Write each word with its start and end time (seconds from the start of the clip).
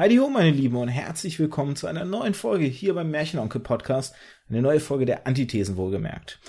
Heidi 0.00 0.16
ho, 0.16 0.30
meine 0.30 0.50
Lieben, 0.50 0.76
und 0.76 0.88
herzlich 0.88 1.38
willkommen 1.38 1.76
zu 1.76 1.86
einer 1.86 2.06
neuen 2.06 2.32
Folge 2.32 2.64
hier 2.64 2.94
beim 2.94 3.10
Märchenonkel 3.10 3.60
Podcast. 3.60 4.14
Eine 4.48 4.62
neue 4.62 4.80
Folge 4.80 5.04
der 5.04 5.26
Antithesen 5.26 5.76
wohlgemerkt. 5.76 6.40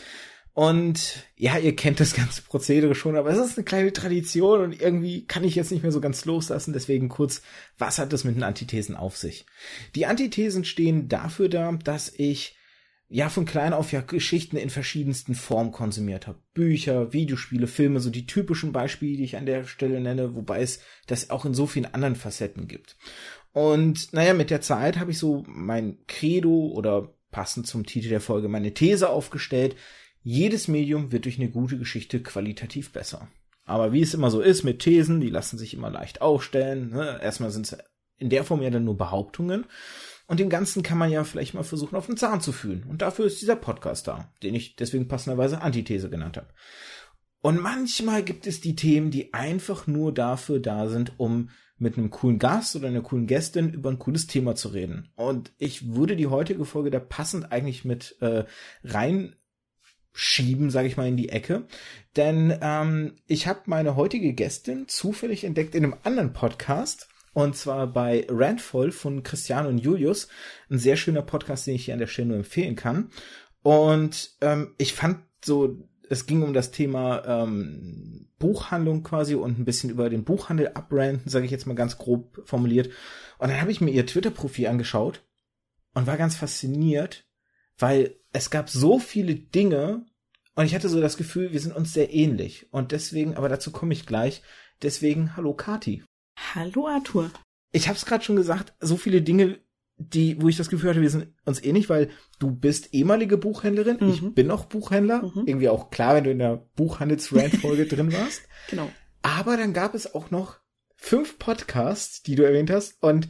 Und 0.54 1.26
ja, 1.36 1.58
ihr 1.58 1.76
kennt 1.76 2.00
das 2.00 2.14
ganze 2.14 2.44
Prozedere 2.44 2.96
schon, 2.96 3.18
aber 3.18 3.30
es 3.30 3.38
ist 3.38 3.58
eine 3.58 3.66
kleine 3.66 3.92
Tradition 3.92 4.62
und 4.62 4.82
irgendwie 4.82 5.26
kann 5.28 5.44
ich 5.44 5.56
jetzt 5.56 5.70
nicht 5.70 5.84
mehr 5.84 5.92
so 5.92 6.00
ganz 6.00 6.24
loslassen. 6.24 6.72
Deswegen 6.72 7.10
kurz, 7.10 7.42
was 7.78 8.00
hat 8.00 8.14
es 8.14 8.24
mit 8.24 8.38
den 8.38 8.44
Antithesen 8.44 8.96
auf 8.96 9.18
sich? 9.18 9.46
Die 9.96 10.06
Antithesen 10.06 10.64
stehen 10.64 11.10
dafür 11.10 11.50
da, 11.50 11.74
dass 11.74 12.10
ich 12.16 12.56
ja 13.12 13.28
von 13.28 13.44
klein 13.46 13.74
auf 13.74 13.92
ja 13.92 14.00
Geschichten 14.00 14.56
in 14.56 14.70
verschiedensten 14.70 15.36
Formen 15.36 15.74
konsumiert 15.74 16.28
habe. 16.28 16.40
Bücher, 16.54 17.12
Videospiele, 17.12 17.68
Filme, 17.68 18.00
so 18.00 18.10
die 18.10 18.26
typischen 18.26 18.72
Beispiele, 18.72 19.18
die 19.18 19.26
ich 19.26 19.36
an 19.36 19.46
der 19.46 19.66
Stelle 19.66 20.00
nenne, 20.00 20.34
wobei 20.34 20.62
es 20.62 20.80
das 21.08 21.30
auch 21.30 21.44
in 21.44 21.54
so 21.54 21.68
vielen 21.68 21.94
anderen 21.94 22.16
Facetten 22.16 22.70
gibt. 22.70 22.96
Und 23.54 24.14
naja, 24.14 24.34
mit 24.34 24.50
der 24.50 24.62
Zeit 24.62 24.98
habe 25.00 25.12
ich 25.12 25.18
so 25.18 25.44
mein 25.48 25.98
Credo 26.08 26.72
oder 26.74 27.14
passend 27.32 27.68
zum 27.68 27.86
Titel 27.86 28.10
der 28.10 28.22
Folge 28.22 28.48
meine 28.48 28.74
These 28.74 29.10
aufgestellt. 29.10 29.76
Jedes 30.24 30.68
Medium 30.68 31.12
wird 31.12 31.26
durch 31.26 31.40
eine 31.40 31.50
gute 31.50 31.78
Geschichte 31.78 32.22
qualitativ 32.22 32.92
besser. 32.92 33.28
Aber 33.66 33.94
wie 33.94 34.02
es 34.02 34.14
immer 34.14 34.32
so 34.32 34.42
ist 34.42 34.64
mit 34.64 34.80
Thesen, 34.80 35.22
die 35.22 35.30
lassen 35.30 35.58
sich 35.58 35.74
immer 35.74 35.90
leicht 35.90 36.22
aufstellen. 36.22 36.92
Ne? 36.92 37.20
Erstmal 37.22 37.52
sind 37.52 37.72
es 37.72 37.78
in 38.18 38.30
der 38.30 38.44
Form 38.44 38.62
ja 38.62 38.70
dann 38.70 38.86
nur 38.86 38.98
Behauptungen. 38.98 39.66
Und 40.28 40.40
dem 40.40 40.50
Ganzen 40.50 40.84
kann 40.84 40.98
man 40.98 41.12
ja 41.12 41.24
vielleicht 41.24 41.54
mal 41.54 41.64
versuchen, 41.64 41.96
auf 41.96 42.06
den 42.06 42.18
Zahn 42.18 42.40
zu 42.40 42.52
fühlen. 42.52 42.86
Und 42.88 43.02
dafür 43.02 43.26
ist 43.26 43.42
dieser 43.42 43.56
Podcast 43.56 44.08
da, 44.08 44.32
den 44.44 44.56
ich 44.56 44.76
deswegen 44.76 45.08
passenderweise 45.08 45.62
Antithese 45.62 46.10
genannt 46.10 46.38
habe. 46.38 46.48
Und 47.42 47.60
manchmal 47.60 48.24
gibt 48.24 48.48
es 48.48 48.62
die 48.62 48.76
Themen, 48.76 49.12
die 49.12 49.34
einfach 49.34 49.88
nur 49.88 50.14
dafür 50.14 50.60
da 50.60 50.88
sind, 50.88 51.20
um 51.20 51.50
mit 51.82 51.98
einem 51.98 52.12
coolen 52.12 52.40
Gast 52.40 52.76
oder 52.76 52.88
einer 52.88 53.02
coolen 53.02 53.28
Gästin 53.28 53.74
über 53.74 53.90
ein 53.90 54.00
cooles 54.00 54.28
Thema 54.28 54.56
zu 54.56 54.70
reden. 54.70 55.10
Und 55.16 55.52
ich 55.58 55.94
würde 55.94 56.16
die 56.16 56.28
heutige 56.28 56.64
Folge 56.66 56.92
da 56.92 57.00
passend 57.00 57.52
eigentlich 57.52 57.84
mit 57.84 58.18
äh, 58.22 58.46
rein 58.84 59.36
schieben, 60.14 60.70
sage 60.70 60.88
ich 60.88 60.98
mal, 60.98 61.08
in 61.08 61.18
die 61.18 61.30
Ecke. 61.30 61.66
Denn 62.16 62.58
ähm, 62.62 63.16
ich 63.28 63.48
habe 63.48 63.62
meine 63.66 63.96
heutige 63.96 64.34
Gästin 64.34 64.88
zufällig 64.88 65.44
entdeckt 65.44 65.74
in 65.74 65.84
einem 65.84 65.96
anderen 66.04 66.34
Podcast. 66.34 67.08
Und 67.34 67.56
zwar 67.56 67.88
bei 67.88 68.28
Randvoll 68.30 68.92
von 68.92 69.24
Christian 69.24 69.66
und 69.66 69.78
Julius. 69.78 70.28
Ein 70.70 70.80
sehr 70.80 70.98
schöner 70.98 71.22
Podcast, 71.22 71.66
den 71.66 71.76
ich 71.76 71.86
hier 71.86 71.94
an 71.94 72.00
der 72.00 72.08
Stelle 72.08 72.28
nur 72.28 72.38
empfehlen 72.38 72.76
kann. 72.76 73.10
Und 73.64 74.32
ähm, 74.42 74.76
ich 74.78 74.94
fand 74.94 75.20
so 75.44 75.78
es 76.12 76.26
ging 76.26 76.44
um 76.44 76.54
das 76.54 76.72
Thema 76.72 77.24
ähm, 77.26 78.28
Buchhandlung 78.38 79.02
quasi 79.02 79.36
und 79.36 79.58
ein 79.58 79.66
bisschen 79.66 79.90
über 79.90 80.10
den 80.10 80.26
Buchhandel 80.26 80.70
abbranden, 80.70 81.30
sage 81.30 81.46
ich 81.46 81.52
jetzt 81.52 81.68
mal 81.68 81.74
ganz 81.74 81.98
grob 81.98 82.42
formuliert. 82.46 82.88
Und 83.38 83.50
dann 83.50 83.62
habe 83.62 83.72
ich 83.72 83.80
mir 83.80 83.92
ihr 83.92 84.06
Twitter-Profil 84.06 84.68
angeschaut 84.68 85.24
und 85.94 86.08
war 86.08 86.18
ganz 86.18 86.36
fasziniert, 86.36 87.24
weil 87.78 88.16
es 88.34 88.50
gab 88.50 88.70
so 88.70 89.00
viele 89.00 89.36
Dinge 89.36 90.06
und 90.56 90.66
ich 90.66 90.76
hatte 90.76 90.90
so 90.90 91.00
das 91.00 91.16
Gefühl, 91.16 91.54
wir 91.54 91.62
sind 91.62 91.74
uns 91.74 91.94
sehr 91.94 92.14
ähnlich. 92.14 92.68
Und 92.72 92.92
deswegen, 92.92 93.36
aber 93.36 93.48
dazu 93.48 93.72
komme 93.72 93.94
ich 93.94 94.06
gleich. 94.06 94.42
Deswegen, 94.82 95.38
hallo 95.38 95.54
Kati. 95.54 96.04
Hallo 96.54 96.88
Arthur. 96.88 97.32
Ich 97.72 97.88
habe 97.88 97.96
es 97.96 98.06
gerade 98.06 98.24
schon 98.24 98.36
gesagt, 98.36 98.74
so 98.82 98.98
viele 98.98 99.22
Dinge, 99.22 99.60
die, 100.10 100.42
wo 100.42 100.48
ich 100.48 100.58
das 100.58 100.70
Gefühl 100.70 100.90
hatte, 100.90 101.02
wir 101.02 101.10
sind 101.10 101.28
uns 101.46 101.64
ähnlich, 101.64 101.90
weil 101.90 102.10
du 102.40 102.52
bist 102.52 102.94
ehemalige 102.94 103.38
Buchhändlerin, 103.38 103.98
mhm. 104.00 104.10
ich 104.10 104.34
bin 104.34 104.52
auch 104.52 104.66
Buchhändler. 104.66 105.24
Mhm. 105.24 105.44
Irgendwie 105.46 105.70
auch 105.70 105.90
klar, 105.90 106.16
wenn 106.16 106.24
du 106.24 106.32
in 106.32 106.40
der 106.40 106.66
Buchhandelsrand-Folge 106.76 107.86
drin 107.88 108.14
warst. 108.14 108.44
Genau. 108.70 108.90
Aber 109.22 109.58
dann 109.58 109.74
gab 109.74 109.94
es 109.94 110.14
auch 110.14 110.32
noch 110.32 110.58
fünf 110.96 111.40
Podcasts, 111.40 112.24
die 112.24 112.36
du 112.36 112.44
erwähnt 112.44 112.70
hast 112.70 113.02
und 113.02 113.28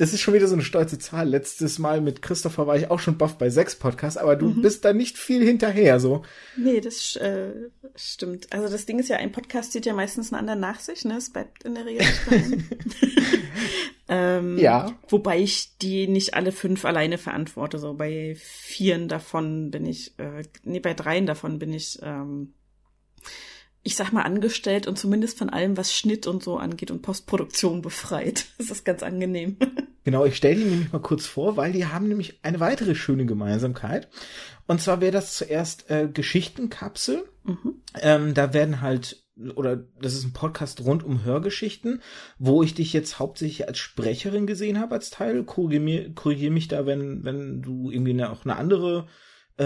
das 0.00 0.14
ist 0.14 0.20
schon 0.20 0.32
wieder 0.32 0.46
so 0.46 0.54
eine 0.54 0.62
stolze 0.62 0.98
Zahl. 0.98 1.28
Letztes 1.28 1.78
Mal 1.78 2.00
mit 2.00 2.22
Christopher 2.22 2.66
war 2.66 2.74
ich 2.74 2.90
auch 2.90 3.00
schon 3.00 3.18
buff 3.18 3.36
bei 3.36 3.50
sechs 3.50 3.76
Podcasts, 3.76 4.16
aber 4.16 4.34
du 4.34 4.48
mhm. 4.48 4.62
bist 4.62 4.82
da 4.86 4.94
nicht 4.94 5.18
viel 5.18 5.44
hinterher, 5.44 6.00
so. 6.00 6.22
Nee, 6.56 6.80
das 6.80 7.16
äh, 7.16 7.52
stimmt. 7.94 8.50
Also 8.50 8.70
das 8.70 8.86
Ding 8.86 8.98
ist 8.98 9.10
ja, 9.10 9.18
ein 9.18 9.30
Podcast 9.30 9.72
zieht 9.72 9.84
ja 9.84 9.92
meistens 9.92 10.32
einen 10.32 10.40
anderen 10.40 10.60
nach 10.60 10.80
sich, 10.80 11.04
ne? 11.04 11.18
Es 11.18 11.28
bleibt 11.28 11.64
in 11.64 11.74
der 11.74 11.84
Regel 11.84 12.06
nicht 12.30 12.64
ähm, 14.10 14.58
Ja. 14.58 14.92
Wobei 15.08 15.40
ich 15.40 15.78
die 15.78 16.06
nicht 16.06 16.34
alle 16.34 16.52
fünf 16.52 16.84
alleine 16.84 17.16
verantworte. 17.16 17.78
So 17.78 17.94
bei 17.94 18.36
vieren 18.36 19.08
davon 19.08 19.70
bin 19.70 19.86
ich, 19.86 20.18
äh, 20.18 20.42
nee, 20.64 20.80
bei 20.80 20.92
dreien 20.92 21.26
davon 21.26 21.58
bin 21.58 21.72
ich 21.72 21.98
ähm, 22.02 22.52
ich 23.82 23.96
sag 23.96 24.12
mal, 24.12 24.22
angestellt 24.22 24.86
und 24.86 24.98
zumindest 24.98 25.38
von 25.38 25.48
allem, 25.48 25.76
was 25.76 25.94
Schnitt 25.94 26.26
und 26.26 26.42
so 26.42 26.58
angeht 26.58 26.90
und 26.90 27.02
Postproduktion 27.02 27.82
befreit. 27.82 28.46
Das 28.58 28.70
ist 28.70 28.84
ganz 28.84 29.02
angenehm. 29.02 29.56
Genau, 30.02 30.24
ich 30.24 30.34
stelle 30.34 30.56
die 30.56 30.64
nämlich 30.64 30.92
mal 30.92 31.02
kurz 31.02 31.26
vor, 31.26 31.58
weil 31.58 31.72
die 31.72 31.84
haben 31.84 32.08
nämlich 32.08 32.40
eine 32.42 32.58
weitere 32.58 32.94
schöne 32.94 33.26
Gemeinsamkeit. 33.26 34.08
Und 34.66 34.80
zwar 34.80 35.02
wäre 35.02 35.12
das 35.12 35.34
zuerst 35.34 35.90
äh, 35.90 36.08
Geschichtenkapsel. 36.08 37.28
Mhm. 37.44 37.74
Ähm, 38.00 38.32
da 38.32 38.54
werden 38.54 38.80
halt, 38.80 39.22
oder 39.56 39.76
das 40.00 40.14
ist 40.14 40.24
ein 40.24 40.32
Podcast 40.32 40.84
rund 40.84 41.04
um 41.04 41.24
Hörgeschichten, 41.24 42.02
wo 42.38 42.62
ich 42.62 42.74
dich 42.74 42.92
jetzt 42.92 43.18
hauptsächlich 43.18 43.68
als 43.68 43.78
Sprecherin 43.78 44.46
gesehen 44.46 44.78
habe 44.78 44.94
als 44.94 45.10
Teil. 45.10 45.44
Korrigier, 45.44 46.14
korrigier 46.14 46.50
mich 46.50 46.68
da, 46.68 46.86
wenn, 46.86 47.24
wenn 47.24 47.62
du 47.62 47.90
irgendwie 47.90 48.22
auch 48.24 48.44
eine 48.44 48.56
andere 48.56 49.06
äh, 49.58 49.64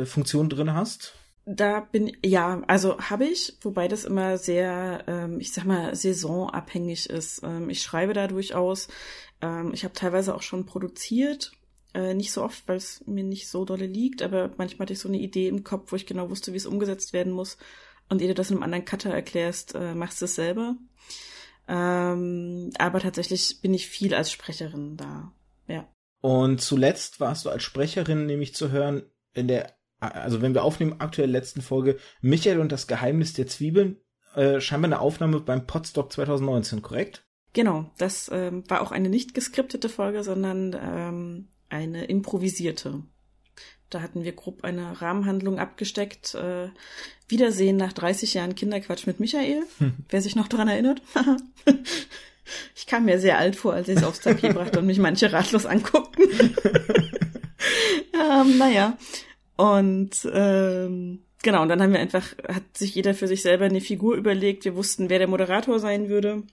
äh, 0.00 0.06
Funktion 0.06 0.48
drin 0.48 0.74
hast. 0.74 1.14
Da 1.44 1.80
bin 1.80 2.16
ja, 2.24 2.62
also 2.68 2.98
habe 2.98 3.24
ich, 3.24 3.58
wobei 3.62 3.88
das 3.88 4.04
immer 4.04 4.38
sehr, 4.38 5.02
ähm, 5.08 5.40
ich 5.40 5.52
sag 5.52 5.64
mal, 5.64 5.94
saisonabhängig 5.94 7.10
ist. 7.10 7.42
Ähm, 7.42 7.68
ich 7.68 7.82
schreibe 7.82 8.12
da 8.12 8.28
durchaus. 8.28 8.86
Ähm, 9.40 9.72
ich 9.74 9.82
habe 9.82 9.94
teilweise 9.94 10.34
auch 10.36 10.42
schon 10.42 10.66
produziert, 10.66 11.50
äh, 11.94 12.14
nicht 12.14 12.30
so 12.30 12.42
oft, 12.42 12.66
weil 12.68 12.76
es 12.76 13.02
mir 13.06 13.24
nicht 13.24 13.48
so 13.48 13.64
dolle 13.64 13.86
liegt, 13.86 14.22
aber 14.22 14.50
manchmal 14.56 14.84
hatte 14.84 14.92
ich 14.92 15.00
so 15.00 15.08
eine 15.08 15.18
Idee 15.18 15.48
im 15.48 15.64
Kopf, 15.64 15.90
wo 15.90 15.96
ich 15.96 16.06
genau 16.06 16.30
wusste, 16.30 16.52
wie 16.52 16.58
es 16.58 16.66
umgesetzt 16.66 17.12
werden 17.12 17.32
muss. 17.32 17.58
Und 18.12 18.20
ehe 18.20 18.28
du 18.28 18.34
das 18.34 18.50
einem 18.50 18.62
anderen 18.62 18.84
Cutter 18.84 19.08
erklärst, 19.08 19.74
äh, 19.74 19.94
machst 19.94 20.20
du 20.20 20.26
es 20.26 20.34
selber. 20.34 20.76
Ähm, 21.66 22.70
aber 22.78 23.00
tatsächlich 23.00 23.62
bin 23.62 23.72
ich 23.72 23.86
viel 23.86 24.12
als 24.14 24.30
Sprecherin 24.30 24.98
da. 24.98 25.32
Ja. 25.66 25.88
Und 26.20 26.60
zuletzt 26.60 27.20
warst 27.20 27.46
du 27.46 27.48
als 27.48 27.62
Sprecherin 27.62 28.26
nämlich 28.26 28.54
zu 28.54 28.70
hören 28.70 29.04
in 29.32 29.48
der 29.48 29.72
also 29.98 30.42
wenn 30.42 30.52
wir 30.52 30.62
aufnehmen, 30.64 30.96
aktuell 30.98 31.30
letzten 31.30 31.62
Folge, 31.62 31.96
Michael 32.20 32.58
und 32.58 32.70
das 32.72 32.86
Geheimnis 32.86 33.32
der 33.32 33.46
Zwiebeln, 33.46 33.96
äh, 34.34 34.60
scheinbar 34.60 34.88
eine 34.88 35.00
Aufnahme 35.00 35.40
beim 35.40 35.66
Podstock 35.66 36.12
2019, 36.12 36.82
korrekt? 36.82 37.24
Genau, 37.54 37.90
das 37.96 38.28
ähm, 38.30 38.68
war 38.68 38.82
auch 38.82 38.92
eine 38.92 39.08
nicht 39.08 39.32
geskriptete 39.32 39.88
Folge, 39.88 40.24
sondern 40.24 40.76
ähm, 40.78 41.48
eine 41.68 42.04
improvisierte. 42.06 43.04
Da 43.94 44.00
hatten 44.00 44.24
wir 44.24 44.32
grob 44.32 44.64
eine 44.64 45.00
Rahmenhandlung 45.02 45.58
abgesteckt. 45.58 46.34
Äh, 46.34 46.68
Wiedersehen 47.28 47.76
nach 47.76 47.92
30 47.92 48.34
Jahren 48.34 48.54
Kinderquatsch 48.54 49.06
mit 49.06 49.20
Michael. 49.20 49.62
Hm. 49.78 49.94
Wer 50.08 50.22
sich 50.22 50.34
noch 50.34 50.48
daran 50.48 50.68
erinnert. 50.68 51.02
ich 52.74 52.86
kam 52.86 53.04
mir 53.04 53.18
sehr 53.18 53.38
alt 53.38 53.56
vor, 53.56 53.74
als 53.74 53.88
ich 53.88 53.98
es 53.98 54.04
aufs 54.04 54.20
Tapet 54.20 54.54
brachte 54.54 54.78
und 54.78 54.86
mich 54.86 54.98
manche 54.98 55.32
ratlos 55.32 55.66
anguckten. 55.66 56.24
ähm, 58.14 58.58
naja, 58.58 58.96
und 59.56 60.10
ähm, 60.32 61.20
genau, 61.42 61.62
und 61.62 61.68
dann 61.68 61.82
haben 61.82 61.92
wir 61.92 62.00
einfach, 62.00 62.34
hat 62.48 62.76
sich 62.76 62.94
jeder 62.94 63.14
für 63.14 63.28
sich 63.28 63.42
selber 63.42 63.66
eine 63.66 63.80
Figur 63.80 64.16
überlegt. 64.16 64.64
Wir 64.64 64.74
wussten, 64.74 65.10
wer 65.10 65.18
der 65.18 65.28
Moderator 65.28 65.78
sein 65.78 66.08
würde. 66.08 66.44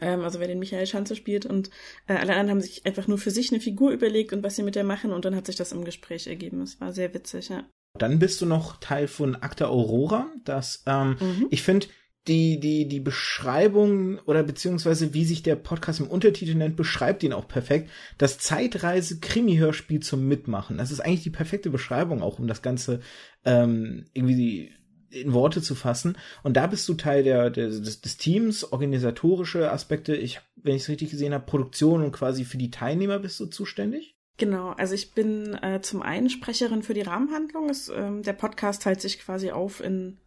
Ähm, 0.00 0.20
also 0.20 0.40
wer 0.40 0.48
den 0.48 0.58
Michael 0.58 0.86
Schanze 0.86 1.16
spielt. 1.16 1.46
Und 1.46 1.70
äh, 2.06 2.14
alle 2.14 2.32
anderen 2.32 2.50
haben 2.50 2.60
sich 2.60 2.86
einfach 2.86 3.06
nur 3.06 3.18
für 3.18 3.30
sich 3.30 3.50
eine 3.52 3.60
Figur 3.60 3.90
überlegt 3.90 4.32
und 4.32 4.42
was 4.42 4.56
sie 4.56 4.62
mit 4.62 4.74
der 4.74 4.84
machen. 4.84 5.12
Und 5.12 5.24
dann 5.24 5.36
hat 5.36 5.46
sich 5.46 5.56
das 5.56 5.72
im 5.72 5.84
Gespräch 5.84 6.26
ergeben. 6.26 6.60
Es 6.62 6.80
war 6.80 6.92
sehr 6.92 7.12
witzig, 7.14 7.48
ja. 7.48 7.64
Dann 7.98 8.18
bist 8.18 8.40
du 8.40 8.46
noch 8.46 8.78
Teil 8.78 9.08
von 9.08 9.36
Akta 9.36 9.66
Aurora. 9.66 10.28
Das, 10.44 10.84
ähm, 10.86 11.16
mhm. 11.20 11.46
ich 11.50 11.62
finde, 11.62 11.88
die, 12.28 12.60
die, 12.60 12.86
die 12.86 13.00
Beschreibung 13.00 14.18
oder 14.20 14.42
beziehungsweise 14.42 15.14
wie 15.14 15.24
sich 15.24 15.42
der 15.42 15.56
Podcast 15.56 16.00
im 16.00 16.06
Untertitel 16.06 16.54
nennt, 16.54 16.76
beschreibt 16.76 17.22
ihn 17.22 17.32
auch 17.32 17.48
perfekt. 17.48 17.90
Das 18.18 18.38
Zeitreise-Krimi-Hörspiel 18.38 20.00
zum 20.00 20.28
Mitmachen. 20.28 20.78
Das 20.78 20.90
ist 20.90 21.00
eigentlich 21.00 21.22
die 21.22 21.30
perfekte 21.30 21.70
Beschreibung 21.70 22.22
auch, 22.22 22.38
um 22.38 22.46
das 22.46 22.62
Ganze 22.62 23.00
ähm, 23.44 24.04
irgendwie 24.12 24.70
in 25.10 25.32
Worte 25.32 25.60
zu 25.62 25.74
fassen. 25.74 26.16
Und 26.42 26.56
da 26.56 26.66
bist 26.66 26.88
du 26.88 26.94
Teil 26.94 27.22
der, 27.22 27.50
der 27.50 27.68
des, 27.68 28.00
des 28.00 28.16
Teams, 28.16 28.72
organisatorische 28.72 29.70
Aspekte. 29.70 30.14
Ich, 30.16 30.40
wenn 30.56 30.76
ich 30.76 30.82
es 30.82 30.88
richtig 30.88 31.10
gesehen 31.10 31.34
habe, 31.34 31.46
Produktion 31.46 32.02
und 32.02 32.12
quasi 32.12 32.44
für 32.44 32.58
die 32.58 32.70
Teilnehmer 32.70 33.18
bist 33.18 33.38
du 33.40 33.46
zuständig. 33.46 34.16
Genau, 34.36 34.70
also 34.70 34.94
ich 34.94 35.12
bin 35.12 35.54
äh, 35.62 35.80
zum 35.82 36.00
einen 36.00 36.30
Sprecherin 36.30 36.82
für 36.82 36.94
die 36.94 37.02
Rahmenhandlung. 37.02 37.68
Es, 37.68 37.90
ähm, 37.94 38.22
der 38.22 38.32
Podcast 38.32 38.82
teilt 38.82 39.00
sich 39.00 39.18
quasi 39.18 39.50
auf 39.50 39.80
in 39.80 40.18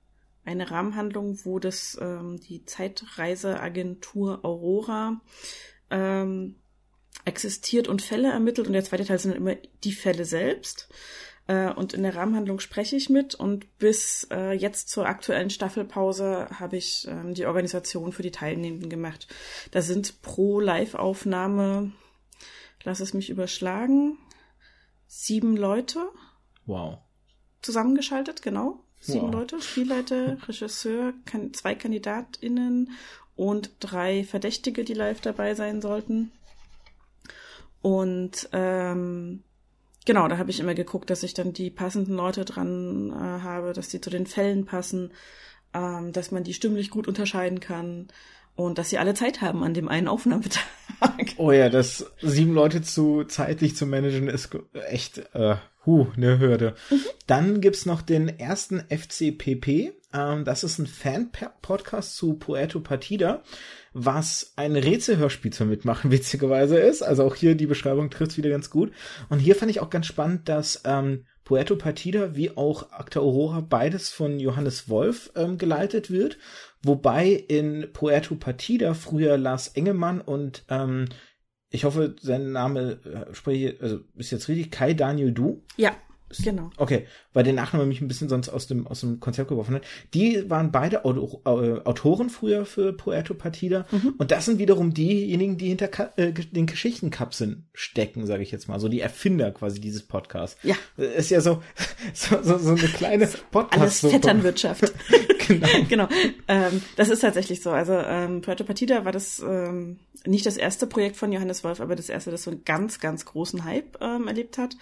eine 0.46 0.70
Rahmenhandlung, 0.70 1.40
wo 1.46 1.58
das 1.58 1.98
ähm, 2.00 2.40
die 2.40 2.66
Zeitreiseagentur 2.66 4.44
Aurora 4.44 5.22
ähm, 5.90 6.56
existiert 7.26 7.88
und 7.88 8.02
Fälle 8.02 8.32
ermittelt 8.32 8.68
und 8.68 8.74
der 8.74 8.84
zweite 8.84 9.06
Teil 9.06 9.20
sind 9.20 9.36
immer 9.36 9.56
die 9.84 9.94
Fälle 9.94 10.26
selbst. 10.26 10.90
Äh, 11.48 11.72
und 11.72 11.94
in 11.94 12.04
der 12.04 12.16
Rahmenhandlung 12.16 12.60
spreche 12.60 12.96
ich 12.96 13.10
mit. 13.10 13.36
Und 13.36 13.78
bis 13.78 14.28
äh, 14.32 14.52
jetzt 14.54 14.90
zur 14.90 15.06
aktuellen 15.06 15.50
Staffelpause 15.50 16.48
habe 16.60 16.78
ich 16.78 17.08
ähm, 17.08 17.34
die 17.34 17.46
Organisation 17.46 18.12
für 18.12 18.24
die 18.24 18.32
Teilnehmenden 18.32 18.90
gemacht. 18.90 19.28
Da 19.72 19.82
sind 19.82 20.22
pro 20.22 20.60
Live-Aufnahme, 20.60 21.92
lass 22.84 23.00
es 23.00 23.14
mich 23.14 23.30
überschlagen, 23.30 24.18
sieben 25.08 25.58
Leute. 25.58 26.10
Wow. 26.66 27.00
Zusammengeschaltet, 27.62 28.42
genau. 28.42 28.80
Sieben 29.00 29.28
Wow. 29.28 29.34
Leute, 29.34 29.62
Spielleiter, 29.62 30.38
Regisseur, 30.48 31.14
kan 31.26 31.54
zwei 31.54 31.76
KandidatInnen 31.76 32.92
und 33.36 33.72
drei 33.80 34.24
Verdächtige, 34.24 34.86
die 34.86 34.94
live 34.94 35.20
dabei 35.20 35.56
sein 35.56 35.82
sollten. 35.82 36.32
Und 37.82 38.48
ähm, 38.54 39.44
genau, 40.06 40.28
da 40.28 40.38
habe 40.38 40.52
ich 40.52 40.60
immer 40.60 40.74
geguckt, 40.74 41.10
dass 41.10 41.24
ich 41.24 41.34
dann 41.34 41.54
die 41.54 41.70
passenden 41.70 42.16
Leute 42.16 42.46
dran 42.46 43.12
äh, 43.12 43.14
habe, 43.14 43.74
dass 43.74 43.90
die 43.90 44.02
zu 44.02 44.10
den 44.10 44.26
Fällen 44.26 44.66
passen, 44.66 45.12
ähm, 45.74 46.12
dass 46.12 46.32
man 46.32 46.44
die 46.44 46.54
stimmlich 46.54 46.90
gut 46.90 47.08
unterscheiden 47.08 47.60
kann 47.60 48.08
und 48.56 48.78
dass 48.78 48.90
sie 48.90 48.98
alle 48.98 49.14
Zeit 49.14 49.42
haben 49.42 49.64
an 49.64 49.74
dem 49.74 49.88
einen 49.88 50.08
Aufnahmetag. 50.08 50.64
Oh 51.38 51.52
ja, 51.52 51.70
das 51.70 52.06
sieben 52.22 52.54
Leute 52.54 52.82
zu 52.82 53.26
zeitlich 53.26 53.76
zu 53.76 53.86
managen 53.86 54.30
ist 54.30 54.50
echt 54.88 55.18
äh, 55.34 55.58
hu, 55.86 56.08
eine 56.16 56.40
Hürde. 56.40 56.76
Dann 57.28 57.60
gibt's 57.60 57.86
noch 57.86 58.02
den 58.02 58.30
ersten 58.30 58.80
FCPP. 58.90 59.94
Ähm, 60.14 60.46
das 60.46 60.64
ist 60.64 60.80
ein 60.80 60.88
Fan-Podcast 60.88 62.16
zu 62.16 62.36
Puerto 62.36 62.80
Partida, 62.80 63.44
was 63.94 64.54
ein 64.56 64.76
Rätselhörspiel 64.76 65.52
zum 65.52 65.70
Mitmachen 65.70 66.12
witzigerweise 66.12 66.78
ist. 66.78 67.02
Also 67.02 67.24
auch 67.24 67.36
hier 67.36 67.56
die 67.56 67.68
Beschreibung 67.68 68.10
trifft 68.10 68.38
wieder 68.38 68.50
ganz 68.50 68.70
gut. 68.70 68.92
Und 69.30 69.40
hier 69.40 69.56
fand 69.56 69.72
ich 69.72 69.80
auch 69.80 69.90
ganz 69.90 70.06
spannend, 70.06 70.48
dass 70.50 70.82
ähm, 70.86 71.26
Puerto 71.44 71.76
Partida 71.76 72.36
wie 72.36 72.56
auch 72.56 72.92
Acta 72.92 73.20
Aurora 73.20 73.62
beides 73.62 74.10
von 74.10 74.40
Johannes 74.40 74.88
Wolf 74.88 75.32
ähm, 75.36 75.58
geleitet 75.58 76.10
wird. 76.10 76.38
Wobei 76.84 77.32
in 77.32 77.90
Puerto 77.94 78.36
Partida 78.36 78.94
früher 78.94 79.38
Lars 79.38 79.70
Engemann 79.70 80.22
und 80.22 80.64
ähm, 80.70 81.06
ich 81.70 81.86
hoffe, 81.86 82.16
sein 82.22 82.52
Name 82.52 83.00
äh, 83.04 83.34
spreche, 83.34 83.78
also 83.82 84.00
ist 84.16 84.32
jetzt 84.32 84.48
richtig, 84.48 84.70
Kai 84.70 84.94
Daniel 84.94 85.32
Du. 85.32 85.64
ja, 85.76 85.96
genau. 86.42 86.70
Okay, 86.78 87.06
weil 87.34 87.44
der 87.44 87.54
Nachname 87.54 87.86
mich 87.86 88.02
ein 88.02 88.08
bisschen 88.08 88.30
sonst 88.30 88.50
aus 88.50 88.68
dem, 88.68 88.88
aus 88.88 89.02
dem 89.02 89.20
Konzept 89.20 89.50
geworfen 89.50 89.76
hat. 89.76 89.84
Die 90.14 90.50
waren 90.50 90.72
beide 90.72 90.98
äh, 90.98 91.00
Autoren 91.06 92.30
früher 92.30 92.66
für 92.66 92.94
Puerto 92.94 93.34
Partida. 93.34 93.86
Und 94.18 94.32
das 94.32 94.46
sind 94.46 94.60
wiederum 94.60 94.94
diejenigen, 94.94 95.58
die 95.58 95.68
hinter 95.68 95.90
äh, 96.18 96.32
den 96.32 96.66
Geschichtenkapseln 96.66 97.66
stecken, 97.74 98.26
sage 98.26 98.44
ich 98.44 98.52
jetzt 98.52 98.68
mal. 98.68 98.80
So 98.80 98.88
die 98.88 99.02
Erfinder 99.02 99.52
quasi 99.52 99.80
dieses 99.80 100.04
Podcasts. 100.04 100.58
Ja. 100.64 100.76
Ist 100.98 101.30
ja 101.30 101.42
so, 101.42 101.62
so, 102.14 102.42
so, 102.42 102.58
so 102.58 102.70
eine 102.70 102.80
kleine 102.80 103.30
podcast 103.52 104.04
Alles 104.04 104.14
Vetternwirtschaft. 104.14 104.94
genau. 105.48 105.68
genau. 105.90 106.08
Ähm, 106.48 106.82
das 106.96 107.10
ist 107.10 107.20
tatsächlich 107.20 107.62
so. 107.62 107.72
Also 107.72 107.94
ähm, 107.94 108.42
Puerto 108.42 108.64
Partida 108.64 109.06
war 109.06 109.12
das 109.12 109.40
ähm, 109.40 110.00
nicht 110.26 110.46
das 110.46 110.58
erste 110.58 110.88
Projekt 110.88 111.18
von 111.18 111.32
Johannes 111.32 111.64
Wolf, 111.64 111.82
aber 111.82 111.96
das 111.96 112.10
erste, 112.10 112.32
das 112.32 112.44
so 112.44 112.52
einen 112.52 112.64
ganz, 112.66 113.00
ganz 113.00 113.26
großen 113.26 113.64
Hype 113.64 113.98
ähm, 114.02 114.28
erlebt 114.28 114.58
hat. 114.58 114.76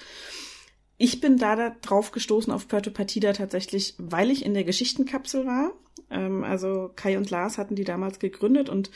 Ich 1.01 1.19
bin 1.19 1.37
da, 1.37 1.55
da 1.55 1.75
drauf 1.81 2.11
gestoßen 2.11 2.53
auf 2.53 2.67
Puerto 2.67 2.91
Partida 2.91 3.33
tatsächlich, 3.33 3.95
weil 3.97 4.29
ich 4.29 4.45
in 4.45 4.53
der 4.53 4.63
Geschichtenkapsel 4.63 5.47
war. 5.47 5.71
Ähm, 6.11 6.43
also 6.43 6.91
Kai 6.95 7.17
und 7.17 7.31
Lars 7.31 7.57
hatten 7.57 7.73
die 7.73 7.83
damals 7.83 8.19
gegründet 8.19 8.69
und 8.69 8.91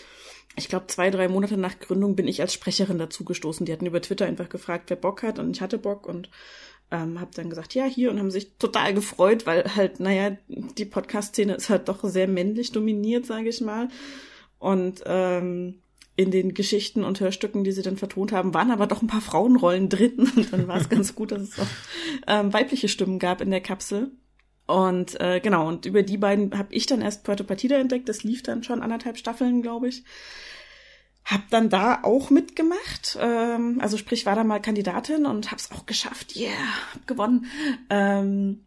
ich 0.55 0.69
glaube, 0.69 0.85
zwei, 0.85 1.09
drei 1.09 1.27
Monate 1.27 1.57
nach 1.57 1.79
Gründung 1.79 2.15
bin 2.15 2.27
ich 2.27 2.41
als 2.41 2.53
Sprecherin 2.53 2.99
dazu 2.99 3.25
gestoßen. 3.25 3.65
Die 3.65 3.73
hatten 3.73 3.87
über 3.87 4.03
Twitter 4.03 4.27
einfach 4.27 4.49
gefragt, 4.49 4.91
wer 4.91 4.97
Bock 4.97 5.23
hat 5.23 5.39
und 5.39 5.55
ich 5.55 5.61
hatte 5.61 5.79
Bock 5.79 6.05
und 6.07 6.29
ähm, 6.91 7.19
habe 7.19 7.31
dann 7.33 7.49
gesagt, 7.49 7.73
ja, 7.73 7.85
hier 7.85 8.11
und 8.11 8.19
haben 8.19 8.29
sich 8.29 8.55
total 8.59 8.93
gefreut, 8.93 9.47
weil 9.47 9.75
halt, 9.75 9.99
naja, 9.99 10.37
die 10.47 10.85
Podcast-Szene 10.85 11.55
ist 11.55 11.71
halt 11.71 11.89
doch 11.89 12.03
sehr 12.03 12.27
männlich 12.27 12.71
dominiert, 12.71 13.25
sage 13.25 13.49
ich 13.49 13.61
mal. 13.61 13.89
Und 14.59 15.01
ähm, 15.07 15.81
in 16.15 16.31
den 16.31 16.53
Geschichten 16.53 17.03
und 17.03 17.19
Hörstücken, 17.19 17.63
die 17.63 17.71
sie 17.71 17.81
dann 17.81 17.97
vertont 17.97 18.31
haben, 18.31 18.53
waren 18.53 18.71
aber 18.71 18.87
doch 18.87 19.01
ein 19.01 19.07
paar 19.07 19.21
Frauenrollen 19.21 19.89
drin. 19.89 20.31
Und 20.35 20.53
dann 20.53 20.67
war 20.67 20.77
es 20.77 20.87
ganz 20.87 21.13
gut, 21.13 21.31
dass 21.31 21.41
es 21.41 21.59
auch 21.59 21.67
ähm, 22.27 22.53
weibliche 22.53 22.87
Stimmen 22.87 23.19
gab 23.19 23.41
in 23.41 23.51
der 23.51 23.61
Kapsel. 23.61 24.11
Und 24.67 25.19
äh, 25.19 25.41
genau, 25.41 25.67
und 25.67 25.85
über 25.85 26.01
die 26.01 26.17
beiden 26.17 26.57
habe 26.57 26.73
ich 26.73 26.87
dann 26.87 27.01
erst 27.01 27.23
Puerto 27.23 27.43
Partida 27.43 27.77
entdeckt. 27.77 28.09
Das 28.09 28.23
lief 28.23 28.41
dann 28.41 28.63
schon 28.63 28.81
anderthalb 28.81 29.17
Staffeln, 29.17 29.61
glaube 29.61 29.89
ich. 29.89 30.03
Hab 31.23 31.49
dann 31.49 31.69
da 31.69 31.99
auch 32.03 32.29
mitgemacht, 32.29 33.17
ähm, 33.19 33.79
also 33.81 33.97
sprich 33.97 34.25
war 34.25 34.35
da 34.35 34.43
mal 34.43 34.59
Kandidatin 34.59 35.25
und 35.25 35.51
hab's 35.51 35.71
auch 35.71 35.85
geschafft, 35.85 36.35
yeah, 36.35 36.51
hab 36.93 37.07
gewonnen. 37.07 37.45
Ähm, 37.89 38.65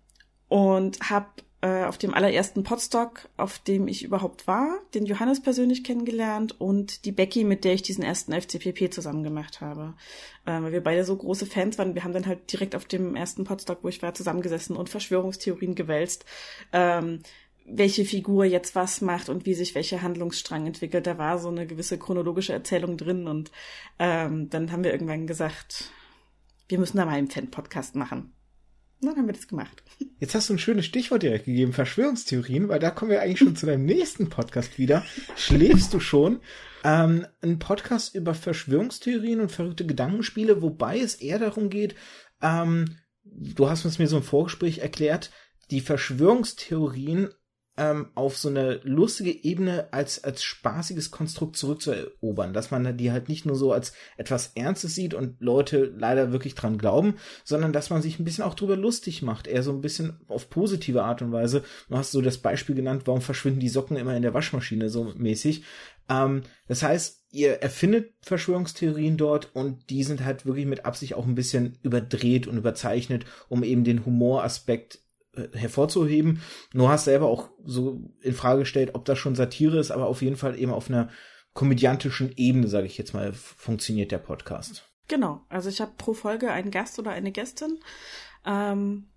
und 0.49 0.99
hab 1.09 1.43
äh, 1.61 1.85
auf 1.85 1.99
dem 1.99 2.15
allerersten 2.15 2.63
Podstock, 2.63 3.29
auf 3.37 3.59
dem 3.59 3.89
ich 3.89 4.05
überhaupt 4.05 4.47
war, 4.47 4.79
den 4.95 5.07
Johannes 5.07 5.43
persönlich 5.43 5.83
kennengelernt 5.83 6.61
und 6.61 7.05
die 7.05 7.13
Becky, 7.13 7.43
mit 7.43 7.65
der 7.65 7.75
ich 7.75 7.83
diesen 7.83 8.05
ersten 8.05 8.33
FCPP 8.33 8.93
zusammen 8.93 9.25
gemacht 9.25 9.61
habe. 9.61 9.95
Ähm, 10.47 10.65
weil 10.65 10.73
wir 10.73 10.83
beide 10.83 11.05
so 11.05 11.17
große 11.17 11.47
Fans 11.47 11.77
waren. 11.77 11.95
Wir 11.97 12.05
haben 12.05 12.13
dann 12.13 12.27
halt 12.27 12.53
direkt 12.53 12.77
auf 12.77 12.85
dem 12.85 13.17
ersten 13.17 13.45
Podstock, 13.45 13.79
wo 13.83 13.89
ich 13.89 14.03
war, 14.03 14.15
zusammengesessen 14.15 14.77
und 14.77 14.89
Verschwörungstheorien 14.89 15.75
gewälzt. 15.75 16.25
Ähm, 16.73 17.21
welche 17.71 18.05
Figur 18.05 18.45
jetzt 18.45 18.75
was 18.75 19.01
macht 19.01 19.29
und 19.29 19.45
wie 19.45 19.55
sich 19.55 19.75
welcher 19.75 20.01
Handlungsstrang 20.01 20.67
entwickelt. 20.67 21.07
Da 21.07 21.19
war 21.19 21.39
so 21.39 21.49
eine 21.49 21.67
gewisse 21.67 21.99
chronologische 21.99 22.53
Erzählung 22.53 22.97
drin 22.97 23.27
und 23.27 23.51
ähm, 23.99 24.49
dann 24.49 24.73
haben 24.73 24.85
wir 24.85 24.93
irgendwann 24.93 25.27
gesagt, 25.27 25.91
wir 26.69 26.79
müssen 26.79 26.97
da 26.97 27.05
mal 27.05 27.13
einen 27.13 27.31
Fan-Podcast 27.31 27.95
machen. 27.95 28.33
Dann 29.01 29.17
haben 29.17 29.27
wir 29.27 29.33
das 29.35 29.47
gemacht. 29.47 29.83
Jetzt 30.19 30.35
hast 30.35 30.49
du 30.49 30.55
ein 30.55 30.59
schönes 30.59 30.87
Stichwort 30.87 31.23
direkt 31.23 31.45
gegeben, 31.45 31.73
Verschwörungstheorien, 31.73 32.69
weil 32.69 32.81
da 32.81 32.91
kommen 32.91 33.11
wir 33.11 33.23
eigentlich 33.23 33.39
schon 33.39 33.57
zu 33.57 33.67
deinem 33.67 33.85
nächsten 33.85 34.29
Podcast 34.29 34.79
wieder. 34.79 35.05
Schläfst 35.37 35.95
du 35.95 36.01
schon? 36.01 36.41
Ähm, 36.85 37.27
ein 37.41 37.59
Podcast 37.59 38.15
über 38.15 38.35
Verschwörungstheorien 38.35 39.41
und 39.41 39.53
verrückte 39.53 39.87
Gedankenspiele, 39.87 40.63
wobei 40.63 40.99
es 40.99 41.17
eher 41.17 41.39
darum 41.39 41.71
geht, 41.71 41.95
ähm, 42.43 42.97
du 43.25 43.69
hast 43.69 43.85
uns 43.85 43.99
mir 43.99 44.09
so 44.09 44.17
im 44.17 44.23
Vorgespräch 44.23 44.79
erklärt, 44.79 45.31
die 45.71 45.81
Verschwörungstheorien 45.81 47.31
ähm, 47.79 48.09
auf 48.17 48.37
so 48.37 48.49
eine 48.49 48.81
lustige 48.83 49.31
Ebene 49.45 49.89
als, 49.93 50.25
als 50.25 50.43
spaßiges 50.43 51.11
Konstrukt 51.11 51.57
zurückzuerobern, 51.57 52.53
dass 52.53 52.71
man 52.71 52.97
die 52.97 53.13
halt 53.13 53.29
nicht 53.29 53.47
nur 53.47 53.57
so 53.57 53.73
als 53.73 53.93
etwas 54.17 54.53
Ernstes 54.57 54.97
sieht 54.97 55.15
und 55.15 55.41
Leute 55.41 55.93
leider 55.97 56.33
wirklich 56.33 56.57
dran 56.57 56.77
glauben, 56.77 57.15
sondern 57.45 57.73
dass 57.73 57.91
man 57.91 58.03
sich 58.03 58.19
ein 58.19 58.25
bisschen 58.25 58.45
auch 58.45 58.55
drüber 58.55 58.77
lustig 58.77 59.23
macht, 59.23 59.47
eher 59.47 59.63
so 59.63 59.71
ein 59.71 59.81
bisschen 59.81 60.21
auf 60.27 60.51
positive 60.51 61.05
Art 61.05 61.23
und 61.23 61.31
Weise. 61.31 61.63
Du 61.89 61.97
hast 61.97 62.11
so 62.11 62.21
das 62.21 62.39
Beispiel 62.39 62.75
genannt, 62.75 63.03
warum 63.07 63.23
verschwinden 63.23 63.61
die 63.61 63.69
Socken 63.69 63.97
immer 63.97 64.17
in 64.17 64.23
der 64.23 64.35
Waschmaschine 64.35 64.89
so 64.89 65.13
mäßig. 65.17 65.63
Ähm, 66.09 66.43
das 66.67 66.83
heißt, 66.83 67.27
ihr 67.31 67.63
erfindet 67.63 68.13
Verschwörungstheorien 68.23 69.17
dort 69.17 69.55
und 69.55 69.89
die 69.91 70.03
sind 70.03 70.25
halt 70.25 70.47
wirklich 70.47 70.67
mit 70.67 70.85
Absicht 70.85 71.15
auch 71.15 71.27
ein 71.27 71.37
bisschen 71.37 71.79
überdreht 71.83 72.49
und 72.49 72.59
überzeichnet, 72.59 73.25
um 73.49 73.63
eben 73.63 73.85
den 73.85 74.05
Humoraspekt 74.05 75.01
hervorzuheben. 75.53 76.43
Du 76.73 76.89
hast 76.89 77.05
selber 77.05 77.27
auch 77.27 77.51
so 77.65 78.01
in 78.21 78.35
Frage 78.35 78.61
gestellt, 78.61 78.91
ob 78.95 79.05
das 79.05 79.19
schon 79.19 79.35
Satire 79.35 79.79
ist, 79.79 79.91
aber 79.91 80.07
auf 80.07 80.23
jeden 80.23 80.37
Fall 80.37 80.59
eben 80.59 80.73
auf 80.73 80.89
einer 80.89 81.09
komödiantischen 81.55 82.33
Ebene, 82.37 82.69
sage 82.69 82.87
ich 82.87 82.99
jetzt 82.99 83.15
mal, 83.15 83.33
funktioniert 83.33 84.13
der 84.13 84.19
Podcast. 84.19 84.85
Genau, 85.09 85.41
also 85.49 85.69
ich 85.69 85.81
habe 85.81 85.93
pro 85.97 86.13
Folge 86.13 86.53
einen 86.53 86.71
Gast 86.71 86.99
oder 86.99 87.11
eine 87.11 87.33
Gästin. 87.33 87.79
Ähm, 88.45 89.09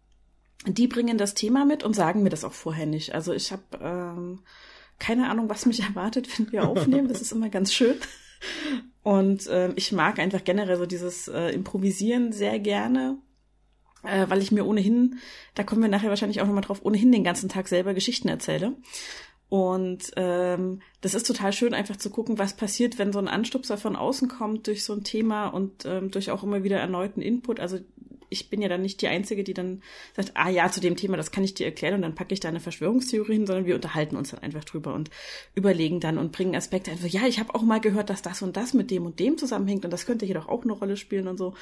die 0.66 0.88
bringen 0.88 1.18
das 1.18 1.34
Thema 1.34 1.66
mit 1.66 1.84
und 1.84 1.96
sagen 1.96 2.24
mir 2.24 2.30
das 2.30 2.44
auch 2.44 2.54
vorher 2.54 2.86
nicht. 2.86 3.14
Also 3.14 3.34
ich 3.34 3.52
habe 3.52 3.64
ähm, 3.80 4.40
keine 5.00 5.30
Ahnung, 5.30 5.50
was 5.50 5.66
mich 5.66 5.80
erwartet, 5.88 6.28
wenn 6.38 6.52
wir 6.52 6.68
aufnehmen. 6.68 7.08
Das 7.08 7.22
ist 7.22 7.32
immer 7.32 7.50
ganz 7.50 7.74
schön. 7.74 7.96
Und 9.04 9.48
ähm, 9.50 9.74
ich 9.76 9.92
mag 9.92 10.20
einfach 10.20 10.44
generell 10.44 10.78
so 10.78 10.86
dieses 10.86 11.28
äh, 11.28 11.50
Improvisieren 11.50 12.32
sehr 12.32 12.60
gerne, 12.60 13.18
äh, 14.04 14.26
weil 14.30 14.42
ich 14.42 14.52
mir 14.52 14.66
ohnehin, 14.66 15.20
da 15.56 15.64
kommen 15.64 15.82
wir 15.82 15.90
nachher 15.90 16.10
wahrscheinlich 16.10 16.42
auch 16.42 16.48
nochmal 16.48 16.64
drauf, 16.64 16.82
ohnehin 16.84 17.12
den 17.12 17.24
ganzen 17.24 17.50
Tag 17.50 17.68
selber 17.68 17.94
Geschichten 17.94 18.28
erzähle. 18.28 18.74
Und 19.50 20.12
ähm, 20.16 20.82
das 21.02 21.14
ist 21.14 21.28
total 21.28 21.52
schön, 21.52 21.74
einfach 21.74 21.98
zu 21.98 22.10
gucken, 22.10 22.38
was 22.38 22.56
passiert, 22.56 22.98
wenn 22.98 23.12
so 23.12 23.20
ein 23.20 23.28
Anstupser 23.28 23.78
von 23.78 23.98
außen 23.98 24.30
kommt 24.30 24.68
durch 24.68 24.86
so 24.86 24.94
ein 24.94 25.04
Thema 25.04 25.48
und 25.48 25.86
ähm, 25.86 26.10
durch 26.10 26.32
auch 26.32 26.44
immer 26.44 26.64
wieder 26.64 26.78
erneuten 26.78 27.22
Input. 27.22 27.60
Also 27.60 27.80
ich 28.32 28.50
bin 28.50 28.62
ja 28.62 28.70
dann 28.70 28.82
nicht 28.82 29.02
die 29.02 29.10
Einzige, 29.10 29.44
die 29.44 29.54
dann 29.54 29.84
sagt, 30.16 30.32
ah 30.36 30.50
ja, 30.50 30.72
zu 30.72 30.80
dem 30.80 30.96
Thema, 30.96 31.18
das 31.18 31.32
kann 31.32 31.44
ich 31.44 31.54
dir 31.54 31.66
erklären 31.66 31.96
und 31.96 32.02
dann 32.02 32.16
packe 32.16 32.34
ich 32.34 32.40
da 32.40 32.48
eine 32.48 32.62
Verschwörungstheorie 32.62 33.34
hin, 33.34 33.46
sondern 33.46 33.66
wir 33.66 33.76
unterhalten 33.76 34.16
uns 34.16 34.32
dann 34.32 34.42
einfach 34.42 34.64
drüber 34.64 34.94
und 34.94 35.10
überlegen 35.54 36.00
dann 36.00 36.18
und 36.18 36.32
bringen 36.32 36.56
Aspekte 36.56 36.92
einfach, 36.92 37.10
ja, 37.10 37.28
ich 37.28 37.40
habe 37.42 37.54
auch 37.54 37.62
mal 37.62 37.82
gehört, 37.82 38.10
dass 38.10 38.22
das 38.22 38.42
und 38.42 38.56
das 38.56 38.74
mit 38.74 38.90
dem 38.90 39.06
und 39.06 39.20
dem 39.20 39.38
zusammenhängt 39.38 39.84
und 39.84 39.92
das 39.92 40.06
könnte 40.06 40.26
hier 40.26 40.36
doch 40.36 40.48
auch 40.48 40.64
eine 40.64 40.72
Rolle 40.72 40.96
spielen 40.96 41.28
und 41.28 41.38
so. 41.38 41.56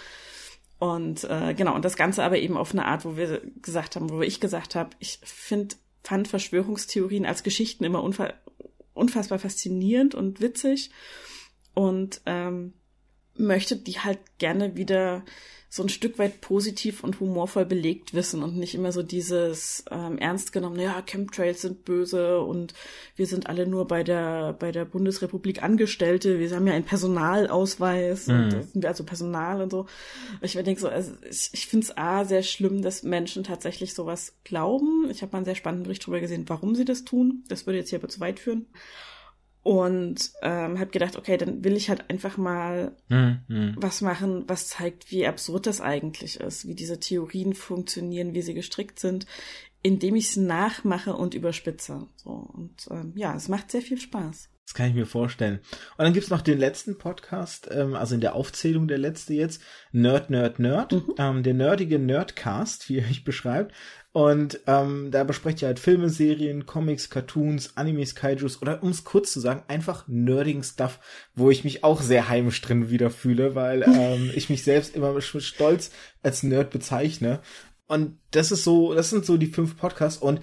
Und 0.80 1.26
äh, 1.26 1.54
genau, 1.54 1.76
und 1.76 1.84
das 1.84 1.98
Ganze 1.98 2.24
aber 2.24 2.38
eben 2.38 2.58
auf 2.58 2.72
eine 2.72 2.86
Art, 2.86 3.04
wo 3.04 3.18
wir 3.18 3.42
gesagt 3.62 3.96
haben, 3.96 4.10
wo 4.10 4.22
ich 4.22 4.40
gesagt 4.40 4.76
habe, 4.76 4.92
ich 5.00 5.20
finde, 5.24 5.76
fand 6.04 6.28
Verschwörungstheorien 6.28 7.26
als 7.26 7.44
Geschichten 7.44 7.84
immer 7.84 8.02
unfa 8.02 8.34
unfassbar 8.94 9.40
faszinierend 9.40 10.16
und 10.16 10.42
witzig. 10.42 10.90
Und 11.74 12.22
ähm, 12.26 12.74
möchte 13.36 13.78
die 13.78 14.00
halt 14.00 14.20
gerne 14.38 14.76
wieder 14.76 15.24
so 15.72 15.84
ein 15.84 15.90
Stück 15.90 16.18
weit 16.18 16.42
positiv 16.42 17.04
und 17.04 17.20
humorvoll 17.20 17.64
belegt 17.64 18.16
wissen 18.16 18.42
und 18.42 18.58
nicht 18.58 18.74
immer 18.74 18.92
so 18.92 19.04
dieses 19.04 19.86
ähm, 19.92 20.18
ernst 20.18 20.52
genommen, 20.52 20.80
ja, 20.80 21.00
Chemtrails 21.06 21.62
sind 21.62 21.86
böse 21.86 22.42
und 22.42 22.74
wir 23.16 23.28
sind 23.28 23.48
alle 23.48 23.68
nur 23.68 23.88
bei 23.88 24.04
der 24.04 24.54
bei 24.54 24.72
der 24.72 24.86
Bundesrepublik 24.86 25.62
Angestellte, 25.62 26.40
wir 26.40 26.50
haben 26.56 26.66
ja 26.66 26.74
einen 26.74 26.86
Personalausweis 26.86 28.28
mhm. 28.28 28.34
und 28.34 28.52
sind 28.52 28.82
wir 28.82 28.90
also 28.90 29.04
Personal 29.04 29.62
und 29.62 29.70
so. 29.70 29.86
Ich 30.42 30.54
denke 30.54 30.82
so, 30.82 30.90
also 30.90 31.12
ich, 31.30 31.52
ich 31.54 31.68
finde 31.68 31.86
es 31.86 31.96
A 31.96 32.26
sehr 32.26 32.42
schlimm, 32.42 32.82
dass 32.82 33.04
Menschen 33.04 33.44
tatsächlich 33.44 33.94
sowas 33.94 34.34
glauben. 34.44 35.08
Ich 35.12 35.22
habe 35.22 35.34
mal 35.34 35.38
einen 35.38 35.46
sehr 35.46 35.56
spannenden 35.56 35.84
Bericht 35.84 36.02
darüber 36.02 36.20
gesehen, 36.20 36.46
warum 36.48 36.74
sie 36.74 36.86
das 36.86 37.06
tun. 37.06 37.44
Das 37.48 37.68
würde 37.68 37.78
jetzt 37.78 37.90
hier 37.90 38.00
aber 38.00 38.10
zu 38.10 38.20
weit 38.20 38.40
führen 38.40 38.66
und 39.70 40.32
ähm, 40.42 40.80
habe 40.80 40.90
gedacht, 40.90 41.16
okay, 41.16 41.38
dann 41.38 41.64
will 41.64 41.78
ich 41.78 41.90
halt 41.90 42.10
einfach 42.10 42.38
mal 42.38 42.94
mhm. 43.08 43.76
was 43.78 44.02
machen, 44.02 44.46
was 44.48 44.68
zeigt, 44.68 45.12
wie 45.12 45.28
absurd 45.28 45.68
das 45.68 45.80
eigentlich 45.80 46.40
ist, 46.40 46.68
wie 46.68 46.74
diese 46.74 47.00
Theorien 47.00 47.54
funktionieren, 47.54 48.34
wie 48.34 48.42
sie 48.42 48.56
gestrickt 48.56 48.98
sind, 48.98 49.28
indem 49.84 50.16
ich 50.16 50.30
es 50.30 50.38
nachmache 50.38 51.14
und 51.14 51.36
überspitze. 51.36 52.08
So 52.16 52.32
und 52.32 52.88
ähm, 52.90 53.14
ja, 53.16 53.36
es 53.36 53.48
macht 53.48 53.70
sehr 53.70 53.84
viel 53.84 54.00
Spaß. 54.00 54.50
Das 54.66 54.74
kann 54.74 54.90
ich 54.90 54.96
mir 54.96 55.06
vorstellen. 55.06 55.62
Und 55.98 56.06
dann 56.06 56.14
gibt's 56.14 56.30
noch 56.30 56.42
den 56.42 56.58
letzten 56.58 56.98
Podcast, 57.00 57.70
ähm, 57.72 57.96
also 57.96 58.16
in 58.16 58.22
der 58.22 58.34
Aufzählung 58.34 58.88
der 58.88 59.00
letzte 59.00 59.34
jetzt, 59.36 59.62
Nerd, 59.92 60.32
Nerd, 60.32 60.58
Nerd, 60.58 60.94
mhm. 60.94 61.14
ähm, 61.20 61.44
der 61.44 61.56
nerdige 61.56 62.00
Nerdcast, 62.00 62.88
wie 62.90 62.98
er 62.98 63.08
euch 63.08 63.24
beschreibt. 63.24 63.74
Und 64.12 64.60
ähm, 64.66 65.12
da 65.12 65.24
besprecht 65.24 65.62
ihr 65.62 65.68
halt 65.68 65.80
Filme, 65.80 66.10
Serien, 66.10 66.66
Comics, 66.66 67.12
Cartoons, 67.12 67.78
Animes, 67.78 68.16
Kaijus 68.16 68.60
oder 68.62 68.82
um 68.82 68.90
es 68.90 69.04
kurz 69.04 69.32
zu 69.32 69.40
sagen, 69.40 69.64
einfach 69.68 70.08
nerdigen 70.08 70.64
Stuff, 70.64 71.00
wo 71.36 71.52
ich 71.52 71.64
mich 71.64 71.84
auch 71.84 72.02
sehr 72.02 72.28
heimisch 72.28 72.60
drin 72.62 72.90
wiederfühle, 72.90 73.54
weil 73.54 73.84
ähm, 73.88 74.32
ich 74.34 74.50
mich 74.50 74.64
selbst 74.64 74.96
immer 74.96 75.20
stolz 75.22 75.92
als 76.24 76.42
Nerd 76.42 76.72
bezeichne. 76.72 77.42
Und 77.88 78.20
das 78.32 78.52
ist 78.52 78.64
so, 78.64 78.96
das 78.96 79.12
sind 79.12 79.26
so 79.26 79.38
die 79.38 79.48
fünf 79.48 79.78
Podcasts. 79.78 80.22
Und 80.22 80.42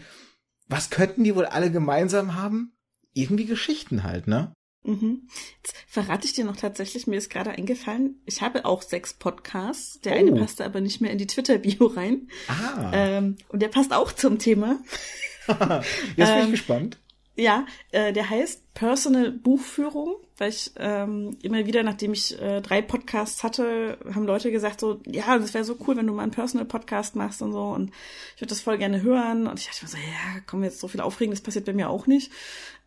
was 0.68 0.90
könnten 0.90 1.24
die 1.24 1.34
wohl 1.34 1.46
alle 1.46 1.70
gemeinsam 1.70 2.34
haben? 2.34 2.72
Irgendwie 3.14 3.46
Geschichten 3.46 4.04
halt, 4.04 4.28
ne? 4.28 4.52
Mhm. 4.86 5.28
Jetzt 5.62 5.74
verrate 5.86 6.26
ich 6.26 6.32
dir 6.32 6.44
noch 6.44 6.56
tatsächlich, 6.56 7.06
mir 7.06 7.16
ist 7.16 7.28
gerade 7.28 7.50
eingefallen, 7.50 8.20
ich 8.24 8.40
habe 8.40 8.64
auch 8.64 8.82
sechs 8.82 9.14
Podcasts. 9.14 10.00
Der 10.00 10.12
oh. 10.12 10.16
eine 10.16 10.32
passte 10.32 10.64
aber 10.64 10.80
nicht 10.80 11.00
mehr 11.00 11.10
in 11.10 11.18
die 11.18 11.26
Twitter-Bio 11.26 11.86
rein. 11.86 12.28
Ah. 12.48 12.90
Ähm, 12.92 13.36
und 13.48 13.60
der 13.60 13.68
passt 13.68 13.92
auch 13.92 14.12
zum 14.12 14.38
Thema. 14.38 14.78
Jetzt 15.48 16.16
bin 16.16 16.24
ich 16.24 16.28
ähm, 16.28 16.50
gespannt. 16.52 16.98
Ja, 17.36 17.66
äh, 17.92 18.14
der 18.14 18.30
heißt 18.30 18.72
Personal 18.72 19.30
Buchführung, 19.30 20.16
weil 20.38 20.48
ich 20.48 20.72
ähm, 20.76 21.36
immer 21.42 21.66
wieder, 21.66 21.82
nachdem 21.82 22.14
ich 22.14 22.40
äh, 22.40 22.62
drei 22.62 22.80
Podcasts 22.80 23.44
hatte, 23.44 23.98
haben 24.14 24.26
Leute 24.26 24.50
gesagt 24.50 24.80
so, 24.80 25.00
ja, 25.06 25.38
das 25.38 25.52
wäre 25.52 25.64
so 25.64 25.76
cool, 25.86 25.96
wenn 25.96 26.06
du 26.06 26.14
mal 26.14 26.22
einen 26.22 26.32
Personal 26.32 26.66
Podcast 26.66 27.14
machst 27.14 27.42
und 27.42 27.52
so 27.52 27.62
und 27.62 27.90
ich 28.34 28.40
würde 28.40 28.50
das 28.50 28.62
voll 28.62 28.78
gerne 28.78 29.02
hören 29.02 29.46
und 29.46 29.60
ich 29.60 29.66
dachte 29.66 29.84
mir 29.84 29.88
so, 29.90 29.96
ja, 29.98 30.40
komm 30.46 30.64
jetzt 30.64 30.80
so 30.80 30.88
viel 30.88 31.00
aufregen, 31.02 31.30
das 31.30 31.42
passiert 31.42 31.66
bei 31.66 31.74
mir 31.74 31.90
auch 31.90 32.06
nicht. 32.06 32.32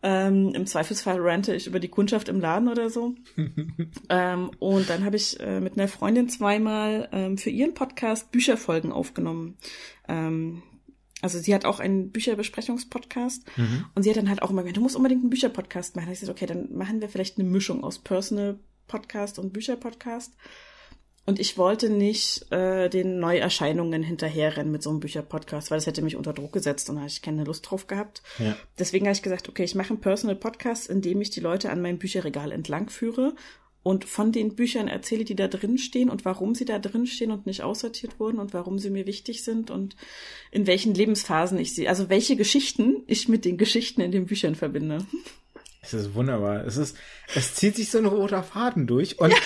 Ähm, 0.02 0.52
Im 0.54 0.66
Zweifelsfall 0.66 1.20
rante 1.20 1.54
ich 1.54 1.66
über 1.66 1.78
die 1.78 1.88
Kundschaft 1.88 2.28
im 2.28 2.40
Laden 2.40 2.68
oder 2.68 2.90
so. 2.90 3.14
ähm, 4.08 4.50
und 4.58 4.90
dann 4.90 5.04
habe 5.04 5.16
ich 5.16 5.38
äh, 5.38 5.60
mit 5.60 5.76
einer 5.76 5.88
Freundin 5.88 6.28
zweimal 6.28 7.08
ähm, 7.12 7.38
für 7.38 7.50
ihren 7.50 7.74
Podcast 7.74 8.32
Bücherfolgen 8.32 8.92
aufgenommen. 8.92 9.56
Ähm, 10.08 10.62
also 11.22 11.38
sie 11.38 11.54
hat 11.54 11.64
auch 11.64 11.80
einen 11.80 12.10
Bücherbesprechungspodcast 12.10 13.44
mhm. 13.56 13.84
und 13.94 14.02
sie 14.02 14.10
hat 14.10 14.16
dann 14.16 14.28
halt 14.28 14.42
auch 14.42 14.50
immer 14.50 14.62
gesagt, 14.62 14.78
du 14.78 14.82
musst 14.82 14.96
unbedingt 14.96 15.22
einen 15.22 15.30
Bücherpodcast 15.30 15.96
machen. 15.96 16.06
Da 16.06 16.12
ich 16.12 16.20
gesagt, 16.20 16.38
okay, 16.38 16.46
dann 16.46 16.74
machen 16.74 17.00
wir 17.00 17.08
vielleicht 17.08 17.38
eine 17.38 17.48
Mischung 17.48 17.84
aus 17.84 17.98
Personal 17.98 18.58
Podcast 18.86 19.38
und 19.38 19.52
Bücherpodcast. 19.52 20.34
Und 21.26 21.38
ich 21.38 21.58
wollte 21.58 21.90
nicht 21.90 22.50
äh, 22.50 22.88
den 22.88 23.20
Neuerscheinungen 23.20 24.02
hinterherrennen 24.02 24.72
mit 24.72 24.82
so 24.82 24.90
einem 24.90 25.00
Bücherpodcast, 25.00 25.70
weil 25.70 25.78
das 25.78 25.86
hätte 25.86 26.02
mich 26.02 26.16
unter 26.16 26.32
Druck 26.32 26.52
gesetzt 26.52 26.88
und 26.88 26.96
da 26.96 27.02
habe 27.02 27.10
ich 27.10 27.22
keine 27.22 27.44
Lust 27.44 27.70
drauf 27.70 27.86
gehabt. 27.86 28.22
Ja. 28.38 28.56
Deswegen 28.78 29.06
habe 29.06 29.14
ich 29.14 29.22
gesagt, 29.22 29.48
okay, 29.48 29.62
ich 29.62 29.74
mache 29.74 29.90
einen 29.90 30.00
Personal 30.00 30.34
Podcast, 30.34 30.88
in 30.88 31.02
dem 31.02 31.20
ich 31.20 31.30
die 31.30 31.40
Leute 31.40 31.70
an 31.70 31.82
meinem 31.82 31.98
Bücherregal 31.98 32.50
entlang 32.50 32.88
führe 32.88 33.34
und 33.82 34.04
von 34.04 34.32
den 34.32 34.54
Büchern 34.54 34.88
erzähle, 34.88 35.24
die 35.24 35.34
da 35.34 35.48
drin 35.48 35.78
stehen 35.78 36.10
und 36.10 36.24
warum 36.24 36.54
sie 36.54 36.64
da 36.64 36.78
drin 36.78 37.06
stehen 37.06 37.30
und 37.30 37.46
nicht 37.46 37.62
aussortiert 37.62 38.20
wurden 38.20 38.38
und 38.38 38.52
warum 38.52 38.78
sie 38.78 38.90
mir 38.90 39.06
wichtig 39.06 39.42
sind 39.42 39.70
und 39.70 39.96
in 40.50 40.66
welchen 40.66 40.94
Lebensphasen 40.94 41.58
ich 41.58 41.74
sie, 41.74 41.88
also 41.88 42.08
welche 42.08 42.36
Geschichten 42.36 43.02
ich 43.06 43.28
mit 43.28 43.44
den 43.44 43.56
Geschichten 43.56 44.00
in 44.00 44.12
den 44.12 44.26
Büchern 44.26 44.54
verbinde. 44.54 45.06
Es 45.82 45.94
ist 45.94 46.14
wunderbar. 46.14 46.66
Es 46.66 46.76
ist, 46.76 46.96
es 47.34 47.54
zieht 47.54 47.76
sich 47.76 47.90
so 47.90 47.98
ein 47.98 48.06
roter 48.06 48.42
Faden 48.42 48.86
durch 48.86 49.18
und 49.18 49.30
ja. 49.30 49.38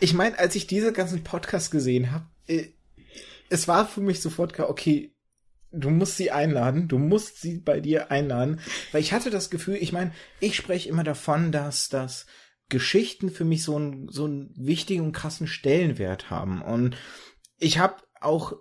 ich 0.00 0.12
meine, 0.12 0.38
als 0.38 0.56
ich 0.56 0.66
diese 0.66 0.92
ganzen 0.92 1.22
Podcasts 1.22 1.70
gesehen 1.70 2.10
habe, 2.10 2.26
äh, 2.48 2.66
es 3.48 3.68
war 3.68 3.86
für 3.86 4.00
mich 4.00 4.20
sofort 4.20 4.54
klar, 4.54 4.70
okay, 4.70 5.12
du 5.70 5.90
musst 5.90 6.16
sie 6.16 6.30
einladen, 6.30 6.88
du 6.88 6.98
musst 6.98 7.40
sie 7.40 7.58
bei 7.58 7.80
dir 7.80 8.10
einladen, 8.10 8.60
weil 8.92 9.00
ich 9.00 9.12
hatte 9.12 9.30
das 9.30 9.50
Gefühl, 9.50 9.76
ich 9.80 9.92
meine, 9.92 10.12
ich 10.40 10.56
spreche 10.56 10.88
immer 10.88 11.04
davon, 11.04 11.52
dass 11.52 11.88
das 11.88 12.26
Geschichten 12.72 13.30
für 13.30 13.44
mich 13.44 13.62
so 13.62 13.76
einen 13.76 14.08
so 14.08 14.24
einen 14.24 14.50
wichtigen 14.56 15.02
und 15.02 15.12
krassen 15.12 15.46
Stellenwert 15.46 16.30
haben. 16.30 16.62
Und 16.62 16.96
ich 17.58 17.78
habe 17.78 17.96
auch 18.18 18.54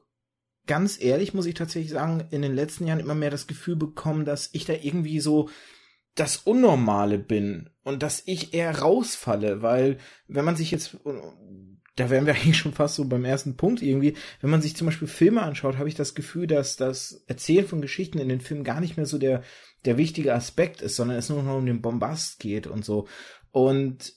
ganz 0.68 1.02
ehrlich, 1.02 1.34
muss 1.34 1.46
ich 1.46 1.56
tatsächlich 1.56 1.94
sagen, 1.94 2.28
in 2.30 2.42
den 2.42 2.54
letzten 2.54 2.86
Jahren 2.86 3.00
immer 3.00 3.16
mehr 3.16 3.32
das 3.32 3.48
Gefühl 3.48 3.78
bekommen, 3.78 4.26
dass 4.26 4.50
ich 4.52 4.66
da 4.66 4.74
irgendwie 4.74 5.22
so 5.22 5.50
das 6.16 6.38
Unnormale 6.38 7.18
bin 7.18 7.70
und 7.84 8.04
dass 8.04 8.22
ich 8.26 8.54
eher 8.54 8.80
rausfalle, 8.80 9.62
weil 9.62 9.98
wenn 10.28 10.44
man 10.44 10.58
sich 10.58 10.70
jetzt, 10.70 10.98
da 11.96 12.10
wären 12.10 12.26
wir 12.26 12.34
eigentlich 12.36 12.58
schon 12.58 12.74
fast 12.74 12.96
so 12.96 13.06
beim 13.06 13.24
ersten 13.24 13.56
Punkt 13.56 13.82
irgendwie, 13.82 14.16
wenn 14.42 14.50
man 14.50 14.62
sich 14.62 14.76
zum 14.76 14.88
Beispiel 14.88 15.08
Filme 15.08 15.42
anschaut, 15.42 15.78
habe 15.78 15.88
ich 15.88 15.96
das 15.96 16.16
Gefühl, 16.16 16.48
dass 16.48 16.76
das 16.76 17.24
Erzählen 17.28 17.66
von 17.66 17.82
Geschichten 17.82 18.20
in 18.20 18.28
den 18.28 18.42
Filmen 18.42 18.66
gar 18.66 18.82
nicht 18.82 18.98
mehr 18.98 19.06
so 19.06 19.18
der, 19.18 19.42
der 19.86 19.98
wichtige 19.98 20.34
Aspekt 20.34 20.82
ist, 20.82 20.98
sondern 20.98 21.18
es 21.18 21.30
nur 21.30 21.42
noch 21.44 21.58
um 21.58 21.66
den 21.66 21.82
Bombast 21.82 22.40
geht 22.40 22.68
und 22.68 22.84
so. 22.84 23.08
Und 23.52 24.14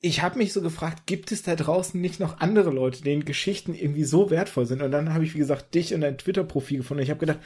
ich 0.00 0.22
habe 0.22 0.38
mich 0.38 0.52
so 0.52 0.62
gefragt, 0.62 1.06
gibt 1.06 1.30
es 1.30 1.42
da 1.42 1.54
draußen 1.56 2.00
nicht 2.00 2.20
noch 2.20 2.40
andere 2.40 2.70
Leute, 2.70 3.02
denen 3.02 3.24
Geschichten 3.24 3.74
irgendwie 3.74 4.04
so 4.04 4.30
wertvoll 4.30 4.66
sind? 4.66 4.82
Und 4.82 4.90
dann 4.90 5.12
habe 5.12 5.24
ich, 5.24 5.34
wie 5.34 5.38
gesagt, 5.38 5.74
dich 5.74 5.94
und 5.94 6.00
dein 6.00 6.18
Twitter-Profil 6.18 6.78
gefunden. 6.78 7.02
Ich 7.02 7.10
habe 7.10 7.20
gedacht, 7.20 7.40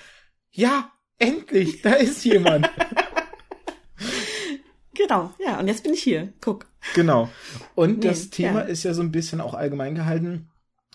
ja, 0.50 0.92
endlich, 1.18 1.82
da 1.82 1.94
ist 1.94 2.25
jemand. 2.25 2.70
genau, 4.94 5.34
ja, 5.44 5.58
und 5.58 5.66
jetzt 5.66 5.82
bin 5.82 5.94
ich 5.94 6.02
hier. 6.02 6.32
Guck. 6.40 6.66
Genau. 6.94 7.28
Und 7.75 7.99
nee, 7.99 8.08
das 8.08 8.30
Thema 8.30 8.61
ja. 8.61 8.66
ist 8.66 8.84
ja 8.84 8.94
so 8.94 9.02
ein 9.02 9.12
bisschen 9.12 9.40
auch 9.40 9.54
allgemein 9.54 9.94
gehalten. 9.94 10.50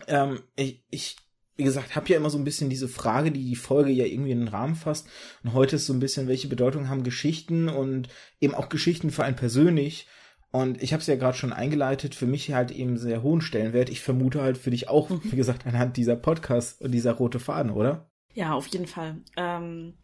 Ähm, 0.08 0.42
ich, 0.56 0.82
ich, 0.90 1.18
wie 1.60 1.66
gesagt, 1.66 1.98
habe 1.98 2.08
ja 2.08 2.16
immer 2.16 2.30
so 2.30 2.38
ein 2.38 2.46
bisschen 2.46 2.70
diese 2.70 2.88
Frage, 2.88 3.32
die 3.32 3.44
die 3.44 3.58
Folge 3.58 3.92
ja 3.92 4.06
irgendwie 4.06 4.32
in 4.32 4.40
den 4.40 4.48
Rahmen 4.48 4.76
fasst. 4.76 5.08
Und 5.44 5.52
heute 5.52 5.76
ist 5.76 5.88
so 5.88 5.94
ein 5.94 6.00
bisschen, 6.00 6.30
welche 6.30 6.48
Bedeutung 6.48 6.88
haben 6.88 7.04
Geschichten 7.04 7.68
und 7.68 8.08
eben 8.40 8.56
auch 8.56 8.70
Geschichten 8.70 9.12
für 9.12 9.26
einen 9.26 9.36
persönlich. 9.36 10.08
Und 10.52 10.82
ich 10.82 10.94
habe 10.94 11.02
es 11.02 11.08
ja 11.08 11.18
gerade 11.18 11.38
schon 11.38 11.52
eingeleitet, 11.52 12.16
für 12.16 12.28
mich 12.28 12.54
halt 12.54 12.72
eben 12.72 12.98
sehr 12.98 13.24
hohen 13.24 13.42
Stellenwert. 13.42 13.90
Ich 13.90 14.00
vermute 14.00 14.42
halt 14.42 14.58
für 14.58 14.72
dich 14.72 14.88
auch, 14.88 15.10
mhm. 15.10 15.20
wie 15.26 15.36
gesagt, 15.36 15.68
anhand 15.68 15.98
dieser 15.98 16.16
Podcasts 16.16 16.82
und 16.82 16.92
dieser 16.92 17.12
rote 17.12 17.42
Faden, 17.42 17.72
oder? 17.72 18.10
Ja, 18.34 18.54
auf 18.54 18.68
jeden 18.68 18.88
Fall. 18.88 19.18
Ähm, 19.36 19.96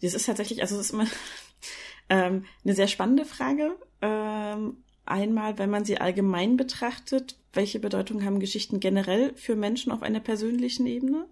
das 0.00 0.14
ist 0.14 0.24
tatsächlich, 0.24 0.62
also 0.62 0.76
es 0.76 0.86
ist 0.86 0.92
immer 0.94 1.06
ähm, 2.08 2.46
eine 2.64 2.74
sehr 2.74 2.88
spannende 2.88 3.26
Frage. 3.26 3.76
Ähm, 4.00 4.83
einmal, 5.06 5.58
wenn 5.58 5.70
man 5.70 5.84
sie 5.84 5.98
allgemein 5.98 6.56
betrachtet, 6.56 7.36
welche 7.52 7.78
Bedeutung 7.78 8.24
haben 8.24 8.40
Geschichten 8.40 8.80
generell 8.80 9.32
für 9.36 9.56
Menschen 9.56 9.92
auf 9.92 10.02
einer 10.02 10.20
persönlichen 10.20 10.86
Ebene? 10.86 11.26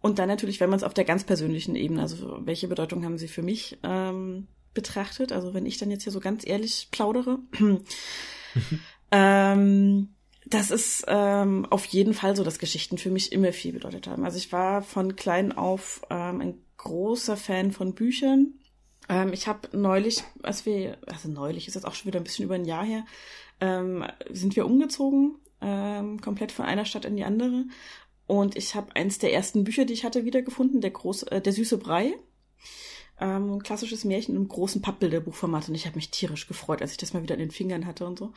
Und 0.00 0.18
dann 0.18 0.28
natürlich, 0.28 0.60
wenn 0.60 0.70
man 0.70 0.78
es 0.78 0.84
auf 0.84 0.94
der 0.94 1.04
ganz 1.04 1.24
persönlichen 1.24 1.76
Ebene, 1.76 2.02
also 2.02 2.38
welche 2.46 2.68
Bedeutung 2.68 3.04
haben 3.04 3.18
sie 3.18 3.28
für 3.28 3.42
mich 3.42 3.78
ähm, 3.82 4.46
betrachtet? 4.72 5.32
Also 5.32 5.52
wenn 5.52 5.66
ich 5.66 5.78
dann 5.78 5.90
jetzt 5.90 6.04
hier 6.04 6.12
so 6.12 6.20
ganz 6.20 6.46
ehrlich 6.46 6.88
plaudere. 6.90 7.38
ähm, 9.10 10.08
das 10.46 10.70
ist 10.70 11.04
ähm, 11.06 11.66
auf 11.70 11.84
jeden 11.86 12.14
Fall 12.14 12.34
so, 12.34 12.44
dass 12.44 12.58
Geschichten 12.58 12.98
für 12.98 13.10
mich 13.10 13.32
immer 13.32 13.52
viel 13.52 13.72
bedeutet 13.72 14.06
haben. 14.06 14.24
Also 14.24 14.38
ich 14.38 14.52
war 14.52 14.82
von 14.82 15.16
klein 15.16 15.52
auf 15.52 16.02
ähm, 16.10 16.40
ein 16.40 16.54
großer 16.78 17.36
Fan 17.36 17.72
von 17.72 17.94
Büchern. 17.94 18.54
Ähm, 19.10 19.32
ich 19.32 19.48
habe 19.48 19.76
neulich, 19.76 20.22
als 20.42 20.64
wir, 20.64 20.96
also 21.06 21.28
neulich 21.28 21.66
ist 21.66 21.74
jetzt 21.74 21.84
auch 21.84 21.94
schon 21.94 22.06
wieder 22.06 22.20
ein 22.20 22.24
bisschen 22.24 22.44
über 22.44 22.54
ein 22.54 22.64
Jahr 22.64 22.84
her, 22.84 23.04
ähm, 23.60 24.04
sind 24.30 24.54
wir 24.54 24.64
umgezogen, 24.64 25.34
ähm, 25.60 26.20
komplett 26.20 26.52
von 26.52 26.64
einer 26.64 26.84
Stadt 26.84 27.04
in 27.04 27.16
die 27.16 27.24
andere. 27.24 27.64
Und 28.28 28.56
ich 28.56 28.76
habe 28.76 28.94
eins 28.94 29.18
der 29.18 29.32
ersten 29.32 29.64
Bücher, 29.64 29.84
die 29.84 29.94
ich 29.94 30.04
hatte, 30.04 30.24
wiedergefunden, 30.24 30.80
der 30.80 30.92
große, 30.92 31.30
äh, 31.32 31.42
der 31.42 31.52
süße 31.52 31.78
Brei. 31.78 32.14
Ähm, 33.20 33.62
klassisches 33.62 34.04
Märchen 34.04 34.36
im 34.36 34.48
großen 34.48 34.80
Pappbilderbuchformat. 34.80 35.68
Und 35.68 35.74
ich 35.74 35.86
habe 35.86 35.96
mich 35.96 36.12
tierisch 36.12 36.46
gefreut, 36.46 36.80
als 36.80 36.92
ich 36.92 36.96
das 36.96 37.12
mal 37.12 37.22
wieder 37.22 37.34
in 37.34 37.40
den 37.40 37.50
Fingern 37.50 37.86
hatte 37.86 38.06
und 38.06 38.18
so. 38.18 38.32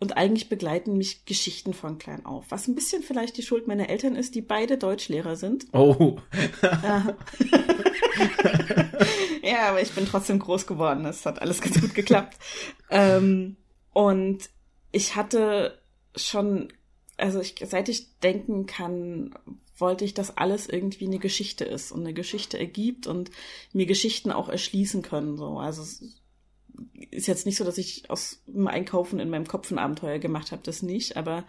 Und 0.00 0.16
eigentlich 0.16 0.48
begleiten 0.48 0.98
mich 0.98 1.24
Geschichten 1.24 1.72
von 1.72 1.98
klein 1.98 2.26
auf. 2.26 2.46
Was 2.48 2.66
ein 2.66 2.74
bisschen 2.74 3.02
vielleicht 3.02 3.36
die 3.36 3.42
Schuld 3.42 3.68
meiner 3.68 3.88
Eltern 3.88 4.16
ist, 4.16 4.34
die 4.34 4.42
beide 4.42 4.76
Deutschlehrer 4.76 5.36
sind. 5.36 5.66
Oh. 5.72 6.18
ja, 9.50 9.68
aber 9.68 9.82
ich 9.82 9.92
bin 9.92 10.06
trotzdem 10.06 10.38
groß 10.38 10.66
geworden. 10.66 11.04
Das 11.04 11.26
hat 11.26 11.42
alles 11.42 11.60
ganz 11.60 11.80
gut 11.80 11.94
geklappt. 11.94 12.36
ähm, 12.90 13.56
und 13.92 14.48
ich 14.92 15.16
hatte 15.16 15.80
schon, 16.14 16.72
also 17.16 17.40
ich, 17.40 17.56
seit 17.66 17.88
ich 17.88 18.18
denken 18.20 18.66
kann, 18.66 19.34
wollte 19.76 20.04
ich, 20.04 20.14
dass 20.14 20.36
alles 20.36 20.68
irgendwie 20.68 21.06
eine 21.06 21.18
Geschichte 21.18 21.64
ist 21.64 21.90
und 21.90 22.00
eine 22.00 22.14
Geschichte 22.14 22.58
ergibt 22.58 23.06
und 23.06 23.30
mir 23.72 23.86
Geschichten 23.86 24.30
auch 24.30 24.48
erschließen 24.48 25.02
können. 25.02 25.36
So. 25.36 25.58
Also 25.58 25.82
es 25.82 26.02
ist 27.10 27.26
jetzt 27.26 27.46
nicht 27.46 27.56
so, 27.56 27.64
dass 27.64 27.78
ich 27.78 28.08
aus 28.08 28.42
dem 28.46 28.68
Einkaufen 28.68 29.18
in 29.18 29.30
meinem 29.30 29.46
Kopf 29.46 29.70
ein 29.70 29.78
Abenteuer 29.78 30.18
gemacht 30.18 30.52
habe, 30.52 30.62
das 30.62 30.82
nicht, 30.82 31.16
aber 31.16 31.44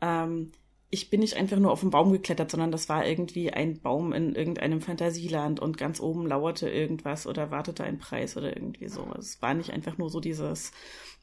ähm, 0.00 0.52
ich 0.96 1.10
bin 1.10 1.20
nicht 1.20 1.36
einfach 1.36 1.58
nur 1.58 1.72
auf 1.72 1.80
den 1.80 1.90
Baum 1.90 2.10
geklettert, 2.10 2.50
sondern 2.50 2.72
das 2.72 2.88
war 2.88 3.06
irgendwie 3.06 3.52
ein 3.52 3.78
Baum 3.82 4.14
in 4.14 4.34
irgendeinem 4.34 4.80
Fantasieland 4.80 5.60
und 5.60 5.76
ganz 5.76 6.00
oben 6.00 6.26
lauerte 6.26 6.70
irgendwas 6.70 7.26
oder 7.26 7.50
wartete 7.50 7.84
ein 7.84 7.98
Preis 7.98 8.34
oder 8.38 8.56
irgendwie 8.56 8.88
so. 8.88 9.06
Es 9.18 9.42
war 9.42 9.52
nicht 9.52 9.72
einfach 9.72 9.98
nur 9.98 10.08
so 10.08 10.20
dieses, 10.20 10.72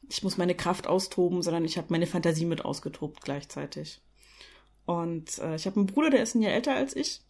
ich 0.08 0.22
muss 0.22 0.38
meine 0.38 0.54
Kraft 0.54 0.86
austoben, 0.86 1.42
sondern 1.42 1.64
ich 1.64 1.76
habe 1.76 1.88
meine 1.90 2.06
Fantasie 2.06 2.44
mit 2.44 2.64
ausgetobt 2.64 3.22
gleichzeitig. 3.22 4.00
Und 4.86 5.38
äh, 5.40 5.56
ich 5.56 5.66
habe 5.66 5.76
einen 5.76 5.86
Bruder, 5.86 6.10
der 6.10 6.22
ist 6.22 6.36
ein 6.36 6.42
Jahr 6.42 6.52
älter 6.52 6.76
als 6.76 6.94
ich. 6.94 7.20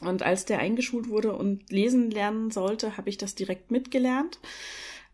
Und 0.00 0.24
als 0.24 0.44
der 0.44 0.58
eingeschult 0.58 1.08
wurde 1.08 1.36
und 1.36 1.70
lesen 1.70 2.10
lernen 2.10 2.50
sollte, 2.50 2.96
habe 2.96 3.10
ich 3.10 3.16
das 3.16 3.36
direkt 3.36 3.70
mitgelernt. 3.70 4.40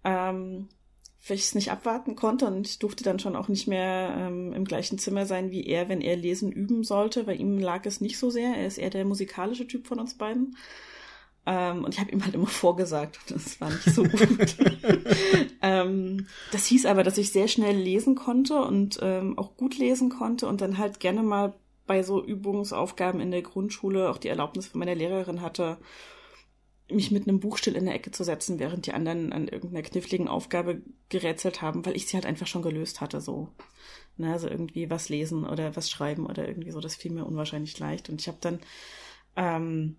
Ähm, 0.04 0.68
weil 1.26 1.37
ich 1.37 1.44
es 1.44 1.54
nicht 1.54 1.70
abwarten 1.70 2.16
konnte 2.16 2.46
und 2.46 2.66
ich 2.66 2.78
durfte 2.78 3.04
dann 3.04 3.18
schon 3.18 3.37
auch 3.37 3.48
nicht 3.48 3.66
mehr 3.66 4.14
ähm, 4.16 4.52
im 4.52 4.64
gleichen 4.64 4.98
Zimmer 4.98 5.26
sein 5.26 5.50
wie 5.50 5.66
er, 5.66 5.88
wenn 5.88 6.00
er 6.00 6.16
lesen 6.16 6.52
üben 6.52 6.84
sollte. 6.84 7.25
Bei 7.25 7.34
ihm 7.34 7.58
lag 7.58 7.84
es 7.87 8.00
nicht 8.00 8.18
so 8.18 8.30
sehr. 8.30 8.54
Er 8.54 8.66
ist 8.66 8.78
eher 8.78 8.90
der 8.90 9.04
musikalische 9.04 9.66
Typ 9.66 9.87
von 9.87 9.98
uns 9.98 10.14
beiden. 10.14 10.56
Ähm, 11.44 11.84
und 11.84 11.94
ich 11.94 12.00
habe 12.00 12.10
ihm 12.12 12.25
halt 12.25 12.34
immer 12.34 12.46
vorgesagt. 12.48 13.18
Das 13.28 13.60
war 13.60 13.70
nicht 13.70 13.94
so 13.94 14.04
gut. 14.04 14.56
ähm, 15.62 16.26
das 16.52 16.66
hieß 16.66 16.87
aber, 16.87 17.02
dass 17.02 17.18
ich 17.18 17.32
sehr 17.32 17.48
schnell 17.48 17.76
lesen 17.76 18.14
konnte 18.14 18.60
und 18.60 18.98
ähm, 19.02 19.38
auch 19.38 19.56
gut 19.56 19.76
lesen 19.76 20.10
konnte 20.10 20.46
und 20.46 20.60
dann 20.60 20.78
halt 20.78 21.00
gerne 21.00 21.22
mal 21.22 21.54
bei 21.87 22.02
so 22.02 22.22
Übungsaufgaben 22.22 23.20
in 23.20 23.30
der 23.30 23.42
Grundschule 23.42 24.10
auch 24.10 24.18
die 24.18 24.28
Erlaubnis 24.28 24.66
von 24.66 24.78
meiner 24.78 24.94
Lehrerin 24.94 25.40
hatte, 25.40 25.78
mich 26.90 27.11
mit 27.11 27.28
einem 27.28 27.40
Buch 27.40 27.59
still 27.59 27.76
in 27.76 27.85
der 27.85 27.95
Ecke 27.95 28.11
zu 28.11 28.25
setzen, 28.25 28.59
während 28.59 28.87
die 28.87 28.92
anderen 28.92 29.33
an 29.33 29.49
irgendeiner 29.49 29.83
kniffligen 29.83 30.28
Aufgabe 30.28 30.83
gerätselt 31.09 31.61
haben, 31.61 31.85
weil 31.85 31.97
ich 31.97 32.07
sie 32.07 32.16
halt 32.16 32.26
einfach 32.26 32.47
schon 32.47 32.62
gelöst 32.62 33.00
hatte, 33.00 33.21
so. 33.21 33.49
Ne, 34.16 34.33
also 34.33 34.49
irgendwie 34.49 34.90
was 34.90 35.09
lesen 35.09 35.45
oder 35.47 35.76
was 35.76 35.90
schreiben 35.90 36.26
oder 36.26 36.49
irgendwie 36.49 36.71
so, 36.71 36.80
das 36.80 36.97
fiel 36.97 37.12
mir 37.12 37.25
unwahrscheinlich 37.25 37.78
leicht. 37.78 38.09
Und 38.09 38.21
ich 38.21 38.28
habe 38.28 38.38
dann 38.40 38.59
ähm, 39.37 39.97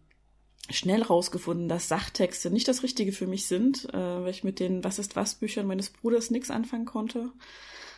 schnell 0.69 1.03
rausgefunden, 1.03 1.69
dass 1.69 1.87
Sachtexte 1.87 2.51
nicht 2.51 2.67
das 2.67 2.83
Richtige 2.83 3.11
für 3.11 3.27
mich 3.27 3.47
sind, 3.47 3.85
äh, 3.93 3.97
weil 3.97 4.29
ich 4.29 4.43
mit 4.43 4.59
den 4.59 4.83
Was 4.83 4.99
ist 4.99 5.15
was 5.15 5.35
Büchern 5.35 5.67
meines 5.67 5.89
Bruders 5.89 6.31
nichts 6.31 6.51
anfangen 6.51 6.85
konnte. 6.85 7.31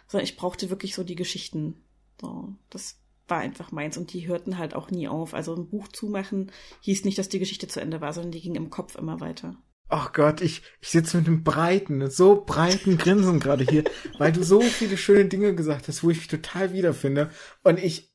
Sondern 0.08 0.26
ich 0.26 0.38
brauchte 0.38 0.70
wirklich 0.70 0.94
so 0.94 1.04
die 1.04 1.16
Geschichten. 1.16 1.82
So, 2.20 2.54
das 2.70 3.01
war 3.32 3.40
einfach 3.40 3.72
meins 3.72 3.98
und 3.98 4.14
die 4.14 4.28
hörten 4.28 4.60
halt 4.60 4.76
auch 4.76 4.92
nie 4.92 5.08
auf. 5.08 5.34
Also 5.34 5.56
ein 5.56 5.70
Buch 5.70 5.88
zumachen 5.88 6.52
hieß 6.82 7.06
nicht, 7.06 7.18
dass 7.18 7.30
die 7.30 7.40
Geschichte 7.40 7.68
zu 7.68 7.80
Ende 7.80 8.02
war, 8.02 8.14
sondern 8.14 8.32
die 8.32 8.42
ging 8.42 8.54
im 8.54 8.70
Kopf 8.70 8.96
immer 8.96 9.20
weiter. 9.20 9.56
Ach 9.88 10.14
Gott, 10.14 10.42
ich, 10.42 10.62
ich 10.80 10.90
sitze 10.90 11.18
mit 11.18 11.28
einem 11.28 11.44
breiten, 11.44 12.10
so 12.10 12.44
breiten 12.46 12.98
Grinsen 12.98 13.40
gerade 13.40 13.66
hier, 13.66 13.84
weil 14.20 14.32
du 14.32 14.44
so 14.44 14.62
viele 14.62 14.98
schöne 14.98 15.26
Dinge 15.26 15.56
gesagt 15.56 15.88
hast, 15.88 16.04
wo 16.04 16.10
ich 16.12 16.18
mich 16.18 16.28
total 16.28 16.72
wiederfinde. 16.72 17.30
Und 17.64 17.78
ich, 17.78 18.14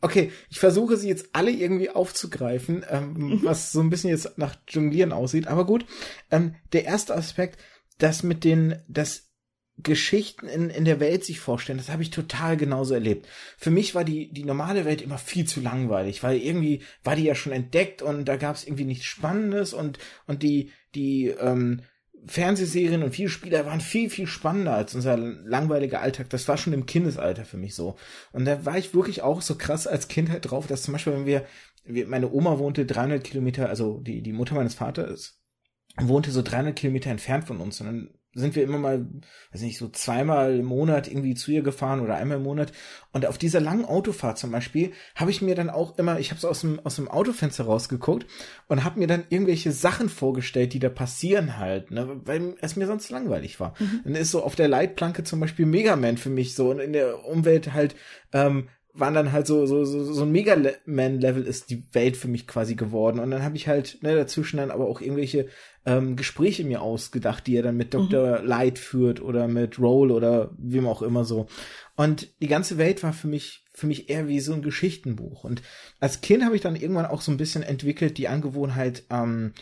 okay, 0.00 0.32
ich 0.48 0.58
versuche 0.58 0.96
sie 0.96 1.08
jetzt 1.08 1.30
alle 1.32 1.50
irgendwie 1.50 1.90
aufzugreifen, 1.90 2.84
ähm, 2.88 3.12
mhm. 3.14 3.40
was 3.42 3.72
so 3.72 3.80
ein 3.80 3.90
bisschen 3.90 4.10
jetzt 4.10 4.38
nach 4.38 4.56
Jonglieren 4.68 5.12
aussieht. 5.12 5.48
Aber 5.48 5.66
gut, 5.66 5.84
ähm, 6.30 6.54
der 6.72 6.84
erste 6.84 7.14
Aspekt, 7.14 7.60
das 7.98 8.22
mit 8.22 8.44
den, 8.44 8.82
das 8.88 9.27
Geschichten 9.82 10.48
in, 10.48 10.70
in 10.70 10.84
der 10.84 11.00
Welt 11.00 11.24
sich 11.24 11.40
vorstellen, 11.40 11.78
das 11.78 11.88
habe 11.88 12.02
ich 12.02 12.10
total 12.10 12.56
genauso 12.56 12.94
erlebt. 12.94 13.26
Für 13.56 13.70
mich 13.70 13.94
war 13.94 14.04
die, 14.04 14.32
die 14.32 14.44
normale 14.44 14.84
Welt 14.84 15.02
immer 15.02 15.18
viel 15.18 15.46
zu 15.46 15.60
langweilig, 15.60 16.22
weil 16.22 16.38
irgendwie 16.38 16.82
war 17.04 17.14
die 17.14 17.24
ja 17.24 17.34
schon 17.34 17.52
entdeckt 17.52 18.02
und 18.02 18.24
da 18.24 18.36
gab 18.36 18.56
es 18.56 18.66
irgendwie 18.66 18.84
nichts 18.84 19.04
Spannendes 19.04 19.74
und, 19.74 19.98
und 20.26 20.42
die, 20.42 20.72
die 20.94 21.28
ähm, 21.28 21.82
Fernsehserien 22.26 23.02
und 23.02 23.12
Videospiele 23.12 23.64
waren 23.64 23.80
viel, 23.80 24.10
viel 24.10 24.26
spannender 24.26 24.74
als 24.74 24.94
unser 24.94 25.16
langweiliger 25.16 26.00
Alltag. 26.00 26.28
Das 26.30 26.48
war 26.48 26.56
schon 26.56 26.72
im 26.72 26.86
Kindesalter 26.86 27.44
für 27.44 27.56
mich 27.56 27.74
so. 27.74 27.96
Und 28.32 28.44
da 28.44 28.64
war 28.64 28.76
ich 28.76 28.94
wirklich 28.94 29.22
auch 29.22 29.42
so 29.42 29.54
krass 29.56 29.86
als 29.86 30.08
Kind 30.08 30.30
halt 30.30 30.50
drauf, 30.50 30.66
dass 30.66 30.82
zum 30.82 30.92
Beispiel, 30.92 31.12
wenn 31.12 31.26
wir, 31.26 31.44
wir 31.84 32.06
meine 32.08 32.30
Oma 32.30 32.58
wohnte 32.58 32.84
300 32.84 33.22
Kilometer, 33.22 33.68
also 33.68 34.00
die, 34.00 34.22
die 34.22 34.32
Mutter 34.32 34.54
meines 34.54 34.74
Vaters 34.74 35.40
wohnte 36.00 36.30
so 36.30 36.42
300 36.42 36.76
Kilometer 36.76 37.10
entfernt 37.10 37.44
von 37.44 37.60
uns. 37.60 37.80
Und 37.80 37.86
dann 37.86 38.10
sind 38.34 38.54
wir 38.54 38.62
immer 38.62 38.78
mal, 38.78 39.06
weiß 39.52 39.62
nicht, 39.62 39.78
so 39.78 39.88
zweimal 39.88 40.58
im 40.58 40.66
Monat 40.66 41.08
irgendwie 41.08 41.34
zu 41.34 41.50
ihr 41.50 41.62
gefahren 41.62 42.00
oder 42.00 42.16
einmal 42.16 42.36
im 42.36 42.42
Monat. 42.42 42.72
Und 43.12 43.26
auf 43.26 43.38
dieser 43.38 43.60
langen 43.60 43.84
Autofahrt 43.84 44.38
zum 44.38 44.50
Beispiel 44.50 44.92
habe 45.14 45.30
ich 45.30 45.42
mir 45.42 45.54
dann 45.54 45.70
auch 45.70 45.98
immer, 45.98 46.18
ich 46.18 46.30
habe 46.30 46.40
so 46.40 46.48
aus 46.48 46.60
dem, 46.60 46.78
aus 46.84 46.96
dem 46.96 47.08
Autofenster 47.08 47.64
rausgeguckt 47.64 48.26
und 48.68 48.84
habe 48.84 48.98
mir 48.98 49.06
dann 49.06 49.24
irgendwelche 49.28 49.72
Sachen 49.72 50.08
vorgestellt, 50.08 50.74
die 50.74 50.78
da 50.78 50.88
passieren 50.88 51.56
halt, 51.56 51.90
ne, 51.90 52.20
weil 52.24 52.54
es 52.60 52.76
mir 52.76 52.86
sonst 52.86 53.10
langweilig 53.10 53.58
war. 53.60 53.74
Mhm. 53.78 54.00
Dann 54.04 54.14
ist 54.14 54.30
so 54.30 54.42
auf 54.42 54.54
der 54.54 54.68
Leitplanke 54.68 55.24
zum 55.24 55.40
Beispiel 55.40 55.66
Mega 55.66 55.96
Man 55.96 56.16
für 56.16 56.30
mich 56.30 56.54
so 56.54 56.70
und 56.70 56.80
in 56.80 56.92
der 56.92 57.24
Umwelt 57.24 57.72
halt 57.72 57.96
ähm, 58.32 58.68
waren 58.98 59.14
dann 59.14 59.32
halt 59.32 59.46
so 59.46 59.66
so 59.66 59.84
so, 59.84 60.12
so 60.12 60.22
ein 60.22 60.32
Mega 60.32 60.56
Man 60.86 61.20
Level 61.20 61.44
ist 61.44 61.70
die 61.70 61.84
Welt 61.92 62.16
für 62.16 62.28
mich 62.28 62.46
quasi 62.46 62.74
geworden 62.74 63.18
und 63.20 63.30
dann 63.30 63.42
habe 63.42 63.56
ich 63.56 63.68
halt 63.68 63.98
ne 64.02 64.14
dazwischen 64.14 64.58
dann 64.58 64.70
aber 64.70 64.86
auch 64.86 65.00
irgendwelche 65.00 65.48
ähm, 65.86 66.16
Gespräche 66.16 66.64
mir 66.64 66.82
ausgedacht, 66.82 67.46
die 67.46 67.56
er 67.56 67.62
dann 67.62 67.76
mit 67.76 67.94
Dr. 67.94 68.40
Mhm. 68.40 68.46
Light 68.46 68.78
führt 68.78 69.22
oder 69.22 69.48
mit 69.48 69.78
Roll 69.78 70.10
oder 70.10 70.50
wem 70.58 70.86
auch 70.86 71.02
immer 71.02 71.24
so. 71.24 71.46
Und 71.96 72.28
die 72.42 72.48
ganze 72.48 72.78
Welt 72.78 73.02
war 73.02 73.12
für 73.12 73.28
mich 73.28 73.64
für 73.72 73.86
mich 73.86 74.10
eher 74.10 74.26
wie 74.26 74.40
so 74.40 74.52
ein 74.52 74.62
Geschichtenbuch. 74.62 75.44
Und 75.44 75.62
als 76.00 76.20
Kind 76.20 76.44
habe 76.44 76.56
ich 76.56 76.62
dann 76.62 76.76
irgendwann 76.76 77.06
auch 77.06 77.20
so 77.20 77.30
ein 77.30 77.36
bisschen 77.36 77.62
entwickelt 77.62 78.18
die 78.18 78.28
Angewohnheit, 78.28 79.04
ähm, 79.08 79.52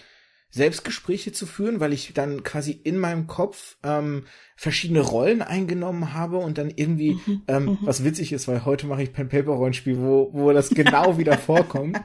Selbstgespräche 0.51 1.33
zu 1.33 1.45
führen, 1.45 1.81
weil 1.81 1.93
ich 1.93 2.15
dann 2.15 2.43
quasi 2.43 2.71
in 2.73 2.99
meinem 2.99 3.27
Kopf 3.27 3.77
ähm, 3.83 4.25
verschiedene 4.57 5.01
Rollen 5.01 5.43
eingenommen 5.43 6.15
habe 6.15 6.39
und 6.39 6.57
dann 6.57 6.71
irgendwie, 6.71 7.19
mhm, 7.27 7.43
ähm, 7.49 7.65
mhm. 7.65 7.79
was 7.83 8.05
witzig 8.05 8.33
ist, 8.33 8.49
weil 8.49 8.65
heute 8.65 8.87
mache 8.87 9.03
ich 9.03 9.13
Pen-Paper-Rollenspiel, 9.13 9.99
wo, 9.99 10.31
wo 10.33 10.53
das 10.53 10.71
genau 10.71 11.19
wieder 11.19 11.37
vorkommt. 11.39 12.01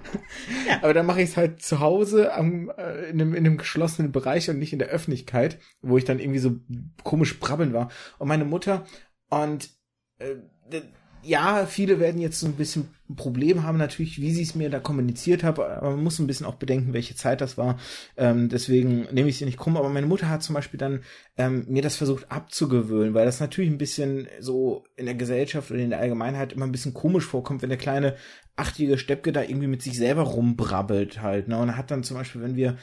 ja. 0.68 0.80
Aber 0.82 0.94
dann 0.94 1.06
mache 1.06 1.22
ich 1.22 1.30
es 1.30 1.38
halt 1.38 1.62
zu 1.62 1.80
Hause 1.80 2.34
am, 2.34 2.70
äh, 2.78 3.10
in, 3.10 3.22
einem, 3.22 3.34
in 3.34 3.46
einem 3.46 3.58
geschlossenen 3.58 4.12
Bereich 4.12 4.50
und 4.50 4.60
nicht 4.60 4.74
in 4.74 4.80
der 4.80 4.90
Öffentlichkeit, 4.90 5.60
wo 5.82 5.98
ich 5.98 6.06
dann 6.06 6.20
irgendwie 6.20 6.40
so 6.40 6.60
komisch 7.04 7.40
brabbeln 7.40 7.74
war. 7.74 7.90
Und 8.18 8.28
meine 8.28 8.46
Mutter 8.46 8.86
und 9.30 9.70
äh, 10.20 10.36
ja, 11.24 11.66
viele 11.66 12.00
werden 12.00 12.20
jetzt 12.22 12.40
so 12.40 12.48
ein 12.48 12.54
bisschen 12.54 12.90
ein 13.10 13.16
Problem 13.16 13.64
haben, 13.64 13.78
natürlich, 13.78 14.22
wie 14.22 14.32
sie 14.32 14.44
es 14.44 14.56
mir 14.56 14.70
da 14.70 14.80
kommuniziert 14.80 15.44
haben, 15.44 15.62
aber 15.62 15.92
man 15.92 16.04
muss 16.04 16.20
ein 16.20 16.28
bisschen 16.28 16.46
auch 16.46 16.56
bedenken, 16.56 16.94
welche 16.94 17.16
Zeit 17.16 17.42
das 17.42 17.58
war. 17.58 17.78
Ähm, 18.18 18.50
deswegen 18.50 19.08
nehme 19.12 19.30
ich 19.30 19.38
sie 19.38 19.46
nicht 19.46 19.58
krumm. 19.58 19.78
Aber 19.78 19.90
meine 19.90 20.08
Mutter 20.08 20.30
hat 20.30 20.44
zum 20.44 20.56
Beispiel 20.56 20.80
dann 20.80 21.04
ähm, 21.38 21.66
mir 21.68 21.82
das 21.82 21.96
versucht 21.96 22.32
abzugewöhnen, 22.32 23.14
weil 23.14 23.26
das 23.26 23.40
natürlich 23.40 23.70
ein 23.70 23.78
bisschen 23.78 24.28
so 24.40 24.86
in 24.96 25.06
der 25.06 25.16
Gesellschaft 25.16 25.72
oder 25.72 25.80
in 25.80 25.90
der 25.92 26.00
Allgemeinheit 26.00 26.54
immer 26.54 26.66
ein 26.66 26.72
bisschen 26.72 26.94
komisch 26.94 27.26
vorkommt, 27.26 27.62
wenn 27.62 27.70
der 27.70 27.78
kleine 27.78 28.16
achtjährige 28.56 28.98
Steppke 28.98 29.32
da 29.32 29.44
irgendwie 29.44 29.68
mit 29.68 29.82
sich 29.82 29.98
selber 29.98 30.24
rumbrabbelt 30.24 31.22
halt. 31.22 31.48
Ne? 31.48 31.58
Und 31.58 31.78
hat 31.78 31.92
dann 31.92 32.04
zum 32.04 32.18
Beispiel, 32.18 32.42
wenn 32.42 32.56
wir, 32.56 32.78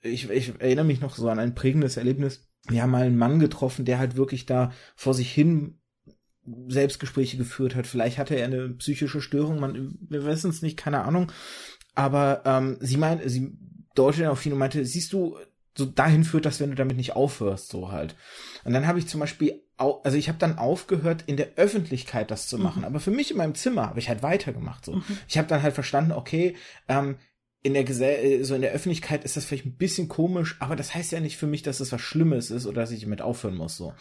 ich, 0.00 0.30
ich 0.30 0.52
erinnere 0.60 0.84
mich 0.84 1.00
noch 1.00 1.16
so 1.16 1.28
an 1.28 1.38
ein 1.38 1.54
prägendes 1.54 1.96
Erlebnis, 1.96 2.48
wir 2.68 2.82
haben 2.82 2.90
mal 2.90 3.04
einen 3.04 3.16
Mann 3.16 3.38
getroffen, 3.38 3.84
der 3.84 3.98
halt 3.98 4.16
wirklich 4.16 4.46
da 4.46 4.72
vor 4.94 5.14
sich 5.14 5.32
hin 5.32 5.77
Selbstgespräche 6.68 7.36
geführt 7.36 7.74
hat. 7.74 7.86
Vielleicht 7.86 8.18
hatte 8.18 8.34
er 8.34 8.46
eine 8.46 8.70
psychische 8.70 9.20
Störung, 9.20 9.60
man, 9.60 9.96
wir 10.00 10.24
wissen 10.24 10.50
es 10.50 10.62
nicht, 10.62 10.76
keine 10.76 11.04
Ahnung. 11.04 11.32
Aber 11.94 12.42
ähm, 12.44 12.76
sie 12.80 12.96
meint, 12.96 13.22
sie 13.28 13.58
deutete 13.94 14.30
auf 14.30 14.44
ihn 14.46 14.52
und 14.52 14.58
meinte, 14.58 14.84
siehst 14.84 15.12
du, 15.12 15.36
so 15.76 15.86
dahin 15.86 16.24
führt 16.24 16.44
das, 16.44 16.60
wenn 16.60 16.70
du 16.70 16.76
damit 16.76 16.96
nicht 16.96 17.14
aufhörst, 17.14 17.68
so 17.68 17.90
halt. 17.90 18.16
Und 18.64 18.72
dann 18.72 18.86
habe 18.86 18.98
ich 18.98 19.06
zum 19.06 19.20
Beispiel, 19.20 19.62
also 19.76 20.16
ich 20.16 20.28
habe 20.28 20.38
dann 20.38 20.58
aufgehört, 20.58 21.24
in 21.26 21.36
der 21.36 21.54
Öffentlichkeit 21.56 22.30
das 22.30 22.48
zu 22.48 22.58
machen. 22.58 22.80
Mhm. 22.80 22.84
Aber 22.84 23.00
für 23.00 23.12
mich 23.12 23.30
in 23.30 23.36
meinem 23.36 23.54
Zimmer 23.54 23.86
habe 23.86 24.00
ich 24.00 24.08
halt 24.08 24.22
weitergemacht. 24.22 24.84
So, 24.84 24.96
mhm. 24.96 25.04
ich 25.28 25.38
habe 25.38 25.48
dann 25.48 25.62
halt 25.62 25.74
verstanden, 25.74 26.12
okay, 26.12 26.56
ähm, 26.88 27.16
in 27.62 27.74
der 27.74 27.84
Gesell 27.84 28.44
so 28.44 28.54
in 28.54 28.60
der 28.60 28.72
Öffentlichkeit 28.72 29.24
ist 29.24 29.36
das 29.36 29.44
vielleicht 29.44 29.66
ein 29.66 29.76
bisschen 29.76 30.08
komisch, 30.08 30.56
aber 30.60 30.76
das 30.76 30.94
heißt 30.94 31.12
ja 31.12 31.20
nicht 31.20 31.36
für 31.36 31.46
mich, 31.46 31.62
dass 31.62 31.80
es 31.80 31.90
das 31.90 31.92
was 31.92 32.00
Schlimmes 32.00 32.50
ist 32.50 32.66
oder 32.66 32.82
dass 32.82 32.90
ich 32.90 33.00
damit 33.00 33.20
aufhören 33.20 33.56
muss. 33.56 33.76
So. 33.76 33.94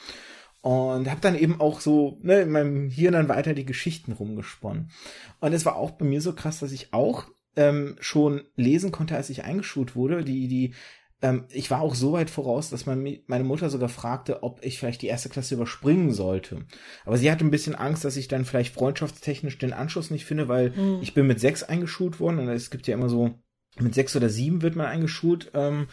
Und 0.67 1.09
habe 1.09 1.21
dann 1.21 1.37
eben 1.37 1.61
auch 1.61 1.79
so 1.79 2.17
ne, 2.23 2.41
in 2.41 2.51
meinem 2.51 2.89
Hirn 2.89 3.13
dann 3.13 3.29
weiter 3.29 3.53
die 3.53 3.65
Geschichten 3.65 4.11
rumgesponnen. 4.11 4.91
Und 5.39 5.53
es 5.53 5.65
war 5.65 5.77
auch 5.77 5.91
bei 5.91 6.03
mir 6.03 6.19
so 6.19 6.33
krass, 6.33 6.59
dass 6.59 6.73
ich 6.73 6.93
auch 6.93 7.23
ähm, 7.55 7.95
schon 8.01 8.41
lesen 8.57 8.91
konnte, 8.91 9.15
als 9.15 9.29
ich 9.29 9.45
eingeschult 9.45 9.95
wurde. 9.95 10.25
Die, 10.25 10.49
die, 10.49 10.73
ähm, 11.21 11.45
ich 11.51 11.71
war 11.71 11.79
auch 11.79 11.95
so 11.95 12.11
weit 12.11 12.29
voraus, 12.29 12.69
dass 12.69 12.85
man, 12.85 13.01
meine 13.27 13.45
Mutter 13.45 13.69
sogar 13.69 13.87
fragte, 13.87 14.43
ob 14.43 14.59
ich 14.61 14.77
vielleicht 14.77 15.01
die 15.01 15.07
erste 15.07 15.29
Klasse 15.29 15.55
überspringen 15.55 16.11
sollte. 16.11 16.65
Aber 17.05 17.17
sie 17.17 17.31
hatte 17.31 17.45
ein 17.45 17.51
bisschen 17.51 17.75
Angst, 17.75 18.03
dass 18.03 18.17
ich 18.17 18.27
dann 18.27 18.43
vielleicht 18.43 18.73
freundschaftstechnisch 18.73 19.57
den 19.59 19.71
Anschluss 19.71 20.11
nicht 20.11 20.25
finde, 20.25 20.49
weil 20.49 20.71
mhm. 20.71 20.99
ich 21.01 21.13
bin 21.13 21.27
mit 21.27 21.39
sechs 21.39 21.63
eingeschult 21.63 22.19
worden 22.19 22.39
und 22.39 22.49
es 22.49 22.71
gibt 22.71 22.87
ja 22.87 22.93
immer 22.93 23.07
so, 23.07 23.35
mit 23.79 23.93
sechs 23.93 24.17
oder 24.17 24.27
sieben 24.27 24.63
wird 24.63 24.75
man 24.75 24.87
eingeschult. 24.87 25.51
Ähm, 25.53 25.87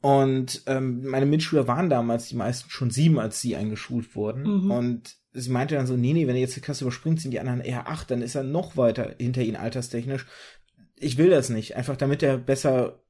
und 0.00 0.62
ähm, 0.66 1.04
meine 1.04 1.26
Mitschüler 1.26 1.66
waren 1.66 1.90
damals 1.90 2.28
die 2.28 2.36
meisten 2.36 2.70
schon 2.70 2.90
sieben, 2.90 3.18
als 3.18 3.40
sie 3.40 3.56
eingeschult 3.56 4.14
wurden. 4.14 4.42
Mhm. 4.42 4.70
Und 4.70 5.16
sie 5.32 5.50
meinte 5.50 5.74
dann 5.74 5.86
so, 5.86 5.96
nee, 5.96 6.12
nee, 6.12 6.26
wenn 6.26 6.36
er 6.36 6.40
jetzt 6.40 6.56
die 6.56 6.60
Klasse 6.60 6.84
überspringt, 6.84 7.20
sind 7.20 7.32
die 7.32 7.40
anderen 7.40 7.60
eher 7.60 7.88
acht, 7.88 8.10
dann 8.10 8.22
ist 8.22 8.34
er 8.34 8.44
noch 8.44 8.76
weiter 8.76 9.14
hinter 9.18 9.42
ihnen 9.42 9.56
alterstechnisch. 9.56 10.26
Ich 10.96 11.18
will 11.18 11.30
das 11.30 11.48
nicht, 11.48 11.76
einfach 11.76 11.96
damit 11.96 12.22
er 12.22 12.38
besser 12.38 13.02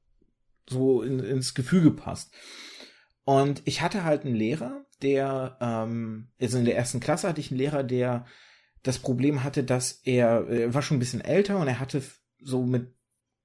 so 0.67 1.01
in, 1.01 1.19
ins 1.19 1.53
Gefüge 1.53 1.91
passt. 1.91 2.31
Und 3.23 3.61
ich 3.65 3.81
hatte 3.81 4.03
halt 4.03 4.25
einen 4.25 4.35
Lehrer, 4.35 4.85
der, 5.03 5.57
ähm, 5.61 6.29
also 6.41 6.57
in 6.57 6.65
der 6.65 6.75
ersten 6.75 6.99
Klasse 6.99 7.27
hatte 7.27 7.41
ich 7.41 7.51
einen 7.51 7.59
Lehrer, 7.59 7.83
der 7.83 8.25
das 8.81 8.97
Problem 8.97 9.43
hatte, 9.43 9.63
dass 9.63 10.01
er, 10.03 10.47
er 10.47 10.73
war 10.73 10.81
schon 10.81 10.97
ein 10.97 11.01
bisschen 11.01 11.21
älter 11.21 11.57
und 11.57 11.67
er 11.67 11.79
hatte 11.79 12.01
so 12.41 12.65
mit 12.65 12.93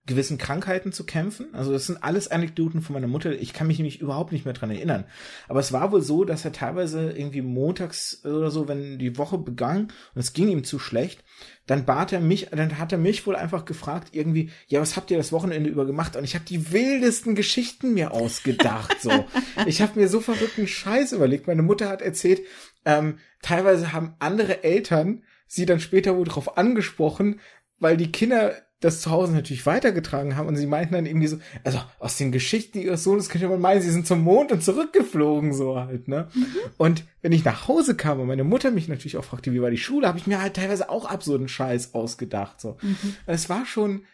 gewissen 0.07 0.37
Krankheiten 0.37 0.93
zu 0.93 1.05
kämpfen. 1.05 1.55
Also 1.55 1.73
das 1.73 1.87
sind 1.87 2.05
alles 2.05 2.29
Anekdoten 2.29 2.83
von 2.83 2.93
meiner 2.93 3.07
Mutter. 3.07 3.33
Ich 3.33 3.55
kann 3.55 3.67
mich 3.67 3.79
nämlich 3.79 4.01
überhaupt 4.01 4.33
nicht 4.33 4.45
mehr 4.45 4.53
dran 4.53 4.71
erinnern. 4.71 5.05
Aber 5.49 5.61
es 5.61 5.73
war 5.73 5.93
wohl 5.93 6.03
so, 6.03 6.25
dass 6.25 6.45
er 6.45 6.53
teilweise 6.53 7.13
irgendwie 7.13 7.41
montags 7.41 8.23
oder 8.25 8.51
so, 8.51 8.69
wenn 8.69 8.99
die 8.99 9.17
Woche 9.17 9.39
begann 9.39 9.89
und 10.15 10.21
es 10.21 10.35
ging 10.35 10.49
ihm 10.49 10.63
zu 10.63 10.79
schlecht, 10.79 11.25
dann 11.67 11.87
bat 11.87 12.13
er 12.13 12.21
mich, 12.21 12.49
dann 12.51 12.79
hat 12.79 12.93
er 12.93 12.99
mich 12.99 13.27
wohl 13.27 13.35
einfach 13.35 13.65
gefragt 13.65 14.09
irgendwie, 14.13 14.51
ja, 14.67 14.81
was 14.81 14.97
habt 14.97 15.11
ihr 15.11 15.17
das 15.17 15.33
Wochenende 15.33 15.71
über 15.71 15.87
gemacht? 15.87 16.17
Und 16.17 16.25
ich 16.25 16.35
habe 16.35 16.45
die 16.45 16.71
wildesten 16.71 17.35
Geschichten 17.35 17.95
mir 17.95 18.13
ausgedacht. 18.13 19.01
So, 19.01 19.11
ich 19.67 19.81
habe 19.81 19.99
mir 19.99 20.09
so 20.09 20.21
verrückten 20.21 20.69
Scheiß 20.69 21.13
überlegt. 21.13 21.47
Meine 21.47 21.63
Mutter 21.63 21.89
hat 21.89 22.03
erzählt, 22.03 22.43
ähm, 22.85 23.19
teilweise 23.41 23.95
haben 23.95 24.17
andere 24.19 24.65
Eltern 24.65 25.23
sie 25.47 25.65
dann 25.65 25.81
später 25.81 26.17
wohl 26.17 26.27
darauf 26.27 26.59
angesprochen, 26.59 27.41
weil 27.79 27.97
die 27.97 28.13
Kinder 28.13 28.55
das 28.85 29.01
zu 29.01 29.11
Hause 29.11 29.33
natürlich 29.33 29.65
weitergetragen 29.65 30.37
haben 30.37 30.47
und 30.47 30.57
sie 30.57 30.67
meinten 30.67 30.93
dann 30.93 31.07
irgendwie 31.07 31.27
so, 31.27 31.39
also 31.65 31.81
aus 31.99 32.19
den 32.19 32.33
Geschichten 32.33 32.79
ihres 32.79 33.03
Sohnes 33.03 33.31
könnte 33.31 33.49
man 33.49 33.61
meinen, 33.61 33.81
sie 33.81 33.91
sind 33.91 34.07
zum 34.07 34.21
Mond 34.21 34.53
und 34.53 34.63
zurückgeflogen, 34.63 35.55
so 35.55 35.81
halt, 35.81 36.07
ne? 36.07 36.29
Mhm. 36.35 36.47
Und 36.77 37.05
wenn 37.23 37.33
ich 37.33 37.45
nach 37.45 37.67
Hause 37.67 37.97
kam 37.97 38.21
und 38.21 38.27
meine 38.27 38.45
Mutter 38.45 38.71
mich 38.71 38.89
natürlich 38.89 39.17
auch 39.17 39.25
fragte, 39.25 39.55
wie 39.55 39.63
war 39.63 39.71
die 39.71 39.79
Schule, 39.79 40.07
habe 40.07 40.19
ich 40.19 40.27
mir 40.27 40.43
halt 40.43 40.55
teilweise 40.55 40.91
auch 40.91 41.07
absurden 41.07 41.49
Scheiß 41.49 41.95
ausgedacht, 41.95 42.61
so. 42.61 42.77
Mhm. 42.83 43.17
Es 43.27 43.49
war 43.49 43.65
schon, 43.65 44.05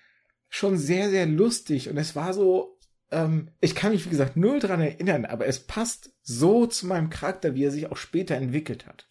schon 0.49 0.79
sehr, 0.79 1.11
sehr 1.11 1.27
lustig 1.27 1.91
und 1.91 1.97
es 1.97 2.15
war 2.15 2.33
so, 2.33 2.79
ähm, 3.11 3.51
ich 3.61 3.75
kann 3.75 3.91
mich, 3.91 4.07
wie 4.07 4.11
gesagt, 4.11 4.37
null 4.37 4.61
dran 4.61 4.81
erinnern, 4.81 5.25
aber 5.25 5.47
es 5.47 5.59
passt 5.59 6.13
so 6.23 6.67
zu 6.67 6.87
meinem 6.87 7.11
Charakter, 7.11 7.57
wie 7.57 7.65
er 7.65 7.73
sich 7.73 7.91
auch 7.91 7.97
später 7.97 8.37
entwickelt 8.37 8.87
hat. 8.87 9.09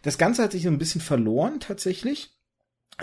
Das 0.00 0.16
Ganze 0.16 0.42
hat 0.42 0.52
sich 0.52 0.62
so 0.62 0.68
ein 0.68 0.78
bisschen 0.78 1.02
verloren, 1.02 1.60
tatsächlich 1.60 2.35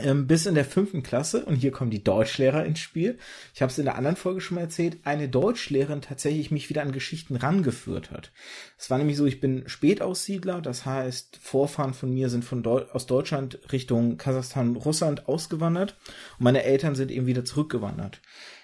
ähm, 0.01 0.25
bis 0.25 0.45
in 0.45 0.55
der 0.55 0.65
fünften 0.65 1.03
Klasse, 1.03 1.45
und 1.45 1.55
hier 1.55 1.71
kommen 1.71 1.91
die 1.91 2.03
Deutschlehrer 2.03 2.65
ins 2.65 2.79
Spiel. 2.79 3.19
Ich 3.53 3.61
habe 3.61 3.71
es 3.71 3.77
in 3.77 3.85
der 3.85 3.95
anderen 3.95 4.15
Folge 4.15 4.41
schon 4.41 4.55
mal 4.55 4.61
erzählt, 4.61 4.97
eine 5.03 5.29
Deutschlehrerin 5.29 6.01
tatsächlich 6.01 6.49
mich 6.49 6.69
wieder 6.69 6.81
an 6.81 6.91
Geschichten 6.91 7.35
rangeführt 7.35 8.09
hat. 8.09 8.31
Es 8.77 8.89
war 8.89 8.97
nämlich 8.97 9.17
so, 9.17 9.25
ich 9.25 9.39
bin 9.39 9.63
Spätaussiedler, 9.67 10.61
das 10.61 10.85
heißt, 10.85 11.37
Vorfahren 11.41 11.93
von 11.93 12.11
mir 12.13 12.29
sind 12.29 12.43
von 12.43 12.63
Deu 12.63 12.85
aus 12.91 13.05
Deutschland 13.05 13.59
Richtung 13.71 14.17
Kasachstan, 14.17 14.75
Russland 14.75 15.27
ausgewandert 15.27 15.95
und 16.39 16.45
meine 16.45 16.63
Eltern 16.63 16.95
sind 16.95 17.11
eben 17.11 17.27
wieder 17.27 17.45
zurückgewandert. 17.45 18.21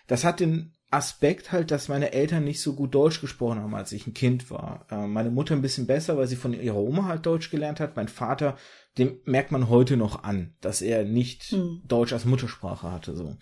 Das 0.07 0.23
hat 0.23 0.39
den 0.39 0.73
Aspekt 0.91 1.51
halt, 1.51 1.69
dass 1.69 1.87
meine 1.87 2.13
Eltern 2.13 2.43
nicht 2.43 2.61
so 2.61 2.73
gut 2.73 2.95
Deutsch 2.95 3.21
gesprochen 3.21 3.59
haben, 3.59 3.75
als 3.75 3.91
ich 3.91 4.07
ein 4.07 4.15
Kind 4.15 4.49
war. 4.49 4.87
Äh, 4.89 5.05
meine 5.05 5.29
Mutter 5.29 5.55
ein 5.55 5.61
bisschen 5.61 5.85
besser, 5.85 6.17
weil 6.17 6.27
sie 6.27 6.35
von 6.35 6.53
ihrer 6.53 6.77
Oma 6.77 7.05
halt 7.05 7.27
Deutsch 7.27 7.51
gelernt 7.51 7.79
hat. 7.79 7.95
Mein 7.95 8.07
Vater 8.07 8.57
dem 8.97 9.19
merkt 9.25 9.51
man 9.51 9.69
heute 9.69 9.97
noch 9.97 10.23
an, 10.23 10.53
dass 10.61 10.81
er 10.81 11.05
nicht 11.05 11.43
hm. 11.43 11.81
Deutsch 11.85 12.13
als 12.13 12.25
Muttersprache 12.25 12.91
hatte. 12.91 13.15
so. 13.15 13.37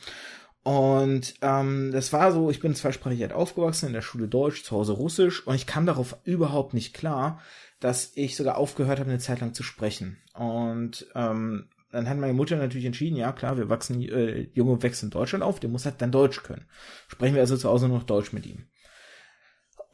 Und 0.64 1.36
ähm, 1.42 1.92
das 1.94 2.12
war 2.12 2.34
so, 2.34 2.50
ich 2.50 2.60
bin 2.60 2.76
zweisprachig 2.76 3.22
halt 3.22 3.32
aufgewachsen, 3.32 3.88
in 3.88 3.94
der 3.94 4.02
Schule 4.02 4.28
Deutsch, 4.28 4.64
zu 4.64 4.76
Hause 4.76 4.94
Russisch 4.94 5.48
und 5.48 5.56
ich 5.56 5.66
kam 5.66 5.86
darauf 5.86 6.18
überhaupt 6.26 6.74
nicht 6.74 6.94
klar, 6.94 7.40
dass 7.80 8.12
ich 8.16 8.36
sogar 8.36 8.58
aufgehört 8.58 9.00
habe, 9.00 9.10
eine 9.10 9.20
Zeit 9.20 9.40
lang 9.40 9.54
zu 9.54 9.64
sprechen. 9.64 10.18
Und 10.34 11.08
ähm, 11.16 11.70
dann 11.92 12.10
hat 12.10 12.18
meine 12.18 12.34
Mutter 12.34 12.58
natürlich 12.58 12.86
entschieden, 12.86 13.16
ja 13.16 13.32
klar, 13.32 13.58
wir 13.58 13.70
wachsen, 13.70 14.02
äh, 14.02 14.50
Junge 14.54 14.84
wächst 14.84 15.04
in 15.04 15.10
Deutschland 15.10 15.44
auf, 15.44 15.62
der 15.62 15.70
muss 15.70 15.86
halt 15.86 16.02
dann 16.02 16.12
Deutsch 16.12 16.44
können. 16.44 16.66
Sprechen 17.08 17.36
wir 17.36 17.42
also 17.42 17.56
zu 17.56 17.70
Hause 17.70 17.88
noch 17.88 18.04
Deutsch 18.04 18.34
mit 18.34 18.46
ihm. 18.46 18.68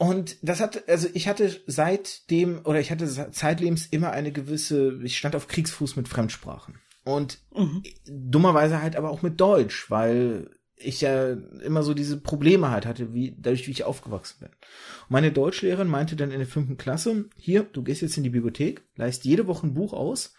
Und 0.04 0.36
das 0.42 0.60
hat, 0.60 0.90
also 0.90 1.08
ich 1.14 1.30
hatte 1.30 1.62
seitdem, 1.66 2.66
oder 2.66 2.82
ich 2.82 2.92
hatte 2.92 3.08
zeitlebens 3.08 3.86
immer 3.86 4.12
eine 4.12 4.34
gewisse, 4.34 5.00
ich 5.02 5.18
stand 5.18 5.34
auf 5.34 5.48
Kriegsfuß 5.48 5.96
mit 5.96 6.10
Fremdsprachen. 6.10 6.78
Und 7.06 7.40
mhm. 7.56 7.84
dummerweise 8.06 8.82
halt 8.82 8.98
aber 8.98 9.12
auch 9.12 9.22
mit 9.22 9.40
Deutsch, 9.40 9.90
weil 9.90 10.50
ich 10.76 11.00
ja 11.00 11.32
immer 11.32 11.84
so 11.84 11.94
diese 11.94 12.20
Probleme 12.20 12.70
halt 12.70 12.86
hatte, 12.86 13.14
wie, 13.14 13.34
dadurch, 13.40 13.66
wie 13.66 13.72
ich 13.72 13.86
aufgewachsen 13.86 14.42
bin. 14.42 14.50
Und 14.50 15.12
meine 15.12 15.32
Deutschlehrerin 15.32 15.88
meinte 15.88 16.18
dann 16.18 16.32
in 16.32 16.40
der 16.40 16.48
fünften 16.48 16.76
Klasse, 16.76 17.30
hier, 17.38 17.64
du 17.64 17.82
gehst 17.82 18.02
jetzt 18.02 18.18
in 18.18 18.24
die 18.24 18.30
Bibliothek, 18.30 18.82
leist 18.98 19.24
jede 19.24 19.48
Woche 19.48 19.68
ein 19.68 19.74
Buch 19.74 19.94
aus, 19.94 20.34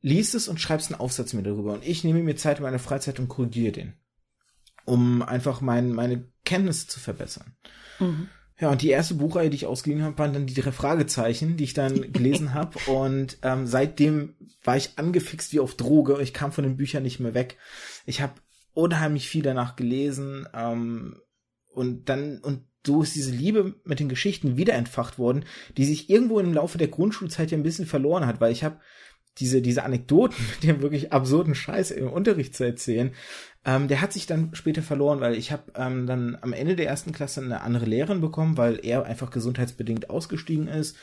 liest 0.00 0.34
es 0.34 0.48
und 0.48 0.60
schreibst 0.60 0.90
einen 0.90 1.00
Aufsatz 1.00 1.34
mir 1.34 1.44
darüber. 1.44 1.72
Und 1.72 1.86
ich 1.86 2.02
nehme 2.02 2.20
mir 2.24 2.34
Zeit 2.34 2.56
in 2.56 2.64
meiner 2.64 2.80
Freizeit 2.80 3.20
und 3.20 3.28
korrigiere 3.28 3.70
den. 3.70 3.92
Um 4.86 5.22
einfach 5.22 5.60
mein, 5.60 5.92
meine 5.92 6.24
Kenntnisse 6.44 6.88
zu 6.88 6.98
verbessern. 6.98 7.54
Mhm. 8.00 8.28
Ja, 8.60 8.70
und 8.70 8.82
die 8.82 8.90
erste 8.90 9.14
Buchreihe, 9.14 9.50
die 9.50 9.56
ich 9.56 9.66
ausgeliehen 9.66 10.02
habe, 10.02 10.18
waren 10.18 10.32
dann 10.32 10.46
die 10.46 10.54
drei 10.54 10.72
Fragezeichen, 10.72 11.56
die 11.56 11.64
ich 11.64 11.74
dann 11.74 12.12
gelesen 12.12 12.54
habe. 12.54 12.78
Und 12.90 13.38
ähm, 13.42 13.66
seitdem 13.66 14.34
war 14.64 14.76
ich 14.76 14.98
angefixt 14.98 15.52
wie 15.52 15.60
auf 15.60 15.76
Droge. 15.76 16.20
Ich 16.20 16.34
kam 16.34 16.50
von 16.50 16.64
den 16.64 16.76
Büchern 16.76 17.04
nicht 17.04 17.20
mehr 17.20 17.34
weg. 17.34 17.56
Ich 18.04 18.20
habe 18.20 18.34
unheimlich 18.72 19.28
viel 19.28 19.42
danach 19.42 19.76
gelesen. 19.76 20.48
Ähm, 20.52 21.20
und 21.72 22.08
dann, 22.08 22.38
und 22.38 22.64
so 22.84 23.02
ist 23.02 23.14
diese 23.14 23.30
Liebe 23.30 23.74
mit 23.84 24.00
den 24.00 24.08
Geschichten 24.08 24.56
wieder 24.56 24.74
entfacht 24.74 25.18
worden, 25.18 25.44
die 25.76 25.84
sich 25.84 26.10
irgendwo 26.10 26.40
im 26.40 26.54
Laufe 26.54 26.78
der 26.78 26.88
Grundschulzeit 26.88 27.50
ja 27.50 27.58
ein 27.58 27.62
bisschen 27.62 27.86
verloren 27.86 28.26
hat, 28.26 28.40
weil 28.40 28.50
ich 28.50 28.64
habe 28.64 28.80
diese, 29.38 29.62
diese 29.62 29.84
Anekdoten 29.84 30.44
mit 30.50 30.62
dem 30.62 30.82
wirklich 30.82 31.12
absurden 31.12 31.54
Scheiß 31.54 31.90
im 31.92 32.10
Unterricht 32.10 32.56
zu 32.56 32.64
erzählen, 32.64 33.12
ähm, 33.68 33.86
der 33.86 34.00
hat 34.00 34.14
sich 34.14 34.24
dann 34.24 34.54
später 34.54 34.80
verloren, 34.80 35.20
weil 35.20 35.34
ich 35.34 35.52
habe 35.52 35.64
ähm, 35.74 36.06
dann 36.06 36.38
am 36.40 36.54
Ende 36.54 36.74
der 36.74 36.86
ersten 36.86 37.12
Klasse 37.12 37.42
eine 37.42 37.60
andere 37.60 37.84
Lehrerin 37.84 38.22
bekommen, 38.22 38.56
weil 38.56 38.80
er 38.82 39.04
einfach 39.04 39.30
gesundheitsbedingt 39.30 40.08
ausgestiegen 40.08 40.68
ist. 40.68 40.96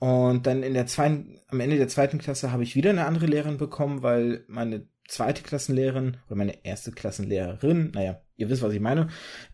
Und 0.00 0.46
dann 0.46 0.62
in 0.62 0.74
der 0.74 0.86
zweiten, 0.86 1.40
am 1.48 1.60
Ende 1.60 1.78
der 1.78 1.88
zweiten 1.88 2.18
Klasse 2.18 2.52
habe 2.52 2.62
ich 2.62 2.76
wieder 2.76 2.90
eine 2.90 3.06
andere 3.06 3.24
Lehrerin 3.24 3.56
bekommen, 3.56 4.02
weil 4.02 4.44
meine 4.48 4.86
zweite 5.08 5.42
Klassenlehrerin 5.42 6.18
oder 6.26 6.36
meine 6.36 6.62
erste 6.62 6.92
Klassenlehrerin, 6.92 7.92
naja, 7.94 8.20
ihr 8.36 8.50
wisst, 8.50 8.60
was 8.60 8.74
ich 8.74 8.80
meine, 8.80 9.08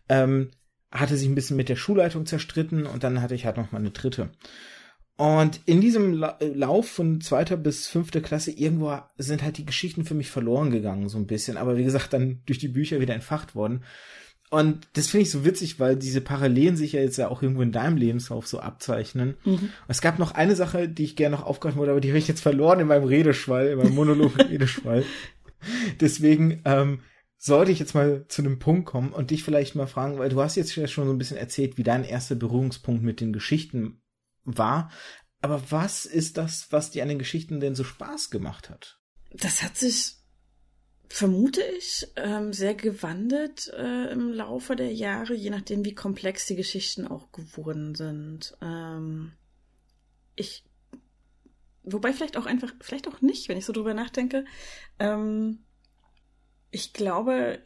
ähm, 0.09 0.51
hatte 0.91 1.15
sich 1.15 1.29
ein 1.29 1.35
bisschen 1.35 1.55
mit 1.55 1.69
der 1.69 1.77
Schulleitung 1.77 2.25
zerstritten 2.25 2.85
und 2.85 3.05
dann 3.05 3.21
hatte 3.21 3.33
ich 3.35 3.45
halt 3.45 3.55
noch 3.55 3.71
mal 3.71 3.79
eine 3.79 3.91
dritte. 3.91 4.29
Und 5.21 5.59
in 5.67 5.81
diesem 5.81 6.13
La 6.13 6.39
Lauf 6.41 6.89
von 6.89 7.21
zweiter 7.21 7.55
bis 7.55 7.87
fünfter 7.87 8.21
Klasse 8.21 8.49
irgendwo 8.49 8.97
sind 9.19 9.43
halt 9.43 9.59
die 9.59 9.67
Geschichten 9.67 10.03
für 10.03 10.15
mich 10.15 10.31
verloren 10.31 10.71
gegangen, 10.71 11.09
so 11.09 11.19
ein 11.19 11.27
bisschen. 11.27 11.57
Aber 11.57 11.77
wie 11.77 11.83
gesagt, 11.83 12.13
dann 12.13 12.41
durch 12.47 12.57
die 12.57 12.69
Bücher 12.69 12.99
wieder 12.99 13.13
entfacht 13.13 13.53
worden. 13.53 13.83
Und 14.49 14.87
das 14.93 15.05
finde 15.05 15.21
ich 15.21 15.29
so 15.29 15.45
witzig, 15.45 15.79
weil 15.79 15.95
diese 15.95 16.21
Parallelen 16.21 16.75
sich 16.75 16.93
ja 16.93 17.01
jetzt 17.01 17.17
ja 17.17 17.27
auch 17.27 17.43
irgendwo 17.43 17.61
in 17.61 17.71
deinem 17.71 17.97
Lebenslauf 17.97 18.47
so 18.47 18.61
abzeichnen. 18.61 19.35
Mhm. 19.45 19.69
Es 19.87 20.01
gab 20.01 20.17
noch 20.17 20.31
eine 20.31 20.55
Sache, 20.55 20.89
die 20.89 21.03
ich 21.03 21.15
gerne 21.15 21.35
noch 21.35 21.45
aufgreifen 21.45 21.77
wollte, 21.77 21.91
aber 21.91 22.01
die 22.01 22.09
habe 22.09 22.17
ich 22.17 22.27
jetzt 22.27 22.41
verloren 22.41 22.79
in 22.79 22.87
meinem 22.87 23.03
Redeschwall, 23.03 23.67
in 23.67 23.77
meinem 23.77 23.93
Monolog-Redeschwall. 23.93 25.05
Deswegen 26.01 26.63
ähm, 26.65 27.01
sollte 27.37 27.71
ich 27.71 27.77
jetzt 27.77 27.93
mal 27.93 28.25
zu 28.27 28.41
einem 28.41 28.57
Punkt 28.57 28.87
kommen 28.87 29.13
und 29.13 29.29
dich 29.29 29.43
vielleicht 29.43 29.75
mal 29.75 29.85
fragen, 29.85 30.17
weil 30.17 30.29
du 30.29 30.41
hast 30.41 30.55
jetzt 30.55 30.73
schon 30.73 31.05
so 31.05 31.13
ein 31.13 31.19
bisschen 31.19 31.37
erzählt, 31.37 31.77
wie 31.77 31.83
dein 31.83 32.05
erster 32.05 32.33
Berührungspunkt 32.33 33.03
mit 33.03 33.21
den 33.21 33.33
Geschichten 33.33 34.00
war. 34.43 34.91
Aber 35.41 35.71
was 35.71 36.05
ist 36.05 36.37
das, 36.37 36.71
was 36.71 36.91
dir 36.91 37.03
an 37.03 37.09
den 37.09 37.19
Geschichten 37.19 37.59
denn 37.59 37.75
so 37.75 37.83
Spaß 37.83 38.29
gemacht 38.29 38.69
hat? 38.69 38.99
Das 39.31 39.63
hat 39.63 39.75
sich, 39.75 40.17
vermute 41.09 41.61
ich, 41.77 42.07
ähm, 42.15 42.53
sehr 42.53 42.75
gewandelt 42.75 43.67
äh, 43.69 44.11
im 44.11 44.31
Laufe 44.31 44.75
der 44.75 44.93
Jahre, 44.93 45.33
je 45.33 45.49
nachdem, 45.49 45.83
wie 45.83 45.95
komplex 45.95 46.45
die 46.45 46.55
Geschichten 46.55 47.07
auch 47.07 47.31
geworden 47.31 47.95
sind. 47.95 48.55
Ähm, 48.61 49.33
ich, 50.35 50.63
wobei 51.83 52.13
vielleicht 52.13 52.37
auch 52.37 52.45
einfach, 52.45 52.73
vielleicht 52.81 53.07
auch 53.07 53.21
nicht, 53.21 53.49
wenn 53.49 53.57
ich 53.57 53.65
so 53.65 53.73
drüber 53.73 53.93
nachdenke. 53.93 54.45
Ähm, 54.99 55.65
ich 56.69 56.93
glaube, 56.93 57.61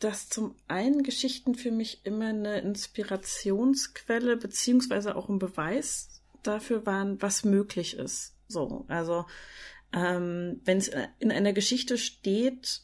dass 0.00 0.28
zum 0.28 0.54
einen 0.66 1.02
Geschichten 1.02 1.54
für 1.54 1.70
mich 1.70 2.00
immer 2.04 2.28
eine 2.28 2.60
Inspirationsquelle 2.60 4.36
beziehungsweise 4.36 5.14
auch 5.14 5.28
ein 5.28 5.38
Beweis 5.38 6.20
dafür 6.42 6.86
waren, 6.86 7.20
was 7.22 7.44
möglich 7.44 7.94
ist. 7.96 8.34
So, 8.48 8.84
also 8.88 9.26
ähm, 9.92 10.60
wenn 10.64 10.78
es 10.78 10.90
in 11.18 11.30
einer 11.30 11.52
Geschichte 11.52 11.98
steht, 11.98 12.82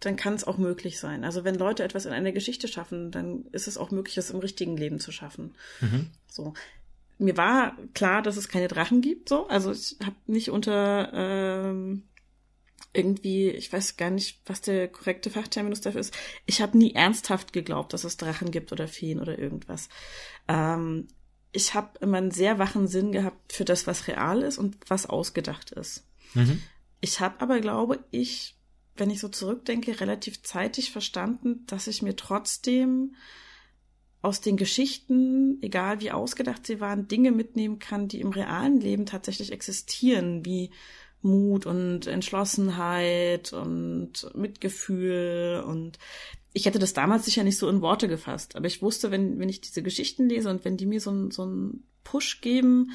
dann 0.00 0.16
kann 0.16 0.34
es 0.34 0.44
auch 0.44 0.58
möglich 0.58 1.00
sein. 1.00 1.24
Also 1.24 1.44
wenn 1.44 1.56
Leute 1.56 1.82
etwas 1.82 2.06
in 2.06 2.12
einer 2.12 2.32
Geschichte 2.32 2.68
schaffen, 2.68 3.10
dann 3.10 3.46
ist 3.52 3.66
es 3.66 3.78
auch 3.78 3.90
möglich, 3.90 4.16
es 4.18 4.30
im 4.30 4.38
richtigen 4.38 4.76
Leben 4.76 5.00
zu 5.00 5.10
schaffen. 5.10 5.54
Mhm. 5.80 6.10
So. 6.28 6.54
Mir 7.18 7.36
war 7.36 7.76
klar, 7.94 8.22
dass 8.22 8.36
es 8.36 8.48
keine 8.48 8.68
Drachen 8.68 9.00
gibt, 9.00 9.28
so. 9.28 9.48
Also 9.48 9.72
ich 9.72 9.96
habe 10.04 10.14
nicht 10.26 10.50
unter 10.50 11.10
ähm, 11.12 12.04
irgendwie, 12.92 13.50
ich 13.50 13.72
weiß 13.72 13.96
gar 13.96 14.10
nicht, 14.10 14.40
was 14.46 14.60
der 14.60 14.88
korrekte 14.88 15.30
Fachterminus 15.30 15.80
dafür 15.80 16.00
ist. 16.00 16.16
Ich 16.46 16.60
habe 16.60 16.78
nie 16.78 16.94
ernsthaft 16.94 17.52
geglaubt, 17.52 17.92
dass 17.92 18.04
es 18.04 18.16
Drachen 18.16 18.50
gibt 18.50 18.72
oder 18.72 18.88
Feen 18.88 19.20
oder 19.20 19.38
irgendwas. 19.38 19.88
Ähm, 20.48 21.08
ich 21.52 21.74
habe 21.74 21.98
immer 22.00 22.18
einen 22.18 22.30
sehr 22.30 22.58
wachen 22.58 22.88
Sinn 22.88 23.12
gehabt 23.12 23.52
für 23.52 23.64
das, 23.64 23.86
was 23.86 24.08
real 24.08 24.42
ist 24.42 24.58
und 24.58 24.76
was 24.88 25.06
ausgedacht 25.06 25.70
ist. 25.70 26.06
Mhm. 26.34 26.62
Ich 27.00 27.20
habe 27.20 27.40
aber, 27.40 27.60
glaube 27.60 28.04
ich, 28.10 28.56
wenn 28.96 29.10
ich 29.10 29.20
so 29.20 29.28
zurückdenke, 29.28 30.00
relativ 30.00 30.42
zeitig 30.42 30.90
verstanden, 30.90 31.64
dass 31.66 31.86
ich 31.86 32.02
mir 32.02 32.16
trotzdem 32.16 33.14
aus 34.20 34.40
den 34.40 34.56
Geschichten, 34.56 35.62
egal 35.62 36.00
wie 36.00 36.10
ausgedacht 36.10 36.66
sie 36.66 36.80
waren, 36.80 37.06
Dinge 37.06 37.30
mitnehmen 37.30 37.78
kann, 37.78 38.08
die 38.08 38.20
im 38.20 38.30
realen 38.30 38.80
Leben 38.80 39.06
tatsächlich 39.06 39.52
existieren, 39.52 40.44
wie 40.44 40.70
Mut 41.22 41.66
und 41.66 42.06
Entschlossenheit 42.06 43.52
und 43.52 44.30
Mitgefühl 44.34 45.64
und 45.66 45.98
ich 46.52 46.66
hätte 46.66 46.78
das 46.78 46.92
damals 46.92 47.24
sicher 47.24 47.44
nicht 47.44 47.58
so 47.58 47.68
in 47.68 47.82
Worte 47.82 48.08
gefasst, 48.08 48.56
aber 48.56 48.66
ich 48.66 48.82
wusste, 48.82 49.10
wenn, 49.10 49.38
wenn 49.38 49.48
ich 49.48 49.60
diese 49.60 49.82
Geschichten 49.82 50.28
lese 50.28 50.50
und 50.50 50.64
wenn 50.64 50.76
die 50.76 50.86
mir 50.86 51.00
so, 51.00 51.30
so 51.30 51.42
einen 51.42 51.84
Push 52.04 52.40
geben 52.40 52.92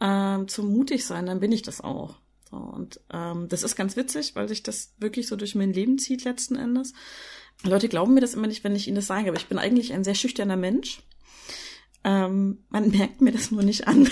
äh, 0.00 0.44
zum 0.46 0.72
mutig 0.72 1.04
sein, 1.04 1.26
dann 1.26 1.40
bin 1.40 1.52
ich 1.52 1.62
das 1.62 1.80
auch. 1.80 2.16
So, 2.50 2.56
und 2.56 3.00
ähm, 3.12 3.48
das 3.48 3.62
ist 3.62 3.76
ganz 3.76 3.96
witzig, 3.96 4.34
weil 4.34 4.48
sich 4.48 4.62
das 4.62 4.94
wirklich 4.98 5.26
so 5.26 5.36
durch 5.36 5.54
mein 5.54 5.72
Leben 5.72 5.98
zieht 5.98 6.24
letzten 6.24 6.56
Endes. 6.56 6.92
Leute 7.62 7.88
glauben 7.88 8.14
mir 8.14 8.20
das 8.20 8.34
immer 8.34 8.46
nicht, 8.46 8.64
wenn 8.64 8.76
ich 8.76 8.86
ihnen 8.86 8.96
das 8.96 9.06
sage, 9.06 9.28
aber 9.28 9.38
ich 9.38 9.48
bin 9.48 9.58
eigentlich 9.58 9.92
ein 9.92 10.04
sehr 10.04 10.14
schüchterner 10.14 10.56
Mensch. 10.56 11.02
Ähm, 12.04 12.64
man 12.68 12.90
merkt 12.96 13.20
mir 13.20 13.32
das 13.32 13.50
nur 13.50 13.62
nicht 13.62 13.86
an. 13.86 14.08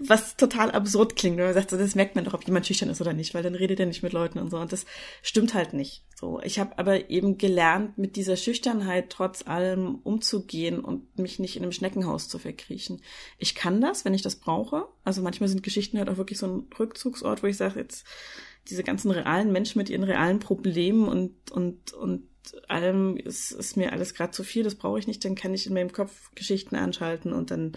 Was 0.00 0.36
total 0.36 0.70
absurd 0.70 1.16
klingt, 1.16 1.36
wenn 1.36 1.44
man 1.44 1.54
sagt, 1.54 1.70
so, 1.70 1.78
das 1.78 1.94
merkt 1.94 2.16
man 2.16 2.24
doch, 2.24 2.34
ob 2.34 2.44
jemand 2.44 2.66
schüchtern 2.66 2.88
ist 2.88 3.00
oder 3.00 3.12
nicht, 3.12 3.34
weil 3.34 3.42
dann 3.42 3.54
redet 3.54 3.80
er 3.80 3.86
nicht 3.86 4.02
mit 4.02 4.12
Leuten 4.12 4.38
und 4.38 4.50
so. 4.50 4.58
Und 4.58 4.72
das 4.72 4.86
stimmt 5.22 5.54
halt 5.54 5.72
nicht. 5.72 6.04
So, 6.14 6.40
ich 6.42 6.58
habe 6.58 6.78
aber 6.78 7.10
eben 7.10 7.38
gelernt, 7.38 7.98
mit 7.98 8.16
dieser 8.16 8.36
Schüchternheit 8.36 9.10
trotz 9.10 9.46
allem 9.46 9.96
umzugehen 9.96 10.80
und 10.80 11.18
mich 11.18 11.38
nicht 11.38 11.56
in 11.56 11.62
einem 11.62 11.72
Schneckenhaus 11.72 12.28
zu 12.28 12.38
verkriechen. 12.38 13.02
Ich 13.38 13.54
kann 13.54 13.80
das, 13.80 14.04
wenn 14.04 14.14
ich 14.14 14.22
das 14.22 14.36
brauche. 14.36 14.86
Also 15.04 15.22
manchmal 15.22 15.48
sind 15.48 15.62
Geschichten 15.62 15.98
halt 15.98 16.08
auch 16.08 16.16
wirklich 16.16 16.38
so 16.38 16.46
ein 16.46 16.66
Rückzugsort, 16.78 17.42
wo 17.42 17.46
ich 17.46 17.56
sage, 17.56 17.80
jetzt 17.80 18.06
diese 18.68 18.84
ganzen 18.84 19.10
realen 19.10 19.52
Menschen 19.52 19.78
mit 19.78 19.90
ihren 19.90 20.04
realen 20.04 20.38
Problemen 20.38 21.08
und, 21.08 21.50
und, 21.50 21.92
und 21.92 22.28
allem 22.68 23.16
ist, 23.16 23.52
ist 23.52 23.76
mir 23.76 23.92
alles 23.92 24.14
gerade 24.14 24.32
zu 24.32 24.44
viel, 24.44 24.64
das 24.64 24.74
brauche 24.74 24.98
ich 24.98 25.06
nicht, 25.06 25.24
dann 25.24 25.34
kann 25.34 25.54
ich 25.54 25.66
in 25.66 25.74
meinem 25.74 25.92
Kopf 25.92 26.30
Geschichten 26.34 26.76
anschalten 26.76 27.32
und 27.32 27.50
dann 27.50 27.72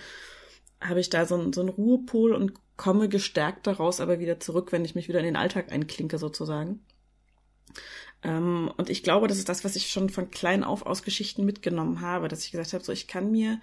habe 0.87 0.99
ich 0.99 1.09
da 1.09 1.25
so, 1.25 1.35
ein, 1.35 1.53
so 1.53 1.61
einen 1.61 1.69
Ruhepol 1.69 2.33
und 2.33 2.53
komme 2.77 3.09
gestärkt 3.09 3.67
daraus 3.67 3.99
aber 3.99 4.19
wieder 4.19 4.39
zurück, 4.39 4.71
wenn 4.71 4.85
ich 4.85 4.95
mich 4.95 5.07
wieder 5.07 5.19
in 5.19 5.25
den 5.25 5.35
Alltag 5.35 5.71
einklinke 5.71 6.17
sozusagen. 6.17 6.85
Ähm, 8.23 8.71
und 8.77 8.89
ich 8.89 9.03
glaube, 9.03 9.27
das 9.27 9.37
ist 9.37 9.49
das, 9.49 9.63
was 9.63 9.75
ich 9.75 9.89
schon 9.89 10.09
von 10.09 10.31
klein 10.31 10.63
auf 10.63 10.85
aus 10.85 11.03
Geschichten 11.03 11.45
mitgenommen 11.45 12.01
habe, 12.01 12.27
dass 12.27 12.43
ich 12.43 12.51
gesagt 12.51 12.73
habe, 12.73 12.83
so 12.83 12.91
ich 12.91 13.07
kann 13.07 13.31
mir 13.31 13.59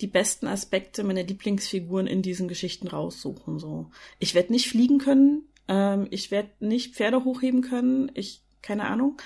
die 0.00 0.06
besten 0.06 0.46
Aspekte 0.46 1.04
meiner 1.04 1.22
Lieblingsfiguren 1.22 2.06
in 2.06 2.22
diesen 2.22 2.48
Geschichten 2.48 2.88
raussuchen. 2.88 3.58
So, 3.58 3.90
ich 4.18 4.34
werde 4.34 4.52
nicht 4.52 4.68
fliegen 4.68 4.98
können, 4.98 5.48
ähm, 5.68 6.06
ich 6.10 6.30
werde 6.30 6.50
nicht 6.60 6.94
Pferde 6.94 7.24
hochheben 7.24 7.62
können. 7.62 8.10
Ich, 8.14 8.42
keine 8.62 8.84
Ahnung. 8.86 9.16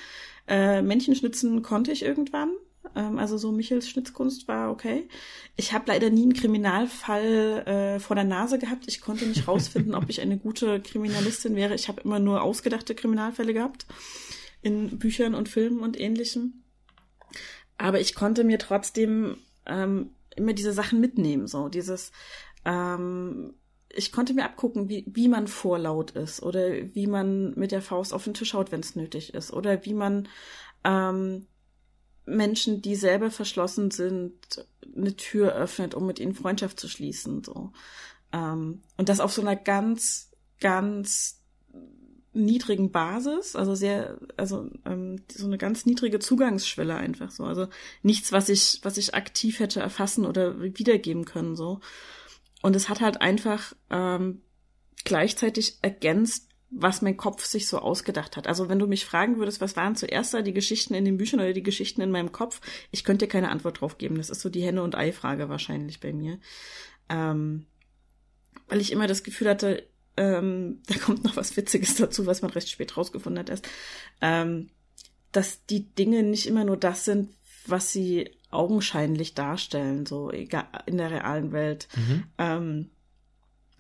Äh, 0.48 0.82
Männchen 0.82 1.14
schnitzen 1.14 1.62
konnte 1.62 1.92
ich 1.92 2.02
irgendwann. 2.02 2.52
Ähm, 2.96 3.18
also 3.18 3.38
so 3.38 3.52
Michels 3.52 3.88
Schnitzkunst 3.88 4.48
war 4.48 4.70
okay. 4.70 5.08
Ich 5.56 5.72
habe 5.72 5.84
leider 5.88 6.10
nie 6.10 6.22
einen 6.22 6.34
Kriminalfall 6.34 7.66
äh, 7.66 8.00
vor 8.00 8.16
der 8.16 8.24
Nase 8.24 8.58
gehabt. 8.58 8.86
Ich 8.88 9.00
konnte 9.00 9.26
nicht 9.26 9.48
rausfinden, 9.48 9.94
ob 9.94 10.08
ich 10.08 10.20
eine 10.20 10.38
gute 10.38 10.80
Kriminalistin 10.80 11.56
wäre. 11.56 11.74
Ich 11.74 11.88
habe 11.88 12.02
immer 12.02 12.18
nur 12.18 12.42
ausgedachte 12.42 12.94
Kriminalfälle 12.94 13.54
gehabt 13.54 13.86
in 14.62 14.98
Büchern 14.98 15.34
und 15.34 15.48
Filmen 15.48 15.80
und 15.80 15.98
ähnlichem. 15.98 16.64
Aber 17.78 18.00
ich 18.00 18.14
konnte 18.14 18.44
mir 18.44 18.58
trotzdem 18.58 19.36
ähm, 19.66 20.10
immer 20.36 20.52
diese 20.52 20.72
Sachen 20.72 21.00
mitnehmen, 21.00 21.46
so 21.46 21.68
dieses 21.68 22.12
ähm, 22.64 23.54
ich 23.92 24.12
konnte 24.12 24.34
mir 24.34 24.44
abgucken, 24.44 24.88
wie, 24.88 25.04
wie 25.08 25.28
man 25.28 25.48
vorlaut 25.48 26.12
ist 26.12 26.42
oder 26.42 26.94
wie 26.94 27.06
man 27.06 27.52
mit 27.54 27.72
der 27.72 27.82
Faust 27.82 28.14
auf 28.14 28.24
den 28.24 28.34
Tisch 28.34 28.54
haut, 28.54 28.70
wenn 28.72 28.80
es 28.80 28.94
nötig 28.94 29.34
ist 29.34 29.52
oder 29.52 29.84
wie 29.84 29.94
man 29.94 30.28
ähm, 30.84 31.46
Menschen, 32.36 32.82
die 32.82 32.96
selber 32.96 33.30
verschlossen 33.30 33.90
sind, 33.90 34.34
eine 34.96 35.16
Tür 35.16 35.54
öffnet, 35.54 35.94
um 35.94 36.06
mit 36.06 36.18
ihnen 36.18 36.34
Freundschaft 36.34 36.80
zu 36.80 36.88
schließen. 36.88 37.44
So. 37.44 37.72
Ähm, 38.32 38.82
und 38.96 39.08
das 39.08 39.20
auf 39.20 39.32
so 39.32 39.42
einer 39.42 39.56
ganz, 39.56 40.30
ganz 40.60 41.40
niedrigen 42.32 42.92
Basis, 42.92 43.56
also 43.56 43.74
sehr, 43.74 44.18
also 44.36 44.70
ähm, 44.86 45.22
so 45.32 45.46
eine 45.46 45.58
ganz 45.58 45.84
niedrige 45.84 46.20
Zugangsschwelle 46.20 46.94
einfach 46.94 47.30
so. 47.30 47.44
Also 47.44 47.66
nichts, 48.02 48.30
was 48.30 48.48
ich, 48.48 48.80
was 48.82 48.98
ich 48.98 49.14
aktiv 49.14 49.58
hätte 49.58 49.80
erfassen 49.80 50.24
oder 50.24 50.60
wiedergeben 50.60 51.24
können. 51.24 51.56
so. 51.56 51.80
Und 52.62 52.76
es 52.76 52.88
hat 52.88 53.00
halt 53.00 53.20
einfach 53.20 53.74
ähm, 53.90 54.42
gleichzeitig 55.04 55.78
ergänzt, 55.82 56.49
was 56.70 57.02
mein 57.02 57.16
Kopf 57.16 57.44
sich 57.44 57.66
so 57.66 57.78
ausgedacht 57.78 58.36
hat. 58.36 58.46
Also 58.46 58.68
wenn 58.68 58.78
du 58.78 58.86
mich 58.86 59.04
fragen 59.04 59.38
würdest, 59.38 59.60
was 59.60 59.76
waren 59.76 59.96
zuerst 59.96 60.32
da 60.32 60.42
die 60.42 60.54
Geschichten 60.54 60.94
in 60.94 61.04
den 61.04 61.16
Büchern 61.16 61.40
oder 61.40 61.52
die 61.52 61.64
Geschichten 61.64 62.00
in 62.00 62.12
meinem 62.12 62.30
Kopf, 62.30 62.60
ich 62.92 63.02
könnte 63.02 63.26
dir 63.26 63.32
keine 63.32 63.50
Antwort 63.50 63.80
drauf 63.80 63.98
geben. 63.98 64.16
Das 64.16 64.30
ist 64.30 64.40
so 64.40 64.48
die 64.48 64.62
Henne- 64.62 64.82
und 64.82 64.94
Ei-Frage 64.94 65.48
wahrscheinlich 65.48 65.98
bei 65.98 66.12
mir. 66.12 66.38
Ähm, 67.08 67.66
weil 68.68 68.80
ich 68.80 68.92
immer 68.92 69.08
das 69.08 69.24
Gefühl 69.24 69.48
hatte, 69.48 69.84
ähm, 70.16 70.80
da 70.86 70.94
kommt 70.98 71.24
noch 71.24 71.36
was 71.36 71.56
Witziges 71.56 71.96
dazu, 71.96 72.26
was 72.26 72.42
man 72.42 72.52
recht 72.52 72.68
spät 72.68 72.96
rausgefunden 72.96 73.40
hat 73.40 73.50
erst, 73.50 73.68
ähm, 74.20 74.70
dass 75.32 75.66
die 75.66 75.92
Dinge 75.94 76.22
nicht 76.22 76.46
immer 76.46 76.64
nur 76.64 76.76
das 76.76 77.04
sind, 77.04 77.30
was 77.66 77.92
sie 77.92 78.30
augenscheinlich 78.50 79.34
darstellen, 79.34 80.06
so 80.06 80.30
egal 80.30 80.66
in 80.86 80.98
der 80.98 81.10
realen 81.10 81.52
Welt. 81.52 81.88
Mhm. 81.96 82.90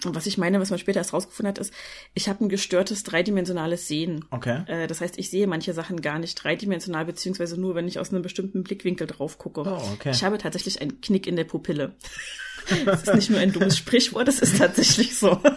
Und 0.04 0.14
was 0.14 0.26
ich 0.26 0.38
meine, 0.38 0.60
was 0.60 0.70
man 0.70 0.78
später 0.78 0.98
erst 0.98 1.12
rausgefunden 1.12 1.48
hat, 1.48 1.58
ist, 1.58 1.72
ich 2.14 2.28
habe 2.28 2.44
ein 2.44 2.48
gestörtes 2.48 3.02
dreidimensionales 3.02 3.88
Sehen. 3.88 4.24
Okay. 4.30 4.62
Äh, 4.66 4.86
das 4.86 5.00
heißt, 5.00 5.18
ich 5.18 5.30
sehe 5.30 5.46
manche 5.46 5.72
Sachen 5.72 6.00
gar 6.00 6.18
nicht 6.18 6.36
dreidimensional, 6.36 7.04
beziehungsweise 7.04 7.60
nur, 7.60 7.74
wenn 7.74 7.88
ich 7.88 7.98
aus 7.98 8.10
einem 8.10 8.22
bestimmten 8.22 8.62
Blickwinkel 8.62 9.06
drauf 9.06 9.38
gucke. 9.38 9.62
Oh, 9.62 9.92
okay. 9.94 10.10
Ich 10.10 10.24
habe 10.24 10.38
tatsächlich 10.38 10.80
einen 10.80 11.00
Knick 11.00 11.26
in 11.26 11.36
der 11.36 11.44
Pupille. 11.44 11.94
das 12.84 13.02
ist 13.02 13.14
nicht 13.14 13.30
nur 13.30 13.40
ein 13.40 13.52
dummes 13.52 13.76
Sprichwort, 13.76 14.28
das 14.28 14.40
ist 14.40 14.58
tatsächlich 14.58 15.16
so. 15.16 15.40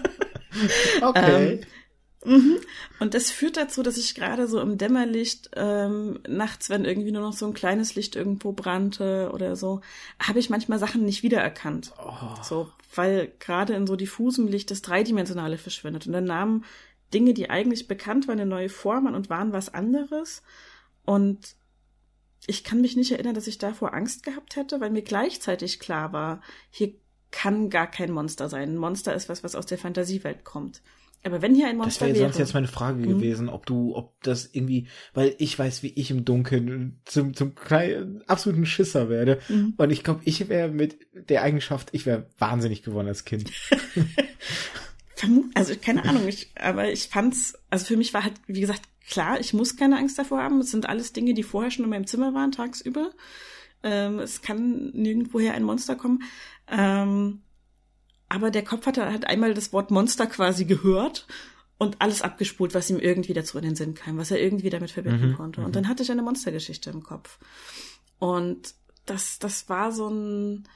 Okay. 1.02 1.54
Ähm, 1.54 1.60
Mhm. 2.26 2.60
Und 3.00 3.14
das 3.14 3.32
führt 3.32 3.58
dazu, 3.58 3.84
dass 3.84 3.98
ich 3.98 4.16
gerade 4.16 4.48
so 4.48 4.60
im 4.60 4.78
Dämmerlicht 4.78 5.52
ähm, 5.56 6.20
nachts, 6.28 6.70
wenn 6.70 6.86
irgendwie 6.86 7.12
nur 7.12 7.22
noch 7.22 7.34
so 7.34 7.46
ein 7.46 7.54
kleines 7.54 7.96
Licht 7.96 8.16
irgendwo 8.16 8.54
brannte 8.54 9.32
oder 9.34 9.56
so, 9.56 9.82
habe 10.20 10.40
ich 10.40 10.50
manchmal 10.50 10.80
Sachen 10.80 11.04
nicht 11.04 11.24
wiedererkannt. 11.24 11.94
Oh. 11.98 12.42
So, 12.42 12.72
weil 12.96 13.34
gerade 13.40 13.74
in 13.74 13.88
so 13.88 13.96
diffusem 13.96 14.48
Licht 14.48 14.72
das 14.72 14.82
Dreidimensionale 14.82 15.58
verschwindet. 15.58 16.08
Und 16.08 16.14
dann 16.14 16.26
nahmen 16.26 16.66
Dinge, 17.14 17.34
die 17.34 17.50
eigentlich 17.50 17.88
bekannt 17.88 18.28
waren, 18.28 18.40
eine 18.40 18.50
neue 18.50 18.70
Form 18.70 19.08
an 19.08 19.16
und 19.16 19.30
waren 19.30 19.54
was 19.54 19.74
anderes. 19.74 20.42
Und 21.06 21.56
ich 22.48 22.64
kann 22.64 22.82
mich 22.82 22.96
nicht 22.96 23.12
erinnern, 23.12 23.36
dass 23.36 23.48
ich 23.48 23.58
davor 23.58 23.94
Angst 23.94 24.24
gehabt 24.24 24.56
hätte, 24.56 24.82
weil 24.82 24.90
mir 24.90 25.04
gleichzeitig 25.04 25.80
klar 25.80 26.14
war, 26.14 26.42
hier 26.70 26.94
kann 27.32 27.70
gar 27.70 27.88
kein 27.88 28.12
Monster 28.12 28.50
sein. 28.50 28.70
Ein 28.70 28.78
Monster 28.78 29.14
ist 29.14 29.30
was, 29.30 29.44
was 29.44 29.56
aus 29.56 29.66
der 29.66 29.78
Fantasiewelt 29.78 30.44
kommt. 30.44 30.82
Aber 31.26 31.42
wenn 31.42 31.56
hier 31.56 31.68
ein 31.68 31.78
Monster 31.78 32.08
das 32.08 32.08
wäre. 32.08 32.10
Das 32.12 32.20
wäre 32.20 32.30
sonst 32.30 32.40
jetzt 32.40 32.54
meine 32.54 32.68
Frage 32.68 33.00
mhm. 33.00 33.08
gewesen, 33.08 33.50
ob 33.50 33.66
du, 33.66 33.96
ob 33.96 34.22
das 34.24 34.50
irgendwie, 34.52 34.88
weil 35.14 35.36
ich 35.38 35.58
weiß, 35.58 35.82
wie 35.82 35.94
ich 35.96 36.12
im 36.12 36.26
Dunkeln 36.26 37.00
zum, 37.06 37.34
zum 37.34 37.56
kleinen, 37.56 38.22
absoluten 38.28 38.66
Schisser 38.66 39.10
werde. 39.10 39.40
Mhm. 39.48 39.74
Und 39.78 39.90
ich 39.92 40.04
glaube, 40.04 40.22
ich 40.26 40.50
wäre 40.50 40.70
mit 40.70 40.98
der 41.14 41.42
Eigenschaft, 41.42 41.90
ich 41.94 42.06
wäre 42.06 42.28
wahnsinnig 42.38 42.84
geworden 42.84 43.08
als 43.08 43.24
Kind. 43.24 43.52
also 45.54 45.74
keine 45.82 46.04
Ahnung, 46.04 46.28
ich, 46.28 46.52
aber 46.60 46.92
ich 46.92 47.08
fand's, 47.08 47.54
also 47.70 47.86
für 47.86 47.98
mich 47.98 48.14
war 48.14 48.24
halt, 48.24 48.34
wie 48.48 48.62
gesagt, 48.62 48.82
klar, 49.08 49.40
ich 49.40 49.54
muss 49.54 49.78
keine 49.78 49.98
Angst 49.98 50.20
davor 50.20 50.42
haben. 50.42 50.60
Es 50.60 50.72
sind 50.72 50.90
alles 50.90 51.14
Dinge, 51.14 51.34
die 51.34 51.44
vorher 51.44 51.72
schon 51.72 51.86
in 51.86 51.90
meinem 51.90 52.08
Zimmer 52.08 52.34
waren, 52.34 52.52
tagsüber. 52.52 53.12
Ähm, 53.84 54.20
es 54.20 54.42
kann 54.42 54.92
nirgendwoher 54.94 55.54
ein 55.54 55.64
Monster 55.64 55.96
kommen. 55.96 56.24
Ähm, 56.70 57.42
aber 58.34 58.50
der 58.50 58.64
Kopf 58.64 58.88
hat, 58.88 58.98
hat 58.98 59.28
einmal 59.28 59.54
das 59.54 59.74
Wort 59.74 59.92
Monster 59.92 60.26
quasi 60.26 60.66
gehört 60.66 61.28
und 61.78 62.02
alles 62.02 62.24
abgespult, 62.24 62.74
was 62.74 62.90
ihm 62.90 62.98
irgendwie 62.98 63.34
dazu 63.34 63.60
in 63.60 63.64
den 63.64 63.76
Sinn 63.76 63.94
kam, 63.94 64.18
was 64.18 64.32
er 64.32 64.42
irgendwie 64.42 64.72
damit 64.72 64.90
verbinden 64.90 65.32
mhm, 65.32 65.36
konnte. 65.36 65.62
Und 65.62 65.68
mhm. 65.68 65.74
dann 65.74 65.88
hatte 65.88 66.02
ich 66.02 66.12
eine 66.12 66.24
Monstergeschichte 66.24 66.90
im 66.90 67.04
Kopf. 67.04 67.38
Und 68.18 68.74
das, 69.06 69.38
das 69.38 69.70
war 69.70 69.92
so 69.92 70.10
ein, 70.10 70.68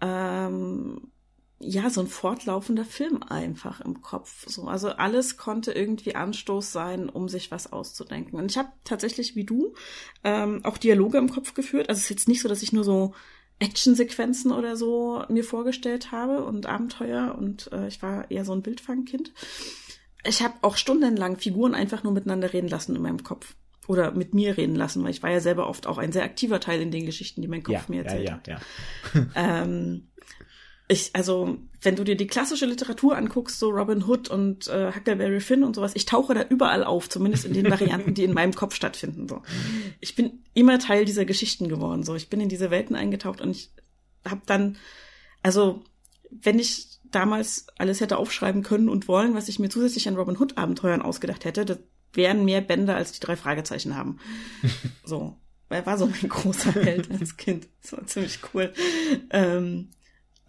ähm, 0.00 1.12
ja, 1.60 1.90
so 1.90 2.00
ein 2.00 2.08
fortlaufender 2.08 2.84
Film 2.84 3.22
einfach 3.22 3.80
im 3.80 4.02
Kopf. 4.02 4.44
So, 4.48 4.64
also 4.64 4.88
alles 4.88 5.36
konnte 5.36 5.70
irgendwie 5.70 6.16
Anstoß 6.16 6.72
sein, 6.72 7.08
um 7.08 7.28
sich 7.28 7.52
was 7.52 7.72
auszudenken. 7.72 8.36
Und 8.36 8.50
ich 8.50 8.58
habe 8.58 8.72
tatsächlich 8.82 9.36
wie 9.36 9.44
du 9.44 9.74
ähm, 10.24 10.64
auch 10.64 10.76
Dialoge 10.76 11.18
im 11.18 11.30
Kopf 11.30 11.54
geführt. 11.54 11.88
Also 11.88 12.00
es 12.00 12.04
ist 12.04 12.10
jetzt 12.10 12.28
nicht 12.28 12.40
so, 12.40 12.48
dass 12.48 12.64
ich 12.64 12.72
nur 12.72 12.82
so 12.82 13.14
Actionsequenzen 13.62 14.52
oder 14.52 14.76
so 14.76 15.24
mir 15.28 15.44
vorgestellt 15.44 16.12
habe 16.12 16.44
und 16.44 16.66
Abenteuer 16.66 17.36
und 17.38 17.70
äh, 17.72 17.88
ich 17.88 18.02
war 18.02 18.30
eher 18.30 18.44
so 18.44 18.52
ein 18.52 18.62
Bildfangkind. 18.62 19.32
Ich 20.24 20.42
habe 20.42 20.54
auch 20.62 20.76
stundenlang 20.76 21.36
Figuren 21.36 21.74
einfach 21.74 22.02
nur 22.02 22.12
miteinander 22.12 22.52
reden 22.52 22.68
lassen 22.68 22.96
in 22.96 23.02
meinem 23.02 23.22
Kopf. 23.22 23.54
oder 23.88 24.12
mit 24.12 24.32
mir 24.32 24.56
reden 24.56 24.76
lassen, 24.76 25.02
weil 25.02 25.10
ich 25.10 25.22
war 25.22 25.30
ja 25.30 25.40
selber 25.40 25.68
oft 25.68 25.86
auch 25.86 25.98
ein 25.98 26.12
sehr 26.12 26.22
aktiver 26.22 26.60
Teil 26.60 26.80
in 26.80 26.92
den 26.92 27.06
Geschichten, 27.06 27.42
die 27.42 27.48
mein 27.48 27.64
Kopf 27.64 27.74
ja, 27.74 27.84
mir 27.88 28.04
erzählt 28.04 28.28
ja, 28.28 28.34
hat. 28.34 28.46
ja, 28.46 28.60
ja. 29.14 29.62
ähm, 29.62 30.08
ich, 30.92 31.10
also, 31.14 31.58
wenn 31.80 31.96
du 31.96 32.04
dir 32.04 32.16
die 32.16 32.26
klassische 32.26 32.66
Literatur 32.66 33.16
anguckst, 33.16 33.58
so 33.58 33.70
Robin 33.70 34.04
Hood 34.06 34.28
und 34.28 34.68
äh, 34.68 34.92
Huckleberry 34.94 35.40
Finn 35.40 35.64
und 35.64 35.74
sowas, 35.74 35.92
ich 35.94 36.06
tauche 36.06 36.34
da 36.34 36.42
überall 36.42 36.84
auf, 36.84 37.08
zumindest 37.08 37.44
in 37.44 37.54
den 37.54 37.70
Varianten, 37.70 38.14
die 38.14 38.24
in 38.24 38.34
meinem 38.34 38.54
Kopf 38.54 38.74
stattfinden. 38.74 39.26
So, 39.28 39.42
ich 40.00 40.14
bin 40.14 40.42
immer 40.54 40.78
Teil 40.78 41.04
dieser 41.04 41.24
Geschichten 41.24 41.68
geworden. 41.68 42.02
So, 42.02 42.14
ich 42.14 42.28
bin 42.28 42.40
in 42.40 42.48
diese 42.48 42.70
Welten 42.70 42.94
eingetaucht 42.94 43.40
und 43.40 43.50
ich 43.50 43.70
habe 44.28 44.42
dann, 44.46 44.76
also, 45.42 45.82
wenn 46.30 46.58
ich 46.58 46.98
damals 47.04 47.66
alles 47.78 48.00
hätte 48.00 48.18
aufschreiben 48.18 48.62
können 48.62 48.88
und 48.88 49.08
wollen, 49.08 49.34
was 49.34 49.48
ich 49.48 49.58
mir 49.58 49.68
zusätzlich 49.68 50.08
an 50.08 50.16
Robin 50.16 50.38
Hood 50.38 50.58
Abenteuern 50.58 51.02
ausgedacht 51.02 51.44
hätte, 51.44 51.64
das 51.64 51.78
wären 52.12 52.44
mehr 52.44 52.60
Bände 52.60 52.94
als 52.94 53.12
die 53.12 53.20
drei 53.20 53.36
Fragezeichen 53.36 53.96
haben. 53.96 54.18
so, 55.04 55.36
er 55.70 55.86
war 55.86 55.96
so 55.96 56.06
mein 56.06 56.28
großer 56.28 56.72
Held 56.72 57.10
als 57.10 57.36
Kind. 57.36 57.68
Das 57.80 57.92
war 57.92 58.06
ziemlich 58.06 58.40
cool. 58.52 58.72
Ähm, 59.30 59.88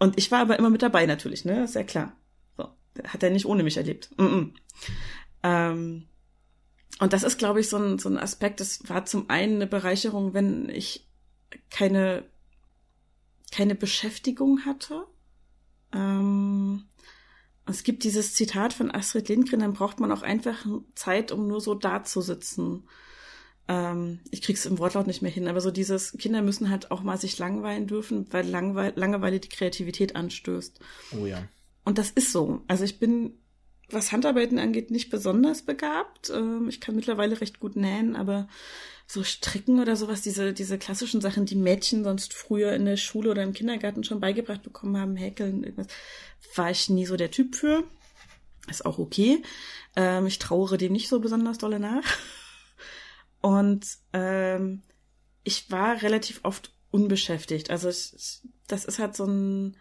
und 0.04 0.18
ich 0.18 0.30
war 0.30 0.40
aber 0.40 0.58
immer 0.58 0.68
mit 0.68 0.82
dabei 0.82 1.06
natürlich, 1.06 1.46
ne? 1.46 1.64
Ist 1.64 1.74
ja 1.74 1.82
klar. 1.82 2.12
So, 2.58 2.68
hat 3.04 3.22
er 3.22 3.30
nicht 3.30 3.46
ohne 3.46 3.62
mich 3.62 3.78
erlebt. 3.78 4.10
Mm 4.18 4.22
-mm. 4.22 4.50
Ähm, 5.42 6.08
und 7.00 7.12
das 7.14 7.22
ist, 7.22 7.38
glaube 7.38 7.60
ich, 7.60 7.70
so 7.70 7.78
ein, 7.78 7.98
so 7.98 8.10
ein 8.10 8.18
Aspekt, 8.18 8.60
das 8.60 8.86
war 8.88 9.06
zum 9.06 9.30
einen 9.30 9.56
eine 9.56 9.66
Bereicherung, 9.66 10.34
wenn 10.34 10.68
ich 10.68 11.08
keine, 11.70 12.24
keine 13.50 13.74
Beschäftigung 13.74 14.66
hatte. 14.66 15.06
Ähm, 15.92 16.84
es 17.64 17.82
gibt 17.82 18.04
dieses 18.04 18.34
Zitat 18.34 18.74
von 18.74 18.90
Astrid 18.90 19.30
Lindgren, 19.30 19.60
dann 19.60 19.72
braucht 19.72 20.00
man 20.00 20.12
auch 20.12 20.22
einfach 20.22 20.66
Zeit, 20.94 21.32
um 21.32 21.48
nur 21.48 21.62
so 21.62 21.74
da 21.74 22.04
zu 22.04 22.20
sitzen. 22.20 22.84
Ähm, 23.66 24.20
ich 24.30 24.42
krieg's 24.42 24.66
im 24.66 24.78
Wortlaut 24.78 25.06
nicht 25.06 25.22
mehr 25.22 25.30
hin, 25.30 25.48
aber 25.48 25.60
so 25.60 25.70
dieses, 25.70 26.12
Kinder 26.12 26.42
müssen 26.42 26.70
halt 26.70 26.90
auch 26.90 27.02
mal 27.02 27.18
sich 27.18 27.38
langweilen 27.38 27.86
dürfen, 27.86 28.26
weil 28.30 28.46
Langweil 28.46 28.92
Langeweile 28.96 29.40
die 29.40 29.48
Kreativität 29.48 30.16
anstößt. 30.16 30.80
Oh 31.18 31.26
ja. 31.26 31.42
Und 31.84 31.98
das 31.98 32.10
ist 32.10 32.32
so. 32.32 32.62
Also 32.68 32.84
ich 32.84 32.98
bin, 32.98 33.34
was 33.90 34.12
Handarbeiten 34.12 34.58
angeht, 34.58 34.90
nicht 34.90 35.10
besonders 35.10 35.62
begabt. 35.62 36.30
Ähm, 36.30 36.68
ich 36.68 36.80
kann 36.80 36.94
mittlerweile 36.94 37.40
recht 37.40 37.60
gut 37.60 37.76
nähen, 37.76 38.16
aber 38.16 38.48
so 39.06 39.22
Stricken 39.22 39.80
oder 39.80 39.96
sowas, 39.96 40.22
diese, 40.22 40.52
diese 40.52 40.78
klassischen 40.78 41.20
Sachen, 41.20 41.46
die 41.46 41.56
Mädchen 41.56 42.04
sonst 42.04 42.32
früher 42.32 42.72
in 42.72 42.86
der 42.86 42.96
Schule 42.96 43.30
oder 43.30 43.42
im 43.42 43.52
Kindergarten 43.52 44.04
schon 44.04 44.20
beigebracht 44.20 44.62
bekommen 44.62 44.96
haben, 44.98 45.16
Häkeln, 45.16 45.62
irgendwas, 45.62 45.88
war 46.54 46.70
ich 46.70 46.88
nie 46.88 47.06
so 47.06 47.16
der 47.16 47.30
Typ 47.30 47.54
für. 47.54 47.84
Ist 48.68 48.86
auch 48.86 48.98
okay. 48.98 49.42
Ähm, 49.96 50.26
ich 50.26 50.38
trauere 50.38 50.78
dem 50.78 50.92
nicht 50.92 51.08
so 51.08 51.20
besonders 51.20 51.58
dolle 51.58 51.80
nach. 51.80 52.04
Und 53.44 53.98
ähm, 54.14 54.80
ich 55.42 55.70
war 55.70 56.00
relativ 56.00 56.40
oft 56.44 56.72
unbeschäftigt. 56.90 57.68
Also 57.68 57.90
ich, 57.90 58.40
das 58.66 58.86
ist 58.86 58.98
halt 58.98 59.14
so 59.14 59.26
ein. 59.26 59.76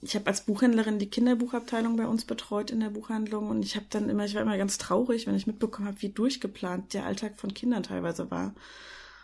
Ich 0.00 0.14
habe 0.14 0.26
als 0.26 0.46
Buchhändlerin 0.46 0.98
die 0.98 1.10
Kinderbuchabteilung 1.10 1.98
bei 1.98 2.06
uns 2.06 2.24
betreut 2.24 2.70
in 2.70 2.80
der 2.80 2.88
Buchhandlung 2.88 3.50
und 3.50 3.62
ich 3.62 3.76
habe 3.76 3.84
dann 3.90 4.08
immer, 4.08 4.24
ich 4.24 4.34
war 4.34 4.40
immer 4.40 4.56
ganz 4.56 4.78
traurig, 4.78 5.26
wenn 5.26 5.34
ich 5.34 5.46
mitbekommen 5.46 5.86
habe, 5.86 6.00
wie 6.00 6.08
durchgeplant 6.08 6.94
der 6.94 7.04
Alltag 7.04 7.38
von 7.38 7.52
Kindern 7.52 7.82
teilweise 7.82 8.30
war. 8.30 8.54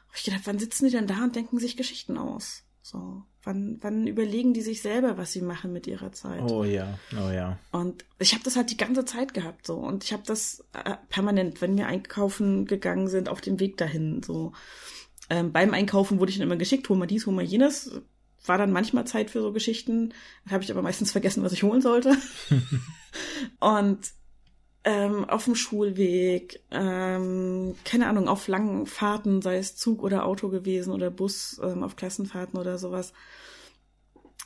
Hab 0.09 0.17
ich 0.17 0.25
gedacht, 0.25 0.43
wann 0.45 0.59
sitzen 0.59 0.85
die 0.85 0.93
denn 0.93 1.07
da 1.07 1.25
und 1.25 1.35
denken 1.35 1.59
sich 1.59 1.79
Geschichten 1.79 2.19
aus? 2.19 2.65
So, 2.83 3.23
wann, 3.49 3.79
wann 3.81 4.07
überlegen 4.07 4.53
die 4.53 4.61
sich 4.61 4.83
selber, 4.83 5.17
was 5.17 5.33
sie 5.33 5.41
machen 5.41 5.73
mit 5.73 5.87
ihrer 5.87 6.13
Zeit? 6.13 6.43
Oh 6.43 6.65
ja, 6.65 6.99
oh 7.15 7.31
ja. 7.31 7.59
Und 7.73 8.05
ich 8.19 8.35
habe 8.35 8.45
das 8.45 8.57
halt 8.57 8.71
die 8.71 8.77
ganze 8.77 9.07
Zeit 9.07 9.33
gehabt 9.33 9.67
so 9.67 9.77
und 9.77 10.05
ich 10.05 10.13
habe 10.13 10.23
das 10.27 10.65
äh, 10.75 10.97
permanent, 11.09 11.63
wenn 11.63 11.77
wir 11.77 11.87
einkaufen 11.87 12.67
gegangen 12.67 13.09
sind, 13.09 13.31
auf 13.31 13.41
dem 13.41 13.59
Weg 13.59 13.79
dahin 13.79 14.23
so. 14.23 14.53
Ähm, 15.31 15.51
beim 15.51 15.73
Einkaufen 15.73 16.21
wurde 16.21 16.31
ich 16.31 16.37
dann 16.37 16.47
immer 16.47 16.57
geschickt, 16.57 16.89
hol 16.91 16.97
mal 16.97 17.07
dies, 17.07 17.27
hol 17.27 17.35
mal 17.35 17.43
jenes. 17.43 18.01
War 18.45 18.59
dann 18.59 18.71
manchmal 18.71 19.07
Zeit 19.07 19.31
für 19.31 19.41
so 19.41 19.53
Geschichten, 19.53 20.15
habe 20.49 20.63
ich 20.63 20.71
aber 20.71 20.83
meistens 20.83 21.13
vergessen, 21.13 21.43
was 21.43 21.53
ich 21.53 21.63
holen 21.63 21.81
sollte. 21.81 22.17
und 23.61 23.99
ähm, 24.85 25.29
auf 25.29 25.45
dem 25.45 25.55
Schulweg, 25.55 26.63
ähm, 26.71 27.75
keine 27.85 28.07
Ahnung, 28.07 28.29
auf 28.29 28.49
langen 28.49 28.87
Fahrten, 28.87 29.43
sei 29.43 29.59
es 29.59 29.77
Zug 29.77 30.03
oder 30.03 30.25
Auto 30.25 30.49
gewesen 30.49 30.93
oder 30.93 31.11
Bus, 31.11 31.61
ähm, 31.63 31.83
auf 31.83 31.97
Klassenfahrten 31.97 32.59
oder 32.59 32.79
sowas. 32.79 33.13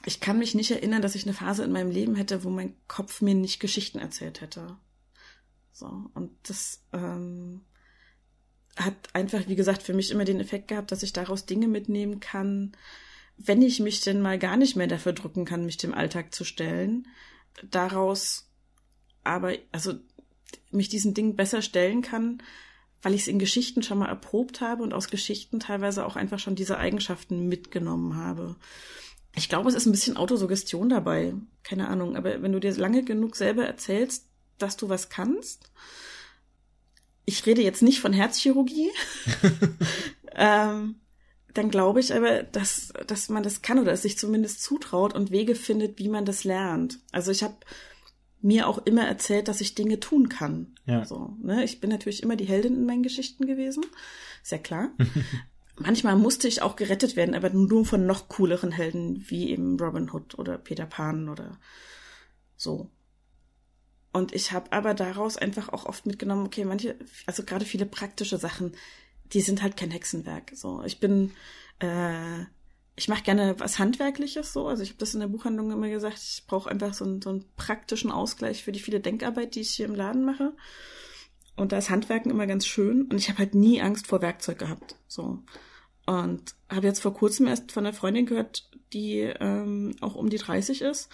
Ich 0.05 0.21
kann 0.21 0.39
mich 0.39 0.55
nicht 0.55 0.71
erinnern, 0.71 1.03
dass 1.03 1.15
ich 1.15 1.25
eine 1.25 1.35
Phase 1.35 1.65
in 1.65 1.73
meinem 1.73 1.91
Leben 1.91 2.15
hätte, 2.17 2.45
wo 2.45 2.51
mein 2.51 2.75
Kopf 2.89 3.21
mir 3.21 3.35
nicht 3.35 3.61
Geschichten 3.61 3.99
erzählt 3.99 4.41
hätte. 4.41 4.77
So, 5.73 5.87
und 6.15 6.33
das 6.43 6.83
ähm, 6.93 7.63
hat 8.77 8.95
einfach, 9.13 9.47
wie 9.49 9.57
gesagt, 9.57 9.83
für 9.83 9.95
mich 9.95 10.11
immer 10.11 10.25
den 10.25 10.41
Effekt 10.41 10.69
gehabt, 10.69 10.93
dass 10.93 11.03
ich 11.03 11.13
daraus 11.13 11.47
Dinge 11.47 11.69
mitnehmen 11.69 12.21
kann, 12.21 12.73
wenn 13.37 13.63
ich 13.63 13.81
mich 13.81 14.01
denn 14.01 14.21
mal 14.21 14.39
gar 14.39 14.57
nicht 14.57 14.77
mehr 14.77 14.87
dafür 14.87 15.13
drücken 15.13 15.45
kann, 15.45 15.67
mich 15.67 15.77
dem 15.77 15.95
Alltag 15.95 16.35
zu 16.35 16.45
stellen, 16.45 17.07
daraus 17.71 18.49
aber, 19.25 19.55
also 19.71 19.95
mich 20.71 20.89
diesen 20.89 21.15
Dingen 21.15 21.37
besser 21.37 21.63
stellen 21.63 22.03
kann, 22.03 22.43
weil 23.03 23.15
ich 23.15 23.23
es 23.23 23.29
in 23.29 23.39
Geschichten 23.39 23.83
schon 23.83 23.99
mal 23.99 24.09
erprobt 24.09 24.61
habe 24.61 24.83
und 24.83 24.95
aus 24.95 25.09
Geschichten 25.09 25.61
teilweise 25.61 26.07
auch 26.07 26.17
einfach 26.17 26.39
schon 26.39 26.55
diese 26.55 26.79
Eigenschaften 26.79 27.49
mitgenommen 27.49 28.17
habe. 28.17 28.57
Ich 29.35 29.49
glaube, 29.49 29.69
es 29.69 29.75
ist 29.75 29.87
ein 29.87 29.93
bisschen 29.93 30.17
Autosuggestion 30.17 30.89
dabei. 30.89 31.35
Keine 31.63 31.89
Ahnung. 31.89 32.17
Aber 32.17 32.43
wenn 32.43 32.53
du 32.53 32.61
dir 32.61 32.73
lange 32.75 33.03
genug 33.03 33.37
selber 33.37 33.65
erzählst, 33.65 34.27
dass 34.59 34.77
du 34.77 34.89
was 34.89 35.09
kannst, 35.09 35.71
ich 37.25 37.45
rede 37.47 37.63
jetzt 37.63 37.83
nicht 37.83 38.01
von 38.01 38.13
Herzchirurgie, 38.13 38.91
ähm, 40.35 40.97
dann 41.55 41.71
glaube 41.71 42.01
ich 42.01 42.15
aber, 42.15 42.43
dass, 42.43 42.93
dass 43.07 43.29
man 43.29 43.43
das 43.43 43.63
kann 43.63 43.79
oder 43.79 43.93
es 43.93 44.03
sich 44.03 44.19
zumindest 44.19 44.63
zutraut 44.63 45.15
und 45.15 45.31
Wege 45.31 45.55
findet, 45.55 45.99
wie 45.99 46.09
man 46.09 46.25
das 46.25 46.45
lernt. 46.45 46.99
Also 47.11 47.31
ich 47.31 47.43
habe 47.43 47.57
mir 48.43 48.69
auch 48.69 48.79
immer 48.85 49.07
erzählt, 49.07 49.49
dass 49.49 49.61
ich 49.61 49.75
Dinge 49.75 50.01
tun 50.01 50.29
kann. 50.29 50.75
Ja. 50.87 51.05
So, 51.05 51.37
ne? 51.43 51.65
Ich 51.65 51.81
bin 51.81 51.91
natürlich 51.91 52.23
immer 52.23 52.37
die 52.37 52.45
Heldin 52.45 52.75
in 52.75 52.87
meinen 52.87 53.03
Geschichten 53.03 53.47
gewesen. 53.47 53.85
Ist 54.43 54.53
ja 54.53 54.59
klar. 54.59 54.91
Manchmal 55.79 56.17
musste 56.17 56.49
ich 56.49 56.61
auch 56.61 56.77
gerettet 56.77 57.17
werden, 57.17 57.35
aber 57.35 57.51
nur 57.51 57.85
von 57.87 58.07
noch 58.07 58.29
cooleren 58.29 58.73
Helden, 58.73 59.25
wie 59.29 59.51
eben 59.51 59.79
Robin 59.79 60.11
Hood 60.13 60.39
oder 60.39 60.59
Peter 60.59 60.87
Pan 60.87 61.29
oder 61.29 61.59
so. 62.57 62.91
Und 64.13 64.35
ich 64.35 64.53
habe 64.53 64.71
aber 64.73 64.93
daraus 64.93 65.39
einfach 65.39 65.71
auch 65.71 65.87
oft 65.87 66.05
mitgenommen, 66.05 66.45
okay, 66.45 66.65
manche, 66.65 66.97
also 67.27 67.45
gerade 67.45 67.65
viele 67.65 67.87
praktische 67.87 68.37
Sachen, 68.37 68.73
die 69.33 69.41
sind 69.41 69.63
halt 69.63 69.77
kein 69.77 69.91
Hexenwerk. 69.91 70.53
So, 70.55 70.83
ich 70.85 71.01
bin 71.01 71.33
äh, 71.79 72.45
ich 72.95 73.09
mache 73.09 73.23
gerne 73.23 73.55
was 73.59 73.79
Handwerkliches 73.79 74.53
so. 74.53 74.67
Also 74.67 74.83
ich 74.83 74.91
habe 74.91 74.99
das 74.99 75.15
in 75.15 75.21
der 75.21 75.29
Buchhandlung 75.29 75.71
immer 75.71 75.89
gesagt, 75.89 76.19
ich 76.19 76.45
brauche 76.47 76.71
einfach 76.71 76.95
so 76.95 77.05
einen, 77.05 77.23
so 77.23 77.31
einen 77.31 77.45
praktischen 77.57 78.11
Ausgleich 78.11 78.63
für 78.63 78.73
die 78.73 78.81
viele 78.81 79.01
Denkarbeit, 79.01 79.55
die 79.55 79.61
ich 79.61 79.71
hier 79.71 79.87
im 79.87 79.95
Laden 79.95 80.25
mache. 80.25 80.53
Und 81.57 81.73
da 81.73 81.79
ist 81.79 81.91
Handwerken 81.91 82.31
immer 82.31 82.47
ganz 82.47 82.67
schön. 82.67 83.03
Und 83.07 83.17
ich 83.17 83.29
habe 83.29 83.39
halt 83.39 83.55
nie 83.55 83.81
Angst 83.81 84.07
vor 84.07 84.21
Werkzeug 84.21 84.59
gehabt. 84.59 84.97
So. 85.07 85.43
Und 86.07 86.55
habe 86.69 86.87
jetzt 86.87 87.01
vor 87.01 87.15
kurzem 87.15 87.47
erst 87.47 87.73
von 87.73 87.87
einer 87.87 87.95
Freundin 87.95 88.27
gehört, 88.27 88.69
die 88.93 89.21
ähm, 89.21 89.95
auch 90.01 90.15
um 90.15 90.29
die 90.29 90.39
30 90.39 90.83
ist, 90.83 91.09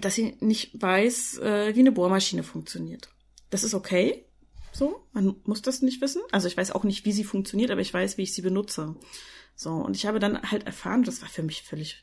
dass 0.00 0.14
sie 0.14 0.36
nicht 0.40 0.80
weiß, 0.80 1.38
äh, 1.38 1.74
wie 1.74 1.80
eine 1.80 1.92
Bohrmaschine 1.92 2.42
funktioniert. 2.42 3.08
Das 3.50 3.64
ist 3.64 3.74
okay. 3.74 4.24
So, 4.72 5.06
man 5.12 5.36
muss 5.44 5.62
das 5.62 5.80
nicht 5.80 6.02
wissen. 6.02 6.20
Also 6.32 6.48
ich 6.48 6.56
weiß 6.56 6.70
auch 6.72 6.84
nicht, 6.84 7.04
wie 7.06 7.12
sie 7.12 7.24
funktioniert, 7.24 7.70
aber 7.70 7.80
ich 7.80 7.94
weiß, 7.94 8.18
wie 8.18 8.22
ich 8.22 8.34
sie 8.34 8.42
benutze. 8.42 8.94
So, 9.56 9.70
und 9.70 9.96
ich 9.96 10.06
habe 10.06 10.20
dann 10.20 10.40
halt 10.50 10.66
erfahren, 10.66 11.02
das 11.02 11.22
war 11.22 11.28
für 11.28 11.42
mich 11.42 11.62
völlig 11.62 12.02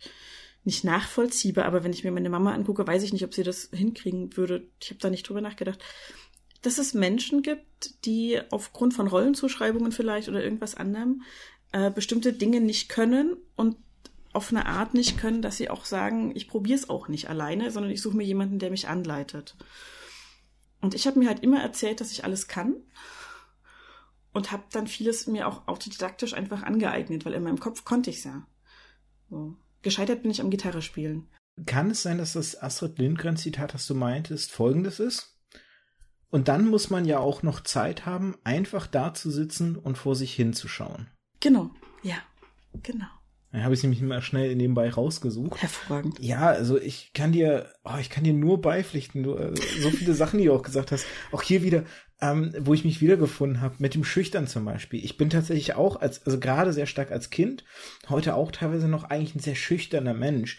nicht 0.66 0.84
nachvollziehbar, 0.84 1.66
aber 1.66 1.84
wenn 1.84 1.94
ich 1.94 2.04
mir 2.04 2.12
meine 2.12 2.30
Mama 2.30 2.54
angucke, 2.54 2.88
weiß 2.88 3.04
ich 3.04 3.14
nicht, 3.14 3.24
ob 3.24 3.34
sie 3.34 3.44
das 3.44 3.70
hinkriegen 3.72 4.36
würde. 4.36 4.68
Ich 4.82 4.90
habe 4.90 5.00
da 5.00 5.10
nicht 5.10 5.28
drüber 5.28 5.42
nachgedacht. 5.42 5.84
Dass 6.62 6.78
es 6.78 6.94
Menschen 6.94 7.44
gibt, 7.44 8.06
die 8.06 8.40
aufgrund 8.50 8.94
von 8.94 9.08
Rollenzuschreibungen 9.08 9.92
vielleicht 9.92 10.30
oder 10.30 10.44
irgendwas 10.44 10.76
anderem 10.76 11.22
äh, 11.74 11.92
bestimmte 11.92 12.34
Dinge 12.34 12.62
nicht 12.62 12.90
können 12.90 13.36
und 13.56 13.76
auf 14.32 14.52
eine 14.52 14.66
Art 14.66 14.94
nicht 14.96 15.20
können, 15.20 15.42
dass 15.42 15.58
sie 15.58 15.70
auch 15.70 15.86
sagen, 15.86 16.32
ich 16.36 16.48
probiere 16.48 16.80
es 16.80 16.90
auch 16.90 17.08
nicht 17.08 17.30
alleine, 17.30 17.70
sondern 17.70 17.92
ich 17.92 18.02
suche 18.02 18.18
mir 18.18 18.24
jemanden, 18.24 18.58
der 18.58 18.72
mich 18.72 18.88
anleitet. 18.88 19.56
Und 20.82 20.96
ich 20.96 21.06
habe 21.06 21.20
mir 21.20 21.28
halt 21.28 21.44
immer 21.44 21.62
erzählt, 21.62 22.02
dass 22.02 22.12
ich 22.12 22.24
alles 22.24 22.48
kann 22.48 22.76
und 24.34 24.52
habe 24.52 24.64
dann 24.72 24.88
vieles 24.88 25.28
mir 25.28 25.48
auch 25.48 25.68
autodidaktisch 25.68 26.34
einfach 26.34 26.64
angeeignet, 26.64 27.26
weil 27.26 27.34
in 27.34 27.44
meinem 27.44 27.60
Kopf 27.60 27.86
konnte 27.86 28.10
ich 28.10 28.18
es 28.18 28.24
ja. 28.26 28.46
So. 29.30 29.56
Gescheitert 29.82 30.22
bin 30.24 30.32
ich 30.32 30.42
am 30.42 30.50
Gitarre 30.50 30.82
spielen. 30.82 31.30
Kann 31.66 31.92
es 31.92 32.02
sein, 32.02 32.18
dass 32.18 32.34
das 32.34 32.62
Astrid 32.62 32.98
Lindgren 32.98 33.38
Zitat, 33.38 33.74
das 33.74 33.86
du 33.86 33.94
meintest, 33.94 34.52
folgendes 34.52 35.00
ist? 35.00 35.40
Und 36.30 36.48
dann 36.48 36.68
muss 36.68 36.90
man 36.90 37.06
ja 37.06 37.20
auch 37.20 37.44
noch 37.44 37.62
Zeit 37.62 38.08
haben, 38.08 38.36
einfach 38.44 38.88
da 38.88 39.14
zu 39.14 39.30
sitzen 39.30 39.76
und 39.76 40.00
vor 40.00 40.16
sich 40.16 40.34
hinzuschauen. 40.34 41.12
Genau, 41.40 41.70
ja, 42.02 42.18
genau. 42.82 43.06
Dann 43.54 43.64
habe 43.64 43.76
ich 43.76 43.84
nämlich 43.84 44.02
mal 44.02 44.24
schnell 44.24 44.56
nebenbei 44.56 44.90
rausgesucht. 44.90 45.62
Hervorragend. 45.62 46.18
Ja, 46.20 46.48
also 46.48 46.80
ich 46.80 47.14
kann 47.14 47.32
dir, 47.32 47.72
oh, 47.84 47.98
ich 48.02 48.10
kann 48.10 48.24
dir 48.24 48.34
nur 48.34 48.60
beipflichten. 48.60 49.22
Du, 49.22 49.36
äh, 49.36 49.54
so 49.80 49.92
viele 49.92 50.16
Sachen, 50.16 50.40
die 50.40 50.46
du 50.46 50.54
auch 50.54 50.64
gesagt 50.64 50.92
hast. 50.92 51.06
Auch 51.32 51.44
hier 51.44 51.62
wieder, 51.62 51.84
ähm, 52.20 52.56
wo 52.58 52.74
ich 52.74 52.84
mich 52.84 53.00
wiedergefunden 53.00 53.62
habe, 53.62 53.76
mit 53.78 53.94
dem 53.94 54.04
Schüchtern 54.04 54.48
zum 54.48 54.66
Beispiel. 54.66 55.06
Ich 55.06 55.18
bin 55.18 55.30
tatsächlich 55.30 55.76
auch, 55.76 55.98
als, 56.02 56.26
also 56.26 56.40
gerade 56.40 56.74
sehr 56.74 56.88
stark 56.88 57.12
als 57.12 57.30
Kind, 57.30 57.64
heute 58.10 58.34
auch 58.34 58.52
teilweise 58.52 58.88
noch 58.88 59.04
eigentlich 59.04 59.36
ein 59.36 59.40
sehr 59.40 59.56
schüchterner 59.56 60.16
Mensch 60.16 60.58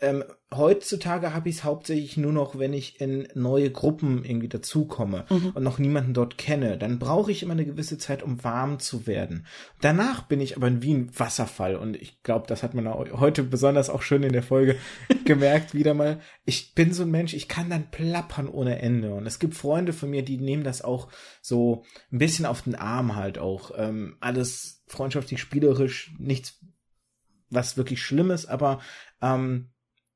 ähm, 0.00 0.24
heutzutage 0.52 1.34
habe 1.34 1.48
ich 1.48 1.56
es 1.56 1.64
hauptsächlich 1.64 2.16
nur 2.16 2.32
noch, 2.32 2.58
wenn 2.58 2.72
ich 2.72 3.00
in 3.00 3.28
neue 3.34 3.70
Gruppen 3.70 4.24
irgendwie 4.24 4.48
dazukomme 4.48 5.26
mhm. 5.28 5.52
und 5.54 5.62
noch 5.62 5.78
niemanden 5.78 6.14
dort 6.14 6.38
kenne. 6.38 6.78
Dann 6.78 6.98
brauche 6.98 7.30
ich 7.30 7.42
immer 7.42 7.52
eine 7.52 7.66
gewisse 7.66 7.98
Zeit, 7.98 8.22
um 8.22 8.42
warm 8.42 8.78
zu 8.78 9.06
werden. 9.06 9.46
Danach 9.80 10.22
bin 10.22 10.40
ich 10.40 10.56
aber 10.56 10.82
wie 10.82 10.94
ein 10.94 11.18
Wasserfall 11.18 11.76
und 11.76 11.96
ich 11.96 12.22
glaube, 12.22 12.46
das 12.46 12.62
hat 12.62 12.74
man 12.74 12.88
heute 12.88 13.42
besonders 13.42 13.90
auch 13.90 14.02
schön 14.02 14.22
in 14.22 14.32
der 14.32 14.42
Folge 14.42 14.76
gemerkt, 15.24 15.74
wieder 15.74 15.94
mal. 15.94 16.20
Ich 16.44 16.74
bin 16.74 16.92
so 16.92 17.02
ein 17.02 17.10
Mensch, 17.10 17.34
ich 17.34 17.48
kann 17.48 17.70
dann 17.70 17.90
plappern 17.90 18.48
ohne 18.48 18.80
Ende 18.80 19.12
und 19.14 19.26
es 19.26 19.38
gibt 19.38 19.54
Freunde 19.54 19.92
von 19.92 20.10
mir, 20.10 20.24
die 20.24 20.38
nehmen 20.38 20.64
das 20.64 20.82
auch 20.82 21.08
so 21.42 21.84
ein 22.10 22.18
bisschen 22.18 22.46
auf 22.46 22.62
den 22.62 22.74
Arm 22.74 23.16
halt 23.16 23.38
auch. 23.38 23.72
Ähm, 23.76 24.16
alles 24.20 24.82
freundschaftlich, 24.86 25.40
spielerisch, 25.40 26.12
nichts 26.18 26.58
was 27.50 27.76
wirklich 27.76 28.00
Schlimmes, 28.00 28.46
aber 28.46 28.80
ähm, 29.20 29.70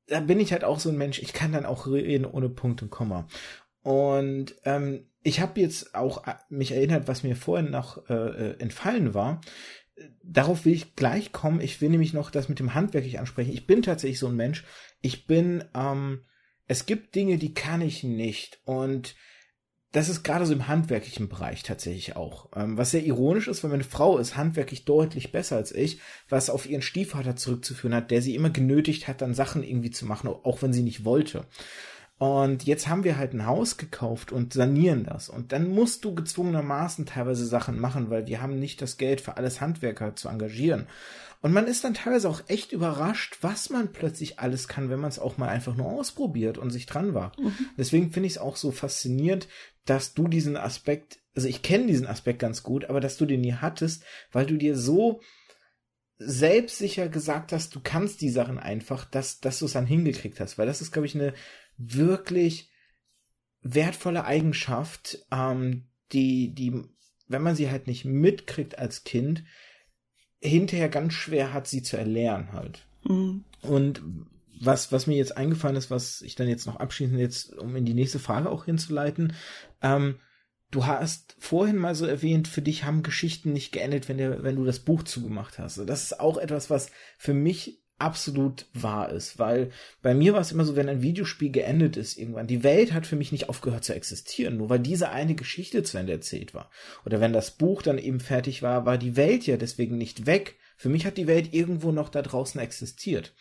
da 0.07 0.19
bin 0.19 0.39
ich 0.39 0.51
halt 0.51 0.63
auch 0.63 0.79
so 0.79 0.89
ein 0.89 0.97
Mensch, 0.97 1.19
ich 1.19 1.33
kann 1.33 1.51
dann 1.51 1.65
auch 1.65 1.87
reden 1.87 2.25
ohne 2.25 2.49
Punkt 2.49 2.81
und 2.81 2.91
Komma. 2.91 3.27
Und 3.81 4.55
ähm, 4.65 5.07
ich 5.21 5.39
habe 5.39 5.59
jetzt 5.59 5.95
auch 5.95 6.25
äh, 6.27 6.35
mich 6.49 6.71
erinnert, 6.71 7.07
was 7.07 7.23
mir 7.23 7.35
vorhin 7.35 7.71
noch 7.71 8.09
äh, 8.09 8.13
äh, 8.13 8.59
entfallen 8.59 9.13
war. 9.13 9.41
Darauf 10.23 10.65
will 10.65 10.73
ich 10.73 10.95
gleich 10.95 11.31
kommen. 11.31 11.61
Ich 11.61 11.81
will 11.81 11.89
nämlich 11.89 12.13
noch 12.13 12.29
das 12.29 12.49
mit 12.49 12.59
dem 12.59 12.73
Handwerklich 12.73 13.19
ansprechen. 13.19 13.53
Ich 13.53 13.65
bin 13.65 13.81
tatsächlich 13.81 14.19
so 14.19 14.27
ein 14.27 14.35
Mensch. 14.35 14.63
Ich 15.01 15.25
bin, 15.25 15.63
ähm, 15.73 16.25
es 16.67 16.85
gibt 16.85 17.15
Dinge, 17.15 17.37
die 17.37 17.53
kann 17.53 17.81
ich 17.81 18.03
nicht. 18.03 18.59
Und 18.65 19.15
das 19.95 20.09
ist 20.09 20.23
gerade 20.23 20.45
so 20.45 20.51
im 20.51 20.67
handwerklichen 20.67 21.29
Bereich 21.29 21.63
tatsächlich 21.63 22.17
auch. 22.17 22.49
Ähm, 22.53 22.77
was 22.77 22.91
sehr 22.91 23.05
ironisch 23.05 23.47
ist, 23.47 23.63
weil 23.63 23.71
meine 23.71 23.85
Frau 23.85 24.17
ist 24.17 24.35
handwerklich 24.35 24.83
deutlich 24.83 25.31
besser 25.31 25.55
als 25.55 25.71
ich, 25.71 25.99
was 26.27 26.49
auf 26.49 26.65
ihren 26.65 26.81
Stiefvater 26.81 27.37
zurückzuführen 27.37 27.95
hat, 27.95 28.11
der 28.11 28.21
sie 28.21 28.35
immer 28.35 28.49
genötigt 28.49 29.07
hat, 29.07 29.21
dann 29.21 29.33
Sachen 29.33 29.63
irgendwie 29.63 29.91
zu 29.91 30.05
machen, 30.05 30.27
auch 30.27 30.61
wenn 30.61 30.73
sie 30.73 30.83
nicht 30.83 31.05
wollte. 31.05 31.45
Und 32.17 32.65
jetzt 32.65 32.89
haben 32.89 33.05
wir 33.05 33.17
halt 33.17 33.33
ein 33.33 33.45
Haus 33.45 33.77
gekauft 33.77 34.33
und 34.33 34.53
sanieren 34.53 35.05
das. 35.05 35.29
Und 35.29 35.53
dann 35.53 35.69
musst 35.69 36.03
du 36.03 36.13
gezwungenermaßen 36.13 37.05
teilweise 37.05 37.45
Sachen 37.45 37.79
machen, 37.79 38.09
weil 38.09 38.27
wir 38.27 38.41
haben 38.41 38.59
nicht 38.59 38.81
das 38.81 38.97
Geld 38.97 39.21
für 39.21 39.37
alles 39.37 39.61
Handwerker 39.61 40.15
zu 40.15 40.27
engagieren. 40.27 40.87
Und 41.41 41.53
man 41.53 41.67
ist 41.67 41.83
dann 41.83 41.93
teilweise 41.93 42.27
auch 42.27 42.41
echt 42.47 42.71
überrascht, 42.71 43.37
was 43.41 43.69
man 43.69 43.91
plötzlich 43.91 44.39
alles 44.39 44.67
kann, 44.67 44.89
wenn 44.89 44.99
man 44.99 45.09
es 45.09 45.19
auch 45.19 45.37
mal 45.37 45.49
einfach 45.49 45.75
nur 45.75 45.87
ausprobiert 45.87 46.57
und 46.57 46.71
sich 46.71 46.85
dran 46.85 47.13
war. 47.13 47.33
Mhm. 47.39 47.53
Deswegen 47.77 48.11
finde 48.11 48.27
ich 48.27 48.33
es 48.33 48.41
auch 48.41 48.55
so 48.55 48.71
faszinierend, 48.71 49.47
dass 49.85 50.13
du 50.13 50.27
diesen 50.27 50.57
Aspekt, 50.57 51.19
also 51.35 51.47
ich 51.47 51.61
kenne 51.61 51.87
diesen 51.87 52.07
Aspekt 52.07 52.39
ganz 52.39 52.63
gut, 52.63 52.85
aber 52.85 52.99
dass 52.99 53.17
du 53.17 53.25
den 53.25 53.41
nie 53.41 53.53
hattest, 53.53 54.03
weil 54.31 54.45
du 54.45 54.57
dir 54.57 54.75
so 54.75 55.21
selbstsicher 56.17 57.09
gesagt 57.09 57.51
hast, 57.51 57.75
du 57.75 57.81
kannst 57.81 58.21
die 58.21 58.29
Sachen 58.29 58.57
einfach, 58.57 59.05
dass, 59.05 59.41
dass 59.41 59.59
du 59.59 59.65
es 59.65 59.73
dann 59.73 59.85
hingekriegt 59.85 60.39
hast. 60.39 60.57
Weil 60.57 60.65
das 60.65 60.81
ist, 60.81 60.91
glaube 60.91 61.05
ich, 61.05 61.15
eine 61.15 61.33
wirklich 61.77 62.71
wertvolle 63.61 64.25
Eigenschaft, 64.25 65.25
ähm, 65.31 65.87
die, 66.13 66.53
die, 66.53 66.83
wenn 67.27 67.41
man 67.41 67.55
sie 67.55 67.69
halt 67.69 67.87
nicht 67.87 68.05
mitkriegt 68.05 68.77
als 68.79 69.03
Kind, 69.03 69.43
hinterher 70.39 70.89
ganz 70.89 71.13
schwer 71.13 71.53
hat, 71.53 71.67
sie 71.67 71.81
zu 71.81 71.97
erlernen 71.97 72.53
halt. 72.53 72.85
Mhm. 73.03 73.43
Und 73.61 74.01
was, 74.61 74.91
was 74.91 75.07
mir 75.07 75.17
jetzt 75.17 75.35
eingefallen 75.35 75.75
ist, 75.75 75.91
was 75.91 76.21
ich 76.21 76.35
dann 76.35 76.47
jetzt 76.47 76.65
noch 76.65 76.77
abschließend 76.77 77.19
jetzt, 77.19 77.57
um 77.57 77.75
in 77.75 77.85
die 77.85 77.93
nächste 77.93 78.19
Frage 78.19 78.49
auch 78.49 78.65
hinzuleiten, 78.65 79.33
ähm, 79.81 80.19
du 80.71 80.85
hast 80.85 81.35
vorhin 81.39 81.77
mal 81.77 81.95
so 81.95 82.05
erwähnt, 82.05 82.47
für 82.47 82.61
dich 82.61 82.83
haben 82.83 83.03
Geschichten 83.03 83.53
nicht 83.53 83.71
geendet, 83.71 84.09
wenn, 84.09 84.17
der, 84.17 84.43
wenn 84.43 84.55
du 84.55 84.65
das 84.65 84.79
Buch 84.79 85.03
zugemacht 85.03 85.59
hast. 85.59 85.77
Das 85.77 86.03
ist 86.03 86.19
auch 86.19 86.37
etwas, 86.37 86.69
was 86.69 86.89
für 87.17 87.33
mich 87.33 87.81
absolut 87.97 88.65
wahr 88.73 89.09
ist, 89.09 89.39
weil 89.39 89.71
bei 90.01 90.13
mir 90.13 90.33
war 90.33 90.41
es 90.41 90.51
immer 90.51 90.65
so, 90.65 90.75
wenn 90.75 90.89
ein 90.89 91.01
Videospiel 91.01 91.49
geendet 91.49 91.95
ist 91.95 92.17
irgendwann, 92.17 92.47
die 92.47 92.63
Welt 92.63 92.91
hat 92.91 93.07
für 93.07 93.15
mich 93.15 93.31
nicht 93.31 93.47
aufgehört 93.47 93.85
zu 93.85 93.95
existieren, 93.95 94.57
nur 94.57 94.69
weil 94.69 94.79
diese 94.79 95.09
eine 95.09 95.35
Geschichte 95.35 95.81
zu 95.83 95.97
Ende 95.97 96.11
erzählt 96.11 96.53
war. 96.53 96.69
Oder 97.05 97.21
wenn 97.21 97.31
das 97.31 97.51
Buch 97.51 97.81
dann 97.81 97.97
eben 97.97 98.19
fertig 98.19 98.61
war, 98.61 98.85
war 98.85 98.97
die 98.97 99.15
Welt 99.15 99.47
ja 99.47 99.55
deswegen 99.55 99.97
nicht 99.97 100.25
weg. 100.25 100.55
Für 100.75 100.89
mich 100.89 101.05
hat 101.05 101.15
die 101.15 101.27
Welt 101.27 101.53
irgendwo 101.53 101.93
noch 101.93 102.09
da 102.09 102.21
draußen 102.21 102.59
existiert. 102.59 103.33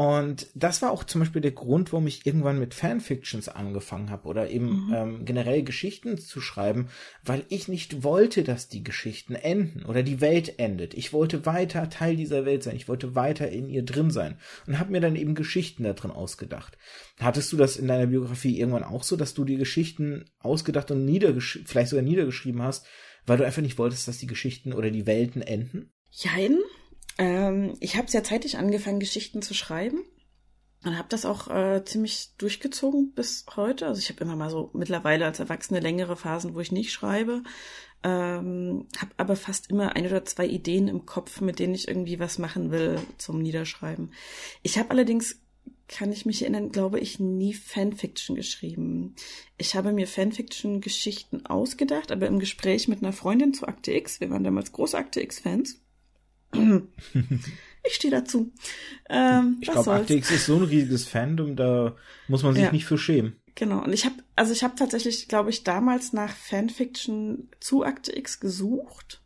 Und 0.00 0.46
das 0.54 0.80
war 0.80 0.92
auch 0.92 1.04
zum 1.04 1.20
Beispiel 1.20 1.42
der 1.42 1.50
Grund, 1.50 1.92
warum 1.92 2.06
ich 2.06 2.24
irgendwann 2.24 2.58
mit 2.58 2.72
Fanfictions 2.72 3.50
angefangen 3.50 4.08
habe 4.08 4.28
oder 4.28 4.48
eben 4.48 4.86
mhm. 4.86 4.94
ähm, 4.94 5.24
generell 5.26 5.62
Geschichten 5.62 6.16
zu 6.16 6.40
schreiben, 6.40 6.88
weil 7.22 7.44
ich 7.50 7.68
nicht 7.68 8.02
wollte, 8.02 8.42
dass 8.42 8.68
die 8.68 8.82
Geschichten 8.82 9.34
enden 9.34 9.84
oder 9.84 10.02
die 10.02 10.22
Welt 10.22 10.58
endet. 10.58 10.94
Ich 10.94 11.12
wollte 11.12 11.44
weiter 11.44 11.90
Teil 11.90 12.16
dieser 12.16 12.46
Welt 12.46 12.62
sein. 12.62 12.76
Ich 12.76 12.88
wollte 12.88 13.14
weiter 13.14 13.50
in 13.50 13.68
ihr 13.68 13.84
drin 13.84 14.10
sein 14.10 14.38
und 14.66 14.78
habe 14.78 14.90
mir 14.90 15.02
dann 15.02 15.16
eben 15.16 15.34
Geschichten 15.34 15.82
da 15.82 15.92
drin 15.92 16.12
ausgedacht. 16.12 16.78
Hattest 17.18 17.52
du 17.52 17.58
das 17.58 17.76
in 17.76 17.86
deiner 17.86 18.06
Biografie 18.06 18.58
irgendwann 18.58 18.84
auch 18.84 19.02
so, 19.02 19.16
dass 19.16 19.34
du 19.34 19.44
die 19.44 19.58
Geschichten 19.58 20.24
ausgedacht 20.38 20.90
und 20.90 21.04
niedergeschrieben, 21.04 21.68
vielleicht 21.68 21.90
sogar 21.90 22.04
niedergeschrieben 22.06 22.62
hast, 22.62 22.86
weil 23.26 23.36
du 23.36 23.44
einfach 23.44 23.60
nicht 23.60 23.76
wolltest, 23.76 24.08
dass 24.08 24.16
die 24.16 24.26
Geschichten 24.26 24.72
oder 24.72 24.90
die 24.90 25.06
Welten 25.06 25.42
enden? 25.42 25.92
Jein. 26.10 26.56
Ähm, 27.18 27.76
ich 27.80 27.96
habe 27.96 28.10
sehr 28.10 28.24
zeitig 28.24 28.58
angefangen, 28.58 29.00
Geschichten 29.00 29.42
zu 29.42 29.54
schreiben 29.54 30.04
und 30.84 30.96
habe 30.96 31.08
das 31.08 31.26
auch 31.26 31.48
äh, 31.48 31.84
ziemlich 31.84 32.30
durchgezogen 32.38 33.12
bis 33.12 33.44
heute. 33.54 33.86
Also 33.86 33.98
ich 33.98 34.08
habe 34.08 34.24
immer 34.24 34.36
mal 34.36 34.50
so 34.50 34.70
mittlerweile 34.72 35.26
als 35.26 35.40
Erwachsene 35.40 35.80
längere 35.80 36.16
Phasen, 36.16 36.54
wo 36.54 36.60
ich 36.60 36.72
nicht 36.72 36.92
schreibe. 36.92 37.42
Ähm, 38.02 38.86
habe 38.96 39.10
aber 39.18 39.36
fast 39.36 39.70
immer 39.70 39.94
ein 39.94 40.06
oder 40.06 40.24
zwei 40.24 40.46
Ideen 40.46 40.88
im 40.88 41.04
Kopf, 41.04 41.42
mit 41.42 41.58
denen 41.58 41.74
ich 41.74 41.86
irgendwie 41.86 42.18
was 42.18 42.38
machen 42.38 42.70
will 42.70 42.98
zum 43.18 43.42
Niederschreiben. 43.42 44.14
Ich 44.62 44.78
habe 44.78 44.90
allerdings 44.90 45.42
kann 45.86 46.12
ich 46.12 46.24
mich 46.24 46.42
erinnern, 46.42 46.70
glaube 46.70 47.00
ich, 47.00 47.18
nie 47.18 47.52
Fanfiction 47.52 48.36
geschrieben. 48.36 49.16
Ich 49.58 49.74
habe 49.74 49.92
mir 49.92 50.06
Fanfiction-Geschichten 50.06 51.46
ausgedacht, 51.46 52.12
aber 52.12 52.28
im 52.28 52.38
Gespräch 52.38 52.86
mit 52.86 53.02
einer 53.02 53.12
Freundin 53.12 53.52
zu 53.54 53.66
Akte 53.66 53.92
X, 53.92 54.20
wir 54.20 54.30
waren 54.30 54.44
damals 54.44 54.70
große 54.70 54.96
Akte 54.96 55.20
X-Fans, 55.20 55.82
ich 57.84 57.94
stehe 57.94 58.10
dazu. 58.10 58.52
Ähm, 59.08 59.58
ich 59.60 59.70
glaube, 59.70 59.92
Akte 59.92 60.14
X 60.14 60.30
ist 60.30 60.46
so 60.46 60.56
ein 60.56 60.64
riesiges 60.64 61.06
Fandom, 61.06 61.56
da 61.56 61.96
muss 62.28 62.42
man 62.42 62.54
sich 62.54 62.64
ja. 62.64 62.72
nicht 62.72 62.86
für 62.86 62.98
schämen. 62.98 63.36
Genau. 63.54 63.82
Und 63.82 63.92
ich 63.92 64.04
habe, 64.04 64.16
also 64.36 64.52
ich 64.52 64.62
habe 64.62 64.74
tatsächlich, 64.76 65.28
glaube 65.28 65.50
ich, 65.50 65.64
damals 65.64 66.12
nach 66.12 66.34
Fanfiction 66.34 67.48
zu 67.60 67.84
Akte 67.84 68.16
X 68.16 68.40
gesucht. 68.40 69.22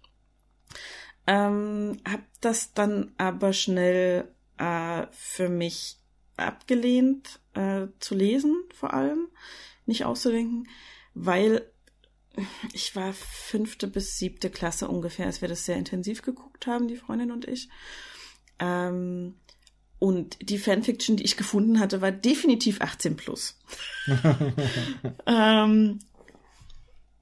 Ähm, 1.27 1.99
habe 2.07 2.25
das 2.41 2.75
dann 2.75 3.13
aber 3.17 3.53
schnell 3.53 4.29
äh, 4.59 5.07
für 5.13 5.49
mich 5.49 5.99
abgelehnt 6.37 7.41
äh, 7.55 7.87
zu 8.01 8.15
lesen, 8.15 8.57
vor 8.75 8.93
allem 8.93 9.29
nicht 9.87 10.05
auszudenken, 10.05 10.69
weil 11.15 11.71
ich 12.73 12.95
war 12.97 13.13
fünfte 13.13 13.87
bis 13.87 14.19
siebte 14.19 14.51
Klasse 14.51 14.89
ungefähr, 14.89 15.27
als 15.27 15.41
wir 15.41 15.49
das 15.49 15.65
sehr 15.65 15.77
intensiv 15.77 16.23
geguckt 16.23 16.67
haben, 16.67 16.89
die 16.89 16.97
Freundin 16.97 17.31
und 17.31 17.47
ich. 17.47 17.69
Ähm, 18.59 19.35
und 19.99 20.37
die 20.43 20.59
Fanfiction, 20.59 21.17
die 21.17 21.25
ich 21.25 21.37
gefunden 21.37 21.81
hatte, 21.81 22.01
war 22.01 22.13
definitiv 22.13 22.81
18 22.81 23.17
plus. 23.17 23.59
ähm, 25.27 25.99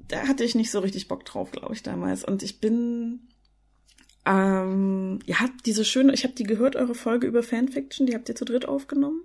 da 0.09 0.29
hatte 0.29 0.45
ich 0.45 0.55
nicht 0.55 0.71
so 0.71 0.81
richtig 0.81 1.09
Bock 1.09 1.25
drauf, 1.25 1.51
glaube 1.53 1.75
ich, 1.75 1.83
damals. 1.83 2.25
Und 2.25 2.43
ich 2.43 2.61
bin, 2.61 3.29
ähm, 4.27 5.21
ihr 5.27 5.41
habt 5.41 5.65
diese 5.67 5.85
schöne, 5.85 6.13
ich 6.13 6.25
habe 6.25 6.35
die 6.35 6.45
gehört, 6.45 6.77
eure 6.77 6.95
Folge 6.95 7.27
über 7.27 7.43
Fanfiction, 7.43 8.07
die 8.07 8.15
habt 8.15 8.29
ihr 8.29 8.35
zu 8.35 8.45
dritt 8.45 8.67
aufgenommen. 8.67 9.23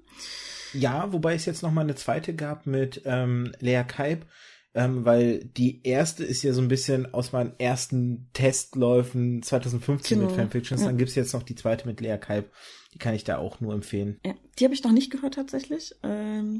Ja, 0.73 1.11
wobei 1.11 1.33
es 1.33 1.45
jetzt 1.45 1.63
noch 1.63 1.71
mal 1.71 1.81
eine 1.81 1.95
zweite 1.95 2.35
gab 2.35 2.67
mit 2.67 3.01
ähm, 3.05 3.53
Lea 3.59 3.83
Kaib, 3.88 4.25
ähm, 4.78 5.05
weil 5.05 5.43
die 5.43 5.82
erste 5.84 6.23
ist 6.23 6.43
ja 6.43 6.53
so 6.53 6.61
ein 6.61 6.67
bisschen 6.67 7.11
aus 7.11 7.32
meinen 7.32 7.53
ersten 7.57 8.30
Testläufen 8.34 9.41
2015 9.41 10.19
genau. 10.19 10.30
mit 10.30 10.39
Fanfictions. 10.39 10.82
Ja. 10.82 10.88
Dann 10.88 10.99
gibt's 10.99 11.15
jetzt 11.15 11.34
noch 11.34 11.41
die 11.41 11.55
zweite 11.55 11.88
mit 11.88 11.99
Lea 11.99 12.17
Kalb. 12.19 12.51
Die 12.93 12.99
kann 12.99 13.15
ich 13.15 13.23
da 13.23 13.39
auch 13.39 13.59
nur 13.59 13.73
empfehlen. 13.73 14.19
Ja, 14.23 14.36
die 14.59 14.65
habe 14.65 14.75
ich 14.75 14.84
noch 14.84 14.91
nicht 14.91 15.11
gehört 15.11 15.34
tatsächlich. 15.34 15.95
Ähm, 16.03 16.59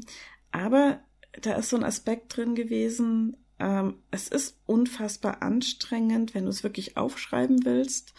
aber 0.50 0.98
da 1.40 1.54
ist 1.54 1.70
so 1.70 1.76
ein 1.76 1.84
Aspekt 1.84 2.36
drin 2.36 2.56
gewesen. 2.56 3.36
Ähm, 3.60 3.98
es 4.10 4.26
ist 4.26 4.58
unfassbar 4.66 5.40
anstrengend, 5.40 6.34
wenn 6.34 6.42
du 6.42 6.50
es 6.50 6.64
wirklich 6.64 6.96
aufschreiben 6.96 7.64
willst, 7.64 8.14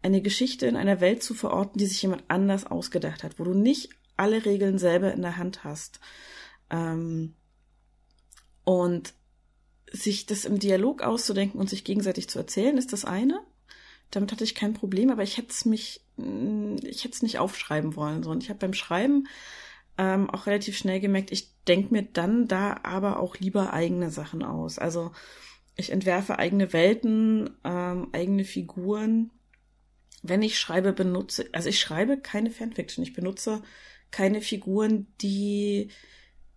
eine 0.00 0.22
Geschichte 0.22 0.66
in 0.66 0.76
einer 0.76 1.02
Welt 1.02 1.22
zu 1.22 1.34
verorten, 1.34 1.78
die 1.78 1.86
sich 1.86 2.00
jemand 2.00 2.24
anders 2.28 2.64
ausgedacht 2.64 3.22
hat, 3.22 3.38
wo 3.38 3.44
du 3.44 3.52
nicht 3.52 3.90
alle 4.16 4.46
Regeln 4.46 4.78
selber 4.78 5.12
in 5.12 5.20
der 5.20 5.36
Hand 5.36 5.62
hast. 5.62 6.00
Ähm, 6.70 7.34
und 8.64 9.12
sich 9.92 10.26
das 10.26 10.44
im 10.44 10.58
Dialog 10.58 11.02
auszudenken 11.02 11.60
und 11.60 11.68
sich 11.68 11.84
gegenseitig 11.84 12.28
zu 12.28 12.38
erzählen, 12.38 12.78
ist 12.78 12.92
das 12.92 13.04
eine. 13.04 13.40
Damit 14.10 14.32
hatte 14.32 14.44
ich 14.44 14.54
kein 14.54 14.74
Problem, 14.74 15.10
aber 15.10 15.22
ich 15.22 15.38
hätte 15.38 15.50
es 15.50 15.64
mich 15.64 16.00
mm, 16.16 16.76
ich 16.82 17.04
hätte 17.04 17.14
es 17.14 17.22
nicht 17.22 17.38
aufschreiben 17.38 17.96
wollen. 17.96 18.22
So. 18.22 18.30
Und 18.30 18.42
ich 18.42 18.50
habe 18.50 18.58
beim 18.60 18.74
Schreiben 18.74 19.28
ähm, 19.98 20.30
auch 20.30 20.46
relativ 20.46 20.76
schnell 20.76 21.00
gemerkt, 21.00 21.32
ich 21.32 21.50
denke 21.68 21.92
mir 21.92 22.02
dann 22.02 22.48
da 22.48 22.80
aber 22.82 23.20
auch 23.20 23.36
lieber 23.36 23.72
eigene 23.72 24.10
Sachen 24.10 24.42
aus. 24.42 24.78
Also 24.78 25.12
ich 25.76 25.90
entwerfe 25.90 26.38
eigene 26.38 26.72
Welten, 26.72 27.50
ähm, 27.64 28.08
eigene 28.12 28.44
Figuren. 28.44 29.30
Wenn 30.22 30.42
ich 30.42 30.58
schreibe, 30.58 30.92
benutze, 30.92 31.48
also 31.52 31.68
ich 31.68 31.80
schreibe 31.80 32.18
keine 32.18 32.50
Fanfiction, 32.50 33.02
ich 33.02 33.12
benutze 33.12 33.62
keine 34.10 34.40
Figuren, 34.40 35.08
die 35.20 35.88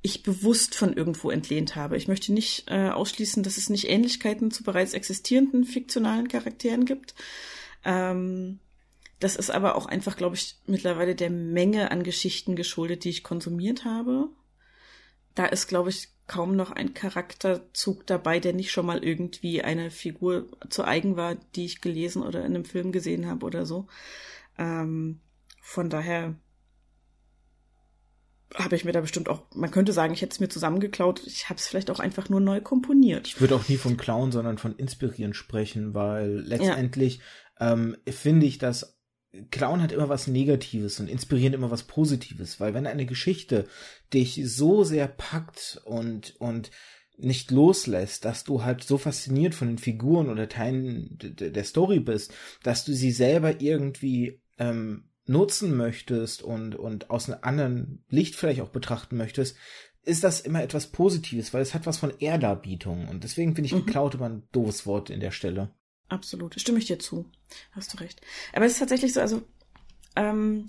ich 0.06 0.22
bewusst 0.22 0.76
von 0.76 0.94
irgendwo 0.94 1.32
entlehnt 1.32 1.76
habe. 1.76 1.98
Ich 1.98 2.08
möchte 2.08 2.32
nicht 2.32 2.66
äh, 2.70 2.90
ausschließen, 2.90 3.42
dass 3.42 3.58
es 3.58 3.70
nicht 3.70 3.90
Ähnlichkeiten 3.90 4.52
zu 4.52 4.64
bereits 4.64 4.94
existierenden 4.94 5.64
fiktionalen 5.64 6.28
Charakteren 6.28 6.86
gibt. 6.86 7.16
Ähm, 7.84 8.60
das 9.20 9.36
ist 9.36 9.50
aber 9.50 9.76
auch 9.76 9.88
einfach, 9.88 10.16
glaube 10.16 10.36
ich, 10.36 10.58
mittlerweile 10.68 11.16
der 11.16 11.32
Menge 11.32 11.90
an 11.90 12.04
Geschichten 12.04 12.56
geschuldet, 12.56 13.04
die 13.04 13.10
ich 13.10 13.24
konsumiert 13.24 13.84
habe. 13.84 14.30
Da 15.34 15.48
ist, 15.48 15.68
glaube 15.68 15.90
ich, 15.90 16.10
kaum 16.28 16.56
noch 16.56 16.72
ein 16.72 16.94
Charakterzug 16.94 18.06
dabei, 18.06 18.40
der 18.40 18.54
nicht 18.54 18.72
schon 18.72 18.86
mal 18.86 19.04
irgendwie 19.04 19.64
eine 19.64 19.90
Figur 19.90 20.50
zu 20.70 20.84
eigen 20.84 21.18
war, 21.18 21.36
die 21.56 21.66
ich 21.66 21.82
gelesen 21.82 22.22
oder 22.22 22.40
in 22.42 22.54
einem 22.54 22.66
Film 22.66 22.92
gesehen 22.92 23.26
habe 23.26 23.44
oder 23.44 23.66
so. 23.66 23.88
Ähm, 24.60 25.20
von 25.62 25.90
daher 25.90 26.36
habe 28.54 28.76
ich 28.76 28.86
mir 28.86 28.92
da 28.92 29.02
bestimmt 29.02 29.28
auch, 29.28 29.44
man 29.54 29.72
könnte 29.72 29.92
sagen, 29.92 30.14
ich 30.14 30.22
hätte 30.22 30.34
es 30.34 30.40
mir 30.40 30.50
zusammengeklaut, 30.50 31.26
ich 31.26 31.50
habe 31.50 31.60
es 31.60 31.68
vielleicht 31.68 31.90
auch 31.90 32.00
einfach 32.00 32.30
nur 32.30 32.40
neu 32.40 32.62
komponiert. 32.62 33.28
Ich 33.28 33.42
würde 33.42 33.56
auch 33.56 33.68
nie 33.68 33.78
von 33.78 33.98
klauen, 33.98 34.32
sondern 34.32 34.58
von 34.58 34.76
inspirieren 34.76 35.34
sprechen, 35.34 35.94
weil 35.94 36.40
letztendlich 36.46 37.20
ja. 37.60 37.74
ähm, 37.74 37.98
finde 38.08 38.46
ich, 38.46 38.58
dass 38.58 38.96
Klauen 39.52 39.82
hat 39.82 39.92
immer 39.92 40.10
was 40.10 40.28
Negatives 40.28 41.00
und 41.00 41.10
inspirieren 41.10 41.54
immer 41.54 41.72
was 41.72 41.84
Positives, 41.84 42.60
weil 42.60 42.74
wenn 42.74 42.88
eine 42.88 43.06
Geschichte 43.06 43.68
dich 44.14 44.42
so 44.46 44.84
sehr 44.84 45.08
packt 45.08 45.82
und, 45.84 46.36
und 46.40 46.72
nicht 47.18 47.52
loslässt, 47.52 48.26
dass 48.26 48.44
du 48.44 48.64
halt 48.64 48.84
so 48.84 48.98
fasziniert 48.98 49.56
von 49.56 49.68
den 49.68 49.78
Figuren 49.78 50.30
oder 50.30 50.50
Teilen 50.50 51.18
der 51.20 51.64
Story 51.64 52.00
bist, 52.00 52.34
dass 52.64 52.86
du 52.86 52.94
sie 52.94 53.12
selber 53.12 53.62
irgendwie 53.62 54.42
ähm, 54.58 55.10
nutzen 55.28 55.76
möchtest 55.76 56.44
und, 56.44 56.76
und 56.76 57.10
aus 57.10 57.30
einem 57.30 57.40
anderen 57.42 58.04
Licht 58.10 58.36
vielleicht 58.36 58.62
auch 58.62 58.70
betrachten 58.70 59.18
möchtest, 59.18 59.58
ist 60.04 60.24
das 60.24 60.40
immer 60.40 60.62
etwas 60.62 60.88
Positives, 60.88 61.54
weil 61.54 61.62
es 61.62 61.74
hat 61.74 61.86
was 61.86 61.98
von 61.98 62.14
Ehrdarbietung. 62.20 63.08
Und 63.08 63.24
deswegen 63.24 63.56
finde 63.56 63.68
ich 63.68 63.74
mhm. 63.74 63.86
geklaut 63.86 64.16
immer 64.16 64.30
ein 64.30 64.44
doofes 64.52 64.86
Wort 64.86 65.10
in 65.10 65.20
der 65.20 65.32
Stelle. 65.32 65.72
Absolut, 66.10 66.60
stimme 66.60 66.78
ich 66.78 66.86
dir 66.86 67.00
zu. 67.00 67.26
Hast 67.72 67.94
du 67.94 67.98
recht. 67.98 68.22
Aber 68.54 68.66
es 68.66 68.74
ist 68.74 68.80
tatsächlich 68.80 69.14
so, 69.14 69.22
also 69.22 69.42
ähm, 70.16 70.68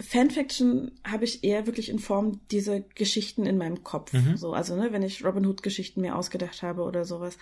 Fanfiction 0.00 0.92
habe 1.04 1.24
ich 1.24 1.44
eher 1.44 1.66
wirklich 1.66 1.88
in 1.88 1.98
Form 1.98 2.40
dieser 2.50 2.80
Geschichten 2.80 3.46
in 3.46 3.58
meinem 3.58 3.84
Kopf. 3.84 4.12
Mhm. 4.12 4.36
So, 4.36 4.52
also 4.52 4.76
ne, 4.76 4.92
wenn 4.92 5.02
ich 5.02 5.24
Robin 5.24 5.46
Hood 5.46 5.62
Geschichten 5.62 6.00
mir 6.00 6.16
ausgedacht 6.16 6.62
habe 6.62 6.82
oder 6.82 7.04
sowas, 7.04 7.38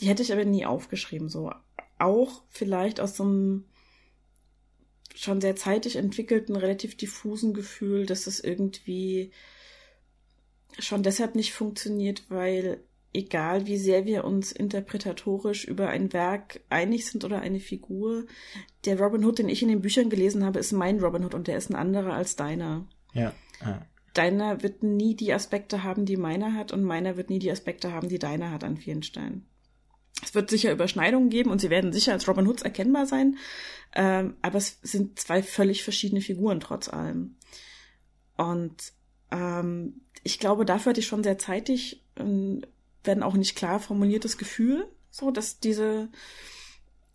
die 0.00 0.08
hätte 0.08 0.22
ich 0.22 0.32
aber 0.32 0.44
nie 0.44 0.66
aufgeschrieben. 0.66 1.28
So 1.28 1.52
auch 1.98 2.42
vielleicht 2.48 3.00
aus 3.00 3.16
so 3.16 3.24
einem 3.24 3.64
schon 5.16 5.40
sehr 5.40 5.56
zeitig 5.56 5.96
entwickelten, 5.96 6.56
relativ 6.56 6.96
diffusen 6.96 7.54
Gefühl, 7.54 8.06
dass 8.06 8.26
es 8.26 8.40
irgendwie 8.40 9.32
schon 10.78 11.02
deshalb 11.02 11.34
nicht 11.34 11.52
funktioniert, 11.52 12.24
weil 12.28 12.82
egal 13.14 13.66
wie 13.66 13.78
sehr 13.78 14.04
wir 14.04 14.24
uns 14.24 14.52
interpretatorisch 14.52 15.64
über 15.64 15.88
ein 15.88 16.12
Werk 16.12 16.60
einig 16.68 17.06
sind 17.06 17.24
oder 17.24 17.40
eine 17.40 17.60
Figur, 17.60 18.26
der 18.84 19.00
Robin 19.00 19.24
Hood, 19.24 19.38
den 19.38 19.48
ich 19.48 19.62
in 19.62 19.68
den 19.68 19.80
Büchern 19.80 20.10
gelesen 20.10 20.44
habe, 20.44 20.58
ist 20.58 20.72
mein 20.72 21.00
Robin 21.00 21.24
Hood 21.24 21.34
und 21.34 21.48
der 21.48 21.56
ist 21.56 21.70
ein 21.70 21.76
anderer 21.76 22.12
als 22.12 22.36
deiner. 22.36 22.86
Ja. 23.14 23.32
ja. 23.62 23.86
Deiner 24.12 24.62
wird 24.62 24.82
nie 24.82 25.14
die 25.14 25.32
Aspekte 25.32 25.82
haben, 25.82 26.04
die 26.04 26.16
meiner 26.16 26.54
hat, 26.54 26.72
und 26.72 26.84
meiner 26.84 27.16
wird 27.16 27.30
nie 27.30 27.38
die 27.38 27.50
Aspekte 27.50 27.92
haben, 27.92 28.08
die 28.08 28.18
deiner 28.18 28.50
hat 28.50 28.64
an 28.64 28.76
vielen 28.76 29.02
Stellen. 29.02 29.46
Es 30.22 30.34
wird 30.34 30.50
sicher 30.50 30.72
Überschneidungen 30.72 31.30
geben 31.30 31.50
und 31.50 31.60
sie 31.60 31.70
werden 31.70 31.92
sicher 31.92 32.12
als 32.12 32.26
Robin 32.26 32.46
Hoods 32.46 32.62
erkennbar 32.62 33.06
sein, 33.06 33.36
ähm, 33.94 34.36
aber 34.42 34.58
es 34.58 34.78
sind 34.82 35.18
zwei 35.18 35.42
völlig 35.42 35.84
verschiedene 35.84 36.20
Figuren 36.20 36.60
trotz 36.60 36.88
allem. 36.88 37.36
Und 38.36 38.92
ähm, 39.30 40.00
ich 40.22 40.38
glaube, 40.38 40.64
dafür 40.64 40.90
hatte 40.90 41.00
ich 41.00 41.06
schon 41.06 41.22
sehr 41.22 41.38
zeitig, 41.38 42.04
ein, 42.16 42.66
wenn 43.04 43.22
auch 43.22 43.34
nicht 43.34 43.56
klar 43.56 43.78
formuliertes 43.78 44.38
Gefühl, 44.38 44.86
so 45.10 45.30
dass 45.30 45.60
diese, 45.60 46.08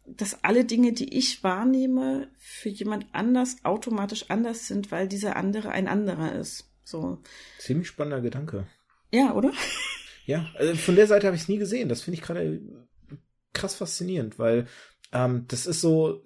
dass 0.06 0.44
alle 0.44 0.66
Dinge, 0.66 0.94
die 0.94 1.18
ich 1.18 1.44
wahrnehme, 1.44 2.30
für 2.38 2.70
jemand 2.70 3.08
anders 3.14 3.58
automatisch 3.64 4.30
anders 4.30 4.68
sind, 4.68 4.92
weil 4.92 5.08
dieser 5.08 5.36
andere 5.36 5.70
ein 5.70 5.88
anderer 5.88 6.34
ist. 6.34 6.70
So. 6.84 7.20
Ziemlich 7.60 7.88
spannender 7.88 8.22
Gedanke. 8.22 8.68
Ja, 9.12 9.34
oder? 9.34 9.52
Ja, 10.26 10.50
also 10.56 10.76
von 10.76 10.96
der 10.96 11.08
Seite 11.08 11.28
habe 11.28 11.36
ich 11.36 11.44
es 11.44 11.50
nie 11.50 11.58
gesehen. 11.58 11.90
Das 11.90 12.02
finde 12.02 12.16
ich 12.16 12.24
gerade 12.24 12.62
krass 13.54 13.76
faszinierend, 13.76 14.40
weil 14.40 14.68
ähm, 15.12 15.46
das 15.48 15.66
ist 15.66 15.82
so 15.82 16.22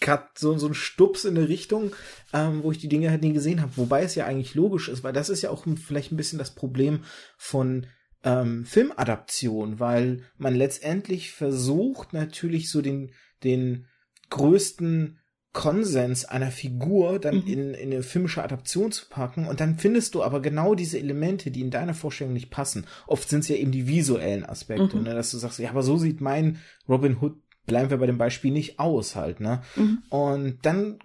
gerade 0.00 0.28
so, 0.36 0.56
so 0.58 0.66
ein 0.66 0.74
Stups 0.74 1.24
in 1.24 1.36
eine 1.36 1.48
Richtung, 1.48 1.94
ähm, 2.32 2.62
wo 2.62 2.72
ich 2.72 2.78
die 2.78 2.88
Dinge 2.88 3.10
halt 3.10 3.22
nie 3.22 3.32
gesehen 3.32 3.62
habe. 3.62 3.76
Wobei 3.76 4.02
es 4.02 4.14
ja 4.14 4.26
eigentlich 4.26 4.54
logisch 4.54 4.88
ist, 4.88 5.02
weil 5.02 5.12
das 5.12 5.28
ist 5.28 5.42
ja 5.42 5.50
auch 5.50 5.64
vielleicht 5.82 6.12
ein 6.12 6.16
bisschen 6.16 6.38
das 6.38 6.54
Problem 6.54 7.04
von 7.38 7.86
ähm, 8.22 8.64
Filmadaption, 8.64 9.80
weil 9.80 10.22
man 10.36 10.54
letztendlich 10.54 11.32
versucht 11.32 12.12
natürlich 12.12 12.70
so 12.70 12.82
den, 12.82 13.12
den 13.44 13.86
größten 14.30 15.18
Konsens 15.54 16.24
einer 16.24 16.50
Figur 16.50 17.18
dann 17.18 17.36
mhm. 17.36 17.46
in, 17.46 17.74
in 17.74 17.92
eine 17.92 18.02
filmische 18.02 18.42
Adaption 18.42 18.92
zu 18.92 19.08
packen 19.08 19.46
und 19.46 19.60
dann 19.60 19.78
findest 19.78 20.14
du 20.14 20.22
aber 20.22 20.42
genau 20.42 20.74
diese 20.74 20.98
Elemente, 20.98 21.50
die 21.52 21.62
in 21.62 21.70
deiner 21.70 21.94
Vorstellung 21.94 22.34
nicht 22.34 22.50
passen. 22.50 22.86
Oft 23.06 23.28
sind 23.28 23.40
es 23.40 23.48
ja 23.48 23.56
eben 23.56 23.70
die 23.70 23.86
visuellen 23.86 24.44
Aspekte, 24.44 24.96
mhm. 24.96 25.04
ne, 25.04 25.14
dass 25.14 25.30
du 25.30 25.38
sagst, 25.38 25.60
ja, 25.60 25.70
aber 25.70 25.84
so 25.84 25.96
sieht 25.96 26.20
mein 26.20 26.58
Robin 26.88 27.16
Hood, 27.20 27.36
bleiben 27.66 27.88
wir 27.88 27.98
bei 27.98 28.06
dem 28.06 28.18
Beispiel 28.18 28.50
nicht 28.50 28.80
aus 28.80 29.14
halt, 29.14 29.40
ne? 29.40 29.62
Mhm. 29.76 30.02
Und 30.10 30.58
dann 30.62 30.98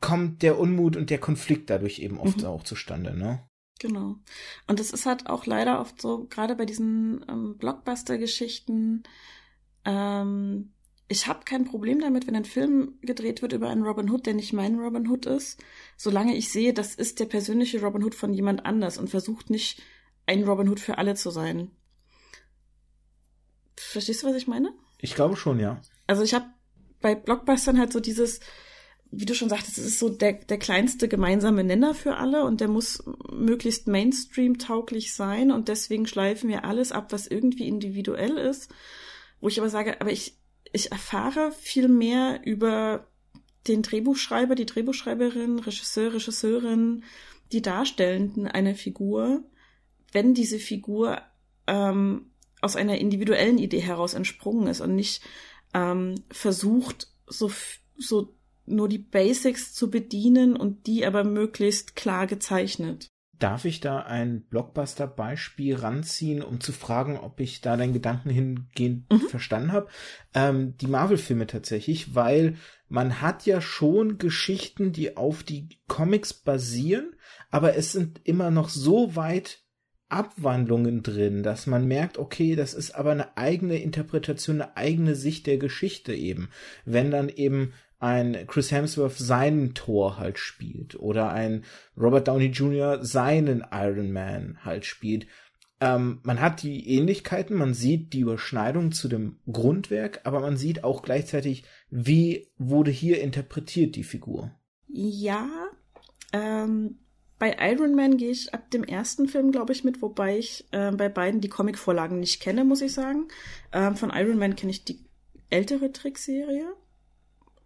kommt 0.00 0.42
der 0.42 0.58
Unmut 0.58 0.96
und 0.96 1.10
der 1.10 1.18
Konflikt 1.18 1.68
dadurch 1.68 1.98
eben 1.98 2.18
oft 2.18 2.38
mhm. 2.38 2.46
auch 2.46 2.64
zustande, 2.64 3.16
ne? 3.16 3.46
Genau. 3.80 4.16
Und 4.66 4.80
es 4.80 4.92
ist 4.92 5.04
halt 5.04 5.28
auch 5.28 5.44
leider 5.44 5.78
oft 5.78 6.00
so, 6.00 6.26
gerade 6.28 6.56
bei 6.56 6.64
diesen 6.64 7.24
ähm, 7.28 7.56
Blockbuster-Geschichten, 7.58 9.02
ähm, 9.84 10.72
ich 11.10 11.26
habe 11.26 11.40
kein 11.44 11.64
Problem 11.64 12.00
damit, 12.00 12.28
wenn 12.28 12.36
ein 12.36 12.44
Film 12.44 12.94
gedreht 13.02 13.42
wird 13.42 13.52
über 13.52 13.68
einen 13.68 13.82
Robin 13.82 14.08
Hood, 14.08 14.26
der 14.26 14.34
nicht 14.34 14.52
mein 14.52 14.78
Robin 14.78 15.08
Hood 15.08 15.26
ist, 15.26 15.60
solange 15.96 16.36
ich 16.36 16.52
sehe, 16.52 16.72
das 16.72 16.94
ist 16.94 17.18
der 17.18 17.24
persönliche 17.24 17.82
Robin 17.82 18.04
Hood 18.04 18.14
von 18.14 18.32
jemand 18.32 18.64
anders 18.64 18.96
und 18.96 19.10
versucht 19.10 19.50
nicht 19.50 19.82
ein 20.26 20.44
Robin 20.44 20.68
Hood 20.68 20.78
für 20.78 20.98
alle 20.98 21.16
zu 21.16 21.30
sein. 21.30 21.72
Verstehst 23.76 24.22
du, 24.22 24.28
was 24.28 24.36
ich 24.36 24.46
meine? 24.46 24.72
Ich 24.98 25.16
glaube 25.16 25.34
schon, 25.34 25.58
ja. 25.58 25.80
Also 26.06 26.22
ich 26.22 26.32
habe 26.32 26.46
bei 27.00 27.16
Blockbustern 27.16 27.80
halt 27.80 27.92
so 27.92 27.98
dieses, 27.98 28.38
wie 29.10 29.24
du 29.26 29.34
schon 29.34 29.48
sagtest, 29.48 29.78
es 29.78 29.86
ist 29.86 29.98
so 29.98 30.10
der, 30.10 30.34
der 30.34 30.60
kleinste 30.60 31.08
gemeinsame 31.08 31.64
Nenner 31.64 31.92
für 31.92 32.18
alle 32.18 32.44
und 32.44 32.60
der 32.60 32.68
muss 32.68 33.02
möglichst 33.32 33.88
Mainstream-tauglich 33.88 35.12
sein 35.12 35.50
und 35.50 35.66
deswegen 35.66 36.06
schleifen 36.06 36.48
wir 36.48 36.64
alles 36.64 36.92
ab, 36.92 37.10
was 37.10 37.26
irgendwie 37.26 37.66
individuell 37.66 38.36
ist. 38.36 38.72
Wo 39.40 39.48
ich 39.48 39.58
aber 39.58 39.70
sage, 39.70 40.00
aber 40.00 40.12
ich, 40.12 40.39
ich 40.72 40.92
erfahre 40.92 41.52
viel 41.52 41.88
mehr 41.88 42.40
über 42.44 43.06
den 43.66 43.82
Drehbuchschreiber, 43.82 44.54
die 44.54 44.66
Drehbuchschreiberin, 44.66 45.58
Regisseur, 45.58 46.14
Regisseurin, 46.14 47.04
die 47.52 47.62
Darstellenden 47.62 48.46
einer 48.46 48.74
Figur, 48.74 49.42
wenn 50.12 50.34
diese 50.34 50.58
Figur 50.58 51.20
ähm, 51.66 52.30
aus 52.60 52.76
einer 52.76 52.98
individuellen 52.98 53.58
Idee 53.58 53.80
heraus 53.80 54.14
entsprungen 54.14 54.66
ist 54.66 54.80
und 54.80 54.94
nicht 54.94 55.22
ähm, 55.74 56.14
versucht, 56.30 57.08
so, 57.26 57.50
so 57.96 58.34
nur 58.66 58.88
die 58.88 58.98
Basics 58.98 59.74
zu 59.74 59.90
bedienen 59.90 60.56
und 60.56 60.86
die 60.86 61.04
aber 61.04 61.24
möglichst 61.24 61.96
klar 61.96 62.26
gezeichnet. 62.26 63.08
Darf 63.40 63.64
ich 63.64 63.80
da 63.80 64.00
ein 64.00 64.42
Blockbuster-Beispiel 64.42 65.74
ranziehen, 65.74 66.42
um 66.42 66.60
zu 66.60 66.72
fragen, 66.72 67.16
ob 67.16 67.40
ich 67.40 67.62
da 67.62 67.76
deinen 67.76 67.94
Gedanken 67.94 68.28
hingehend 68.28 69.10
mhm. 69.10 69.28
verstanden 69.28 69.72
habe? 69.72 69.88
Ähm, 70.34 70.76
die 70.76 70.86
Marvel-Filme 70.86 71.46
tatsächlich, 71.46 72.14
weil 72.14 72.56
man 72.88 73.22
hat 73.22 73.46
ja 73.46 73.62
schon 73.62 74.18
Geschichten, 74.18 74.92
die 74.92 75.16
auf 75.16 75.42
die 75.42 75.80
Comics 75.88 76.34
basieren, 76.34 77.16
aber 77.50 77.76
es 77.76 77.92
sind 77.92 78.20
immer 78.24 78.50
noch 78.50 78.68
so 78.68 79.16
weit 79.16 79.64
Abwandlungen 80.10 81.02
drin, 81.02 81.42
dass 81.42 81.66
man 81.66 81.86
merkt, 81.86 82.18
okay, 82.18 82.56
das 82.56 82.74
ist 82.74 82.94
aber 82.94 83.12
eine 83.12 83.36
eigene 83.38 83.80
Interpretation, 83.80 84.60
eine 84.60 84.76
eigene 84.76 85.14
Sicht 85.14 85.46
der 85.46 85.56
Geschichte 85.56 86.12
eben. 86.12 86.50
Wenn 86.84 87.10
dann 87.10 87.28
eben 87.30 87.72
ein 88.00 88.46
Chris 88.46 88.72
Hemsworth 88.72 89.16
seinen 89.16 89.74
Thor 89.74 90.18
halt 90.18 90.38
spielt 90.38 90.98
oder 90.98 91.30
ein 91.30 91.64
Robert 91.96 92.28
Downey 92.28 92.46
Jr. 92.46 93.04
seinen 93.04 93.64
Iron 93.70 94.10
Man 94.10 94.58
halt 94.64 94.84
spielt. 94.86 95.26
ähm, 95.80 96.20
man 96.24 96.40
hat 96.40 96.62
die 96.62 96.88
Ähnlichkeiten, 96.96 97.56
man 97.56 97.74
sieht 97.74 98.12
die 98.12 98.20
Überschneidung 98.20 98.92
zu 98.92 99.08
dem 99.08 99.38
Grundwerk, 99.50 100.20
aber 100.24 100.40
man 100.40 100.56
sieht 100.56 100.82
auch 100.84 101.02
gleichzeitig, 101.02 101.64
wie 101.90 102.48
wurde 102.58 102.90
hier 102.90 103.20
interpretiert 103.22 103.96
die 103.96 104.04
Figur. 104.04 104.50
Ja, 104.88 105.48
ähm, 106.32 106.98
bei 107.38 107.56
Iron 107.58 107.94
Man 107.94 108.18
gehe 108.18 108.30
ich 108.30 108.52
ab 108.52 108.70
dem 108.70 108.84
ersten 108.84 109.26
Film, 109.26 109.52
glaube 109.52 109.72
ich, 109.72 109.82
mit, 109.82 110.02
wobei 110.02 110.38
ich 110.38 110.66
äh, 110.72 110.90
bei 110.92 111.08
beiden 111.08 111.40
die 111.40 111.48
Comicvorlagen 111.48 112.20
nicht 112.20 112.40
kenne, 112.40 112.64
muss 112.64 112.82
ich 112.82 112.92
sagen. 112.92 113.28
Ähm, 113.72 113.96
von 113.96 114.10
Iron 114.14 114.38
Man 114.38 114.56
kenne 114.56 114.72
ich 114.72 114.84
die 114.84 115.06
ältere 115.48 115.90
Trickserie. 115.92 116.66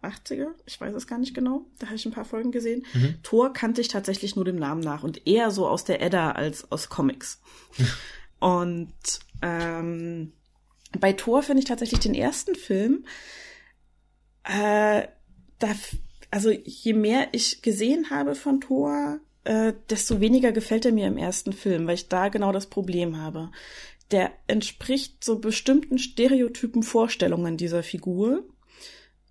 80er, 0.07 0.47
ich 0.65 0.79
weiß 0.79 0.93
es 0.93 1.07
gar 1.07 1.17
nicht 1.17 1.33
genau. 1.33 1.65
Da 1.79 1.87
habe 1.87 1.95
ich 1.95 2.05
ein 2.05 2.11
paar 2.11 2.25
Folgen 2.25 2.51
gesehen. 2.51 2.85
Mhm. 2.93 3.15
Thor 3.23 3.53
kannte 3.53 3.81
ich 3.81 3.87
tatsächlich 3.87 4.35
nur 4.35 4.45
dem 4.45 4.57
Namen 4.57 4.81
nach 4.81 5.03
und 5.03 5.27
eher 5.27 5.51
so 5.51 5.67
aus 5.67 5.83
der 5.83 6.01
Edda 6.01 6.31
als 6.31 6.71
aus 6.71 6.89
Comics. 6.89 7.41
und 8.39 8.93
ähm, 9.41 10.33
bei 10.99 11.13
Thor 11.13 11.43
finde 11.43 11.59
ich 11.59 11.67
tatsächlich 11.67 11.99
den 11.99 12.15
ersten 12.15 12.55
Film, 12.55 13.05
äh, 14.43 15.07
da, 15.59 15.67
also 16.31 16.51
je 16.51 16.93
mehr 16.93 17.29
ich 17.31 17.61
gesehen 17.61 18.09
habe 18.09 18.35
von 18.35 18.61
Thor, 18.61 19.19
äh, 19.43 19.73
desto 19.89 20.19
weniger 20.19 20.51
gefällt 20.51 20.85
er 20.85 20.91
mir 20.91 21.07
im 21.07 21.17
ersten 21.17 21.53
Film, 21.53 21.87
weil 21.87 21.95
ich 21.95 22.09
da 22.09 22.29
genau 22.29 22.51
das 22.51 22.67
Problem 22.67 23.17
habe. 23.17 23.51
Der 24.11 24.31
entspricht 24.47 25.23
so 25.23 25.39
bestimmten 25.39 25.97
Stereotypen 25.97 26.83
Vorstellungen 26.83 27.57
dieser 27.57 27.83
Figur 27.83 28.43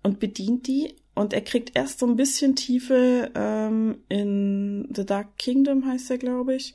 und 0.05 0.19
bedient 0.19 0.67
die. 0.67 0.95
Und 1.15 1.33
er 1.33 1.41
kriegt 1.41 1.75
erst 1.75 1.99
so 1.99 2.05
ein 2.05 2.15
bisschen 2.15 2.55
Tiefe 2.55 3.31
ähm, 3.35 4.03
in 4.07 4.87
The 4.93 5.05
Dark 5.05 5.37
Kingdom, 5.37 5.85
heißt 5.85 6.11
er, 6.11 6.17
glaube 6.17 6.55
ich. 6.55 6.73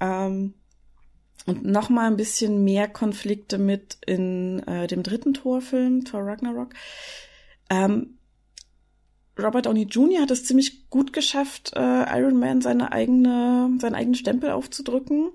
Ähm, 0.00 0.54
und 1.46 1.64
noch 1.64 1.90
mal 1.90 2.06
ein 2.06 2.16
bisschen 2.16 2.64
mehr 2.64 2.88
Konflikte 2.88 3.58
mit 3.58 3.98
in 4.06 4.60
äh, 4.66 4.86
dem 4.86 5.02
dritten 5.02 5.34
Torfilm, 5.34 6.04
Thor 6.04 6.22
Ragnarok. 6.22 6.72
Ähm, 7.70 8.18
Robert 9.38 9.66
Downey 9.66 9.82
Jr. 9.82 10.22
hat 10.22 10.30
es 10.30 10.44
ziemlich 10.44 10.88
gut 10.88 11.12
geschafft, 11.12 11.72
äh, 11.76 12.18
Iron 12.18 12.38
Man 12.38 12.62
seine 12.62 12.92
eigene, 12.92 13.70
seinen 13.78 13.94
eigenen 13.94 14.14
Stempel 14.14 14.50
aufzudrücken. 14.50 15.30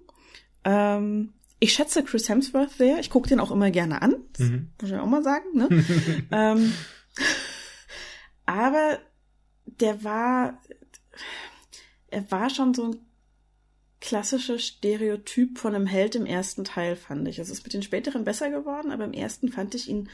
Ähm, 0.64 1.34
ich 1.60 1.74
schätze 1.74 2.04
Chris 2.04 2.30
Hemsworth 2.30 2.72
sehr. 2.72 3.00
Ich 3.00 3.10
gucke 3.10 3.30
den 3.30 3.40
auch 3.40 3.52
immer 3.52 3.72
gerne 3.72 4.02
an. 4.02 4.16
Mhm. 4.38 4.70
Muss 4.82 4.92
ich 4.92 4.98
auch 4.98 5.06
mal 5.06 5.24
sagen. 5.24 5.50
Ne? 5.54 5.68
ähm, 6.32 6.74
aber 8.46 9.00
der 9.66 10.04
war, 10.04 10.62
er 12.08 12.32
war 12.32 12.50
schon 12.50 12.74
so 12.74 12.92
ein 12.92 13.00
klassisches 14.02 14.66
Stereotyp 14.66 15.60
von 15.60 15.76
einem 15.76 15.86
Held 15.86 16.16
im 16.16 16.26
ersten 16.26 16.64
Teil, 16.64 16.96
fand 16.96 17.28
ich. 17.28 17.40
Es 17.40 17.50
ist 17.50 17.64
mit 17.64 17.74
den 17.74 17.84
späteren 17.84 18.24
besser 18.24 18.50
geworden, 18.50 18.92
aber 18.92 19.04
im 19.04 19.14
ersten 19.14 19.50
fand 19.50 19.76
ich 19.76 19.90
ihn 19.90 20.10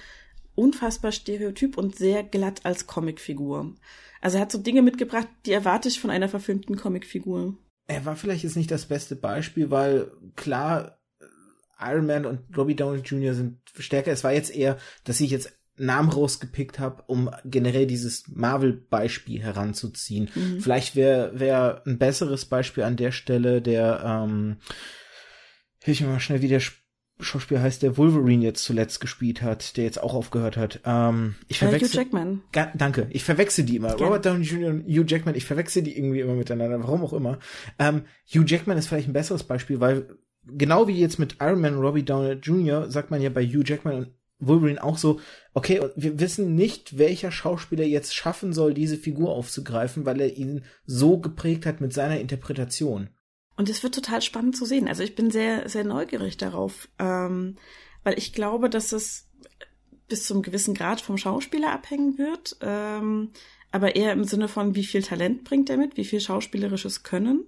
unfassbar 0.55 1.11
stereotyp 1.11 1.77
und 1.77 1.95
sehr 1.95 2.23
glatt 2.23 2.61
als 2.63 2.87
Comicfigur. 2.87 3.75
Also 4.21 4.37
er 4.37 4.41
hat 4.41 4.51
so 4.51 4.57
Dinge 4.57 4.81
mitgebracht, 4.81 5.27
die 5.45 5.51
erwarte 5.51 5.87
ich 5.87 5.99
von 5.99 6.09
einer 6.09 6.29
verfilmten 6.29 6.77
Comicfigur. 6.77 7.55
Er 7.87 8.05
war 8.05 8.15
vielleicht 8.15 8.43
jetzt 8.43 8.55
nicht 8.55 8.71
das 8.71 8.85
beste 8.85 9.15
Beispiel, 9.15 9.69
weil 9.69 10.11
klar, 10.35 10.97
Iron 11.79 12.05
Man 12.05 12.25
und 12.25 12.39
Robbie 12.57 12.75
Downey 12.75 13.01
Jr. 13.01 13.33
sind 13.33 13.59
stärker. 13.77 14.11
Es 14.11 14.23
war 14.23 14.33
jetzt 14.33 14.53
eher, 14.53 14.77
dass 15.03 15.19
ich 15.19 15.31
jetzt 15.31 15.51
Namen 15.77 16.09
rausgepickt 16.09 16.79
habe, 16.79 17.03
um 17.07 17.29
generell 17.43 17.85
dieses 17.85 18.27
Marvel-Beispiel 18.29 19.41
heranzuziehen. 19.41 20.29
Mhm. 20.33 20.61
Vielleicht 20.61 20.95
wäre 20.95 21.37
wär 21.37 21.81
ein 21.85 21.97
besseres 21.97 22.45
Beispiel 22.45 22.83
an 22.83 22.95
der 22.95 23.11
Stelle 23.11 23.61
der, 23.61 24.01
ähm, 24.05 24.57
hilf 25.83 25.99
mir 26.01 26.07
mal 26.07 26.19
schnell, 26.19 26.41
wie 26.41 26.47
der 26.47 26.61
Schauspieler 27.19 27.61
heißt, 27.61 27.81
der 27.81 27.97
Wolverine 27.97 28.43
jetzt 28.43 28.63
zuletzt 28.63 28.99
gespielt 28.99 29.41
hat, 29.41 29.77
der 29.77 29.85
jetzt 29.85 30.01
auch 30.01 30.13
aufgehört 30.13 30.57
hat. 30.57 30.81
Ähm, 30.85 31.35
ich 31.47 31.59
verwechsel, 31.59 31.89
Hugh 31.89 31.97
Jackman. 31.97 32.41
Ga, 32.51 32.71
danke, 32.75 33.07
ich 33.11 33.23
verwechsel 33.23 33.63
die 33.63 33.77
immer. 33.77 33.89
Gerne. 33.89 34.03
Robert 34.03 34.25
Downey 34.25 34.43
Jr. 34.43 34.69
und 34.69 34.85
Hugh 34.85 35.05
Jackman, 35.07 35.35
ich 35.35 35.45
verwechsel 35.45 35.81
die 35.81 35.97
irgendwie 35.97 36.19
immer 36.19 36.33
miteinander, 36.33 36.79
warum 36.79 37.03
auch 37.03 37.13
immer. 37.13 37.39
Ähm, 37.79 38.03
Hugh 38.27 38.45
Jackman 38.45 38.77
ist 38.77 38.87
vielleicht 38.87 39.07
ein 39.07 39.13
besseres 39.13 39.43
Beispiel, 39.43 39.79
weil 39.79 40.17
genau 40.45 40.87
wie 40.87 40.99
jetzt 40.99 41.19
mit 41.19 41.37
Iron 41.39 41.61
Man 41.61 41.77
Robbie 41.77 42.03
Downey 42.03 42.33
Jr. 42.33 42.89
sagt 42.89 43.11
man 43.11 43.21
ja 43.21 43.29
bei 43.29 43.45
Hugh 43.45 43.63
Jackman 43.65 43.95
und 43.95 44.07
Wolverine 44.39 44.83
auch 44.83 44.97
so, 44.97 45.19
okay, 45.53 45.81
wir 45.95 46.19
wissen 46.19 46.55
nicht, 46.55 46.97
welcher 46.97 47.31
Schauspieler 47.31 47.85
jetzt 47.85 48.13
schaffen 48.13 48.53
soll, 48.53 48.73
diese 48.73 48.97
Figur 48.97 49.29
aufzugreifen, 49.29 50.05
weil 50.05 50.19
er 50.19 50.35
ihn 50.35 50.63
so 50.85 51.17
geprägt 51.17 51.65
hat 51.65 51.81
mit 51.81 51.93
seiner 51.93 52.19
Interpretation. 52.19 53.09
Und 53.57 53.69
es 53.69 53.81
wird 53.83 53.95
total 53.95 54.21
spannend 54.21 54.57
zu 54.57 54.65
sehen. 54.65 54.87
Also 54.89 55.03
ich 55.03 55.15
bin 55.15 55.31
sehr, 55.31 55.69
sehr 55.69 55.85
neugierig 55.85 56.35
darauf, 56.35 56.89
ähm, 56.99 57.55
weil 58.03 58.17
ich 58.17 58.33
glaube, 58.33 58.69
dass 58.69 58.91
es 58.91 59.29
bis 60.09 60.25
zum 60.25 60.41
gewissen 60.41 60.73
Grad 60.73 60.99
vom 60.99 61.17
Schauspieler 61.17 61.71
abhängen 61.71 62.17
wird, 62.17 62.57
ähm, 62.61 63.31
aber 63.71 63.95
eher 63.95 64.11
im 64.11 64.25
Sinne 64.25 64.47
von, 64.47 64.75
wie 64.75 64.83
viel 64.83 65.01
Talent 65.01 65.45
bringt 65.45 65.69
er 65.69 65.77
mit, 65.77 65.97
wie 65.97 66.05
viel 66.05 66.19
schauspielerisches 66.19 67.03
Können 67.03 67.45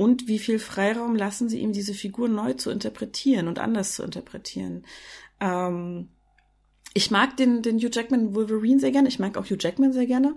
und 0.00 0.28
wie 0.28 0.38
viel 0.38 0.58
Freiraum 0.58 1.14
lassen 1.14 1.50
sie 1.50 1.58
ihm, 1.58 1.74
diese 1.74 1.92
Figur 1.92 2.26
neu 2.26 2.54
zu 2.54 2.70
interpretieren 2.70 3.48
und 3.48 3.58
anders 3.58 3.92
zu 3.92 4.02
interpretieren. 4.02 4.86
Ähm, 5.40 6.08
ich 6.94 7.10
mag 7.10 7.36
den, 7.36 7.60
den 7.60 7.76
Hugh 7.76 7.90
Jackman 7.92 8.34
Wolverine 8.34 8.80
sehr 8.80 8.92
gerne, 8.92 9.08
ich 9.08 9.18
mag 9.18 9.36
auch 9.36 9.44
Hugh 9.44 9.58
Jackman 9.60 9.92
sehr 9.92 10.06
gerne. 10.06 10.36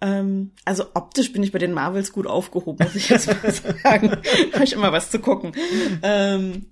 Ähm, 0.00 0.52
also 0.64 0.84
optisch 0.94 1.32
bin 1.32 1.42
ich 1.42 1.50
bei 1.50 1.58
den 1.58 1.72
Marvels 1.72 2.12
gut 2.12 2.28
aufgehoben, 2.28 2.86
muss 2.86 2.94
ich 2.94 3.08
jetzt 3.08 3.26
mal 3.26 3.50
sagen. 3.82 4.10
Habe 4.52 4.62
ich 4.62 4.74
immer 4.74 4.92
was 4.92 5.10
zu 5.10 5.18
gucken. 5.18 5.54
Ähm, 6.02 6.66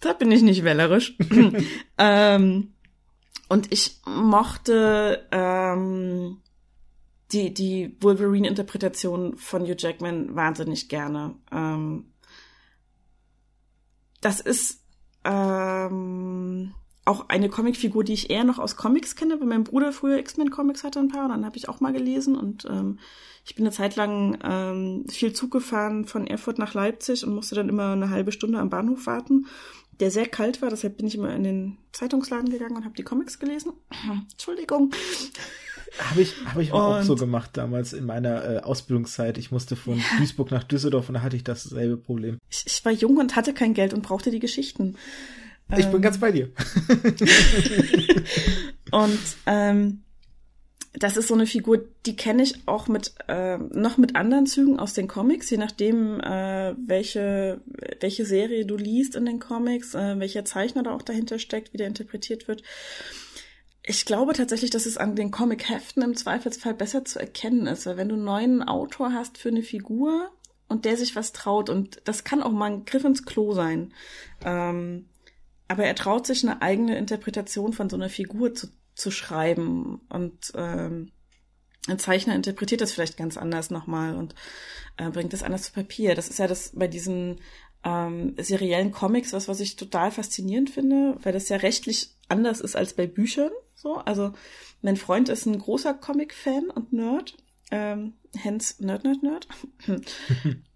da 0.00 0.12
bin 0.12 0.32
ich 0.32 0.42
nicht 0.42 0.64
wählerisch. 0.64 1.16
ähm, 1.98 2.74
und 3.48 3.72
ich 3.72 4.00
mochte 4.04 5.28
ähm, 5.30 6.38
die, 7.34 7.52
die 7.52 7.96
Wolverine-Interpretation 8.00 9.36
von 9.36 9.62
Hugh 9.62 9.76
Jackman 9.76 10.34
wahnsinnig 10.34 10.88
gerne. 10.88 11.34
Ähm, 11.52 12.06
das 14.20 14.40
ist 14.40 14.82
ähm, 15.24 16.74
auch 17.04 17.28
eine 17.28 17.48
Comicfigur, 17.50 18.04
die 18.04 18.14
ich 18.14 18.30
eher 18.30 18.44
noch 18.44 18.58
aus 18.58 18.76
Comics 18.76 19.16
kenne, 19.16 19.38
weil 19.40 19.46
mein 19.46 19.64
Bruder 19.64 19.92
früher 19.92 20.18
X-Men-Comics 20.18 20.84
hatte 20.84 21.00
ein 21.00 21.08
paar 21.08 21.24
und 21.24 21.30
dann 21.30 21.44
habe 21.44 21.56
ich 21.56 21.68
auch 21.68 21.80
mal 21.80 21.92
gelesen 21.92 22.36
und 22.36 22.64
ähm, 22.64 22.98
ich 23.44 23.54
bin 23.54 23.66
eine 23.66 23.74
Zeit 23.74 23.96
lang 23.96 24.38
ähm, 24.42 25.04
viel 25.10 25.34
Zug 25.34 25.50
gefahren 25.50 26.06
von 26.06 26.26
Erfurt 26.26 26.58
nach 26.58 26.72
Leipzig 26.72 27.26
und 27.26 27.34
musste 27.34 27.54
dann 27.54 27.68
immer 27.68 27.92
eine 27.92 28.08
halbe 28.08 28.32
Stunde 28.32 28.58
am 28.58 28.70
Bahnhof 28.70 29.06
warten, 29.06 29.46
der 30.00 30.10
sehr 30.10 30.26
kalt 30.26 30.62
war, 30.62 30.70
deshalb 30.70 30.96
bin 30.96 31.06
ich 31.06 31.16
immer 31.16 31.34
in 31.34 31.42
den 31.42 31.78
Zeitungsladen 31.92 32.48
gegangen 32.48 32.76
und 32.76 32.84
habe 32.84 32.96
die 32.96 33.04
Comics 33.04 33.38
gelesen. 33.38 33.72
Entschuldigung. 34.32 34.92
Habe 35.98 36.22
ich, 36.22 36.34
hab 36.44 36.58
ich 36.58 36.72
auch 36.72 37.02
so 37.02 37.14
gemacht 37.14 37.50
damals 37.54 37.92
in 37.92 38.04
meiner 38.04 38.44
äh, 38.44 38.58
Ausbildungszeit. 38.58 39.38
Ich 39.38 39.52
musste 39.52 39.76
von 39.76 39.98
ja. 39.98 40.04
Duisburg 40.18 40.50
nach 40.50 40.64
Düsseldorf 40.64 41.08
und 41.08 41.14
da 41.14 41.22
hatte 41.22 41.36
ich 41.36 41.44
dasselbe 41.44 41.96
Problem. 41.96 42.38
Ich, 42.50 42.64
ich 42.66 42.84
war 42.84 42.92
jung 42.92 43.16
und 43.16 43.36
hatte 43.36 43.54
kein 43.54 43.74
Geld 43.74 43.94
und 43.94 44.02
brauchte 44.02 44.30
die 44.30 44.40
Geschichten. 44.40 44.96
Ich 45.76 45.86
ähm, 45.86 45.92
bin 45.92 46.02
ganz 46.02 46.18
bei 46.18 46.32
dir. 46.32 46.50
und 48.90 49.20
ähm, 49.46 50.04
das 50.96 51.16
ist 51.16 51.28
so 51.28 51.34
eine 51.34 51.46
Figur, 51.46 51.80
die 52.06 52.14
kenne 52.14 52.42
ich 52.42 52.54
auch 52.66 52.86
mit 52.86 53.14
äh, 53.26 53.58
noch 53.58 53.96
mit 53.96 54.14
anderen 54.14 54.46
Zügen 54.46 54.78
aus 54.78 54.94
den 54.94 55.08
Comics, 55.08 55.50
je 55.50 55.56
nachdem, 55.56 56.20
äh, 56.20 56.74
welche, 56.86 57.60
welche 58.00 58.24
Serie 58.24 58.64
du 58.64 58.76
liest 58.76 59.16
in 59.16 59.26
den 59.26 59.40
Comics, 59.40 59.94
äh, 59.94 60.18
welcher 60.20 60.44
Zeichner 60.44 60.84
da 60.84 60.92
auch 60.92 61.02
dahinter 61.02 61.38
steckt, 61.38 61.72
wie 61.72 61.78
der 61.78 61.88
interpretiert 61.88 62.46
wird. 62.46 62.62
Ich 63.86 64.06
glaube 64.06 64.32
tatsächlich, 64.32 64.70
dass 64.70 64.86
es 64.86 64.96
an 64.96 65.14
den 65.14 65.30
Comic-Heften 65.30 66.02
im 66.02 66.16
Zweifelsfall 66.16 66.72
besser 66.72 67.04
zu 67.04 67.18
erkennen 67.18 67.66
ist, 67.66 67.84
weil 67.84 67.98
wenn 67.98 68.08
du 68.08 68.14
einen 68.14 68.24
neuen 68.24 68.62
Autor 68.62 69.12
hast 69.12 69.36
für 69.36 69.50
eine 69.50 69.62
Figur 69.62 70.30
und 70.68 70.86
der 70.86 70.96
sich 70.96 71.14
was 71.16 71.32
traut, 71.32 71.68
und 71.68 72.00
das 72.04 72.24
kann 72.24 72.42
auch 72.42 72.50
mal 72.50 72.72
ein 72.72 72.84
Griff 72.86 73.04
ins 73.04 73.26
Klo 73.26 73.52
sein, 73.52 73.92
ähm, 74.42 75.10
aber 75.68 75.84
er 75.84 75.94
traut 75.94 76.26
sich 76.26 76.42
eine 76.42 76.62
eigene 76.62 76.96
Interpretation 76.96 77.74
von 77.74 77.90
so 77.90 77.96
einer 77.96 78.08
Figur 78.08 78.54
zu, 78.54 78.68
zu 78.94 79.10
schreiben 79.10 80.00
und 80.08 80.52
ähm, 80.54 81.12
ein 81.86 81.98
Zeichner 81.98 82.34
interpretiert 82.34 82.80
das 82.80 82.92
vielleicht 82.92 83.18
ganz 83.18 83.36
anders 83.36 83.68
nochmal 83.68 84.14
und 84.16 84.34
äh, 84.96 85.10
bringt 85.10 85.34
das 85.34 85.42
anders 85.42 85.64
zu 85.64 85.72
Papier. 85.72 86.14
Das 86.14 86.28
ist 86.28 86.38
ja 86.38 86.46
das 86.46 86.72
bei 86.74 86.88
diesen 86.88 87.40
ähm, 87.84 88.34
seriellen 88.38 88.90
Comics, 88.90 89.32
was, 89.32 89.48
was 89.48 89.60
ich 89.60 89.76
total 89.76 90.10
faszinierend 90.10 90.70
finde, 90.70 91.16
weil 91.22 91.32
das 91.32 91.48
ja 91.48 91.58
rechtlich 91.58 92.10
anders 92.28 92.60
ist 92.60 92.76
als 92.76 92.94
bei 92.94 93.06
Büchern. 93.06 93.50
So, 93.74 93.96
also 93.96 94.32
mein 94.82 94.96
Freund 94.96 95.28
ist 95.28 95.46
ein 95.46 95.58
großer 95.58 95.94
Comic-Fan 95.94 96.70
und 96.70 96.92
Nerd 96.92 97.36
ähm, 97.70 98.14
hence 98.36 98.76
Nerd, 98.78 99.04
Nerd, 99.04 99.22
Nerd. 99.22 99.48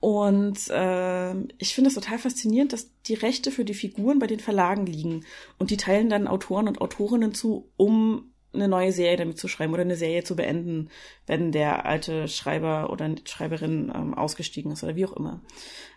und 0.01 0.59
äh, 0.71 1.35
ich 1.59 1.75
finde 1.75 1.89
es 1.89 1.95
total 1.95 2.19
faszinierend, 2.19 2.73
dass 2.73 2.91
die 3.03 3.15
Rechte 3.15 3.51
für 3.51 3.65
die 3.65 3.75
Figuren 3.75 4.19
bei 4.19 4.27
den 4.27 4.41
Verlagen 4.41 4.87
liegen. 4.87 5.25
Und 5.59 5.71
die 5.71 5.77
teilen 5.77 6.09
dann 6.09 6.27
Autoren 6.27 6.67
und 6.67 6.81
Autorinnen 6.81 7.35
zu, 7.35 7.71
um 7.77 8.33
eine 8.53 8.69
neue 8.69 8.93
Serie 8.93 9.17
damit 9.17 9.39
zu 9.39 9.49
schreiben 9.49 9.73
oder 9.73 9.83
eine 9.83 9.97
Serie 9.97 10.25
zu 10.25 10.37
beenden, 10.37 10.91
wenn 11.27 11.53
der 11.53 11.85
alte 11.87 12.29
Schreiber 12.29 12.91
oder 12.91 13.15
Schreiberin 13.25 13.93
ähm, 13.95 14.15
ausgestiegen 14.15 14.73
ist 14.73 14.83
oder 14.83 14.97
wie 14.97 15.07
auch 15.07 15.17
immer. 15.17 15.43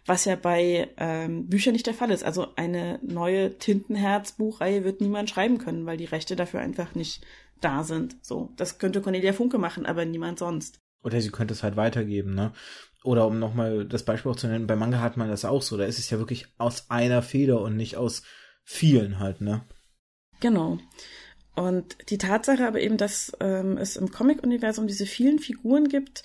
Was 0.05 0.25
ja 0.25 0.35
bei 0.35 0.89
ähm, 0.97 1.47
Büchern 1.47 1.73
nicht 1.73 1.87
der 1.87 1.93
Fall 1.93 2.11
ist. 2.11 2.23
Also 2.23 2.47
eine 2.55 2.99
neue 3.03 3.57
Tintenherz-Buchreihe 3.57 4.83
wird 4.83 5.01
niemand 5.01 5.29
schreiben 5.29 5.57
können, 5.57 5.85
weil 5.85 5.97
die 5.97 6.05
Rechte 6.05 6.35
dafür 6.35 6.59
einfach 6.59 6.95
nicht 6.95 7.23
da 7.61 7.83
sind. 7.83 8.17
So, 8.21 8.51
das 8.57 8.79
könnte 8.79 9.01
Cornelia 9.01 9.33
Funke 9.33 9.57
machen, 9.57 9.85
aber 9.85 10.05
niemand 10.05 10.39
sonst. 10.39 10.79
Oder 11.03 11.21
sie 11.21 11.31
könnte 11.31 11.53
es 11.53 11.63
halt 11.63 11.77
weitergeben, 11.77 12.35
ne? 12.35 12.53
Oder 13.03 13.25
um 13.25 13.39
nochmal 13.39 13.85
das 13.85 14.03
Beispiel 14.03 14.31
auch 14.31 14.35
zu 14.35 14.47
nennen, 14.47 14.67
bei 14.67 14.75
Manga 14.75 14.99
hat 14.99 15.17
man 15.17 15.29
das 15.29 15.45
auch 15.45 15.61
so. 15.61 15.77
Da 15.77 15.85
ist 15.85 15.97
es 15.97 16.09
ja 16.09 16.19
wirklich 16.19 16.47
aus 16.57 16.89
einer 16.91 17.23
Feder 17.23 17.61
und 17.61 17.75
nicht 17.75 17.97
aus 17.97 18.21
vielen 18.63 19.19
halt, 19.19 19.41
ne? 19.41 19.65
Genau. 20.39 20.77
Und 21.55 22.09
die 22.09 22.17
Tatsache 22.17 22.65
aber 22.65 22.79
eben, 22.79 22.97
dass 22.97 23.33
ähm, 23.41 23.77
es 23.77 23.97
im 23.97 24.11
Comic-Universum 24.11 24.87
diese 24.87 25.05
vielen 25.05 25.39
Figuren 25.39 25.89
gibt, 25.89 26.23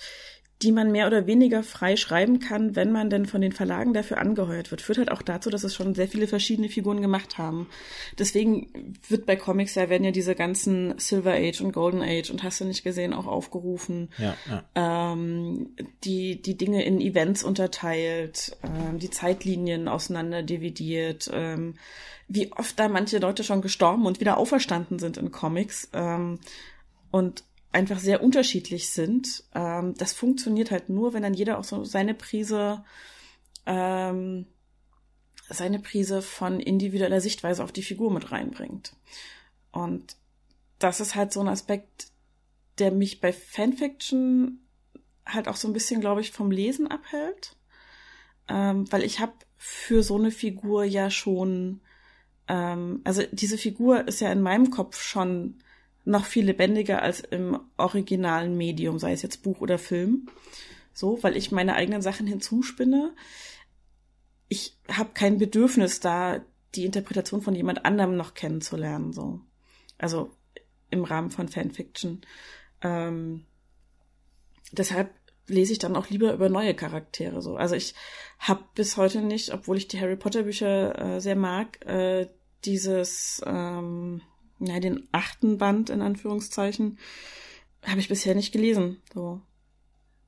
die 0.63 0.71
man 0.71 0.91
mehr 0.91 1.05
oder 1.05 1.27
weniger 1.27 1.61
frei 1.61 1.95
schreiben 1.95 2.39
kann, 2.39 2.75
wenn 2.75 2.91
man 2.91 3.11
denn 3.11 3.27
von 3.27 3.41
den 3.41 3.51
Verlagen 3.51 3.93
dafür 3.93 4.17
angeheuert 4.17 4.71
wird, 4.71 4.81
führt 4.81 4.97
halt 4.97 5.11
auch 5.11 5.21
dazu, 5.21 5.51
dass 5.51 5.63
es 5.63 5.75
schon 5.75 5.93
sehr 5.93 6.07
viele 6.07 6.27
verschiedene 6.27 6.69
Figuren 6.69 6.99
gemacht 6.99 7.37
haben. 7.37 7.69
Deswegen 8.17 8.93
wird 9.07 9.27
bei 9.27 9.35
Comics 9.35 9.75
ja, 9.75 9.89
werden 9.89 10.03
ja 10.03 10.11
diese 10.11 10.33
ganzen 10.33 10.97
Silver 10.97 11.33
Age 11.33 11.61
und 11.61 11.73
Golden 11.73 12.01
Age 12.01 12.31
und 12.31 12.41
hast 12.41 12.59
du 12.59 12.65
nicht 12.65 12.83
gesehen, 12.83 13.13
auch 13.13 13.27
aufgerufen. 13.27 14.09
Ja, 14.17 14.35
ja. 14.49 15.13
Ähm, 15.13 15.75
die, 16.03 16.41
die 16.41 16.57
Dinge 16.57 16.83
in 16.83 17.01
Events 17.01 17.43
unterteilt, 17.43 18.57
ähm, 18.63 18.97
die 18.97 19.11
Zeitlinien 19.11 19.87
auseinander 19.87 20.41
dividiert, 20.41 21.29
ähm, 21.31 21.75
wie 22.27 22.51
oft 22.51 22.79
da 22.79 22.89
manche 22.89 23.19
Leute 23.19 23.43
schon 23.43 23.61
gestorben 23.61 24.07
und 24.07 24.19
wieder 24.19 24.37
auferstanden 24.37 24.97
sind 24.97 25.17
in 25.17 25.31
Comics 25.31 25.89
ähm, 25.93 26.39
und 27.11 27.43
einfach 27.77 27.99
sehr 27.99 28.23
unterschiedlich 28.23 28.89
sind. 28.89 29.43
Ähm, 29.53 29.93
das 29.97 30.13
funktioniert 30.13 30.71
halt 30.71 30.89
nur, 30.89 31.13
wenn 31.13 31.21
dann 31.21 31.35
jeder 31.35 31.59
auch 31.59 31.63
so 31.63 31.83
seine 31.83 32.15
Prise 32.15 32.83
ähm, 33.67 34.47
seine 35.49 35.79
Prise 35.79 36.21
von 36.21 36.59
individueller 36.59 37.21
Sichtweise 37.21 37.63
auf 37.63 37.71
die 37.71 37.83
Figur 37.83 38.11
mit 38.11 38.31
reinbringt. 38.31 38.93
Und 39.71 40.17
das 40.79 40.99
ist 40.99 41.15
halt 41.15 41.31
so 41.31 41.39
ein 41.39 41.47
Aspekt, 41.47 42.07
der 42.79 42.91
mich 42.91 43.21
bei 43.21 43.31
Fanfiction 43.31 44.59
halt 45.25 45.47
auch 45.47 45.55
so 45.55 45.67
ein 45.69 45.73
bisschen, 45.73 46.01
glaube 46.01 46.21
ich, 46.21 46.31
vom 46.31 46.51
Lesen 46.51 46.87
abhält. 46.87 47.55
Ähm, 48.49 48.91
weil 48.91 49.03
ich 49.03 49.19
habe 49.19 49.33
für 49.57 50.03
so 50.03 50.17
eine 50.17 50.31
Figur 50.31 50.83
ja 50.83 51.09
schon 51.09 51.81
ähm, 52.47 53.01
also 53.03 53.23
diese 53.31 53.57
Figur 53.57 54.07
ist 54.07 54.21
ja 54.21 54.31
in 54.31 54.41
meinem 54.41 54.71
Kopf 54.71 55.01
schon 55.01 55.55
noch 56.07 56.25
viel 56.25 56.45
lebendiger 56.45 57.01
als 57.01 57.19
im 57.19 57.59
originalen 57.75 58.55
Medium, 58.55 58.97
sei 58.97 59.11
es 59.11 59.21
jetzt 59.21 59.43
Buch 59.43 59.59
oder 59.59 59.77
Film. 59.77 60.27
So, 60.93 61.21
weil 61.21 61.35
ich 61.35 61.51
meine 61.51 61.75
eigenen 61.75 62.01
Sachen 62.01 62.25
hinzuspinne. 62.25 63.13
Ich 64.47 64.77
habe 64.89 65.09
kein 65.13 65.37
Bedürfnis 65.37 65.99
da, 65.99 66.41
die 66.75 66.85
Interpretation 66.85 67.41
von 67.41 67.55
jemand 67.55 67.85
anderem 67.85 68.15
noch 68.15 68.33
kennenzulernen. 68.33 69.11
So, 69.11 69.41
also 69.97 70.31
im 70.89 71.03
Rahmen 71.03 71.29
von 71.29 71.49
Fanfiction. 71.49 72.21
Ähm, 72.81 73.45
deshalb 74.71 75.11
lese 75.47 75.73
ich 75.73 75.79
dann 75.79 75.95
auch 75.95 76.09
lieber 76.09 76.33
über 76.33 76.47
neue 76.47 76.73
Charaktere 76.73 77.41
so. 77.41 77.57
Also 77.57 77.75
ich 77.75 77.95
habe 78.39 78.63
bis 78.75 78.95
heute 78.95 79.21
nicht, 79.21 79.53
obwohl 79.53 79.77
ich 79.77 79.89
die 79.89 79.99
Harry 79.99 80.15
Potter 80.15 80.43
Bücher 80.43 81.15
äh, 81.15 81.21
sehr 81.21 81.35
mag, 81.35 81.85
äh, 81.85 82.27
dieses, 82.63 83.41
ähm, 83.45 84.21
ja, 84.59 84.79
den 84.79 85.07
achten 85.11 85.57
Band 85.57 85.89
in 85.89 86.01
Anführungszeichen, 86.01 86.97
habe 87.83 87.99
ich 87.99 88.09
bisher 88.09 88.35
nicht 88.35 88.51
gelesen. 88.51 88.97
So. 89.13 89.41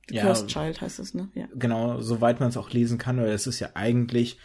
The 0.08 0.16
ja, 0.16 0.22
Cursed 0.22 0.48
Child 0.48 0.80
heißt 0.80 0.98
es, 0.98 1.14
ne? 1.14 1.28
Ja. 1.34 1.48
Genau, 1.54 2.00
soweit 2.00 2.40
man 2.40 2.48
es 2.48 2.56
auch 2.56 2.70
lesen 2.70 2.98
kann, 2.98 3.18
weil 3.18 3.30
es 3.30 3.46
ist 3.46 3.60
ja 3.60 3.70
eigentlich 3.74 4.38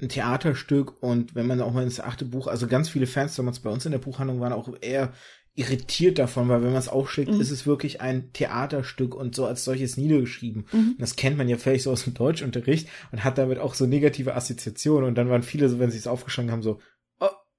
ein 0.00 0.08
Theaterstück 0.08 1.00
und 1.02 1.34
wenn 1.34 1.46
man 1.46 1.60
auch 1.60 1.72
mal 1.72 1.84
ins 1.84 2.00
achte 2.00 2.24
Buch, 2.24 2.48
also 2.48 2.66
ganz 2.66 2.88
viele 2.88 3.06
Fans 3.06 3.36
damals 3.36 3.60
bei 3.60 3.70
uns 3.70 3.86
in 3.86 3.92
der 3.92 3.98
Buchhandlung 3.98 4.40
waren 4.40 4.52
auch 4.52 4.68
eher 4.80 5.12
irritiert 5.54 6.18
davon, 6.18 6.48
weil 6.48 6.62
wenn 6.62 6.70
man 6.70 6.78
es 6.78 6.88
aufschlägt, 6.88 7.30
mhm. 7.30 7.40
ist 7.40 7.50
es 7.50 7.66
wirklich 7.66 8.00
ein 8.00 8.32
Theaterstück 8.32 9.14
und 9.14 9.36
so 9.36 9.44
als 9.44 9.64
solches 9.64 9.96
niedergeschrieben. 9.96 10.66
Mhm. 10.72 10.96
Das 10.98 11.14
kennt 11.14 11.36
man 11.36 11.48
ja 11.48 11.56
vielleicht 11.58 11.84
so 11.84 11.92
aus 11.92 12.04
dem 12.04 12.14
Deutschunterricht 12.14 12.88
und 13.12 13.22
hat 13.22 13.38
damit 13.38 13.58
auch 13.58 13.74
so 13.74 13.86
negative 13.86 14.34
Assoziationen 14.34 15.06
und 15.06 15.14
dann 15.14 15.28
waren 15.28 15.42
viele 15.42 15.68
so, 15.68 15.78
wenn 15.78 15.90
sie 15.90 15.98
es 15.98 16.06
aufgeschlagen 16.06 16.50
haben, 16.50 16.62
so, 16.62 16.80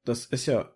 das 0.05 0.25
ist 0.25 0.45
ja 0.45 0.72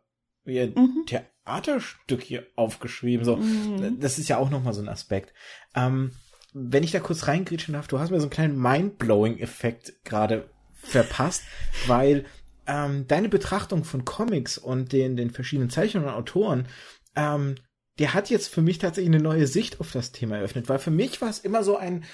wie 0.48 0.60
ein 0.60 0.74
mhm. 0.74 1.06
Theaterstück 1.06 2.24
hier 2.24 2.48
aufgeschrieben. 2.56 3.26
So, 3.26 3.38
mhm. 3.38 4.00
das 4.00 4.18
ist 4.18 4.30
ja 4.30 4.38
auch 4.38 4.50
nochmal 4.50 4.74
so 4.74 4.82
ein 4.82 4.90
Aspekt. 4.90 5.34
Ähm, 5.76 6.12
wenn 6.54 6.84
ich 6.84 6.92
da 6.92 7.00
kurz 7.00 7.28
reingrätschen 7.28 7.74
darf, 7.74 7.88
du 7.88 8.00
hast 8.00 8.10
mir 8.10 8.20
so 8.20 8.26
einen 8.26 8.32
kleinen 8.32 8.60
Mindblowing-Effekt 8.60 10.04
gerade 10.04 10.50
verpasst, 10.74 11.44
weil 11.88 12.26
ähm, 12.66 13.06
deine 13.08 13.30
Betrachtung 13.30 13.84
von 13.84 14.06
Comics 14.06 14.58
und 14.58 14.92
den, 14.92 15.16
den 15.16 15.32
verschiedenen 15.32 15.70
Zeichnern 15.70 16.06
und 16.06 16.10
Autoren, 16.10 16.68
ähm, 17.16 17.56
der 18.00 18.14
hat 18.14 18.30
jetzt 18.30 18.48
für 18.48 18.62
mich 18.62 18.78
tatsächlich 18.78 19.14
eine 19.14 19.24
neue 19.24 19.48
Sicht 19.48 19.80
auf 19.80 19.92
das 19.92 20.12
Thema 20.12 20.38
eröffnet, 20.38 20.70
weil 20.70 20.80
für 20.80 20.92
mich 20.92 21.22
war 21.22 21.30
es 21.30 21.40
immer 21.40 21.64
so 21.64 21.78
ein, 21.78 22.06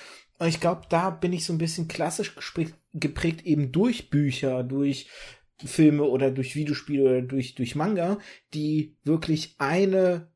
ich 0.45 0.59
glaube, 0.59 0.83
da 0.89 1.09
bin 1.09 1.33
ich 1.33 1.45
so 1.45 1.53
ein 1.53 1.57
bisschen 1.57 1.87
klassisch 1.87 2.35
geprägt 2.93 3.45
eben 3.45 3.71
durch 3.71 4.09
Bücher, 4.09 4.63
durch 4.63 5.09
Filme 5.65 6.03
oder 6.03 6.31
durch 6.31 6.55
Videospiele 6.55 7.03
oder 7.03 7.21
durch, 7.21 7.55
durch 7.55 7.75
Manga, 7.75 8.17
die 8.53 8.97
wirklich 9.03 9.55
eine, 9.57 10.27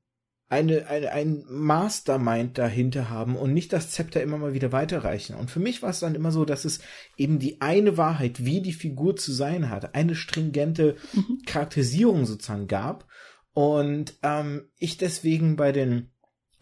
eine, 0.50 0.88
eine, 0.88 1.12
ein 1.12 1.44
Mastermind 1.50 2.58
dahinter 2.58 3.10
haben 3.10 3.36
und 3.36 3.54
nicht 3.54 3.74
das 3.74 3.92
Zepter 3.92 4.22
immer 4.22 4.38
mal 4.38 4.54
wieder 4.54 4.72
weiterreichen. 4.72 5.36
Und 5.36 5.52
für 5.52 5.60
mich 5.60 5.82
war 5.82 5.90
es 5.90 6.00
dann 6.00 6.16
immer 6.16 6.32
so, 6.32 6.46
dass 6.46 6.66
es 6.66 6.80
eben 7.18 7.40
die 7.40 7.62
eine 7.62 7.98
Wahrheit, 7.98 8.46
wie 8.46 8.62
die 8.62 8.74
Figur 8.74 9.16
zu 9.16 9.34
sein 9.34 9.70
hat, 9.70 9.96
eine 9.96 10.16
stringente 10.16 10.96
mhm. 11.14 11.42
Charakterisierung 11.46 12.26
sozusagen 12.26 12.68
gab. 12.68 13.08
Und 13.54 14.16
ähm, 14.24 14.70
ich 14.78 14.98
deswegen 14.98 15.56
bei 15.56 15.72
den 15.72 16.12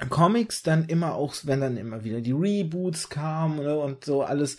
Comics 0.10 0.62
dann 0.62 0.86
immer 0.86 1.16
auch, 1.16 1.36
wenn 1.44 1.62
dann 1.62 1.78
immer 1.78 2.04
wieder 2.04 2.22
die 2.22 2.34
Reboots 2.34 3.10
kamen 3.10 3.60
ne, 3.60 3.78
und 3.78 4.04
so 4.04 4.24
alles, 4.24 4.58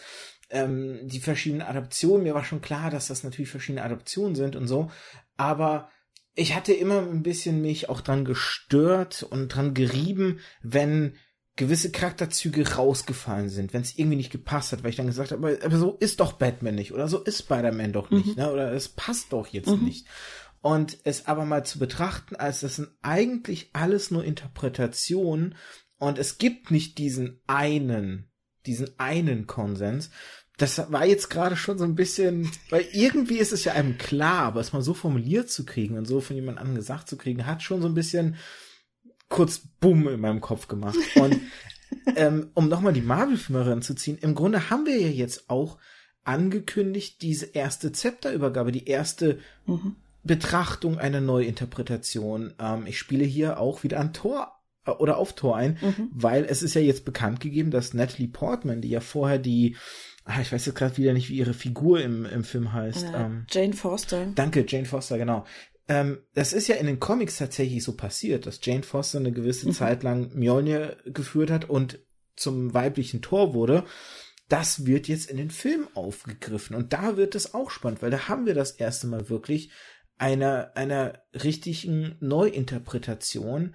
ähm, 0.50 1.00
die 1.02 1.20
verschiedenen 1.20 1.66
Adaptionen. 1.66 2.24
Mir 2.24 2.34
war 2.34 2.44
schon 2.44 2.60
klar, 2.60 2.90
dass 2.90 3.08
das 3.08 3.24
natürlich 3.24 3.50
verschiedene 3.50 3.84
Adaptionen 3.84 4.34
sind 4.34 4.56
und 4.56 4.66
so. 4.66 4.90
Aber 5.36 5.90
ich 6.34 6.54
hatte 6.54 6.72
immer 6.72 7.00
ein 7.00 7.22
bisschen 7.22 7.62
mich 7.62 7.88
auch 7.88 8.00
dran 8.00 8.24
gestört 8.24 9.22
und 9.22 9.48
dran 9.48 9.74
gerieben, 9.74 10.40
wenn 10.62 11.16
gewisse 11.56 11.90
Charakterzüge 11.90 12.74
rausgefallen 12.74 13.48
sind, 13.48 13.72
wenn 13.72 13.80
es 13.80 13.98
irgendwie 13.98 14.18
nicht 14.18 14.30
gepasst 14.30 14.72
hat, 14.72 14.82
weil 14.82 14.90
ich 14.90 14.96
dann 14.96 15.06
gesagt 15.06 15.32
habe, 15.32 15.54
aber, 15.54 15.64
aber 15.64 15.78
so 15.78 15.96
ist 15.98 16.20
doch 16.20 16.34
Batman 16.34 16.74
nicht 16.74 16.92
oder 16.92 17.08
so 17.08 17.22
ist 17.22 17.38
Spider-Man 17.38 17.92
doch 17.92 18.10
nicht, 18.10 18.36
mhm. 18.36 18.42
ne? 18.42 18.52
oder 18.52 18.72
es 18.72 18.90
passt 18.90 19.32
doch 19.32 19.46
jetzt 19.48 19.68
mhm. 19.68 19.84
nicht. 19.84 20.06
Und 20.60 20.98
es 21.04 21.26
aber 21.26 21.44
mal 21.46 21.64
zu 21.64 21.78
betrachten, 21.78 22.36
als 22.36 22.60
das 22.60 22.76
sind 22.76 22.90
eigentlich 23.00 23.70
alles 23.72 24.10
nur 24.10 24.24
Interpretationen 24.24 25.54
und 25.98 26.18
es 26.18 26.36
gibt 26.36 26.70
nicht 26.70 26.98
diesen 26.98 27.40
einen 27.46 28.30
diesen 28.66 28.90
einen 28.98 29.46
Konsens. 29.46 30.10
Das 30.58 30.90
war 30.90 31.04
jetzt 31.04 31.28
gerade 31.28 31.56
schon 31.56 31.76
so 31.78 31.84
ein 31.84 31.94
bisschen, 31.94 32.50
weil 32.70 32.86
irgendwie 32.92 33.38
ist 33.38 33.52
es 33.52 33.64
ja 33.64 33.74
einem 33.74 33.98
klar, 33.98 34.44
aber 34.44 34.60
es 34.60 34.72
mal 34.72 34.82
so 34.82 34.94
formuliert 34.94 35.50
zu 35.50 35.66
kriegen 35.66 35.98
und 35.98 36.06
so 36.06 36.20
von 36.20 36.36
jemand 36.36 36.58
anderem 36.58 36.76
gesagt 36.76 37.08
zu 37.08 37.16
kriegen, 37.16 37.46
hat 37.46 37.62
schon 37.62 37.82
so 37.82 37.88
ein 37.88 37.94
bisschen 37.94 38.36
kurz 39.28 39.60
Bumm 39.80 40.08
in 40.08 40.20
meinem 40.20 40.40
Kopf 40.40 40.66
gemacht. 40.68 40.96
Und 41.16 41.40
ähm, 42.16 42.50
um 42.54 42.68
nochmal 42.68 42.92
die 42.92 43.02
Marvel-Filme 43.02 43.66
ranzuziehen, 43.66 44.18
im 44.18 44.34
Grunde 44.34 44.70
haben 44.70 44.86
wir 44.86 44.98
ja 44.98 45.08
jetzt 45.08 45.50
auch 45.50 45.78
angekündigt, 46.24 47.22
diese 47.22 47.46
erste 47.46 47.92
Zepterübergabe, 47.92 48.72
die 48.72 48.86
erste 48.86 49.38
mhm. 49.66 49.96
Betrachtung 50.24 50.98
einer 50.98 51.20
Neuinterpretation. 51.20 52.54
Ähm, 52.58 52.86
ich 52.86 52.98
spiele 52.98 53.24
hier 53.24 53.60
auch 53.60 53.84
wieder 53.84 54.00
an 54.00 54.12
Tor 54.12 54.55
oder 54.86 55.18
auf 55.18 55.34
Tor 55.34 55.56
ein, 55.56 55.78
mhm. 55.80 56.10
weil 56.12 56.44
es 56.44 56.62
ist 56.62 56.74
ja 56.74 56.80
jetzt 56.80 57.04
bekannt 57.04 57.40
gegeben, 57.40 57.70
dass 57.70 57.94
Natalie 57.94 58.28
Portman, 58.28 58.80
die 58.80 58.90
ja 58.90 59.00
vorher 59.00 59.38
die, 59.38 59.76
ah, 60.24 60.40
ich 60.40 60.52
weiß 60.52 60.66
jetzt 60.66 60.76
gerade 60.76 60.96
wieder 60.96 61.12
nicht, 61.12 61.28
wie 61.28 61.36
ihre 61.36 61.54
Figur 61.54 62.00
im, 62.00 62.24
im 62.24 62.44
Film 62.44 62.72
heißt. 62.72 63.04
Äh, 63.04 63.24
ähm, 63.24 63.46
Jane 63.50 63.72
Foster. 63.72 64.26
Danke, 64.34 64.64
Jane 64.66 64.86
Foster, 64.86 65.18
genau. 65.18 65.44
Ähm, 65.88 66.18
das 66.34 66.52
ist 66.52 66.68
ja 66.68 66.76
in 66.76 66.86
den 66.86 67.00
Comics 67.00 67.38
tatsächlich 67.38 67.84
so 67.84 67.96
passiert, 67.96 68.46
dass 68.46 68.60
Jane 68.62 68.82
Foster 68.82 69.18
eine 69.18 69.32
gewisse 69.32 69.68
mhm. 69.68 69.72
Zeit 69.72 70.02
lang 70.02 70.34
Mjolnir 70.34 70.96
geführt 71.04 71.50
hat 71.50 71.68
und 71.68 72.00
zum 72.34 72.74
weiblichen 72.74 73.22
Tor 73.22 73.54
wurde. 73.54 73.84
Das 74.48 74.86
wird 74.86 75.08
jetzt 75.08 75.28
in 75.30 75.38
den 75.38 75.50
Film 75.50 75.88
aufgegriffen 75.94 76.76
und 76.76 76.92
da 76.92 77.16
wird 77.16 77.34
es 77.34 77.54
auch 77.54 77.70
spannend, 77.70 78.02
weil 78.02 78.10
da 78.10 78.28
haben 78.28 78.46
wir 78.46 78.54
das 78.54 78.72
erste 78.72 79.06
Mal 79.08 79.28
wirklich 79.28 79.70
einer 80.18 80.72
einer 80.76 81.20
richtigen 81.34 82.16
Neuinterpretation 82.20 83.74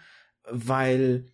weil 0.49 1.31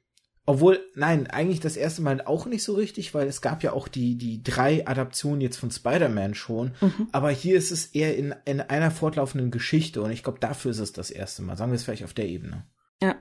obwohl, 0.50 0.80
nein, 0.96 1.28
eigentlich 1.28 1.60
das 1.60 1.76
erste 1.76 2.02
Mal 2.02 2.22
auch 2.22 2.46
nicht 2.46 2.64
so 2.64 2.74
richtig, 2.76 3.14
weil 3.14 3.28
es 3.28 3.42
gab 3.42 3.64
ja 3.64 3.74
auch 3.74 3.90
die, 3.90 4.18
die 4.18 4.42
drei 4.44 4.88
Adaptionen 4.88 5.42
jetzt 5.42 5.58
von 5.58 5.72
Spider-Man 5.72 6.36
schon. 6.36 6.72
Mhm. 6.80 7.10
Aber 7.12 7.32
hier 7.32 7.58
ist 7.58 7.70
es 7.70 7.88
eher 7.88 8.16
in, 8.16 8.34
in 8.46 8.62
einer 8.62 8.90
fortlaufenden 8.90 9.52
Geschichte 9.52 10.02
und 10.02 10.10
ich 10.12 10.24
glaube, 10.24 10.40
dafür 10.40 10.72
ist 10.72 10.80
es 10.80 10.94
das 10.94 11.12
erste 11.12 11.42
Mal. 11.42 11.58
Sagen 11.58 11.72
wir 11.72 11.76
es 11.76 11.84
vielleicht 11.84 12.06
auf 12.06 12.14
der 12.14 12.30
Ebene. 12.30 12.66
Ja. 13.04 13.16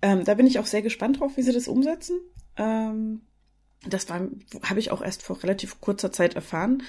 Ähm, 0.00 0.24
da 0.24 0.34
bin 0.34 0.46
ich 0.46 0.60
auch 0.60 0.66
sehr 0.66 0.82
gespannt 0.82 1.18
drauf, 1.18 1.32
wie 1.36 1.42
sie 1.42 1.52
das 1.52 1.66
umsetzen. 1.66 2.20
Ähm, 2.56 3.22
das 3.84 4.06
habe 4.08 4.78
ich 4.78 4.92
auch 4.92 5.02
erst 5.02 5.24
vor 5.24 5.42
relativ 5.42 5.80
kurzer 5.80 6.12
Zeit 6.12 6.36
erfahren, 6.36 6.84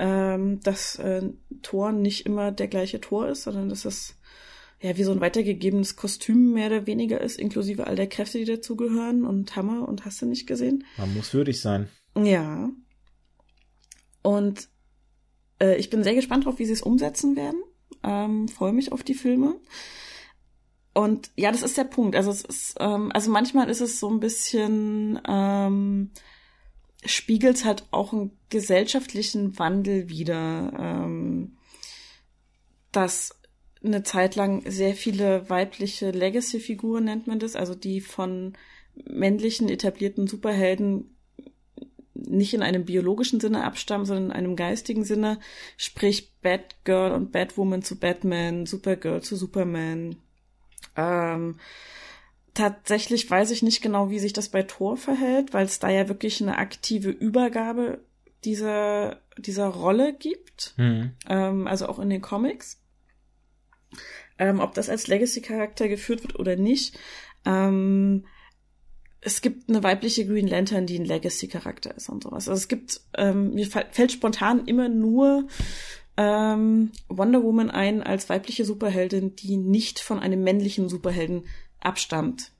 ähm, 0.00 0.58
dass 0.64 0.96
äh, 0.96 1.22
Thor 1.62 1.92
nicht 1.92 2.26
immer 2.26 2.50
der 2.50 2.66
gleiche 2.66 3.00
Tor 3.00 3.28
ist, 3.28 3.44
sondern 3.44 3.68
dass 3.68 3.84
es 3.84 4.16
ja 4.80 4.96
wie 4.96 5.04
so 5.04 5.12
ein 5.12 5.20
weitergegebenes 5.20 5.96
Kostüm 5.96 6.52
mehr 6.52 6.68
oder 6.68 6.86
weniger 6.86 7.20
ist, 7.20 7.38
inklusive 7.38 7.86
all 7.86 7.96
der 7.96 8.08
Kräfte, 8.08 8.38
die 8.38 8.44
dazugehören 8.44 9.24
und 9.24 9.56
Hammer 9.56 9.88
und 9.88 10.04
hast 10.04 10.20
du 10.22 10.26
nicht 10.26 10.46
gesehen. 10.46 10.84
Man 10.98 11.14
muss 11.14 11.32
würdig 11.32 11.60
sein. 11.60 11.88
Ja. 12.16 12.70
Und 14.22 14.68
äh, 15.60 15.76
ich 15.76 15.90
bin 15.90 16.02
sehr 16.02 16.14
gespannt 16.14 16.44
drauf, 16.44 16.58
wie 16.58 16.66
sie 16.66 16.72
es 16.72 16.82
umsetzen 16.82 17.36
werden. 17.36 17.62
Ähm, 18.02 18.48
Freue 18.48 18.72
mich 18.72 18.92
auf 18.92 19.02
die 19.02 19.14
Filme. 19.14 19.56
Und 20.94 21.30
ja, 21.36 21.52
das 21.52 21.62
ist 21.62 21.76
der 21.76 21.84
Punkt. 21.84 22.16
Also 22.16 22.30
es 22.30 22.42
ist, 22.42 22.76
ähm, 22.80 23.10
also 23.12 23.30
manchmal 23.30 23.68
ist 23.68 23.80
es 23.80 24.00
so 24.00 24.10
ein 24.10 24.20
bisschen 24.20 25.20
ähm, 25.28 26.10
spiegelt 27.04 27.64
halt 27.64 27.86
auch 27.90 28.12
einen 28.12 28.32
gesellschaftlichen 28.48 29.58
Wandel 29.58 30.08
wieder, 30.08 30.72
ähm, 30.78 31.56
dass 32.92 33.35
eine 33.86 34.02
Zeit 34.02 34.36
lang 34.36 34.62
sehr 34.70 34.94
viele 34.94 35.48
weibliche 35.48 36.10
Legacy-Figuren 36.10 37.04
nennt 37.04 37.26
man 37.26 37.38
das, 37.38 37.56
also 37.56 37.74
die 37.74 38.00
von 38.00 38.54
männlichen 39.08 39.68
etablierten 39.68 40.26
Superhelden 40.26 41.16
nicht 42.14 42.54
in 42.54 42.62
einem 42.62 42.84
biologischen 42.84 43.40
Sinne 43.40 43.64
abstammen, 43.64 44.06
sondern 44.06 44.26
in 44.26 44.32
einem 44.32 44.56
geistigen 44.56 45.04
Sinne, 45.04 45.38
sprich 45.76 46.32
Batgirl 46.40 47.12
und 47.12 47.32
Batwoman 47.32 47.82
zu 47.82 47.96
Batman, 47.98 48.66
Supergirl 48.66 49.22
zu 49.22 49.36
Superman. 49.36 50.16
Ähm, 50.96 51.58
tatsächlich 52.54 53.30
weiß 53.30 53.50
ich 53.50 53.62
nicht 53.62 53.82
genau, 53.82 54.10
wie 54.10 54.18
sich 54.18 54.32
das 54.32 54.48
bei 54.48 54.62
Thor 54.62 54.96
verhält, 54.96 55.54
weil 55.54 55.66
es 55.66 55.78
da 55.78 55.90
ja 55.90 56.08
wirklich 56.08 56.42
eine 56.42 56.58
aktive 56.58 57.10
Übergabe 57.10 58.00
dieser, 58.44 59.20
dieser 59.38 59.66
Rolle 59.66 60.14
gibt. 60.14 60.74
Mhm. 60.76 61.12
Ähm, 61.28 61.66
also 61.66 61.86
auch 61.86 61.98
in 61.98 62.10
den 62.10 62.22
Comics. 62.22 62.80
Ähm, 64.38 64.60
ob 64.60 64.74
das 64.74 64.88
als 64.88 65.06
Legacy-Charakter 65.06 65.88
geführt 65.88 66.22
wird 66.22 66.38
oder 66.38 66.56
nicht. 66.56 66.98
Ähm, 67.44 68.26
es 69.20 69.40
gibt 69.40 69.68
eine 69.68 69.82
weibliche 69.82 70.26
Green 70.26 70.46
Lantern, 70.46 70.86
die 70.86 70.98
ein 70.98 71.04
Legacy-Charakter 71.04 71.96
ist 71.96 72.08
und 72.08 72.22
sowas. 72.22 72.48
Also 72.48 72.58
es 72.58 72.68
gibt, 72.68 73.00
ähm, 73.16 73.54
mir 73.54 73.66
fällt 73.66 74.12
spontan 74.12 74.66
immer 74.66 74.88
nur 74.88 75.48
ähm, 76.16 76.92
Wonder 77.08 77.42
Woman 77.42 77.70
ein 77.70 78.02
als 78.02 78.28
weibliche 78.28 78.64
Superheldin, 78.64 79.36
die 79.36 79.56
nicht 79.56 79.98
von 80.00 80.18
einem 80.18 80.42
männlichen 80.42 80.88
Superhelden 80.88 81.44
abstammt. 81.80 82.52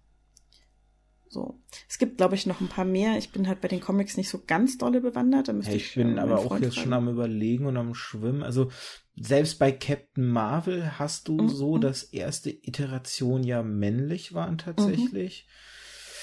So. 1.29 1.61
Es 1.89 1.99
gibt, 1.99 2.19
glaube 2.19 2.35
ich, 2.35 2.47
noch 2.47 2.61
ein 2.61 2.69
paar 2.69 2.85
mehr. 2.85 3.19
Ich 3.19 3.33
bin 3.33 3.49
halt 3.49 3.61
bei 3.61 3.69
den 3.69 3.81
Comics 3.81 4.17
nicht 4.17 4.29
so 4.29 4.43
ganz 4.47 4.79
dolle 4.79 5.01
bewandert. 5.01 5.49
Da 5.49 5.53
müsste 5.53 5.73
ja, 5.73 5.77
ich, 5.77 5.89
ich 5.89 5.95
bin 5.95 6.19
äh, 6.19 6.21
aber 6.21 6.39
auch 6.39 6.59
jetzt 6.59 6.75
fragen. 6.75 6.85
schon 6.85 6.93
am 6.93 7.09
überlegen 7.09 7.67
und 7.67 7.77
am 7.77 7.95
Schwimmen. 7.95 8.43
Also 8.43 8.71
selbst 9.17 9.59
bei 9.59 9.73
Captain 9.73 10.29
Marvel 10.29 10.99
hast 10.99 11.29
du 11.29 11.39
mhm. 11.39 11.49
so, 11.49 11.79
dass 11.79 12.05
erste 12.05 12.51
Iteration 12.51 13.43
ja 13.43 13.63
männlich 13.63 14.35
waren 14.35 14.59
tatsächlich. 14.59 15.47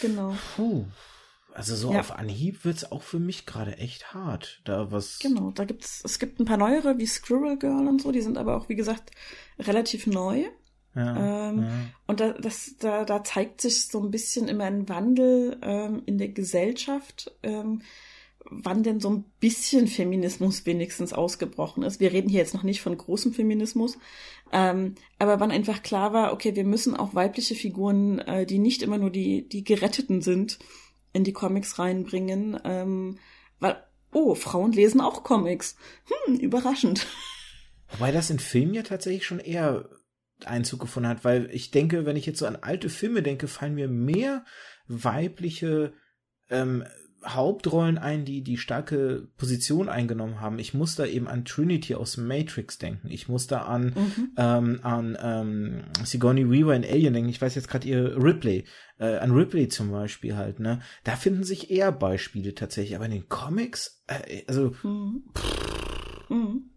Mhm. 0.01 0.07
Genau. 0.07 0.35
Puh. 0.55 0.85
Also 1.53 1.75
so 1.75 1.93
ja. 1.93 1.99
auf 1.99 2.11
Anhieb 2.11 2.65
wird's 2.65 2.91
auch 2.91 3.03
für 3.03 3.19
mich 3.19 3.45
gerade 3.45 3.77
echt 3.77 4.13
hart. 4.13 4.61
Da 4.65 4.91
was. 4.91 5.19
Genau, 5.19 5.51
da 5.51 5.65
gibt's, 5.65 6.01
es 6.03 6.17
gibt 6.17 6.39
ein 6.39 6.45
paar 6.45 6.57
neuere 6.57 6.97
wie 6.97 7.05
Squirrel 7.05 7.57
Girl 7.57 7.87
und 7.87 8.01
so, 8.01 8.11
die 8.11 8.21
sind 8.21 8.37
aber 8.37 8.57
auch, 8.57 8.69
wie 8.69 8.75
gesagt, 8.75 9.11
relativ 9.59 10.07
neu. 10.07 10.45
Ja, 10.95 11.49
ähm, 11.49 11.63
ja. 11.63 11.69
Und 12.07 12.19
da, 12.19 12.33
das, 12.33 12.75
da, 12.79 13.05
da 13.05 13.23
zeigt 13.23 13.61
sich 13.61 13.87
so 13.87 14.01
ein 14.01 14.11
bisschen 14.11 14.47
immer 14.47 14.65
ein 14.65 14.87
Wandel 14.89 15.57
ähm, 15.61 16.03
in 16.05 16.17
der 16.17 16.29
Gesellschaft, 16.29 17.31
ähm, 17.41 17.81
wann 18.45 18.83
denn 18.83 18.99
so 18.99 19.09
ein 19.09 19.25
bisschen 19.39 19.87
Feminismus 19.87 20.65
wenigstens 20.65 21.13
ausgebrochen 21.13 21.83
ist. 21.83 21.99
Wir 21.99 22.11
reden 22.11 22.29
hier 22.29 22.39
jetzt 22.39 22.53
noch 22.53 22.63
nicht 22.63 22.81
von 22.81 22.95
großem 22.95 23.33
Feminismus, 23.33 23.97
ähm, 24.51 24.95
aber 25.17 25.39
wann 25.39 25.51
einfach 25.51 25.81
klar 25.81 26.13
war, 26.13 26.33
okay, 26.33 26.55
wir 26.55 26.65
müssen 26.65 26.95
auch 26.95 27.15
weibliche 27.15 27.55
Figuren, 27.55 28.19
äh, 28.19 28.45
die 28.45 28.59
nicht 28.59 28.83
immer 28.83 28.97
nur 28.97 29.09
die, 29.09 29.47
die 29.47 29.63
Geretteten 29.63 30.21
sind, 30.21 30.59
in 31.13 31.23
die 31.23 31.33
Comics 31.33 31.79
reinbringen, 31.79 32.59
ähm, 32.63 33.17
weil, 33.59 33.81
oh, 34.11 34.35
Frauen 34.35 34.73
lesen 34.73 35.01
auch 35.01 35.23
Comics. 35.23 35.75
Hm, 36.25 36.35
überraschend. 36.35 37.07
Wobei 37.91 38.11
das 38.11 38.29
in 38.29 38.39
Filmen 38.39 38.73
ja 38.73 38.83
tatsächlich 38.83 39.25
schon 39.25 39.39
eher 39.39 39.89
Einzug 40.47 40.81
gefunden 40.81 41.09
hat, 41.09 41.23
weil 41.23 41.49
ich 41.51 41.71
denke, 41.71 42.05
wenn 42.05 42.15
ich 42.15 42.25
jetzt 42.25 42.39
so 42.39 42.45
an 42.45 42.57
alte 42.61 42.89
Filme 42.89 43.23
denke, 43.23 43.47
fallen 43.47 43.75
mir 43.75 43.87
mehr 43.87 44.45
weibliche 44.87 45.93
ähm, 46.49 46.83
Hauptrollen 47.25 47.97
ein, 47.97 48.25
die 48.25 48.43
die 48.43 48.57
starke 48.57 49.29
Position 49.37 49.87
eingenommen 49.87 50.41
haben. 50.41 50.59
Ich 50.59 50.73
muss 50.73 50.95
da 50.95 51.05
eben 51.05 51.27
an 51.27 51.45
Trinity 51.45 51.95
aus 51.95 52.17
Matrix 52.17 52.77
denken. 52.77 53.09
Ich 53.09 53.29
muss 53.29 53.47
da 53.47 53.61
an 53.61 53.93
mhm. 53.95 54.31
ähm, 54.37 54.79
an 54.83 55.17
ähm, 55.21 55.83
Sigourney 56.03 56.49
Weaver 56.49 56.75
in 56.75 56.83
Alien 56.83 57.13
denken. 57.13 57.29
Ich 57.29 57.41
weiß 57.41 57.55
jetzt 57.55 57.69
gerade 57.69 57.87
ihr 57.87 58.21
Ripley, 58.21 58.65
äh, 58.99 59.17
an 59.17 59.31
Ripley 59.31 59.69
zum 59.69 59.91
Beispiel 59.91 60.35
halt. 60.35 60.59
Ne, 60.59 60.81
da 61.03 61.15
finden 61.15 61.43
sich 61.43 61.71
eher 61.71 61.91
Beispiele 61.91 62.55
tatsächlich. 62.55 62.95
Aber 62.95 63.05
in 63.05 63.11
den 63.11 63.29
Comics, 63.29 64.03
äh, 64.07 64.43
also 64.47 64.75
mhm. 64.83 65.23
Mhm. 66.29 66.71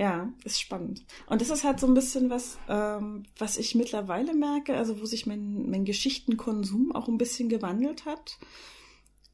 Ja, 0.00 0.32
ist 0.44 0.58
spannend. 0.58 1.04
Und 1.26 1.42
das 1.42 1.50
ist 1.50 1.62
halt 1.62 1.78
so 1.78 1.86
ein 1.86 1.92
bisschen 1.92 2.30
was, 2.30 2.58
ähm, 2.70 3.24
was 3.36 3.58
ich 3.58 3.74
mittlerweile 3.74 4.32
merke, 4.32 4.74
also 4.78 4.98
wo 4.98 5.04
sich 5.04 5.26
mein, 5.26 5.68
mein 5.68 5.84
Geschichtenkonsum 5.84 6.92
auch 6.92 7.06
ein 7.06 7.18
bisschen 7.18 7.50
gewandelt 7.50 8.06
hat, 8.06 8.38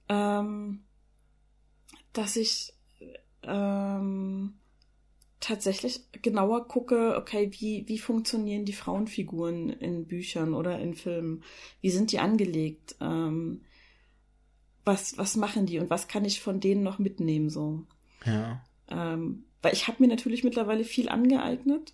ähm, 0.08 0.82
dass 2.12 2.34
ich 2.34 2.72
ähm, 3.44 4.54
tatsächlich 5.38 6.00
genauer 6.20 6.66
gucke, 6.66 7.16
okay, 7.16 7.48
wie, 7.52 7.84
wie 7.86 7.98
funktionieren 7.98 8.64
die 8.64 8.72
Frauenfiguren 8.72 9.68
in 9.68 10.08
Büchern 10.08 10.52
oder 10.52 10.80
in 10.80 10.94
Filmen? 10.94 11.44
Wie 11.80 11.90
sind 11.90 12.10
die 12.10 12.18
angelegt? 12.18 12.96
Ähm, 13.00 13.60
was, 14.84 15.16
was 15.16 15.36
machen 15.36 15.66
die 15.66 15.78
und 15.78 15.90
was 15.90 16.08
kann 16.08 16.24
ich 16.24 16.40
von 16.40 16.58
denen 16.58 16.82
noch 16.82 16.98
mitnehmen 16.98 17.50
so? 17.50 17.84
Ja. 18.24 18.64
Ähm, 18.88 19.45
weil 19.66 19.72
ich 19.72 19.88
habe 19.88 19.96
mir 19.98 20.06
natürlich 20.06 20.44
mittlerweile 20.44 20.84
viel 20.84 21.08
angeeignet, 21.08 21.92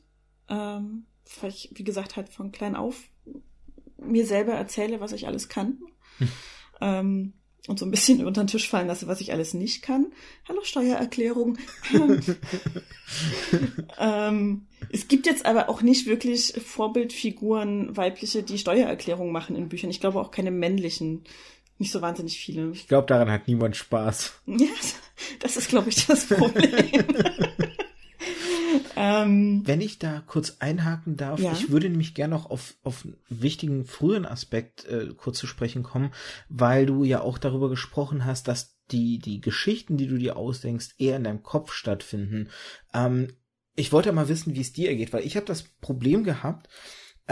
ähm, 0.51 1.07
weil 1.41 1.49
ich, 1.49 1.71
wie 1.73 1.85
gesagt, 1.85 2.17
halt 2.17 2.29
von 2.29 2.53
klein 2.53 2.77
auf 2.77 3.05
mir 3.97 4.27
selber 4.27 4.53
erzähle, 4.53 5.01
was 5.01 5.13
ich 5.13 5.27
alles 5.27 5.49
kann. 5.49 5.79
ähm, 6.83 7.33
und 7.69 7.79
so 7.79 7.87
ein 7.87 7.91
bisschen 7.91 8.27
unter 8.27 8.45
den 8.45 8.49
Tisch 8.49 8.69
fallen 8.69 8.89
lasse, 8.89 9.07
was 9.07 9.23
ich 9.23 9.33
alles 9.33 9.55
nicht 9.55 9.81
kann. 9.81 10.13
Hallo 10.47 10.61
Steuererklärung. 10.65 11.57
ähm, 13.99 14.67
es 14.91 15.09
gibt 15.09 15.25
jetzt 15.25 15.47
aber 15.47 15.71
auch 15.71 15.81
nicht 15.81 16.05
wirklich 16.05 16.53
Vorbildfiguren 16.63 17.97
weibliche, 17.97 18.43
die 18.43 18.59
Steuererklärung 18.59 19.33
machen 19.33 19.57
in 19.57 19.71
Büchern. 19.71 19.89
Ich 19.89 20.01
glaube 20.01 20.21
auch 20.21 20.31
keine 20.31 20.51
männlichen 20.51 21.25
nicht 21.79 21.93
so 21.93 22.01
wahnsinnig 22.01 22.39
viele. 22.39 22.71
Ich 22.71 22.89
glaube, 22.89 23.07
daran 23.07 23.31
hat 23.31 23.49
niemand 23.49 23.77
Spaß. 23.77 24.33
Ja, 24.47 24.69
das 25.41 25.57
ist, 25.57 25.69
glaube 25.69 25.89
ich, 25.89 26.07
das 26.07 26.27
Problem. 26.29 27.05
ähm, 28.97 29.63
Wenn 29.65 29.81
ich 29.81 29.99
da 29.99 30.23
kurz 30.27 30.59
einhaken 30.61 31.17
darf, 31.17 31.41
ja. 31.41 31.53
ich 31.53 31.71
würde 31.71 31.89
nämlich 31.89 32.15
gerne 32.15 32.35
noch 32.35 32.51
auf, 32.51 32.75
auf 32.83 33.05
einen 33.05 33.17
wichtigen 33.29 33.85
frühen 33.85 34.27
Aspekt 34.27 34.85
äh, 34.87 35.09
kurz 35.17 35.39
zu 35.39 35.47
sprechen 35.47 35.83
kommen, 35.83 36.13
weil 36.49 36.87
du 36.87 37.05
ja 37.05 37.21
auch 37.21 37.39
darüber 37.39 37.69
gesprochen 37.69 38.25
hast, 38.25 38.49
dass 38.49 38.79
die, 38.91 39.19
die 39.19 39.41
Geschichten, 39.41 39.97
die 39.97 40.07
du 40.07 40.19
dir 40.19 40.37
ausdenkst, 40.37 40.95
eher 40.99 41.17
in 41.17 41.25
deinem 41.25 41.43
Kopf 41.43 41.73
stattfinden. 41.73 42.51
Ähm, 42.93 43.29
ich 43.75 43.93
wollte 43.93 44.13
mal 44.13 44.29
wissen, 44.29 44.55
wie 44.55 44.61
es 44.61 44.73
dir 44.73 44.95
geht, 44.95 45.13
weil 45.13 45.25
ich 45.25 45.37
habe 45.37 45.47
das 45.47 45.63
Problem 45.63 46.25
gehabt, 46.25 46.69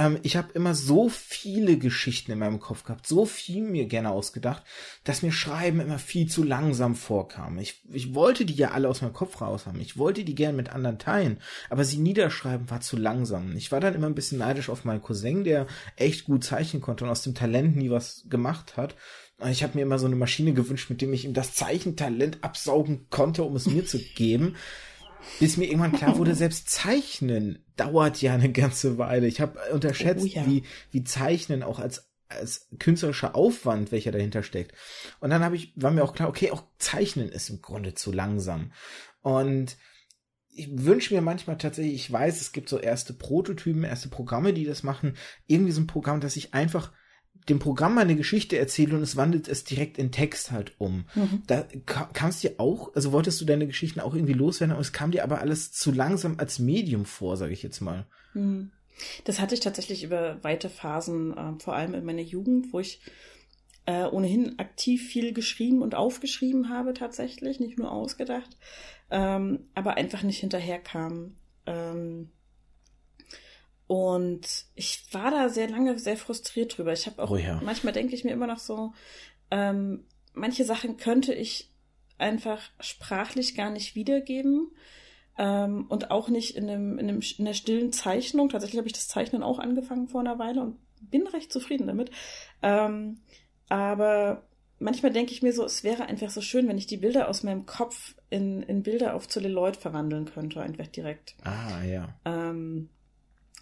ähm, 0.01 0.19
ich 0.23 0.37
habe 0.37 0.53
immer 0.55 0.75
so 0.75 1.11
viele 1.11 1.77
Geschichten 1.77 2.33
in 2.33 2.39
meinem 2.39 2.59
Kopf 2.59 2.85
gehabt, 2.85 3.07
so 3.07 3.27
viel 3.27 3.63
mir 3.63 3.85
gerne 3.85 4.11
ausgedacht, 4.11 4.63
dass 5.05 5.23
mir 5.23 5.31
Schreiben 5.31 5.81
immer 5.81 5.99
viel 5.99 6.27
zu 6.27 6.43
langsam 6.43 6.95
vorkam. 6.95 7.59
Ich, 7.59 7.83
ich 7.93 8.15
wollte 8.15 8.47
die 8.47 8.55
ja 8.55 8.71
alle 8.71 8.89
aus 8.89 9.03
meinem 9.03 9.13
Kopf 9.13 9.41
raus 9.43 9.67
haben. 9.67 9.81
Ich 9.81 9.99
wollte 9.99 10.25
die 10.25 10.35
gerne 10.35 10.57
mit 10.57 10.71
anderen 10.71 10.99
teilen, 10.99 11.39
aber 11.69 11.85
sie 11.85 11.99
niederschreiben 11.99 12.71
war 12.71 12.81
zu 12.81 12.97
langsam. 12.97 13.55
Ich 13.57 13.71
war 13.73 13.81
dann 13.81 13.95
immer 13.95 14.07
ein 14.07 14.15
bisschen 14.15 14.39
neidisch 14.39 14.71
auf 14.71 14.85
meinen 14.85 15.03
Cousin, 15.03 15.45
der 15.45 15.67
echt 15.97 16.25
gut 16.25 16.45
zeichnen 16.45 16.81
konnte 16.81 17.05
und 17.05 17.11
aus 17.11 17.23
dem 17.23 17.35
Talent 17.35 17.77
nie 17.77 17.91
was 17.91 18.25
gemacht 18.31 18.79
hat. 18.79 18.97
Ich 19.51 19.63
habe 19.63 19.77
mir 19.77 19.83
immer 19.83 19.99
so 19.99 20.07
eine 20.07 20.17
Maschine 20.17 20.53
gewünscht, 20.53 20.91
mit 20.91 21.03
dem 21.03 21.13
ich 21.13 21.25
ihm 21.25 21.35
das 21.35 21.55
Zeichentalent 21.55 22.43
absaugen 22.43 23.07
konnte, 23.11 23.43
um 23.43 23.57
es 23.57 23.67
mir 23.67 23.85
zu 23.85 23.99
geben 23.99 24.57
bis 25.39 25.57
mir 25.57 25.67
irgendwann 25.67 25.93
klar 25.93 26.19
wurde, 26.19 26.35
selbst 26.35 26.71
Zeichnen 26.71 27.65
dauert 27.77 28.21
ja 28.23 28.35
eine 28.35 28.51
ganze 28.53 28.99
Weile. 28.99 29.27
Ich 29.27 29.41
habe 29.41 29.59
unterschätzt, 29.73 30.25
oh, 30.25 30.29
ja. 30.29 30.47
wie, 30.47 30.65
wie 30.91 31.05
Zeichnen 31.05 31.63
auch 31.63 31.79
als 31.79 32.11
als 32.31 32.69
künstlerischer 32.79 33.35
Aufwand, 33.35 33.91
welcher 33.91 34.13
dahinter 34.13 34.43
steckt. 34.43 34.73
Und 35.19 35.31
dann 35.31 35.43
habe 35.43 35.57
ich, 35.57 35.73
war 35.75 35.91
mir 35.91 36.05
auch 36.05 36.15
klar, 36.15 36.29
okay, 36.29 36.53
auch 36.53 36.63
Zeichnen 36.79 37.29
ist 37.29 37.51
im 37.51 37.61
Grunde 37.61 37.95
zu 37.95 38.13
langsam. 38.13 38.73
Und 39.21 39.77
ich 40.49 40.69
wünsche 40.71 41.15
mir 41.15 41.21
manchmal 41.21 41.59
tatsächlich, 41.59 41.95
ich 41.95 42.13
weiß, 42.13 42.41
es 42.41 42.53
gibt 42.53 42.69
so 42.69 42.79
erste 42.79 43.13
Prototypen, 43.13 43.85
erste 43.85 44.09
Programme, 44.09 44.53
die 44.53 44.65
das 44.65 44.83
machen, 44.83 45.17
irgendwie 45.47 45.73
so 45.73 45.81
ein 45.81 45.87
Programm, 45.87 46.21
dass 46.21 46.37
ich 46.37 46.55
einfach 46.55 46.93
dem 47.49 47.59
Programm 47.59 47.99
eine 47.99 48.17
Geschichte 48.17 48.59
erzähle 48.59 48.97
und 48.97 49.03
es 49.03 49.17
wandelt 49.17 49.49
es 49.49 49.65
direkt 49.65 49.99
in 49.99 50.13
Text 50.13 50.51
halt 50.51 50.73
um. 50.79 51.05
Mhm. 51.15 51.43
Da 51.47 51.63
kam 51.87 52.31
es 52.31 52.41
dir 52.41 52.55
auch, 52.59 52.95
also 52.95 53.13
wolltest 53.13 53.41
du 53.41 53.45
deine 53.45 53.67
Geschichten 53.67 54.01
auch 54.01 54.15
irgendwie 54.15 54.35
loswerden, 54.35 54.75
und 54.75 54.81
es 54.81 54.93
kam 54.93 55.11
dir 55.11 55.25
aber 55.25 55.41
alles 55.41 55.73
zu 55.73 55.93
langsam 55.93 56.37
als 56.39 56.59
Medium 56.59 57.05
vor, 57.05 57.37
sage 57.37 57.53
ich 57.53 57.63
jetzt 57.63 57.81
mal. 57.81 58.07
Mhm. 58.35 58.71
Das 59.25 59.41
hatte 59.41 59.55
ich 59.55 59.61
tatsächlich 59.61 60.05
über 60.05 60.43
weite 60.43 60.69
Phasen, 60.69 61.37
äh, 61.37 61.53
vor 61.59 61.75
allem 61.75 61.95
in 61.95 62.05
meiner 62.05 62.23
Jugend, 62.23 62.73
wo 62.73 62.81
ich 62.81 63.01
äh, 63.87 64.05
ohnehin 64.05 64.59
aktiv 64.59 65.09
viel 65.09 65.33
geschrieben 65.33 65.83
und 65.83 65.95
aufgeschrieben 65.95 66.69
habe 66.69 66.93
tatsächlich, 66.93 67.61
nicht 67.61 67.79
nur 67.79 67.91
ausgedacht, 67.91 68.51
ähm, 69.11 69.61
aber 69.75 69.95
einfach 69.97 70.23
nicht 70.23 70.39
hinterherkam. 70.39 71.37
Ähm, 71.67 72.31
und 73.91 74.67
ich 74.77 75.03
war 75.11 75.33
da 75.33 75.49
sehr 75.49 75.69
lange 75.69 75.99
sehr 75.99 76.17
frustriert 76.17 76.79
drüber. 76.79 76.93
Ich 76.93 77.07
habe 77.07 77.21
auch, 77.21 77.31
oh 77.31 77.37
ja. 77.37 77.61
manchmal 77.61 77.93
denke 77.93 78.15
ich 78.15 78.23
mir 78.23 78.31
immer 78.31 78.47
noch 78.47 78.61
so, 78.61 78.93
ähm, 79.51 80.05
manche 80.33 80.65
Sachen 80.65 80.97
könnte 80.97 81.35
ich 81.35 81.73
einfach 82.17 82.63
sprachlich 82.79 83.57
gar 83.57 83.69
nicht 83.69 83.97
wiedergeben. 83.97 84.71
Ähm, 85.37 85.87
und 85.89 86.13
auch 86.13 86.29
nicht 86.29 86.57
in, 86.57 86.71
einem, 86.71 87.01
in, 87.01 87.09
einem, 87.09 87.21
in 87.37 87.45
einer 87.45 87.55
stillen 87.55 87.93
Zeichnung. 87.93 88.49
Tatsächlich 88.49 88.79
habe 88.79 88.87
ich 88.87 88.93
das 88.93 89.09
Zeichnen 89.09 89.43
auch 89.43 89.59
angefangen 89.59 90.07
vor 90.07 90.21
einer 90.21 90.39
Weile 90.39 90.63
und 90.63 90.77
bin 91.01 91.27
recht 91.27 91.53
zufrieden 91.53 91.89
damit. 91.89 92.13
Ähm, 92.63 93.23
aber 93.69 94.45
manchmal 94.79 95.11
denke 95.11 95.33
ich 95.33 95.43
mir 95.43 95.53
so, 95.53 95.65
es 95.65 95.83
wäre 95.83 96.05
einfach 96.05 96.31
so 96.31 96.43
schön, 96.43 96.69
wenn 96.69 96.79
ich 96.79 96.87
die 96.87 96.99
Bilder 96.99 97.29
aus 97.29 97.43
meinem 97.43 97.67
Kopf 97.67 98.15
in, 98.29 98.63
in 98.63 98.85
Bilder 98.85 99.17
auf 99.17 99.27
Zelluloid 99.27 99.77
verwandeln 99.77 100.27
könnte, 100.27 100.63
einfach 100.63 100.87
direkt. 100.87 101.35
Ah, 101.43 101.83
ja. 101.83 102.15
Ähm, 102.25 102.89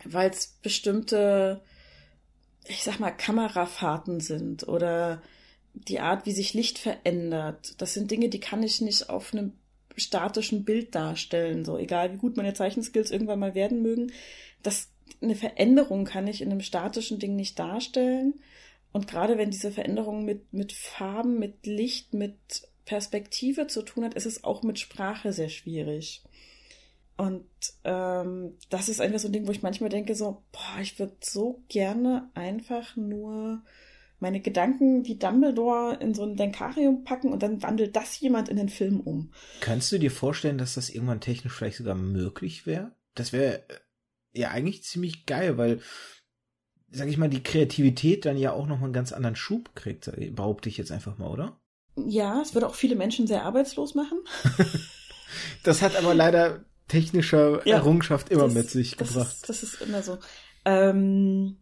weil 0.05 0.31
es 0.31 0.59
bestimmte, 0.63 1.63
ich 2.67 2.83
sag 2.83 3.01
mal, 3.01 3.11
Kamerafahrten 3.11 4.21
sind 4.21 4.67
oder 4.67 5.23
die 5.75 6.01
Art, 6.01 6.27
wie 6.27 6.33
sich 6.33 6.55
Licht 6.55 6.79
verändert. 6.79 7.75
Das 7.79 7.95
sind 7.95 8.11
Dinge, 8.11 8.29
die 8.29 8.41
kann 8.41 8.63
ich 8.63 8.81
nicht 8.81 9.11
auf 9.11 9.33
einem 9.33 9.53
statischen 9.97 10.65
Bild 10.65 10.95
darstellen. 10.95 11.65
So, 11.65 11.77
egal 11.77 12.13
wie 12.13 12.19
gut 12.19 12.37
meine 12.37 12.55
Zeichenskills 12.55 13.11
irgendwann 13.11 13.39
mal 13.39 13.55
werden 13.55 13.83
mögen. 13.83 14.13
Das, 14.63 14.89
eine 15.21 15.35
Veränderung 15.35 16.05
kann 16.05 16.27
ich 16.27 16.43
in 16.43 16.51
einem 16.51 16.61
statischen 16.61 17.19
Ding 17.19 17.37
nicht 17.37 17.59
darstellen. 17.59 18.35
Und 18.93 19.07
gerade 19.09 19.39
wenn 19.39 19.51
diese 19.51 19.71
Veränderung 19.71 20.25
mit, 20.25 20.53
mit 20.53 20.73
Farben, 20.73 21.39
mit 21.39 21.67
Licht, 21.67 22.15
mit 22.15 22.37
Perspektive 22.85 23.67
zu 23.67 23.83
tun 23.83 24.05
hat, 24.05 24.15
ist 24.15 24.27
es 24.27 24.45
auch 24.45 24.63
mit 24.63 24.79
Sprache 24.79 25.33
sehr 25.33 25.51
schwierig. 25.51 26.23
Und 27.19 27.45
ähm, 27.83 28.57
das 28.71 28.89
ist 28.89 29.01
einfach 29.01 29.19
so 29.19 29.27
ein 29.27 29.33
Ding, 29.33 29.49
wo 29.49 29.51
ich 29.51 29.62
manchmal 29.62 29.91
denke, 29.91 30.14
so, 30.14 30.45
boah, 30.53 30.81
ich 30.81 31.01
würde 31.01 31.16
so 31.21 31.64
gerne 31.69 32.31
einfach 32.35 32.95
nur 32.95 33.64
meine 34.21 34.41
Gedanken 34.41 35.05
wie 35.05 35.16
Dumbledore 35.16 35.97
in 36.01 36.14
so 36.14 36.23
ein 36.23 36.37
Denkarium 36.37 37.03
packen 37.03 37.33
und 37.33 37.43
dann 37.43 37.61
wandelt 37.61 37.97
das 37.97 38.21
jemand 38.21 38.49
in 38.49 38.57
den 38.57 38.69
Film 38.69 39.01
um. 39.01 39.33
Kannst 39.61 39.91
du 39.91 39.99
dir 39.99 40.12
vorstellen, 40.12 40.59
dass 40.59 40.75
das 40.75 40.91
irgendwann 40.91 41.21
technisch 41.21 41.53
vielleicht 41.53 41.79
sogar 41.79 41.97
möglich 41.97 42.66
wäre? 42.66 42.93
Das 43.16 43.33
wäre 43.33 43.64
äh, 43.69 44.41
ja 44.41 44.51
eigentlich 44.51 44.85
ziemlich 44.85 45.27
geil, 45.27 45.59
weil, 45.59 45.81
sag 46.89 47.09
ich 47.09 47.16
mal, 47.16 47.29
die 47.29 47.43
Kreativität 47.43 48.27
dann 48.27 48.37
ja 48.37 48.53
auch 48.53 48.69
noch 48.69 48.79
mal 48.79 48.87
einen 48.87 48.93
ganz 48.93 49.12
anderen 49.12 49.35
Schub 49.35 49.75
kriegt, 49.75 50.09
behaupte 50.37 50.69
ich 50.69 50.77
jetzt 50.77 50.93
einfach 50.93 51.19
mal, 51.19 51.29
oder? 51.29 51.59
Ja, 51.97 52.41
es 52.41 52.55
würde 52.55 52.69
auch 52.69 52.77
viele 52.77 52.95
Menschen 52.95 53.27
sehr 53.27 53.43
arbeitslos 53.43 53.97
machen. 53.97 54.19
das 55.64 55.83
hat 55.83 55.97
aber 55.97 56.14
leider 56.14 56.64
technischer 56.89 57.66
ja, 57.66 57.76
Errungenschaft 57.76 58.30
immer 58.30 58.45
das, 58.45 58.55
mit 58.55 58.70
sich 58.70 58.97
das 58.97 59.09
gebracht. 59.09 59.32
Ist, 59.32 59.49
das 59.49 59.62
ist 59.62 59.80
immer 59.82 60.03
so. 60.03 60.18
Ähm, 60.64 61.57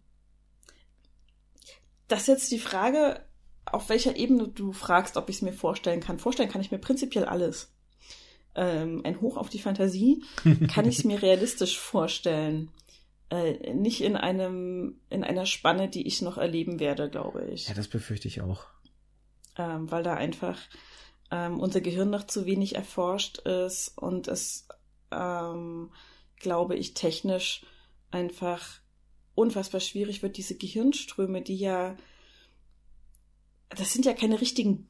das 2.09 2.23
ist 2.23 2.29
jetzt 2.29 2.51
die 2.53 2.59
Frage, 2.59 3.21
auf 3.65 3.89
welcher 3.89 4.17
Ebene 4.17 4.49
du 4.49 4.73
fragst, 4.73 5.17
ob 5.17 5.29
ich 5.29 5.37
es 5.37 5.43
mir 5.43 5.53
vorstellen 5.53 6.01
kann. 6.01 6.19
Vorstellen 6.19 6.49
kann 6.49 6.61
ich 6.61 6.71
mir 6.71 6.79
prinzipiell 6.79 7.25
alles. 7.25 7.73
Ähm, 8.55 9.03
ein 9.05 9.21
Hoch 9.21 9.37
auf 9.37 9.51
die 9.51 9.59
Fantasie 9.59 10.23
kann 10.73 10.89
ich 10.89 10.99
es 10.99 11.05
mir 11.05 11.21
realistisch 11.21 11.79
vorstellen. 11.79 12.71
Äh, 13.29 13.75
nicht 13.75 14.03
in 14.03 14.17
einem, 14.17 15.01
in 15.11 15.25
einer 15.25 15.47
Spanne, 15.47 15.89
die 15.89 16.07
ich 16.07 16.23
noch 16.23 16.39
erleben 16.39 16.79
werde, 16.79 17.11
glaube 17.11 17.45
ich. 17.47 17.69
Ja, 17.69 17.75
das 17.75 17.89
befürchte 17.89 18.29
ich 18.29 18.41
auch. 18.41 18.65
Ähm, 19.59 19.91
weil 19.91 20.05
da 20.05 20.15
einfach 20.15 20.59
ähm, 21.33 21.59
unser 21.59 21.81
Gehirn 21.81 22.11
noch 22.11 22.27
zu 22.27 22.47
wenig 22.47 22.77
erforscht 22.77 23.39
ist 23.39 23.99
und 23.99 24.29
es, 24.29 24.69
ähm, 25.17 25.91
glaube 26.39 26.77
ich, 26.77 26.95
technisch 26.95 27.65
einfach 28.11 28.81
unfassbar 29.35 29.81
schwierig 29.81 30.23
wird, 30.23 30.37
diese 30.37 30.57
Gehirnströme, 30.57 31.43
die 31.43 31.57
ja, 31.57 31.97
das 33.71 33.93
sind 33.93 34.07
ja 34.07 34.15
keine 34.15 34.41
richtigen 34.41 34.89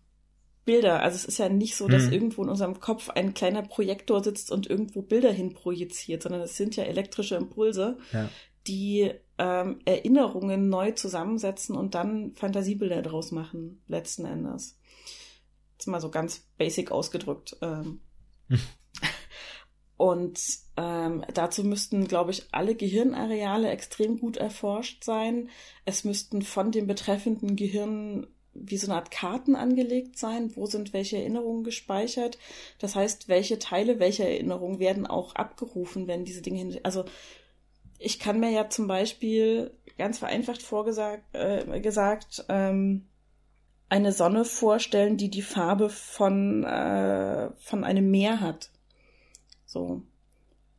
Bilder. 0.65 1.01
Also 1.03 1.17
es 1.17 1.25
ist 1.25 1.39
ja 1.39 1.49
nicht 1.49 1.77
so, 1.77 1.89
dass 1.89 2.05
hm. 2.05 2.13
irgendwo 2.13 2.43
in 2.43 2.49
unserem 2.49 2.81
Kopf 2.81 3.09
ein 3.11 3.35
kleiner 3.35 3.63
Projektor 3.63 4.23
sitzt 4.23 4.51
und 4.51 4.69
irgendwo 4.69 5.03
Bilder 5.03 5.33
hin 5.33 5.55
projiziert, 5.55 6.23
sondern 6.23 6.43
es 6.43 6.57
sind 6.57 6.77
ja 6.77 6.85
elektrische 6.85 7.37
Impulse, 7.37 7.99
ja. 8.13 8.29
die 8.67 9.13
ähm, 9.39 9.81
Erinnerungen 9.85 10.69
neu 10.69 10.93
zusammensetzen 10.93 11.77
und 11.77 11.95
dann 11.95 12.35
Fantasiebilder 12.35 13.03
draus 13.03 13.33
machen, 13.33 13.83
letzten 13.87 14.25
Endes. 14.25 14.79
Jetzt 15.75 15.87
mal 15.87 16.01
so 16.01 16.11
ganz 16.11 16.47
basic 16.59 16.91
ausgedrückt. 16.91 17.57
Ähm. 17.63 18.01
Und 19.97 20.39
ähm, 20.77 21.25
dazu 21.33 21.65
müssten, 21.65 22.07
glaube 22.07 22.31
ich, 22.31 22.45
alle 22.53 22.75
Gehirnareale 22.75 23.71
extrem 23.71 24.19
gut 24.19 24.37
erforscht 24.37 25.05
sein. 25.05 25.49
Es 25.85 26.05
müssten 26.05 26.43
von 26.43 26.71
dem 26.71 26.87
betreffenden 26.87 27.57
Gehirn 27.57 28.27
wie 28.53 28.77
so 28.77 28.87
eine 28.87 28.97
Art 28.97 29.11
Karten 29.11 29.57
angelegt 29.57 30.19
sein. 30.19 30.55
Wo 30.55 30.67
sind 30.67 30.93
welche 30.93 31.19
Erinnerungen 31.19 31.65
gespeichert? 31.65 32.39
Das 32.79 32.95
heißt, 32.95 33.29
welche 33.29 33.59
Teile 33.59 33.99
welcher 33.99 34.27
Erinnerung 34.27 34.79
werden 34.79 35.07
auch 35.07 35.35
abgerufen, 35.35 36.07
wenn 36.07 36.25
diese 36.25 36.43
Dinge 36.43 36.59
hin. 36.59 36.81
Also 36.83 37.05
ich 37.99 38.19
kann 38.19 38.41
mir 38.41 38.51
ja 38.51 38.69
zum 38.69 38.87
Beispiel 38.87 39.73
ganz 39.97 40.19
vereinfacht 40.19 40.63
vorgesagt 40.63 41.23
äh, 41.35 41.81
gesagt 41.81 42.45
ähm, 42.49 43.07
eine 43.89 44.13
Sonne 44.13 44.45
vorstellen, 44.45 45.17
die 45.17 45.31
die 45.31 45.43
Farbe 45.43 45.89
von 45.89 46.65
äh, 46.65 47.51
von 47.57 47.85
einem 47.85 48.11
Meer 48.11 48.41
hat. 48.41 48.71
So. 49.77 50.03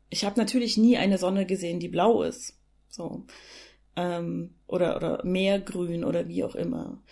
Ich 0.09 0.25
habe 0.25 0.39
natürlich 0.39 0.75
nie 0.75 0.97
eine 0.97 1.19
Sonne 1.19 1.45
gesehen, 1.45 1.79
die 1.79 1.87
blau 1.87 2.23
ist. 2.23 2.57
So. 2.89 3.25
Ähm, 3.95 4.55
oder, 4.65 4.95
oder 4.95 5.23
Meergrün 5.23 6.03
oder 6.03 6.27
wie 6.27 6.43
auch 6.43 6.55
immer. 6.55 7.03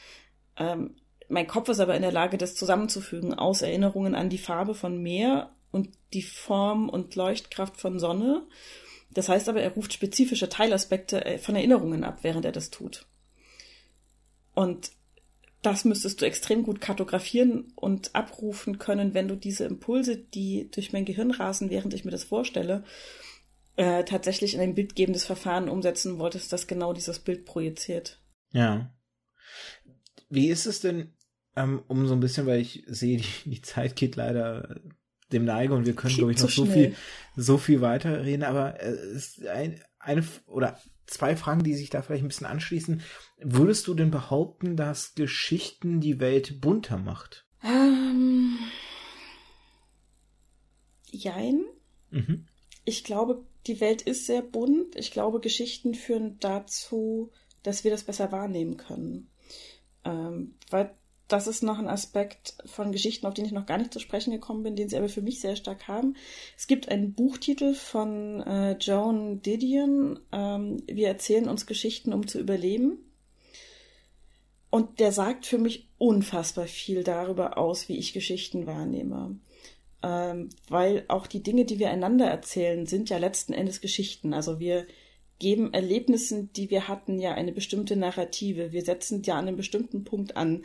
Ähm, 0.57 0.95
mein 1.27 1.45
Kopf 1.45 1.69
ist 1.69 1.79
aber 1.79 1.95
in 1.95 2.01
der 2.01 2.11
Lage, 2.11 2.39
das 2.39 2.55
zusammenzufügen 2.55 3.35
aus 3.35 3.61
Erinnerungen 3.61 4.15
an 4.15 4.29
die 4.29 4.39
Farbe 4.39 4.73
von 4.73 4.99
Meer 4.99 5.51
und 5.71 5.89
die 6.13 6.23
Form 6.23 6.89
und 6.89 7.15
Leuchtkraft 7.15 7.77
von 7.77 7.99
Sonne. 7.99 8.47
Das 9.11 9.29
heißt 9.29 9.47
aber, 9.47 9.61
er 9.61 9.73
ruft 9.73 9.93
spezifische 9.93 10.49
Teilaspekte 10.49 11.23
äh, 11.23 11.37
von 11.37 11.55
Erinnerungen 11.55 12.03
ab, 12.03 12.19
während 12.23 12.45
er 12.45 12.51
das 12.51 12.71
tut. 12.71 13.05
Und 14.55 14.91
das 15.65 15.85
müsstest 15.85 16.21
du 16.21 16.25
extrem 16.25 16.63
gut 16.63 16.81
kartografieren 16.81 17.71
und 17.75 18.13
abrufen 18.13 18.77
können, 18.77 19.13
wenn 19.13 19.27
du 19.27 19.35
diese 19.35 19.65
Impulse, 19.65 20.17
die 20.17 20.69
durch 20.71 20.93
mein 20.93 21.05
Gehirn 21.05 21.31
rasen, 21.31 21.69
während 21.69 21.93
ich 21.93 22.05
mir 22.05 22.11
das 22.11 22.23
vorstelle, 22.23 22.83
äh, 23.75 24.03
tatsächlich 24.03 24.53
in 24.53 24.61
ein 24.61 24.75
bildgebendes 24.75 25.25
Verfahren 25.25 25.69
umsetzen 25.69 26.19
wolltest, 26.19 26.53
das 26.53 26.67
genau 26.67 26.93
dieses 26.93 27.19
Bild 27.19 27.45
projiziert. 27.45 28.21
Ja. 28.51 28.93
Wie 30.29 30.49
ist 30.49 30.65
es 30.65 30.79
denn, 30.79 31.13
ähm, 31.55 31.83
um 31.87 32.07
so 32.07 32.13
ein 32.13 32.19
bisschen, 32.19 32.45
weil 32.45 32.61
ich 32.61 32.83
sehe, 32.87 33.17
die, 33.17 33.49
die 33.49 33.61
Zeit 33.61 33.95
geht 33.95 34.15
leider 34.15 34.79
dem 35.31 35.45
Neige 35.45 35.73
und 35.73 35.85
wir 35.85 35.95
können, 35.95 36.15
glaube 36.15 36.31
ich, 36.31 36.39
noch 36.39 36.49
so, 36.49 36.65
so 36.65 36.71
viel, 36.71 36.95
so 37.35 37.57
viel 37.57 37.81
weiterreden, 37.81 38.43
aber 38.43 38.79
äh, 38.79 38.89
es 38.89 39.37
ist 39.37 39.47
ein, 39.47 39.81
eine 39.99 40.23
oder 40.45 40.79
zwei 41.07 41.35
Fragen, 41.35 41.63
die 41.63 41.73
sich 41.73 41.89
da 41.89 42.01
vielleicht 42.01 42.23
ein 42.23 42.27
bisschen 42.27 42.47
anschließen. 42.47 43.01
Würdest 43.37 43.87
du 43.87 43.93
denn 43.93 44.11
behaupten, 44.11 44.75
dass 44.75 45.15
Geschichten 45.15 45.99
die 45.99 46.19
Welt 46.19 46.61
bunter 46.61 46.97
macht? 46.97 47.45
Ähm, 47.63 48.57
jein. 51.09 51.65
Mhm. 52.11 52.47
Ich 52.83 53.03
glaube, 53.03 53.45
die 53.67 53.79
Welt 53.79 54.01
ist 54.03 54.25
sehr 54.25 54.41
bunt. 54.41 54.95
Ich 54.95 55.11
glaube, 55.11 55.39
Geschichten 55.39 55.95
führen 55.95 56.37
dazu, 56.39 57.31
dass 57.63 57.83
wir 57.83 57.91
das 57.91 58.03
besser 58.03 58.31
wahrnehmen 58.31 58.77
können. 58.77 59.29
Ähm, 60.03 60.55
weil 60.69 60.95
das 61.27 61.47
ist 61.47 61.63
noch 61.63 61.79
ein 61.79 61.87
Aspekt 61.87 62.55
von 62.65 62.91
Geschichten, 62.91 63.25
auf 63.25 63.33
den 63.33 63.45
ich 63.45 63.51
noch 63.51 63.65
gar 63.65 63.77
nicht 63.77 63.93
zu 63.93 63.99
sprechen 63.99 64.31
gekommen 64.31 64.63
bin, 64.63 64.75
den 64.75 64.89
sie 64.89 64.97
aber 64.97 65.09
für 65.09 65.21
mich 65.21 65.39
sehr 65.39 65.55
stark 65.55 65.87
haben. 65.87 66.15
Es 66.57 66.67
gibt 66.67 66.89
einen 66.89 67.13
Buchtitel 67.13 67.73
von 67.73 68.41
äh, 68.41 68.77
Joan 68.77 69.41
Didion, 69.41 70.19
ähm, 70.31 70.83
Wir 70.87 71.07
erzählen 71.07 71.49
uns 71.49 71.65
Geschichten, 71.65 72.13
um 72.13 72.27
zu 72.27 72.39
überleben. 72.39 72.99
Und 74.69 74.99
der 74.99 75.11
sagt 75.11 75.45
für 75.45 75.57
mich 75.57 75.87
unfassbar 75.97 76.67
viel 76.67 77.03
darüber 77.03 77.57
aus, 77.57 77.87
wie 77.87 77.97
ich 77.97 78.13
Geschichten 78.13 78.67
wahrnehme. 78.67 79.39
Ähm, 80.03 80.49
weil 80.67 81.05
auch 81.07 81.27
die 81.27 81.41
Dinge, 81.41 81.65
die 81.65 81.79
wir 81.79 81.89
einander 81.89 82.25
erzählen, 82.27 82.85
sind 82.85 83.09
ja 83.09 83.17
letzten 83.17 83.53
Endes 83.53 83.81
Geschichten. 83.81 84.33
Also 84.33 84.59
wir 84.59 84.85
geben 85.39 85.73
Erlebnissen, 85.73 86.51
die 86.53 86.69
wir 86.69 86.87
hatten, 86.87 87.19
ja 87.19 87.33
eine 87.33 87.51
bestimmte 87.51 87.95
Narrative. 87.95 88.71
Wir 88.71 88.83
setzen 88.83 89.23
ja 89.23 89.35
an 89.35 89.47
einem 89.47 89.57
bestimmten 89.57 90.03
Punkt 90.03 90.37
an. 90.37 90.63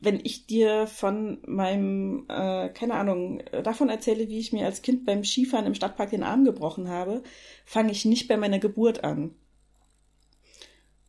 Wenn 0.00 0.18
ich 0.24 0.46
dir 0.46 0.86
von 0.86 1.38
meinem, 1.46 2.24
äh, 2.28 2.70
keine 2.70 2.94
Ahnung, 2.94 3.42
davon 3.62 3.90
erzähle, 3.90 4.28
wie 4.28 4.38
ich 4.38 4.52
mir 4.52 4.64
als 4.64 4.82
Kind 4.82 5.04
beim 5.04 5.24
Skifahren 5.24 5.66
im 5.66 5.74
Stadtpark 5.74 6.10
den 6.10 6.22
Arm 6.22 6.44
gebrochen 6.44 6.88
habe, 6.88 7.22
fange 7.66 7.92
ich 7.92 8.06
nicht 8.06 8.26
bei 8.26 8.38
meiner 8.38 8.58
Geburt 8.58 9.04
an. 9.04 9.34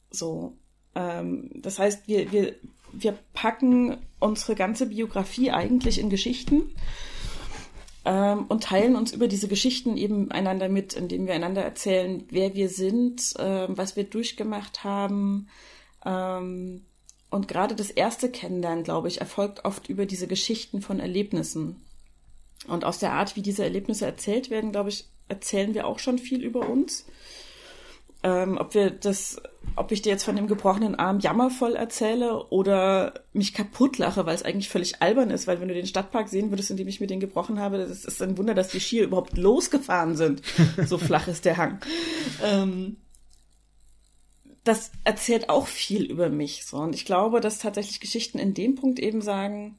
So. 0.09 0.57
Ähm, 0.93 1.49
das 1.55 1.79
heißt, 1.79 2.07
wir, 2.07 2.31
wir, 2.33 2.55
wir 2.91 3.17
packen 3.33 3.97
unsere 4.19 4.55
ganze 4.55 4.87
Biografie 4.87 5.51
eigentlich 5.51 5.97
in 5.97 6.09
Geschichten 6.09 6.75
ähm, 8.03 8.45
und 8.47 8.63
teilen 8.63 8.95
uns 8.95 9.13
über 9.13 9.27
diese 9.27 9.47
Geschichten 9.47 9.97
eben 9.97 10.31
einander 10.31 10.69
mit, 10.69 10.93
indem 10.93 11.27
wir 11.27 11.33
einander 11.33 11.63
erzählen, 11.63 12.25
wer 12.29 12.55
wir 12.55 12.69
sind, 12.69 13.35
äh, 13.37 13.67
was 13.69 13.95
wir 13.95 14.03
durchgemacht 14.03 14.83
haben. 14.83 15.47
Ähm, 16.05 16.83
und 17.31 17.47
gerade 17.47 17.75
das 17.75 17.89
erste 17.89 18.29
Kennenlernen, 18.29 18.83
glaube 18.83 19.07
ich, 19.07 19.21
erfolgt 19.21 19.63
oft 19.63 19.89
über 19.89 20.05
diese 20.05 20.27
Geschichten 20.27 20.81
von 20.81 20.99
Erlebnissen. 20.99 21.81
Und 22.67 22.83
aus 22.83 22.99
der 22.99 23.13
Art, 23.13 23.35
wie 23.37 23.41
diese 23.41 23.63
Erlebnisse 23.63 24.05
erzählt 24.05 24.49
werden, 24.49 24.73
glaube 24.73 24.89
ich, 24.89 25.05
erzählen 25.29 25.73
wir 25.73 25.87
auch 25.87 25.97
schon 25.97 26.19
viel 26.19 26.43
über 26.43 26.69
uns. 26.69 27.05
Ähm, 28.23 28.57
ob 28.59 28.75
wir 28.75 28.91
das, 28.91 29.41
ob 29.77 29.91
ich 29.93 30.01
dir 30.01 30.11
jetzt 30.11 30.25
von 30.25 30.35
dem 30.35 30.47
gebrochenen 30.47 30.93
Arm 30.93 31.19
jammervoll 31.19 31.75
erzähle 31.75 32.47
oder 32.49 33.13
mich 33.31 33.53
kaputt 33.53 33.97
lache, 33.97 34.25
weil 34.25 34.35
es 34.35 34.43
eigentlich 34.43 34.69
völlig 34.69 35.01
albern 35.01 35.31
ist, 35.31 35.47
weil 35.47 35.59
wenn 35.61 35.69
du 35.69 35.73
den 35.73 35.87
Stadtpark 35.87 36.27
sehen 36.27 36.51
würdest, 36.51 36.69
in 36.69 36.77
dem 36.77 36.87
ich 36.87 36.99
mir 36.99 37.07
den 37.07 37.21
gebrochen 37.21 37.59
habe, 37.59 37.77
das 37.79 38.03
ist 38.03 38.21
ein 38.21 38.37
Wunder, 38.37 38.53
dass 38.53 38.67
die 38.67 38.79
Skier 38.81 39.05
überhaupt 39.05 39.37
losgefahren 39.37 40.17
sind. 40.17 40.43
so 40.85 40.97
flach 40.97 41.29
ist 41.29 41.45
der 41.45 41.57
Hang. 41.57 41.79
Ähm, 42.43 42.97
das 44.63 44.91
erzählt 45.03 45.49
auch 45.49 45.67
viel 45.67 46.03
über 46.03 46.29
mich. 46.29 46.65
So. 46.65 46.77
Und 46.77 46.93
ich 46.93 47.05
glaube, 47.05 47.39
dass 47.41 47.59
tatsächlich 47.59 47.99
Geschichten 47.99 48.39
in 48.39 48.53
dem 48.53 48.75
Punkt 48.75 48.99
eben 48.99 49.21
sagen, 49.21 49.77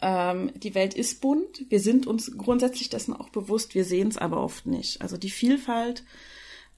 ähm, 0.00 0.52
die 0.54 0.74
Welt 0.74 0.94
ist 0.94 1.20
bunt, 1.20 1.64
wir 1.68 1.80
sind 1.80 2.06
uns 2.06 2.36
grundsätzlich 2.36 2.88
dessen 2.88 3.14
auch 3.14 3.28
bewusst, 3.28 3.74
wir 3.74 3.84
sehen 3.84 4.08
es 4.08 4.18
aber 4.18 4.42
oft 4.42 4.66
nicht. 4.66 5.02
Also 5.02 5.16
die 5.16 5.30
Vielfalt 5.30 6.04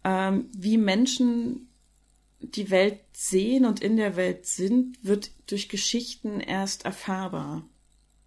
ähm, 0.06 0.48
wie 0.56 0.78
Menschen 0.78 1.68
die 2.38 2.70
Welt 2.70 3.00
sehen 3.12 3.64
und 3.64 3.80
in 3.80 3.96
der 3.96 4.14
Welt 4.14 4.46
sind, 4.46 4.98
wird 5.02 5.32
durch 5.48 5.68
Geschichten 5.68 6.38
erst 6.38 6.84
erfahrbar, 6.84 7.64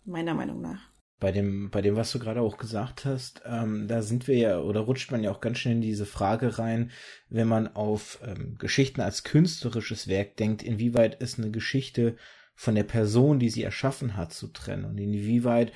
meiner 0.04 0.34
Meinung 0.34 0.62
nach. 0.62 0.89
Bei 1.20 1.34
dem, 1.34 1.70
bei 1.70 1.82
dem, 1.82 1.98
was 1.98 2.12
du 2.12 2.20
gerade 2.20 2.42
auch 2.42 2.58
gesagt 2.58 3.04
hast, 3.04 3.42
ähm, 3.46 3.88
da 3.88 4.02
sind 4.02 4.28
wir 4.28 4.38
ja 4.38 4.60
oder 4.60 4.80
rutscht 4.82 5.12
man 5.12 5.22
ja 5.22 5.32
auch 5.32 5.42
ganz 5.42 5.58
schnell 5.58 5.76
in 5.76 5.82
diese 5.82 6.06
Frage 6.06 6.58
rein, 6.60 6.92
wenn 7.30 7.48
man 7.48 7.68
auf 7.68 8.20
ähm, 8.26 8.56
Geschichten 8.58 9.02
als 9.02 9.24
künstlerisches 9.24 10.08
Werk 10.08 10.38
denkt, 10.38 10.64
inwieweit 10.64 11.22
ist 11.22 11.38
eine 11.38 11.52
Geschichte 11.52 12.16
von 12.56 12.76
der 12.76 12.84
Person, 12.84 13.40
die 13.40 13.50
sie 13.50 13.64
erschaffen 13.64 14.16
hat, 14.16 14.34
zu 14.34 14.48
trennen 14.48 14.86
und 14.86 14.98
inwieweit 14.98 15.74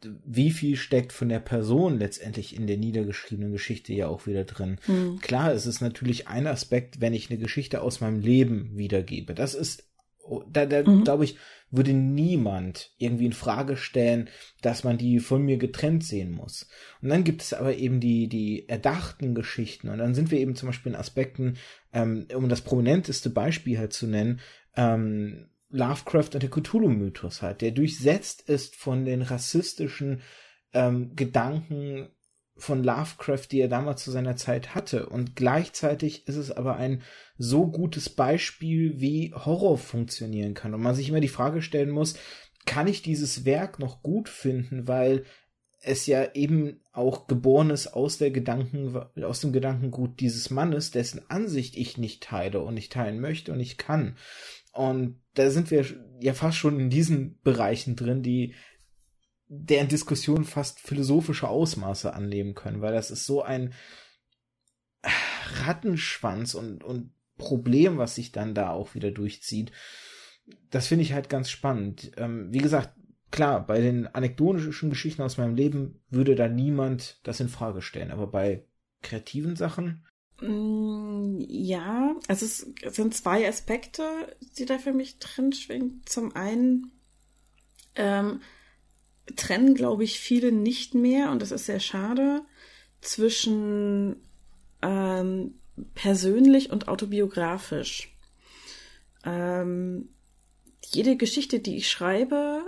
wie 0.00 0.50
viel 0.50 0.76
steckt 0.76 1.12
von 1.12 1.28
der 1.28 1.38
Person 1.38 1.98
letztendlich 1.98 2.56
in 2.56 2.66
der 2.66 2.76
niedergeschriebenen 2.76 3.52
Geschichte 3.52 3.92
ja 3.92 4.08
auch 4.08 4.26
wieder 4.26 4.44
drin. 4.44 4.78
Mhm. 4.86 5.20
Klar, 5.20 5.52
es 5.52 5.66
ist 5.66 5.80
natürlich 5.80 6.28
ein 6.28 6.46
Aspekt, 6.46 7.00
wenn 7.00 7.14
ich 7.14 7.30
eine 7.30 7.38
Geschichte 7.38 7.80
aus 7.80 8.00
meinem 8.00 8.20
Leben 8.20 8.76
wiedergebe. 8.76 9.34
Das 9.34 9.54
ist, 9.54 9.88
da, 10.50 10.66
da 10.66 10.82
mhm. 10.82 11.04
glaube 11.04 11.24
ich, 11.24 11.36
würde 11.70 11.92
niemand 11.92 12.92
irgendwie 12.98 13.26
in 13.26 13.32
Frage 13.32 13.76
stellen, 13.76 14.28
dass 14.62 14.84
man 14.84 14.98
die 14.98 15.20
von 15.20 15.42
mir 15.42 15.58
getrennt 15.58 16.04
sehen 16.04 16.32
muss. 16.32 16.68
Und 17.02 17.10
dann 17.10 17.24
gibt 17.24 17.42
es 17.42 17.52
aber 17.52 17.76
eben 17.76 18.00
die, 18.00 18.28
die 18.28 18.68
erdachten 18.68 19.34
Geschichten. 19.34 19.88
Und 19.88 19.98
dann 19.98 20.14
sind 20.14 20.30
wir 20.30 20.38
eben 20.38 20.54
zum 20.54 20.68
Beispiel 20.68 20.92
in 20.92 20.98
Aspekten, 20.98 21.56
ähm, 21.92 22.26
um 22.34 22.48
das 22.48 22.62
prominenteste 22.62 23.30
Beispiel 23.30 23.78
halt 23.78 23.92
zu 23.92 24.06
nennen, 24.06 24.40
ähm, 24.76 25.48
Lovecraft 25.70 26.30
und 26.34 26.42
der 26.42 26.50
Cthulhu-Mythos 26.50 27.42
halt, 27.42 27.60
der 27.60 27.72
durchsetzt 27.72 28.48
ist 28.48 28.74
von 28.76 29.04
den 29.04 29.20
rassistischen 29.20 30.22
ähm, 30.72 31.14
Gedanken 31.14 32.08
von 32.58 32.82
Lovecraft, 32.82 33.46
die 33.50 33.60
er 33.60 33.68
damals 33.68 34.04
zu 34.04 34.10
seiner 34.10 34.36
Zeit 34.36 34.74
hatte. 34.74 35.08
Und 35.08 35.36
gleichzeitig 35.36 36.26
ist 36.26 36.36
es 36.36 36.50
aber 36.50 36.76
ein 36.76 37.02
so 37.36 37.66
gutes 37.66 38.08
Beispiel, 38.08 39.00
wie 39.00 39.32
Horror 39.32 39.78
funktionieren 39.78 40.54
kann. 40.54 40.74
Und 40.74 40.82
man 40.82 40.94
sich 40.94 41.08
immer 41.08 41.20
die 41.20 41.28
Frage 41.28 41.62
stellen 41.62 41.90
muss, 41.90 42.14
kann 42.66 42.86
ich 42.86 43.02
dieses 43.02 43.44
Werk 43.44 43.78
noch 43.78 44.02
gut 44.02 44.28
finden, 44.28 44.88
weil 44.88 45.24
es 45.80 46.06
ja 46.06 46.34
eben 46.34 46.80
auch 46.92 47.28
geboren 47.28 47.70
ist 47.70 47.86
aus 47.86 48.18
der 48.18 48.30
Gedanken, 48.30 48.96
aus 49.22 49.40
dem 49.40 49.52
Gedankengut 49.52 50.20
dieses 50.20 50.50
Mannes, 50.50 50.90
dessen 50.90 51.22
Ansicht 51.30 51.76
ich 51.76 51.98
nicht 51.98 52.22
teile 52.22 52.60
und 52.60 52.74
nicht 52.74 52.92
teilen 52.92 53.20
möchte 53.20 53.52
und 53.52 53.58
nicht 53.58 53.78
kann. 53.78 54.16
Und 54.72 55.20
da 55.34 55.50
sind 55.50 55.70
wir 55.70 55.84
ja 56.20 56.34
fast 56.34 56.58
schon 56.58 56.78
in 56.80 56.90
diesen 56.90 57.40
Bereichen 57.42 57.96
drin, 57.96 58.22
die 58.22 58.54
deren 59.48 59.88
Diskussion 59.88 60.44
fast 60.44 60.80
philosophische 60.80 61.48
Ausmaße 61.48 62.12
annehmen 62.12 62.54
können, 62.54 62.80
weil 62.80 62.92
das 62.92 63.10
ist 63.10 63.26
so 63.26 63.42
ein 63.42 63.72
Rattenschwanz 65.64 66.54
und, 66.54 66.84
und 66.84 67.12
Problem, 67.36 67.98
was 67.98 68.14
sich 68.14 68.32
dann 68.32 68.54
da 68.54 68.70
auch 68.70 68.94
wieder 68.94 69.10
durchzieht. 69.10 69.72
Das 70.70 70.86
finde 70.86 71.02
ich 71.02 71.12
halt 71.12 71.28
ganz 71.28 71.50
spannend. 71.50 72.12
Ähm, 72.16 72.52
wie 72.52 72.58
gesagt, 72.58 72.94
klar, 73.30 73.64
bei 73.64 73.80
den 73.80 74.06
anekdotischen 74.06 74.90
Geschichten 74.90 75.22
aus 75.22 75.36
meinem 75.36 75.54
Leben 75.54 76.02
würde 76.10 76.34
da 76.34 76.48
niemand 76.48 77.20
das 77.22 77.40
in 77.40 77.48
Frage 77.48 77.80
stellen, 77.80 78.10
aber 78.10 78.26
bei 78.26 78.64
kreativen 79.02 79.56
Sachen 79.56 80.04
Mm, 80.40 81.38
ja, 81.40 82.14
also 82.28 82.46
es 82.46 82.94
sind 82.94 83.14
zwei 83.14 83.48
Aspekte, 83.48 84.36
die 84.56 84.66
da 84.66 84.78
für 84.78 84.92
mich 84.92 85.18
drin 85.18 85.52
schwingen. 85.52 86.02
Zum 86.06 86.34
einen 86.36 86.92
ähm, 87.96 88.40
trennen, 89.36 89.74
glaube 89.74 90.04
ich, 90.04 90.18
viele 90.18 90.52
nicht 90.52 90.94
mehr, 90.94 91.30
und 91.30 91.42
das 91.42 91.50
ist 91.50 91.66
sehr 91.66 91.80
schade, 91.80 92.42
zwischen 93.00 94.16
ähm, 94.82 95.54
persönlich 95.94 96.70
und 96.70 96.88
autobiografisch. 96.88 98.14
Ähm, 99.24 100.08
jede 100.86 101.16
Geschichte, 101.16 101.60
die 101.60 101.76
ich 101.76 101.90
schreibe, 101.90 102.62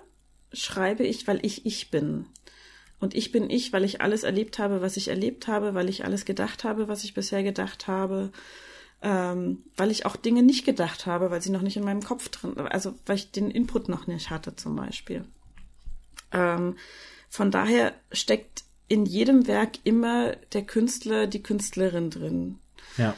schreibe 0.52 1.04
ich, 1.04 1.26
weil 1.26 1.44
ich 1.44 1.66
ich 1.66 1.90
bin. 1.90 2.26
Und 2.98 3.14
ich 3.14 3.32
bin 3.32 3.48
ich, 3.48 3.72
weil 3.72 3.84
ich 3.84 4.02
alles 4.02 4.24
erlebt 4.24 4.58
habe, 4.58 4.82
was 4.82 4.96
ich 4.96 5.08
erlebt 5.08 5.48
habe, 5.48 5.74
weil 5.74 5.88
ich 5.88 6.04
alles 6.04 6.26
gedacht 6.26 6.64
habe, 6.64 6.86
was 6.86 7.02
ich 7.02 7.14
bisher 7.14 7.42
gedacht 7.42 7.86
habe, 7.86 8.30
ähm, 9.00 9.64
weil 9.76 9.90
ich 9.90 10.04
auch 10.04 10.16
Dinge 10.16 10.42
nicht 10.42 10.66
gedacht 10.66 11.06
habe, 11.06 11.30
weil 11.30 11.40
sie 11.40 11.50
noch 11.50 11.62
nicht 11.62 11.78
in 11.78 11.84
meinem 11.84 12.02
Kopf 12.02 12.28
drin, 12.28 12.58
also 12.58 12.94
weil 13.06 13.16
ich 13.16 13.30
den 13.30 13.50
Input 13.50 13.88
noch 13.88 14.06
nicht 14.06 14.28
hatte 14.28 14.54
zum 14.54 14.76
Beispiel. 14.76 15.24
Ähm, 16.32 16.76
von 17.28 17.50
daher 17.50 17.94
steckt 18.12 18.64
in 18.88 19.06
jedem 19.06 19.46
Werk 19.46 19.78
immer 19.84 20.36
der 20.52 20.62
Künstler, 20.62 21.26
die 21.26 21.42
Künstlerin 21.42 22.10
drin. 22.10 22.58
Ja. 22.96 23.14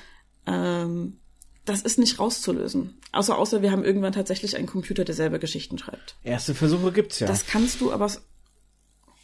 Ähm, 0.47 1.19
das 1.65 1.83
ist 1.83 1.99
nicht 1.99 2.19
rauszulösen. 2.19 2.99
Außer, 3.13 3.39
außer 3.39 3.63
wir 3.63 3.71
haben 3.71 3.85
irgendwann 3.85 4.13
tatsächlich 4.13 4.57
einen 4.57 4.67
Computer, 4.67 5.05
der 5.05 5.15
selber 5.15 5.39
Geschichten 5.39 5.79
schreibt. 5.79 6.17
Erste 6.25 6.55
Versuche 6.55 6.93
gibt's 6.93 7.21
ja. 7.21 7.27
Das 7.27 7.47
kannst 7.47 7.81
du 7.81 7.93
aber 7.93 8.11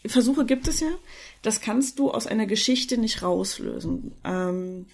Versuche 0.06 0.46
gibt 0.46 0.68
es 0.68 0.80
ja. 0.80 0.90
Das 1.42 1.60
kannst 1.60 1.98
du 1.98 2.10
aus 2.10 2.26
einer 2.26 2.46
Geschichte 2.46 2.98
nicht 2.98 3.22
rauslösen. 3.22 4.14
Ähm, 4.24 4.86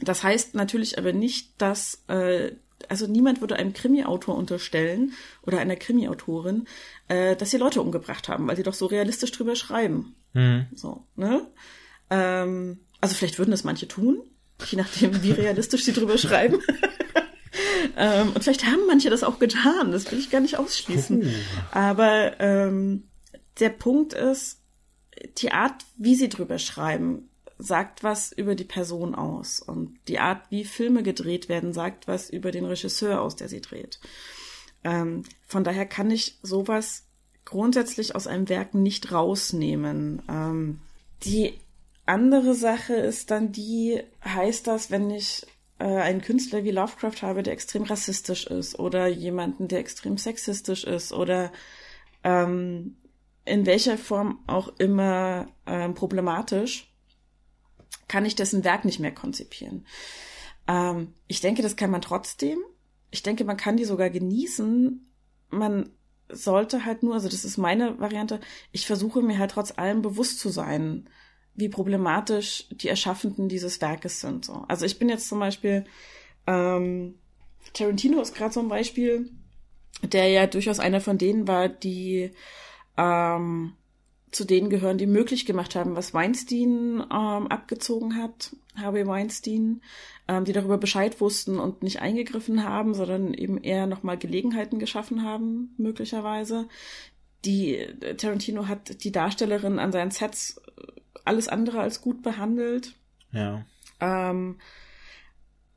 das 0.00 0.22
heißt 0.22 0.54
natürlich 0.54 0.98
aber 0.98 1.12
nicht, 1.12 1.60
dass, 1.60 2.02
äh, 2.08 2.52
also 2.88 3.06
niemand 3.06 3.40
würde 3.40 3.56
einem 3.56 3.72
Krimi-Autor 3.72 4.36
unterstellen 4.36 5.12
oder 5.42 5.58
einer 5.58 5.76
Krimi-Autorin, 5.76 6.66
äh, 7.08 7.36
dass 7.36 7.50
sie 7.50 7.58
Leute 7.58 7.80
umgebracht 7.80 8.28
haben, 8.28 8.46
weil 8.48 8.56
sie 8.56 8.62
doch 8.62 8.74
so 8.74 8.86
realistisch 8.86 9.32
drüber 9.32 9.56
schreiben. 9.56 10.14
Mhm. 10.32 10.66
So, 10.74 11.04
ne? 11.16 11.46
Ähm, 12.10 12.80
also 13.00 13.14
vielleicht 13.14 13.38
würden 13.38 13.50
das 13.50 13.64
manche 13.64 13.88
tun, 13.88 14.22
je 14.66 14.78
nachdem, 14.78 15.22
wie 15.22 15.32
realistisch 15.32 15.84
sie 15.84 15.92
drüber 15.92 16.18
schreiben. 16.18 16.58
ähm, 17.96 18.32
und 18.34 18.42
vielleicht 18.42 18.66
haben 18.66 18.86
manche 18.86 19.10
das 19.10 19.22
auch 19.22 19.38
getan, 19.38 19.92
das 19.92 20.10
will 20.10 20.18
ich 20.18 20.30
gar 20.30 20.40
nicht 20.40 20.58
ausschließen. 20.58 21.20
Puh. 21.20 21.28
Aber 21.72 22.38
ähm, 22.40 23.08
der 23.58 23.70
Punkt 23.70 24.12
ist, 24.12 24.60
die 25.38 25.52
Art, 25.52 25.84
wie 25.96 26.14
sie 26.14 26.28
drüber 26.28 26.58
schreiben, 26.58 27.29
sagt 27.60 28.02
was 28.02 28.32
über 28.32 28.54
die 28.54 28.64
Person 28.64 29.14
aus. 29.14 29.60
Und 29.60 29.98
die 30.08 30.18
Art, 30.18 30.50
wie 30.50 30.64
Filme 30.64 31.02
gedreht 31.02 31.48
werden, 31.48 31.72
sagt 31.72 32.08
was 32.08 32.30
über 32.30 32.50
den 32.50 32.64
Regisseur 32.64 33.20
aus, 33.20 33.36
der 33.36 33.48
sie 33.48 33.60
dreht. 33.60 34.00
Ähm, 34.84 35.24
von 35.46 35.64
daher 35.64 35.86
kann 35.86 36.10
ich 36.10 36.38
sowas 36.42 37.04
grundsätzlich 37.44 38.14
aus 38.14 38.26
einem 38.26 38.48
Werk 38.48 38.74
nicht 38.74 39.12
rausnehmen. 39.12 40.22
Ähm, 40.28 40.80
die 41.24 41.54
andere 42.06 42.54
Sache 42.54 42.94
ist 42.94 43.30
dann 43.30 43.52
die, 43.52 44.02
heißt 44.24 44.66
das, 44.66 44.90
wenn 44.90 45.10
ich 45.10 45.46
äh, 45.78 45.84
einen 45.84 46.22
Künstler 46.22 46.64
wie 46.64 46.70
Lovecraft 46.70 47.22
habe, 47.22 47.42
der 47.42 47.52
extrem 47.52 47.84
rassistisch 47.84 48.46
ist 48.46 48.78
oder 48.78 49.06
jemanden, 49.06 49.68
der 49.68 49.80
extrem 49.80 50.16
sexistisch 50.16 50.84
ist 50.84 51.12
oder 51.12 51.52
ähm, 52.24 52.96
in 53.44 53.66
welcher 53.66 53.98
Form 53.98 54.40
auch 54.46 54.72
immer 54.78 55.48
ähm, 55.66 55.94
problematisch, 55.94 56.89
kann 58.08 58.24
ich 58.24 58.36
dessen 58.36 58.64
Werk 58.64 58.84
nicht 58.84 59.00
mehr 59.00 59.14
konzipieren. 59.14 59.86
Ähm, 60.66 61.14
ich 61.26 61.40
denke, 61.40 61.62
das 61.62 61.76
kann 61.76 61.90
man 61.90 62.02
trotzdem. 62.02 62.58
Ich 63.10 63.22
denke, 63.22 63.44
man 63.44 63.56
kann 63.56 63.76
die 63.76 63.84
sogar 63.84 64.10
genießen. 64.10 65.06
Man 65.50 65.90
sollte 66.28 66.84
halt 66.84 67.02
nur, 67.02 67.14
also 67.14 67.28
das 67.28 67.44
ist 67.44 67.56
meine 67.56 67.98
Variante, 67.98 68.40
ich 68.72 68.86
versuche 68.86 69.22
mir 69.22 69.38
halt 69.38 69.52
trotz 69.52 69.76
allem 69.76 70.02
bewusst 70.02 70.38
zu 70.38 70.48
sein, 70.48 71.08
wie 71.54 71.68
problematisch 71.68 72.66
die 72.70 72.88
Erschaffenden 72.88 73.48
dieses 73.48 73.80
Werkes 73.80 74.20
sind. 74.20 74.44
So. 74.44 74.64
Also 74.68 74.86
ich 74.86 74.98
bin 74.98 75.08
jetzt 75.08 75.28
zum 75.28 75.40
Beispiel, 75.40 75.84
ähm, 76.46 77.16
Tarantino 77.72 78.20
ist 78.20 78.34
gerade 78.34 78.52
so 78.52 78.60
ein 78.60 78.68
Beispiel, 78.68 79.30
der 80.02 80.28
ja 80.28 80.46
durchaus 80.46 80.78
einer 80.78 81.00
von 81.00 81.18
denen 81.18 81.46
war, 81.46 81.68
die 81.68 82.30
ähm, 82.96 83.74
zu 84.30 84.44
denen 84.44 84.70
gehören, 84.70 84.98
die 84.98 85.06
möglich 85.06 85.44
gemacht 85.44 85.74
haben, 85.74 85.96
was 85.96 86.14
Weinstein 86.14 87.04
ähm, 87.10 87.46
abgezogen 87.48 88.16
hat, 88.16 88.54
Harvey 88.76 89.06
Weinstein, 89.06 89.82
ähm, 90.28 90.44
die 90.44 90.52
darüber 90.52 90.78
Bescheid 90.78 91.20
wussten 91.20 91.58
und 91.58 91.82
nicht 91.82 92.00
eingegriffen 92.00 92.64
haben, 92.64 92.94
sondern 92.94 93.34
eben 93.34 93.58
eher 93.58 93.86
nochmal 93.86 94.18
Gelegenheiten 94.18 94.78
geschaffen 94.78 95.24
haben, 95.24 95.74
möglicherweise. 95.78 96.68
Die 97.44 97.76
äh, 97.76 98.16
Tarantino 98.16 98.68
hat 98.68 99.02
die 99.02 99.12
Darstellerin 99.12 99.78
an 99.78 99.92
seinen 99.92 100.10
Sets 100.10 100.60
äh, 100.76 100.82
alles 101.24 101.48
andere 101.48 101.80
als 101.80 102.00
gut 102.00 102.22
behandelt. 102.22 102.94
Ja. 103.32 103.64
Ähm, 104.00 104.58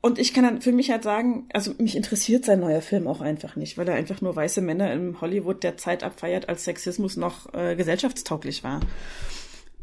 und 0.04 0.18
ich 0.18 0.34
kann 0.34 0.44
dann 0.44 0.60
für 0.60 0.72
mich 0.72 0.90
halt 0.90 1.02
sagen, 1.02 1.48
also 1.54 1.72
mich 1.78 1.96
interessiert 1.96 2.44
sein 2.44 2.60
neuer 2.60 2.82
Film 2.82 3.06
auch 3.06 3.22
einfach 3.22 3.56
nicht, 3.56 3.78
weil 3.78 3.88
er 3.88 3.94
einfach 3.94 4.20
nur 4.20 4.36
weiße 4.36 4.60
Männer 4.60 4.92
im 4.92 5.18
Hollywood 5.22 5.62
der 5.62 5.78
Zeit 5.78 6.02
abfeiert, 6.04 6.46
als 6.50 6.64
Sexismus 6.64 7.16
noch 7.16 7.54
äh, 7.54 7.74
gesellschaftstauglich 7.74 8.62
war. 8.62 8.80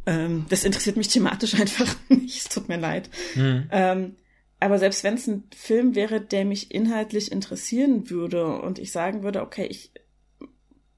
Ähm, 0.06 0.46
das 0.50 0.64
interessiert 0.64 0.96
mich 0.96 1.08
thematisch 1.08 1.56
einfach 1.60 1.96
nicht, 2.10 2.38
es 2.38 2.50
tut 2.50 2.70
mir 2.70 2.78
leid. 2.78 3.10
Mhm. 3.34 3.68
Ähm, 3.72 4.16
aber 4.60 4.78
selbst 4.78 5.04
wenn 5.04 5.16
es 5.16 5.26
ein 5.26 5.46
Film 5.56 5.96
wäre, 5.96 6.22
der 6.22 6.46
mich 6.46 6.70
inhaltlich 6.70 7.32
interessieren 7.32 8.12
würde 8.12 8.62
und 8.62 8.78
ich 8.78 8.92
sagen 8.92 9.24
würde, 9.24 9.42
okay, 9.42 9.66
ich 9.66 9.90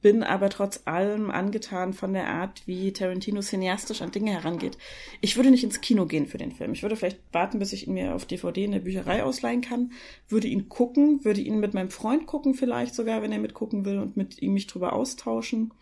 bin 0.03 0.21
aber 0.21 0.49
trotz 0.49 0.81
allem 0.85 1.31
angetan 1.31 1.93
von 1.93 2.13
der 2.13 2.27
Art, 2.27 2.61
wie 2.67 2.93
Tarantino 2.93 3.41
cineastisch 3.41 4.03
an 4.03 4.11
Dinge 4.11 4.34
herangeht. 4.34 4.77
Ich 5.21 5.38
würde 5.38 5.49
nicht 5.49 5.63
ins 5.63 5.81
Kino 5.81 6.05
gehen 6.05 6.27
für 6.27 6.38
den 6.38 6.51
Film. 6.51 6.73
Ich 6.73 6.84
würde 6.84 6.95
vielleicht 6.95 7.19
warten, 7.31 7.57
bis 7.57 7.73
ich 7.73 7.88
ihn 7.88 7.93
mir 7.93 8.13
auf 8.13 8.25
DVD 8.25 8.65
in 8.65 8.73
der 8.73 8.80
Bücherei 8.80 9.23
ausleihen 9.23 9.61
kann, 9.61 9.93
würde 10.27 10.47
ihn 10.47 10.69
gucken, 10.69 11.25
würde 11.25 11.41
ihn 11.41 11.59
mit 11.59 11.73
meinem 11.73 11.89
Freund 11.89 12.27
gucken 12.27 12.53
vielleicht 12.53 12.93
sogar, 12.93 13.23
wenn 13.23 13.31
er 13.31 13.39
mitgucken 13.39 13.85
will 13.85 13.97
und 13.97 14.15
mit 14.15 14.39
ihm 14.41 14.53
mich 14.53 14.67
drüber 14.67 14.93
austauschen. 14.93 15.73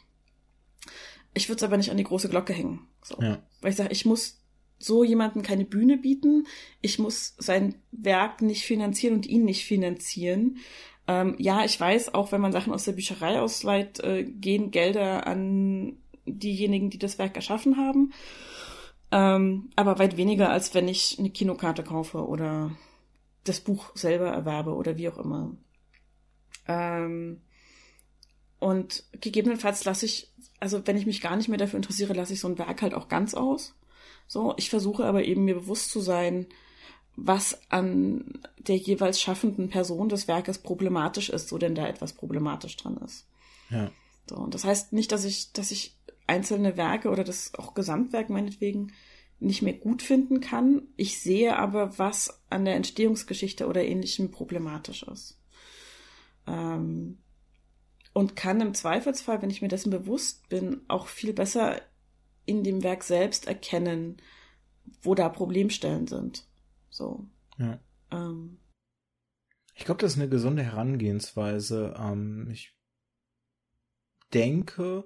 Ich 1.33 1.49
würde 1.49 1.57
es 1.57 1.63
aber 1.63 1.77
nicht 1.77 1.91
an 1.91 1.97
die 1.97 2.03
große 2.03 2.29
Glocke 2.29 2.53
hängen. 2.53 2.87
So. 3.03 3.19
Ja. 3.19 3.41
Weil 3.59 3.71
ich 3.71 3.77
sage, 3.77 3.91
ich 3.91 4.05
muss 4.05 4.41
so 4.77 5.03
jemandem 5.03 5.41
keine 5.41 5.65
Bühne 5.65 5.97
bieten. 5.97 6.47
Ich 6.81 6.99
muss 6.99 7.35
sein 7.37 7.75
Werk 7.91 8.41
nicht 8.41 8.63
finanzieren 8.63 9.15
und 9.15 9.27
ihn 9.27 9.45
nicht 9.45 9.65
finanzieren. 9.65 10.57
Ähm, 11.07 11.35
ja, 11.39 11.65
ich 11.65 11.79
weiß, 11.79 12.13
auch 12.13 12.31
wenn 12.31 12.41
man 12.41 12.51
Sachen 12.51 12.73
aus 12.73 12.83
der 12.83 12.93
Bücherei 12.93 13.39
ausleiht, 13.39 13.99
äh, 14.01 14.23
gehen 14.23 14.71
Gelder 14.71 15.27
an 15.27 15.97
diejenigen, 16.25 16.89
die 16.89 16.99
das 16.99 17.17
Werk 17.17 17.35
erschaffen 17.35 17.77
haben. 17.77 18.13
Ähm, 19.11 19.69
aber 19.75 19.99
weit 19.99 20.17
weniger, 20.17 20.49
als 20.49 20.73
wenn 20.73 20.87
ich 20.87 21.17
eine 21.19 21.29
Kinokarte 21.29 21.83
kaufe 21.83 22.25
oder 22.25 22.71
das 23.43 23.59
Buch 23.59 23.91
selber 23.95 24.29
erwerbe 24.29 24.73
oder 24.73 24.97
wie 24.97 25.09
auch 25.09 25.17
immer. 25.17 25.51
Ähm, 26.67 27.41
und 28.59 29.03
gegebenenfalls 29.19 29.83
lasse 29.85 30.05
ich, 30.05 30.31
also 30.59 30.85
wenn 30.85 30.95
ich 30.95 31.07
mich 31.07 31.21
gar 31.21 31.35
nicht 31.35 31.49
mehr 31.49 31.57
dafür 31.57 31.77
interessiere, 31.77 32.13
lasse 32.13 32.33
ich 32.33 32.39
so 32.39 32.47
ein 32.47 32.57
Werk 32.59 32.81
halt 32.83 32.93
auch 32.93 33.07
ganz 33.07 33.33
aus. 33.33 33.75
So, 34.27 34.53
ich 34.57 34.69
versuche 34.69 35.03
aber 35.03 35.25
eben 35.25 35.43
mir 35.43 35.55
bewusst 35.55 35.89
zu 35.89 35.99
sein, 35.99 36.45
was 37.23 37.59
an 37.69 38.41
der 38.57 38.77
jeweils 38.77 39.21
schaffenden 39.21 39.69
Person 39.69 40.09
des 40.09 40.27
Werkes 40.27 40.57
problematisch 40.57 41.29
ist, 41.29 41.49
so 41.49 41.57
denn 41.57 41.75
da 41.75 41.87
etwas 41.87 42.13
problematisch 42.13 42.75
dran 42.77 42.97
ist. 42.97 43.27
Ja. 43.69 43.91
So, 44.27 44.37
und 44.37 44.53
das 44.55 44.63
heißt 44.63 44.93
nicht, 44.93 45.11
dass 45.11 45.23
ich, 45.23 45.53
dass 45.53 45.71
ich 45.71 45.97
einzelne 46.25 46.77
Werke 46.77 47.09
oder 47.09 47.23
das 47.23 47.53
auch 47.55 47.73
Gesamtwerk 47.73 48.29
meinetwegen 48.29 48.93
nicht 49.39 49.61
mehr 49.61 49.73
gut 49.73 50.01
finden 50.01 50.39
kann. 50.39 50.83
Ich 50.97 51.19
sehe 51.19 51.57
aber, 51.57 51.97
was 51.99 52.41
an 52.49 52.65
der 52.65 52.75
Entstehungsgeschichte 52.75 53.67
oder 53.67 53.83
ähnlichem 53.83 54.31
problematisch 54.31 55.03
ist. 55.03 55.39
Ähm, 56.47 57.19
und 58.13 58.35
kann 58.35 58.61
im 58.61 58.73
Zweifelsfall, 58.73 59.41
wenn 59.41 59.49
ich 59.49 59.61
mir 59.61 59.67
dessen 59.67 59.89
bewusst 59.89 60.49
bin, 60.49 60.81
auch 60.87 61.07
viel 61.07 61.33
besser 61.33 61.81
in 62.45 62.63
dem 62.63 62.83
Werk 62.83 63.03
selbst 63.03 63.47
erkennen, 63.47 64.17
wo 65.01 65.15
da 65.15 65.29
Problemstellen 65.29 66.07
sind. 66.07 66.45
So. 66.91 67.27
Ja. 67.57 67.79
Ähm. 68.11 68.59
Ich 69.73 69.85
glaube, 69.85 70.01
das 70.01 70.11
ist 70.13 70.19
eine 70.19 70.29
gesunde 70.29 70.63
Herangehensweise. 70.63 71.95
Ähm, 71.97 72.49
ich 72.51 72.77
denke, 74.33 75.05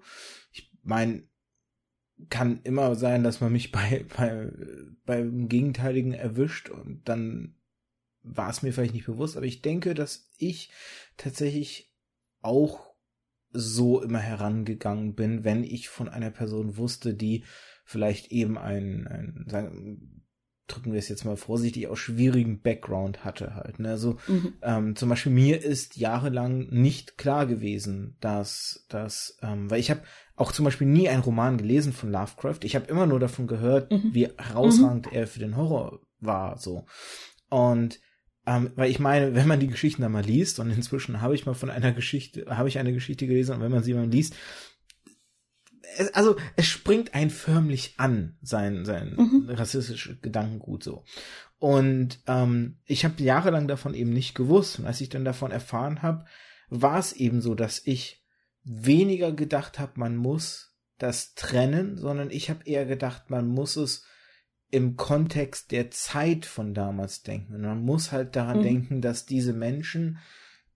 ich 0.51 0.71
meine, 0.83 1.23
kann 2.29 2.61
immer 2.63 2.95
sein, 2.95 3.23
dass 3.23 3.41
man 3.41 3.51
mich 3.51 3.71
bei, 3.71 4.05
bei, 4.17 4.51
beim 5.05 5.47
Gegenteiligen 5.47 6.13
erwischt 6.13 6.69
und 6.69 7.07
dann 7.07 7.55
war 8.21 8.49
es 8.49 8.63
mir 8.63 8.73
vielleicht 8.73 8.95
nicht 8.95 9.05
bewusst, 9.05 9.37
aber 9.37 9.45
ich 9.45 9.61
denke, 9.61 9.93
dass 9.93 10.31
ich 10.37 10.71
tatsächlich 11.15 11.93
auch 12.41 12.95
so 13.51 14.01
immer 14.01 14.19
herangegangen 14.19 15.13
bin, 15.13 15.43
wenn 15.43 15.63
ich 15.63 15.89
von 15.89 16.09
einer 16.09 16.31
Person 16.31 16.75
wusste, 16.77 17.13
die 17.13 17.45
vielleicht 17.85 18.31
eben 18.31 18.57
ein, 18.57 19.07
ein 19.07 19.45
sagen, 19.47 20.14
drücken 20.67 20.91
wir 20.93 20.99
es 20.99 21.09
jetzt 21.09 21.25
mal 21.25 21.37
vorsichtig, 21.37 21.87
aus 21.87 21.99
schwierigen 21.99 22.61
Background 22.61 23.23
hatte 23.23 23.55
halt. 23.55 23.79
Ne? 23.79 23.89
Also 23.89 24.17
mhm. 24.27 24.53
ähm, 24.61 24.95
zum 24.95 25.09
Beispiel 25.09 25.31
mir 25.31 25.63
ist 25.63 25.97
jahrelang 25.97 26.67
nicht 26.69 27.17
klar 27.17 27.45
gewesen, 27.45 28.17
dass 28.19 28.85
das, 28.89 29.37
ähm, 29.41 29.69
weil 29.69 29.79
ich 29.79 29.91
habe 29.91 30.01
auch 30.35 30.51
zum 30.51 30.65
Beispiel 30.65 30.87
nie 30.87 31.07
einen 31.07 31.23
Roman 31.23 31.57
gelesen 31.57 31.93
von 31.93 32.11
Lovecraft. 32.11 32.59
Ich 32.63 32.75
habe 32.75 32.87
immer 32.87 33.05
nur 33.05 33.19
davon 33.19 33.47
gehört, 33.47 33.91
mhm. 33.91 34.13
wie 34.13 34.27
herausragend 34.37 35.07
mhm. 35.07 35.13
er 35.13 35.27
für 35.27 35.39
den 35.39 35.55
Horror 35.55 36.01
war. 36.19 36.57
So 36.57 36.85
und 37.49 37.99
ähm, 38.47 38.71
weil 38.75 38.91
ich 38.91 38.99
meine, 38.99 39.33
wenn 39.33 39.47
man 39.47 39.59
die 39.59 39.67
Geschichten 39.67 40.03
da 40.03 40.09
mal 40.09 40.23
liest, 40.23 40.59
und 40.59 40.69
inzwischen 40.69 41.21
habe 41.21 41.35
ich 41.35 41.45
mal 41.45 41.55
von 41.55 41.69
einer 41.69 41.91
Geschichte, 41.93 42.45
habe 42.49 42.69
ich 42.69 42.77
eine 42.77 42.93
Geschichte 42.93 43.25
gelesen, 43.27 43.55
und 43.55 43.61
wenn 43.61 43.71
man 43.71 43.83
sie 43.83 43.93
mal 43.93 44.07
liest, 44.07 44.35
es, 45.97 46.13
also 46.13 46.35
es 46.55 46.65
springt 46.65 47.13
ein 47.13 47.29
förmlich 47.29 47.95
an, 47.97 48.37
sein, 48.41 48.85
sein 48.85 49.15
mhm. 49.15 49.49
rassistisches 49.49 50.21
Gedankengut 50.21 50.83
so. 50.83 51.03
Und 51.57 52.19
ähm, 52.27 52.77
ich 52.85 53.05
habe 53.05 53.23
jahrelang 53.23 53.67
davon 53.67 53.93
eben 53.93 54.11
nicht 54.11 54.35
gewusst. 54.35 54.79
Und 54.79 54.85
als 54.85 55.01
ich 55.01 55.09
dann 55.09 55.25
davon 55.25 55.51
erfahren 55.51 56.01
habe, 56.01 56.25
war 56.69 56.99
es 56.99 57.13
eben 57.13 57.41
so, 57.41 57.55
dass 57.55 57.81
ich 57.85 58.23
weniger 58.63 59.31
gedacht 59.31 59.79
habe, 59.79 59.93
man 59.95 60.15
muss 60.15 60.75
das 60.97 61.33
trennen, 61.35 61.97
sondern 61.97 62.31
ich 62.31 62.49
habe 62.49 62.65
eher 62.65 62.85
gedacht, 62.85 63.29
man 63.29 63.47
muss 63.47 63.75
es 63.75 64.05
im 64.71 64.95
Kontext 64.97 65.71
der 65.71 65.91
Zeit 65.91 66.45
von 66.45 66.73
damals 66.73 67.23
denken. 67.23 67.55
Und 67.55 67.61
man 67.61 67.81
muss 67.81 68.11
halt 68.11 68.35
daran 68.35 68.59
mhm. 68.59 68.63
denken, 68.63 69.01
dass 69.01 69.25
diese 69.25 69.53
Menschen 69.53 70.19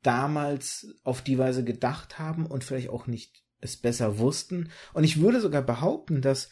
damals 0.02 0.96
auf 1.04 1.22
die 1.22 1.38
Weise 1.38 1.64
gedacht 1.64 2.20
haben 2.20 2.46
und 2.46 2.64
vielleicht 2.64 2.90
auch 2.90 3.08
nicht 3.08 3.44
es 3.62 3.78
besser 3.78 4.20
wussten. 4.20 4.70
Und 4.94 5.04
ich 5.04 5.22
würde 5.22 5.42
sogar 5.42 5.62
behaupten, 5.62 6.22
dass 6.22 6.50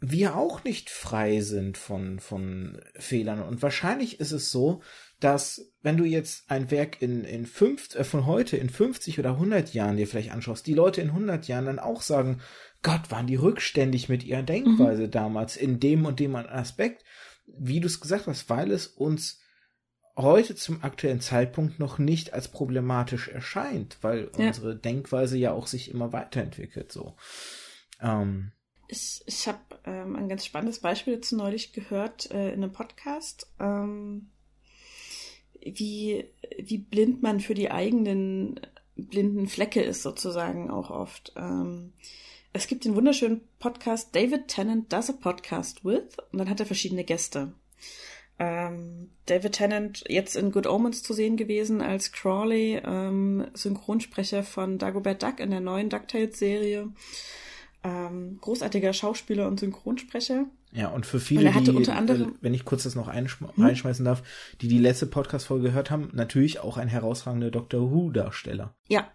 wir 0.00 0.36
auch 0.36 0.64
nicht 0.64 0.90
frei 0.90 1.40
sind 1.40 1.78
von, 1.78 2.18
von 2.18 2.80
Fehlern. 2.96 3.42
Und 3.42 3.62
wahrscheinlich 3.62 4.20
ist 4.20 4.32
es 4.32 4.50
so, 4.50 4.82
dass 5.20 5.72
wenn 5.82 5.96
du 5.96 6.04
jetzt 6.04 6.50
ein 6.50 6.70
Werk 6.70 7.00
in, 7.00 7.24
in 7.24 7.46
fünf, 7.46 7.94
äh, 7.94 8.04
von 8.04 8.26
heute 8.26 8.56
in 8.56 8.68
50 8.68 9.18
oder 9.18 9.30
100 9.30 9.72
Jahren 9.72 9.96
dir 9.96 10.06
vielleicht 10.06 10.32
anschaust, 10.32 10.66
die 10.66 10.74
Leute 10.74 11.00
in 11.00 11.08
100 11.08 11.48
Jahren 11.48 11.66
dann 11.66 11.78
auch 11.78 12.02
sagen, 12.02 12.40
Gott, 12.82 13.10
waren 13.10 13.26
die 13.26 13.36
rückständig 13.36 14.08
mit 14.08 14.24
ihrer 14.24 14.42
Denkweise 14.42 15.04
mhm. 15.04 15.10
damals 15.10 15.56
in 15.56 15.80
dem 15.80 16.04
und 16.04 16.20
dem 16.20 16.36
Aspekt, 16.36 17.04
wie 17.46 17.80
du 17.80 17.86
es 17.86 18.00
gesagt 18.00 18.26
hast, 18.26 18.50
weil 18.50 18.70
es 18.70 18.86
uns 18.86 19.40
heute 20.16 20.54
zum 20.54 20.82
aktuellen 20.82 21.20
Zeitpunkt 21.20 21.78
noch 21.78 21.98
nicht 21.98 22.32
als 22.32 22.48
problematisch 22.48 23.28
erscheint, 23.28 23.98
weil 24.02 24.30
ja. 24.38 24.48
unsere 24.48 24.76
Denkweise 24.76 25.36
ja 25.36 25.52
auch 25.52 25.66
sich 25.66 25.90
immer 25.90 26.12
weiterentwickelt. 26.12 26.92
So. 26.92 27.14
Ähm. 28.00 28.52
Ich, 28.88 29.22
ich 29.26 29.48
habe 29.48 29.60
ähm, 29.84 30.14
ein 30.14 30.28
ganz 30.28 30.44
spannendes 30.44 30.80
Beispiel 30.80 31.16
dazu 31.16 31.36
neulich 31.36 31.72
gehört 31.72 32.30
äh, 32.30 32.48
in 32.48 32.62
einem 32.62 32.72
Podcast, 32.72 33.48
ähm, 33.58 34.30
wie, 35.60 36.28
wie 36.58 36.78
blind 36.78 37.22
man 37.22 37.40
für 37.40 37.54
die 37.54 37.70
eigenen 37.70 38.60
blinden 38.96 39.48
Flecke 39.48 39.82
ist, 39.82 40.02
sozusagen 40.02 40.70
auch 40.70 40.90
oft. 40.90 41.32
Ähm, 41.36 41.92
es 42.52 42.68
gibt 42.68 42.84
den 42.84 42.94
wunderschönen 42.94 43.40
Podcast 43.58 44.14
David 44.14 44.46
Tennant 44.46 44.92
Does 44.92 45.10
a 45.10 45.14
Podcast 45.14 45.84
With 45.84 46.16
und 46.30 46.38
dann 46.38 46.48
hat 46.48 46.60
er 46.60 46.66
verschiedene 46.66 47.02
Gäste. 47.02 47.52
Ähm, 48.38 49.10
David 49.26 49.52
Tennant 49.52 50.04
jetzt 50.08 50.36
in 50.36 50.50
Good 50.50 50.66
Omens 50.66 51.02
zu 51.02 51.12
sehen 51.14 51.36
gewesen 51.36 51.80
als 51.80 52.12
Crawley, 52.12 52.80
ähm, 52.84 53.46
Synchronsprecher 53.54 54.42
von 54.42 54.78
Dagobert 54.78 55.22
Duck 55.22 55.40
in 55.40 55.50
der 55.50 55.60
neuen 55.60 55.88
DuckTales-Serie. 55.88 56.88
Ähm, 57.84 58.38
großartiger 58.40 58.92
Schauspieler 58.92 59.46
und 59.46 59.60
Synchronsprecher. 59.60 60.46
Ja, 60.72 60.88
und 60.88 61.06
für 61.06 61.20
viele, 61.20 61.50
und 61.50 61.66
die, 61.66 61.70
unter 61.70 61.96
anderem, 61.96 62.30
äh, 62.30 62.32
wenn 62.40 62.54
ich 62.54 62.64
kurz 62.64 62.82
das 62.82 62.96
noch 62.96 63.12
hm? 63.12 63.28
reinschmeißen 63.58 64.04
darf, 64.04 64.22
die 64.60 64.68
die 64.68 64.78
letzte 64.78 65.06
Podcast-Folge 65.06 65.68
gehört 65.68 65.90
haben, 65.90 66.10
natürlich 66.12 66.58
auch 66.60 66.76
ein 66.76 66.88
herausragender 66.88 67.50
Doctor 67.50 67.92
Who-Darsteller. 67.92 68.74
Ja, 68.88 69.06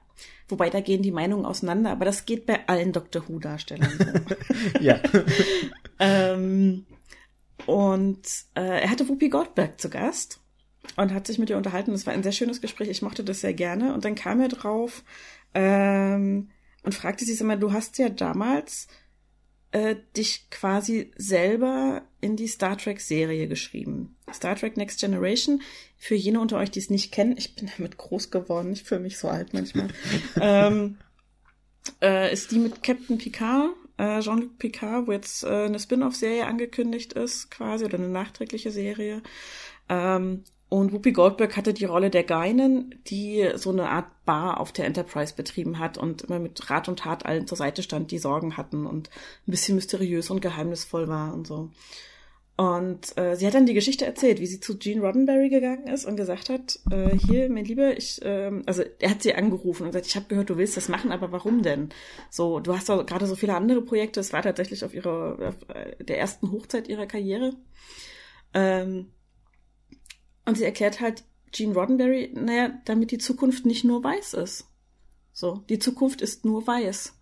wobei 0.47 0.69
da 0.69 0.79
gehen 0.79 1.01
die 1.01 1.11
Meinungen 1.11 1.45
auseinander, 1.45 1.91
aber 1.91 2.05
das 2.05 2.25
geht 2.25 2.45
bei 2.45 2.65
allen 2.67 2.93
Doctor 2.93 3.27
Who-Darstellern 3.27 3.91
so. 3.97 4.35
ja. 4.79 4.99
ähm, 5.99 6.85
und 7.69 8.27
äh, 8.55 8.81
er 8.81 8.89
hatte 8.89 9.07
Whoopi 9.07 9.29
Goldberg 9.29 9.79
zu 9.79 9.91
Gast 9.91 10.39
und 10.95 11.13
hat 11.13 11.27
sich 11.27 11.37
mit 11.37 11.51
ihr 11.51 11.57
unterhalten. 11.57 11.91
Das 11.91 12.07
war 12.07 12.13
ein 12.13 12.23
sehr 12.23 12.31
schönes 12.31 12.61
Gespräch. 12.61 12.89
Ich 12.89 13.03
mochte 13.03 13.23
das 13.23 13.41
sehr 13.41 13.53
gerne. 13.53 13.93
Und 13.93 14.05
dann 14.05 14.15
kam 14.15 14.41
er 14.41 14.47
drauf 14.47 15.03
ähm, 15.53 16.49
und 16.81 16.95
fragte 16.95 17.25
sie 17.25 17.39
immer, 17.39 17.57
du 17.57 17.71
hast 17.71 17.99
ja 17.99 18.09
damals 18.09 18.87
äh, 19.71 19.97
dich 20.17 20.49
quasi 20.49 21.11
selber 21.15 22.01
in 22.21 22.35
die 22.35 22.47
Star 22.47 22.75
Trek 22.75 23.01
Serie 23.01 23.47
geschrieben. 23.47 24.15
Star 24.33 24.55
Trek 24.55 24.75
Next 24.75 24.99
Generation. 24.99 25.61
Für 25.95 26.15
jene 26.15 26.39
unter 26.39 26.57
euch, 26.57 26.71
die 26.71 26.79
es 26.79 26.89
nicht 26.89 27.11
kennen, 27.11 27.35
ich 27.37 27.55
bin 27.55 27.69
damit 27.77 27.97
groß 27.97 28.31
geworden, 28.31 28.73
ich 28.73 28.83
fühle 28.83 29.01
mich 29.01 29.19
so 29.19 29.27
alt 29.27 29.53
manchmal. 29.53 29.89
ähm, 30.41 30.97
äh, 32.01 32.33
ist 32.33 32.49
die 32.49 32.57
mit 32.57 32.81
Captain 32.81 33.19
Picard, 33.19 33.69
äh, 33.99 34.21
Jean-Luc 34.21 34.57
Picard, 34.57 35.07
wo 35.07 35.11
jetzt 35.11 35.43
äh, 35.43 35.65
eine 35.65 35.77
Spin-off-Serie 35.77 36.47
angekündigt 36.47 37.13
ist, 37.13 37.51
quasi, 37.51 37.85
oder 37.85 37.97
eine 37.97 38.07
nachträgliche 38.07 38.71
Serie. 38.71 39.21
Ähm, 39.89 40.43
und 40.69 40.93
Whoopi 40.93 41.11
Goldberg 41.11 41.57
hatte 41.57 41.73
die 41.73 41.85
Rolle 41.85 42.11
der 42.11 42.23
Geinen, 42.23 43.01
die 43.07 43.49
so 43.55 43.71
eine 43.71 43.89
Art 43.89 44.07
Bar 44.25 44.59
auf 44.59 44.71
der 44.71 44.85
Enterprise 44.85 45.33
betrieben 45.35 45.79
hat 45.79 45.97
und 45.97 46.21
immer 46.21 46.39
mit 46.39 46.69
Rat 46.69 46.87
und 46.87 46.99
Tat 46.99 47.25
allen 47.25 47.47
zur 47.47 47.57
Seite 47.57 47.81
stand, 47.81 48.11
die 48.11 48.19
Sorgen 48.19 48.55
hatten 48.55 48.85
und 48.85 49.09
ein 49.47 49.51
bisschen 49.51 49.75
mysteriös 49.75 50.29
und 50.29 50.41
geheimnisvoll 50.41 51.07
war 51.07 51.33
und 51.33 51.47
so. 51.47 51.71
Und 52.59 53.17
äh, 53.17 53.37
sie 53.37 53.47
hat 53.47 53.53
dann 53.53 53.67
die 53.67 53.73
Geschichte 53.73 54.05
erzählt, 54.05 54.41
wie 54.41 54.45
sie 54.45 54.59
zu 54.59 54.77
Gene 54.77 54.99
Roddenberry 54.99 55.47
gegangen 55.47 55.87
ist 55.87 56.03
und 56.03 56.17
gesagt 56.17 56.49
hat, 56.49 56.77
äh, 56.91 57.17
hier, 57.17 57.49
mein 57.49 57.63
Lieber, 57.63 57.97
ich, 57.97 58.21
äh, 58.21 58.51
also 58.65 58.83
er 58.99 59.11
hat 59.11 59.23
sie 59.23 59.33
angerufen 59.33 59.83
und 59.83 59.91
gesagt, 59.91 60.07
ich 60.07 60.17
habe 60.17 60.25
gehört, 60.25 60.49
du 60.49 60.57
willst 60.57 60.75
das 60.75 60.89
machen, 60.89 61.13
aber 61.13 61.31
warum 61.31 61.63
denn? 61.63 61.87
So, 62.29 62.59
du 62.59 62.75
hast 62.75 62.89
doch 62.89 63.05
gerade 63.05 63.27
so 63.27 63.37
viele 63.37 63.55
andere 63.55 63.81
Projekte. 63.81 64.19
Es 64.19 64.33
war 64.33 64.41
tatsächlich 64.41 64.83
auf 64.83 64.93
ihrer, 64.93 65.37
auf 65.39 65.73
äh, 65.73 66.03
der 66.03 66.19
ersten 66.19 66.51
Hochzeit 66.51 66.89
ihrer 66.89 67.05
Karriere. 67.05 67.53
Ähm, 68.53 69.13
und 70.43 70.57
sie 70.57 70.65
erklärt 70.65 70.99
halt 70.99 71.23
Gene 71.53 71.73
Roddenberry, 71.73 72.33
naja, 72.35 72.73
damit 72.83 73.11
die 73.11 73.19
Zukunft 73.19 73.65
nicht 73.65 73.85
nur 73.85 74.03
weiß 74.03 74.33
ist. 74.33 74.67
So, 75.31 75.63
die 75.69 75.79
Zukunft 75.79 76.21
ist 76.21 76.43
nur 76.43 76.67
weiß. 76.67 77.17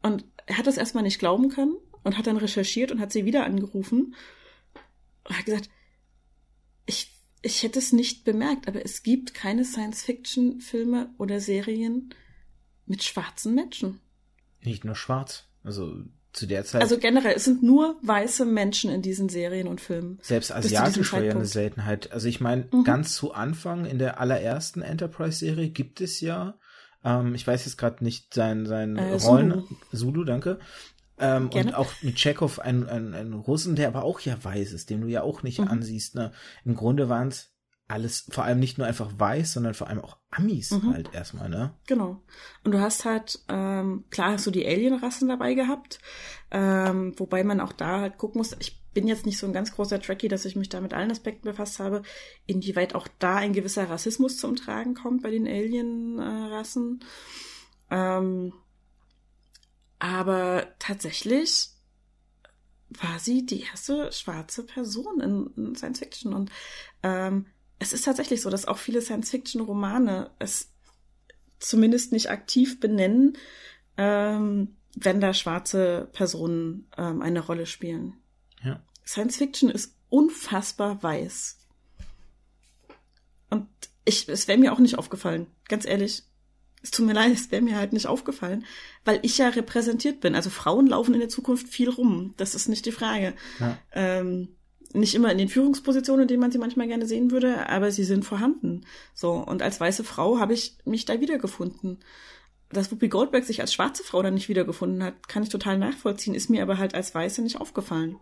Und 0.00 0.24
er 0.46 0.56
hat 0.56 0.66
das 0.66 0.78
erstmal 0.78 1.04
nicht 1.04 1.18
glauben 1.18 1.50
können 1.50 1.76
und 2.02 2.18
hat 2.18 2.26
dann 2.26 2.36
recherchiert 2.36 2.92
und 2.92 3.00
hat 3.00 3.12
sie 3.12 3.24
wieder 3.24 3.44
angerufen 3.44 4.14
und 5.28 5.38
hat 5.38 5.46
gesagt, 5.46 5.70
ich, 6.86 7.12
ich 7.42 7.62
hätte 7.62 7.78
es 7.78 7.92
nicht 7.92 8.24
bemerkt, 8.24 8.68
aber 8.68 8.84
es 8.84 9.02
gibt 9.02 9.34
keine 9.34 9.64
Science-Fiction-Filme 9.64 11.10
oder 11.18 11.40
Serien 11.40 12.14
mit 12.86 13.02
schwarzen 13.02 13.54
Menschen. 13.54 14.00
Nicht 14.60 14.84
nur 14.84 14.96
schwarz. 14.96 15.48
Also 15.64 16.04
zu 16.32 16.46
der 16.46 16.64
Zeit. 16.64 16.82
Also 16.82 16.98
generell, 16.98 17.34
es 17.36 17.44
sind 17.44 17.62
nur 17.62 17.96
weiße 18.02 18.44
Menschen 18.44 18.90
in 18.90 19.02
diesen 19.02 19.28
Serien 19.28 19.68
und 19.68 19.80
Filmen. 19.80 20.18
Selbst 20.22 20.50
asiatisch 20.50 21.12
war 21.12 21.22
ja 21.22 21.32
eine 21.32 21.44
Seltenheit. 21.44 22.10
Also 22.12 22.28
ich 22.28 22.40
meine, 22.40 22.68
mhm. 22.72 22.84
ganz 22.84 23.14
zu 23.14 23.32
Anfang 23.32 23.84
in 23.84 23.98
der 23.98 24.18
allerersten 24.18 24.82
Enterprise-Serie 24.82 25.68
gibt 25.68 26.00
es 26.00 26.20
ja, 26.20 26.58
ähm, 27.04 27.34
ich 27.34 27.46
weiß 27.46 27.66
jetzt 27.66 27.76
gerade 27.76 28.02
nicht 28.02 28.32
sein, 28.32 28.66
sein 28.66 28.96
äh, 28.96 29.14
Rollen. 29.16 29.50
Zulu. 29.50 29.66
Zulu, 29.92 30.24
danke. 30.24 30.58
Ähm, 31.22 31.50
und 31.50 31.74
auch 31.74 31.92
mit 32.02 32.16
Chekhov 32.16 32.58
ein, 32.58 32.88
ein, 32.88 33.14
ein 33.14 33.32
Russen, 33.32 33.76
der 33.76 33.88
aber 33.88 34.02
auch 34.02 34.20
ja 34.20 34.42
weiß 34.42 34.72
ist, 34.72 34.90
den 34.90 35.00
du 35.02 35.06
ja 35.06 35.22
auch 35.22 35.42
nicht 35.42 35.60
mhm. 35.60 35.68
ansiehst. 35.68 36.16
Ne? 36.16 36.32
Im 36.64 36.74
Grunde 36.74 37.08
waren 37.08 37.28
es 37.28 37.52
alles, 37.88 38.26
vor 38.30 38.44
allem 38.44 38.58
nicht 38.58 38.78
nur 38.78 38.86
einfach 38.86 39.12
weiß, 39.18 39.52
sondern 39.52 39.74
vor 39.74 39.88
allem 39.88 40.00
auch 40.00 40.16
Amis 40.30 40.70
mhm. 40.70 40.94
halt 40.94 41.14
erstmal, 41.14 41.48
ne? 41.48 41.74
Genau. 41.86 42.22
Und 42.64 42.72
du 42.72 42.80
hast 42.80 43.04
halt, 43.04 43.40
ähm, 43.48 44.04
klar 44.10 44.32
hast 44.32 44.46
du 44.46 44.50
die 44.50 44.66
Alien-Rassen 44.66 45.28
dabei 45.28 45.54
gehabt, 45.54 46.00
ähm, 46.50 47.12
wobei 47.18 47.44
man 47.44 47.60
auch 47.60 47.72
da 47.72 48.00
halt 48.00 48.16
gucken 48.18 48.38
muss, 48.38 48.56
ich 48.58 48.82
bin 48.94 49.06
jetzt 49.06 49.26
nicht 49.26 49.38
so 49.38 49.46
ein 49.46 49.52
ganz 49.52 49.72
großer 49.72 50.00
Tracky, 50.00 50.28
dass 50.28 50.44
ich 50.44 50.56
mich 50.56 50.68
da 50.68 50.80
mit 50.80 50.94
allen 50.94 51.10
Aspekten 51.10 51.48
befasst 51.48 51.80
habe, 51.80 52.02
inwieweit 52.46 52.94
auch 52.94 53.08
da 53.18 53.36
ein 53.36 53.52
gewisser 53.52 53.88
Rassismus 53.88 54.38
zum 54.38 54.56
Tragen 54.56 54.94
kommt 54.94 55.22
bei 55.22 55.30
den 55.30 55.46
Alien-Rassen. 55.46 57.04
Ähm, 57.90 58.52
aber 60.02 60.66
tatsächlich 60.80 61.68
war 62.88 63.20
sie 63.20 63.46
die 63.46 63.60
erste 63.60 64.10
schwarze 64.10 64.64
Person 64.64 65.20
in, 65.20 65.50
in 65.56 65.76
Science 65.76 66.00
Fiction 66.00 66.34
und 66.34 66.50
ähm, 67.04 67.46
es 67.78 67.92
ist 67.92 68.04
tatsächlich 68.04 68.42
so, 68.42 68.50
dass 68.50 68.66
auch 68.66 68.78
viele 68.78 69.00
Science-Fiction-Romane 69.00 70.30
es 70.40 70.72
zumindest 71.60 72.10
nicht 72.10 72.30
aktiv 72.30 72.80
benennen, 72.80 73.38
ähm, 73.96 74.76
wenn 74.96 75.20
da 75.20 75.32
schwarze 75.34 76.08
Personen 76.12 76.88
ähm, 76.98 77.22
eine 77.22 77.40
Rolle 77.40 77.66
spielen. 77.66 78.14
Ja. 78.64 78.82
Science-Fiction 79.06 79.70
ist 79.70 79.94
unfassbar 80.08 81.00
weiß. 81.00 81.58
Und 83.50 83.68
ich, 84.04 84.28
es 84.28 84.48
wäre 84.48 84.58
mir 84.58 84.72
auch 84.72 84.80
nicht 84.80 84.98
aufgefallen, 84.98 85.46
ganz 85.68 85.86
ehrlich. 85.86 86.24
Es 86.82 86.90
tut 86.90 87.06
mir 87.06 87.12
leid, 87.12 87.32
es 87.32 87.50
wäre 87.50 87.62
mir 87.62 87.76
halt 87.76 87.92
nicht 87.92 88.06
aufgefallen, 88.06 88.64
weil 89.04 89.20
ich 89.22 89.38
ja 89.38 89.48
repräsentiert 89.48 90.20
bin. 90.20 90.34
Also 90.34 90.50
Frauen 90.50 90.88
laufen 90.88 91.14
in 91.14 91.20
der 91.20 91.28
Zukunft 91.28 91.68
viel 91.68 91.88
rum. 91.88 92.34
Das 92.36 92.54
ist 92.54 92.68
nicht 92.68 92.86
die 92.86 92.92
Frage. 92.92 93.34
Ja. 93.60 93.78
Ähm, 93.92 94.48
nicht 94.94 95.14
immer 95.14 95.30
in 95.30 95.38
den 95.38 95.48
Führungspositionen, 95.48 96.22
in 96.22 96.28
denen 96.28 96.40
man 96.40 96.52
sie 96.52 96.58
manchmal 96.58 96.88
gerne 96.88 97.06
sehen 97.06 97.30
würde, 97.30 97.68
aber 97.68 97.90
sie 97.90 98.04
sind 98.04 98.24
vorhanden. 98.24 98.84
So, 99.14 99.32
und 99.32 99.62
als 99.62 99.80
weiße 99.80 100.04
Frau 100.04 100.38
habe 100.38 100.52
ich 100.52 100.76
mich 100.84 101.04
da 101.04 101.20
wiedergefunden. 101.20 101.98
Dass 102.70 102.90
Whoopi 102.90 103.08
Goldberg 103.08 103.44
sich 103.44 103.60
als 103.60 103.72
schwarze 103.72 104.02
Frau 104.02 104.22
dann 104.22 104.34
nicht 104.34 104.48
wiedergefunden 104.48 105.02
hat, 105.02 105.28
kann 105.28 105.42
ich 105.42 105.50
total 105.50 105.78
nachvollziehen, 105.78 106.34
ist 106.34 106.50
mir 106.50 106.62
aber 106.62 106.78
halt 106.78 106.94
als 106.94 107.14
Weiße 107.14 107.42
nicht 107.42 107.60
aufgefallen. 107.60 108.16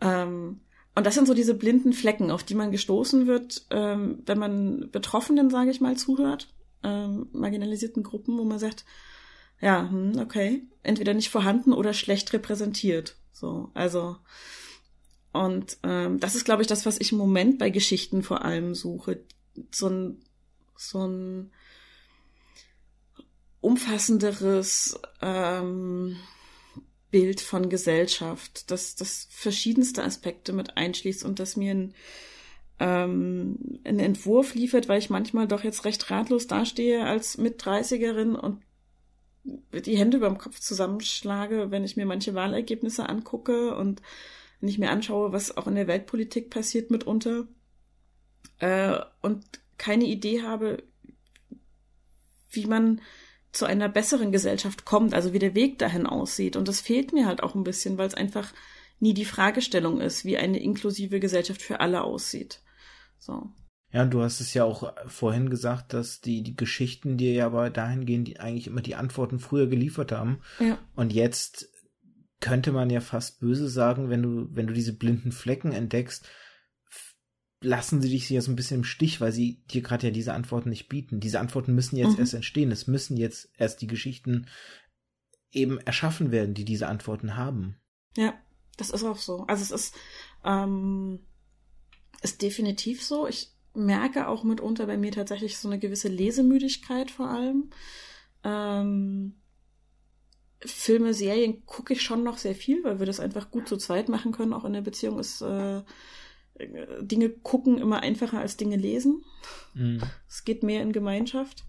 Ähm, 0.00 0.60
und 0.94 1.06
das 1.06 1.14
sind 1.14 1.26
so 1.26 1.34
diese 1.34 1.54
blinden 1.54 1.92
Flecken, 1.92 2.30
auf 2.30 2.42
die 2.42 2.54
man 2.54 2.72
gestoßen 2.72 3.26
wird, 3.26 3.66
ähm, 3.70 4.22
wenn 4.26 4.38
man 4.38 4.90
Betroffenen, 4.90 5.50
sage 5.50 5.70
ich 5.70 5.80
mal, 5.80 5.96
zuhört, 5.96 6.48
ähm, 6.82 7.28
marginalisierten 7.32 8.02
Gruppen, 8.02 8.38
wo 8.38 8.44
man 8.44 8.58
sagt, 8.58 8.84
ja, 9.60 9.88
hm, 9.88 10.18
okay, 10.18 10.62
entweder 10.82 11.14
nicht 11.14 11.30
vorhanden 11.30 11.72
oder 11.72 11.92
schlecht 11.92 12.32
repräsentiert. 12.32 13.16
So, 13.32 13.70
also 13.74 14.16
und 15.32 15.78
ähm, 15.84 16.18
das 16.18 16.34
ist, 16.34 16.44
glaube 16.44 16.62
ich, 16.62 16.68
das, 16.68 16.86
was 16.86 16.98
ich 16.98 17.12
im 17.12 17.18
Moment 17.18 17.58
bei 17.58 17.70
Geschichten 17.70 18.22
vor 18.22 18.44
allem 18.44 18.74
suche. 18.74 19.20
So 19.70 19.88
ein, 19.88 20.22
so 20.76 21.06
ein 21.06 21.52
umfassenderes 23.60 24.98
ähm, 25.20 26.16
Bild 27.10 27.40
von 27.40 27.68
Gesellschaft, 27.68 28.70
das, 28.70 28.96
das 28.96 29.28
verschiedenste 29.30 30.02
Aspekte 30.02 30.52
mit 30.52 30.76
einschließt 30.76 31.24
und 31.24 31.38
das 31.38 31.56
mir 31.56 31.72
ein, 31.72 31.94
ähm, 32.80 33.58
einen 33.84 34.00
Entwurf 34.00 34.54
liefert, 34.54 34.88
weil 34.88 34.98
ich 34.98 35.10
manchmal 35.10 35.46
doch 35.46 35.62
jetzt 35.62 35.84
recht 35.84 36.10
ratlos 36.10 36.46
dastehe 36.46 37.04
als 37.04 37.36
mit 37.38 37.62
30erin 37.62 38.34
und 38.34 38.62
die 39.44 39.96
Hände 39.96 40.16
über 40.16 40.28
dem 40.28 40.38
Kopf 40.38 40.58
zusammenschlage, 40.58 41.70
wenn 41.70 41.84
ich 41.84 41.96
mir 41.96 42.06
manche 42.06 42.34
Wahlergebnisse 42.34 43.08
angucke 43.08 43.76
und 43.76 44.02
wenn 44.60 44.68
ich 44.68 44.78
mir 44.78 44.90
anschaue, 44.90 45.32
was 45.32 45.56
auch 45.56 45.66
in 45.66 45.74
der 45.74 45.86
Weltpolitik 45.86 46.50
passiert 46.50 46.90
mitunter 46.90 47.46
äh, 48.58 48.98
und 49.22 49.44
keine 49.78 50.04
Idee 50.04 50.42
habe, 50.42 50.82
wie 52.50 52.66
man 52.66 53.00
zu 53.52 53.64
einer 53.64 53.88
besseren 53.88 54.32
Gesellschaft 54.32 54.84
kommt, 54.84 55.12
also 55.12 55.32
wie 55.32 55.38
der 55.38 55.54
Weg 55.54 55.78
dahin 55.78 56.06
aussieht. 56.06 56.56
Und 56.56 56.68
das 56.68 56.80
fehlt 56.80 57.12
mir 57.12 57.26
halt 57.26 57.42
auch 57.42 57.54
ein 57.54 57.64
bisschen, 57.64 57.98
weil 57.98 58.06
es 58.06 58.14
einfach 58.14 58.52
nie 59.00 59.14
die 59.14 59.24
Fragestellung 59.24 60.00
ist, 60.00 60.24
wie 60.24 60.36
eine 60.36 60.62
inklusive 60.62 61.20
Gesellschaft 61.20 61.62
für 61.62 61.80
alle 61.80 62.04
aussieht. 62.04 62.60
So. 63.20 63.52
Ja, 63.92 64.02
und 64.02 64.10
du 64.10 64.22
hast 64.22 64.40
es 64.40 64.54
ja 64.54 64.64
auch 64.64 64.92
vorhin 65.06 65.50
gesagt, 65.50 65.92
dass 65.92 66.20
die, 66.20 66.42
die 66.42 66.56
Geschichten 66.56 67.16
dir 67.16 67.32
ja 67.32 67.46
aber 67.46 67.70
dahingehend 67.70 68.28
die 68.28 68.40
eigentlich 68.40 68.66
immer 68.66 68.82
die 68.82 68.94
Antworten 68.94 69.40
früher 69.40 69.66
geliefert 69.66 70.12
haben. 70.12 70.40
Ja. 70.60 70.78
Und 70.94 71.12
jetzt 71.12 71.68
könnte 72.40 72.72
man 72.72 72.88
ja 72.88 73.00
fast 73.00 73.40
böse 73.40 73.68
sagen, 73.68 74.08
wenn 74.08 74.22
du, 74.22 74.48
wenn 74.52 74.66
du 74.66 74.72
diese 74.72 74.96
blinden 74.96 75.32
Flecken 75.32 75.72
entdeckst, 75.72 76.26
lassen 77.62 78.00
sie 78.00 78.08
dich 78.08 78.30
ja 78.30 78.40
so 78.40 78.50
ein 78.50 78.56
bisschen 78.56 78.78
im 78.78 78.84
Stich, 78.84 79.20
weil 79.20 79.32
sie 79.32 79.62
dir 79.66 79.82
gerade 79.82 80.06
ja 80.06 80.12
diese 80.12 80.32
Antworten 80.32 80.70
nicht 80.70 80.88
bieten. 80.88 81.20
Diese 81.20 81.40
Antworten 81.40 81.74
müssen 81.74 81.96
jetzt 81.96 82.14
mhm. 82.14 82.20
erst 82.20 82.34
entstehen. 82.34 82.70
Es 82.70 82.86
müssen 82.86 83.16
jetzt 83.16 83.50
erst 83.58 83.82
die 83.82 83.86
Geschichten 83.86 84.46
eben 85.50 85.78
erschaffen 85.78 86.30
werden, 86.30 86.54
die 86.54 86.64
diese 86.64 86.86
Antworten 86.86 87.36
haben. 87.36 87.76
Ja, 88.16 88.34
das 88.76 88.90
ist 88.90 89.04
auch 89.04 89.18
so. 89.18 89.44
Also 89.46 89.62
es 89.62 89.70
ist, 89.70 89.94
ähm, 90.44 91.20
ist 92.20 92.42
definitiv 92.42 93.02
so. 93.02 93.26
Ich 93.26 93.52
merke 93.74 94.28
auch 94.28 94.44
mitunter 94.44 94.86
bei 94.86 94.96
mir 94.96 95.12
tatsächlich 95.12 95.58
so 95.58 95.68
eine 95.68 95.78
gewisse 95.78 96.08
Lesemüdigkeit 96.08 97.10
vor 97.10 97.28
allem. 97.28 97.70
Ähm, 98.44 99.36
Filme, 100.62 101.14
Serien 101.14 101.64
gucke 101.64 101.94
ich 101.94 102.02
schon 102.02 102.22
noch 102.22 102.36
sehr 102.36 102.54
viel, 102.54 102.84
weil 102.84 102.98
wir 102.98 103.06
das 103.06 103.20
einfach 103.20 103.50
gut 103.50 103.68
zu 103.68 103.76
zweit 103.76 104.08
machen 104.08 104.32
können. 104.32 104.52
Auch 104.52 104.64
in 104.64 104.74
der 104.74 104.82
Beziehung 104.82 105.18
ist 105.18 105.40
äh, 105.40 105.82
Dinge 107.00 107.30
gucken 107.30 107.78
immer 107.78 108.00
einfacher 108.00 108.40
als 108.40 108.56
Dinge 108.56 108.76
lesen. 108.76 109.24
Mhm. 109.74 110.02
Es 110.28 110.44
geht 110.44 110.62
mehr 110.62 110.82
in 110.82 110.92
Gemeinschaft. 110.92 111.64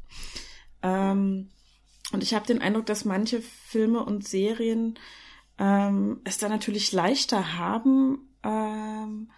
Ähm, 0.81 1.49
und 2.11 2.23
ich 2.23 2.33
habe 2.33 2.45
den 2.45 2.61
Eindruck, 2.61 2.85
dass 2.85 3.05
manche 3.05 3.41
Filme 3.41 4.03
und 4.03 4.27
Serien 4.27 4.99
ähm, 5.57 6.19
es 6.25 6.37
da 6.37 6.49
natürlich 6.49 6.91
leichter 6.91 7.57
haben, 7.57 8.29
ähm, 8.43 9.31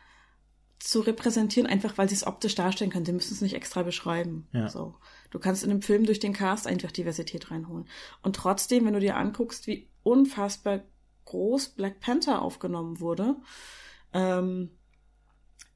zu 0.84 1.00
repräsentieren, 1.00 1.66
einfach 1.66 1.98
weil 1.98 2.10
sie 2.10 2.16
es 2.16 2.28
optisch 2.28 2.56
darstellen 2.56 2.92
können. 2.92 3.06
Sie 3.06 3.14
müssen 3.14 3.34
es 3.34 3.42
nicht 3.42 3.56
extra 3.56 3.84
beschreiben. 3.84 4.48
Ja. 4.52 4.70
So. 4.70 4.96
Du 5.30 5.40
kannst 5.40 5.64
in 5.64 5.72
einem 5.72 5.82
Film 5.82 6.06
durch 6.06 6.20
den 6.20 6.34
Cast 6.34 6.68
einfach 6.68 6.92
Diversität 6.92 7.52
reinholen. 7.52 7.88
Und 8.22 8.36
trotzdem, 8.36 8.86
wenn 8.86 8.94
du 8.94 9.00
dir 9.00 9.16
anguckst, 9.16 9.66
wie 9.66 9.90
unfassbar 10.04 10.82
groß 11.26 11.70
Black 11.70 12.02
Panther 12.02 12.42
aufgenommen 12.42 13.00
wurde, 13.00 13.38
ähm, 14.12 14.72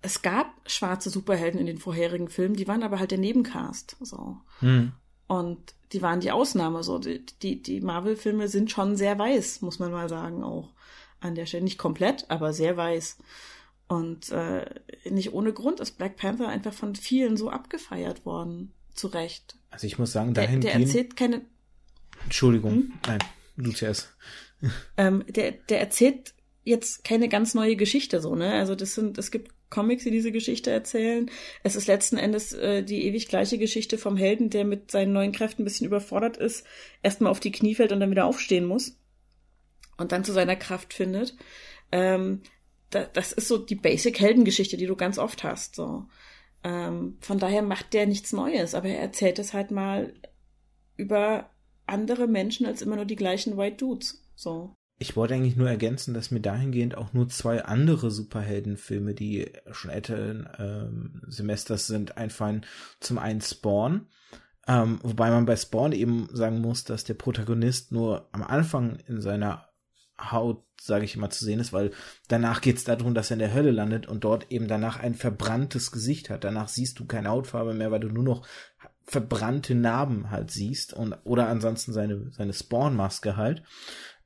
es 0.02 0.22
gab 0.22 0.54
schwarze 0.70 1.10
Superhelden 1.10 1.60
in 1.60 1.68
den 1.68 1.78
vorherigen 1.78 2.28
Filmen, 2.28 2.56
die 2.56 2.68
waren 2.68 2.84
aber 2.84 3.00
halt 3.00 3.12
der 3.12 3.18
Nebencast. 3.18 3.96
So. 4.02 4.38
Hm. 4.60 4.92
Und 5.28 5.74
die 5.94 6.02
waren 6.02 6.20
die 6.20 6.32
Ausnahme. 6.32 6.84
So. 6.84 7.00
Die, 7.00 7.26
die, 7.42 7.62
die 7.62 7.80
Marvel-Filme 7.80 8.50
sind 8.50 8.72
schon 8.72 8.98
sehr 8.98 9.18
weiß, 9.18 9.62
muss 9.62 9.80
man 9.80 9.92
mal 9.92 10.10
sagen, 10.10 10.44
auch 10.44 10.74
an 11.22 11.36
der 11.36 11.46
Stelle. 11.46 11.64
Nicht 11.64 11.80
komplett, 11.80 12.30
aber 12.30 12.52
sehr 12.52 12.76
weiß. 12.76 13.18
Und 13.88 14.32
äh, 14.32 14.66
nicht 15.10 15.34
ohne 15.34 15.54
Grund 15.54 15.80
ist 15.80 15.98
Black 15.98 16.18
Panther 16.18 16.50
einfach 16.50 16.74
von 16.74 16.96
vielen 16.96 17.38
so 17.38 17.50
abgefeiert 17.50 18.26
worden. 18.26 18.74
Zu 18.94 19.08
Recht. 19.08 19.58
Also 19.70 19.86
ich 19.86 20.00
muss 20.00 20.12
sagen, 20.12 20.34
dahin 20.34 20.60
der, 20.60 20.74
der 20.74 20.82
erzählt 20.82 21.16
keine. 21.16 21.42
Entschuldigung, 22.24 22.72
hm? 22.72 22.94
nein, 23.06 23.20
du 23.58 23.72
zuerst. 23.72 24.14
Ähm, 24.98 25.24
der, 25.28 25.52
der 25.52 25.80
erzählt 25.80 26.34
jetzt 26.64 27.04
keine 27.04 27.30
ganz 27.30 27.54
neue 27.54 27.76
Geschichte 27.76 28.22
so, 28.22 28.34
ne? 28.34 28.54
Also 28.54 28.74
das 28.74 28.96
sind, 28.96 29.20
es 29.20 29.30
gibt 29.30 29.52
Comics, 29.70 30.04
die 30.04 30.12
diese 30.12 30.32
Geschichte 30.32 30.72
erzählen. 30.72 31.30
Es 31.64 31.76
ist 31.76 31.88
letzten 31.88 32.18
Endes 32.18 32.54
äh, 32.54 32.84
die 32.84 33.06
ewig 33.06 33.28
gleiche 33.28 33.58
Geschichte 33.58 33.98
vom 33.98 34.18
Helden, 34.18 34.50
der 34.50 34.66
mit 34.66 34.92
seinen 34.92 35.14
neuen 35.14 35.32
Kräften 35.32 35.62
ein 35.62 35.66
bisschen 35.66 35.88
überfordert 35.88 36.38
ist, 36.38 36.66
erstmal 37.04 37.32
auf 37.32 37.40
die 37.40 37.52
Knie 37.52 37.76
fällt 37.76 37.92
und 37.92 38.00
dann 38.00 38.12
wieder 38.12 38.26
aufstehen 38.26 38.66
muss 38.66 38.98
und 39.98 40.12
dann 40.12 40.24
zu 40.24 40.34
seiner 40.34 40.56
Kraft 40.56 40.94
findet. 40.94 41.36
Ähm, 41.92 42.42
da, 42.90 43.04
das 43.06 43.32
ist 43.32 43.48
so 43.48 43.58
die 43.58 43.76
Basic-Heldengeschichte, 43.76 44.78
die 44.78 44.86
du 44.86 44.96
ganz 44.96 45.18
oft 45.18 45.44
hast. 45.44 45.76
So. 45.76 46.06
Ähm, 46.64 47.18
von 47.22 47.40
daher 47.40 47.62
macht 47.62 47.94
der 47.94 48.08
nichts 48.08 48.34
Neues, 48.34 48.76
aber 48.76 48.90
er 48.90 49.00
erzählt 49.00 49.40
es 49.40 49.54
halt 49.54 49.72
mal 49.72 50.14
über 50.96 51.50
andere 51.86 52.28
Menschen 52.28 52.66
als 52.66 52.82
immer 52.82 52.96
nur 52.96 53.06
die 53.06 53.16
gleichen 53.16 53.58
White 53.58 53.78
Dudes. 53.78 54.24
So. 54.36 54.74
Ich 55.00 55.16
wollte 55.16 55.36
eigentlich 55.36 55.56
nur 55.56 55.70
ergänzen, 55.70 56.14
dass 56.14 56.32
mir 56.32 56.40
dahingehend 56.40 56.98
auch 56.98 57.14
nur 57.14 57.30
zwei 57.30 57.64
andere 57.64 58.10
Superheldenfilme, 58.10 59.14
die 59.14 59.52
schon 59.72 59.92
älteren 59.92 60.50
ähm, 60.58 61.22
Semesters 61.28 61.86
sind, 61.86 62.18
einfallen. 62.18 62.66
Zum 63.00 63.20
einen 63.20 63.42
Spawn, 63.42 64.08
ähm, 64.68 65.00
wobei 65.04 65.30
man 65.30 65.46
bei 65.46 65.56
Spawn 65.56 65.92
eben 65.92 66.28
sagen 66.32 66.60
muss, 66.60 66.84
dass 66.84 67.04
der 67.04 67.14
Protagonist 67.14 67.92
nur 67.92 68.28
am 68.32 68.44
Anfang 68.44 68.98
in 69.08 69.22
seiner 69.22 69.67
Haut, 70.20 70.64
sage 70.80 71.06
ich 71.06 71.16
immer, 71.16 71.30
zu 71.30 71.46
sehen 71.46 71.60
ist, 71.60 71.74
weil 71.74 71.92
danach 72.28 72.62
geht 72.62 72.78
es 72.78 72.84
darum, 72.84 73.14
dass 73.14 73.30
er 73.30 73.36
in 73.36 73.40
der 73.40 73.54
Hölle 73.54 73.72
landet 73.72 74.08
und 74.08 74.24
dort 74.24 74.52
eben 74.52 74.68
danach 74.68 75.00
ein 75.00 75.14
verbranntes 75.14 75.92
Gesicht 75.92 76.30
hat. 76.30 76.44
Danach 76.44 76.68
siehst 76.68 77.00
du 77.00 77.06
keine 77.06 77.30
Hautfarbe 77.30 77.74
mehr, 77.74 77.92
weil 77.92 78.00
du 78.00 78.10
nur 78.10 78.24
noch 78.24 78.46
verbrannte 79.04 79.74
Narben 79.74 80.32
halt 80.32 80.52
siehst 80.52 80.94
und 80.94 81.16
oder 81.24 81.48
ansonsten 81.48 81.94
seine 81.94 82.30
seine 82.32 82.54
Spawn-Maske 82.54 83.38
halt. 83.38 83.64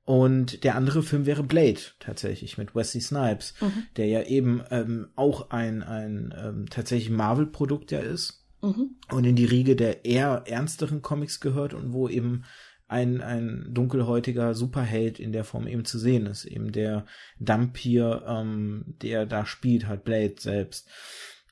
Und 0.04 0.64
der 0.64 0.76
andere 0.76 1.04
Film 1.04 1.28
wäre 1.28 1.44
Blade 1.44 1.80
tatsächlich 2.00 2.58
mit 2.58 2.76
Wesley 2.76 3.02
Snipes, 3.02 3.54
mhm. 3.62 3.84
der 3.98 4.08
ja 4.08 4.24
eben 4.24 4.64
ähm, 4.72 5.10
auch 5.16 5.52
ein 5.52 5.84
ein 5.84 6.34
ähm, 6.38 6.66
tatsächlich 6.70 7.12
Marvel-Produkt 7.12 7.92
ja 7.92 8.00
ist 8.00 8.44
mhm. 8.62 8.96
und 9.12 9.26
in 9.26 9.36
die 9.36 9.46
Riege 9.46 9.76
der 9.76 10.06
eher 10.06 10.44
ernsteren 10.48 11.04
Comics 11.04 11.40
gehört 11.40 11.76
und 11.76 11.94
wo 11.94 12.10
eben 12.10 12.44
ein, 12.92 13.22
ein 13.22 13.68
dunkelhäutiger 13.70 14.54
Superheld 14.54 15.18
in 15.18 15.32
der 15.32 15.46
Form 15.46 15.66
eben 15.66 15.86
zu 15.86 15.98
sehen 15.98 16.26
ist. 16.26 16.44
Eben 16.44 16.74
der 16.74 17.06
Dampir, 17.40 18.24
ähm, 18.28 18.96
der 19.02 19.26
da 19.26 19.46
spielt, 19.46 19.88
halt 19.88 20.04
Blade 20.04 20.36
selbst. 20.38 20.90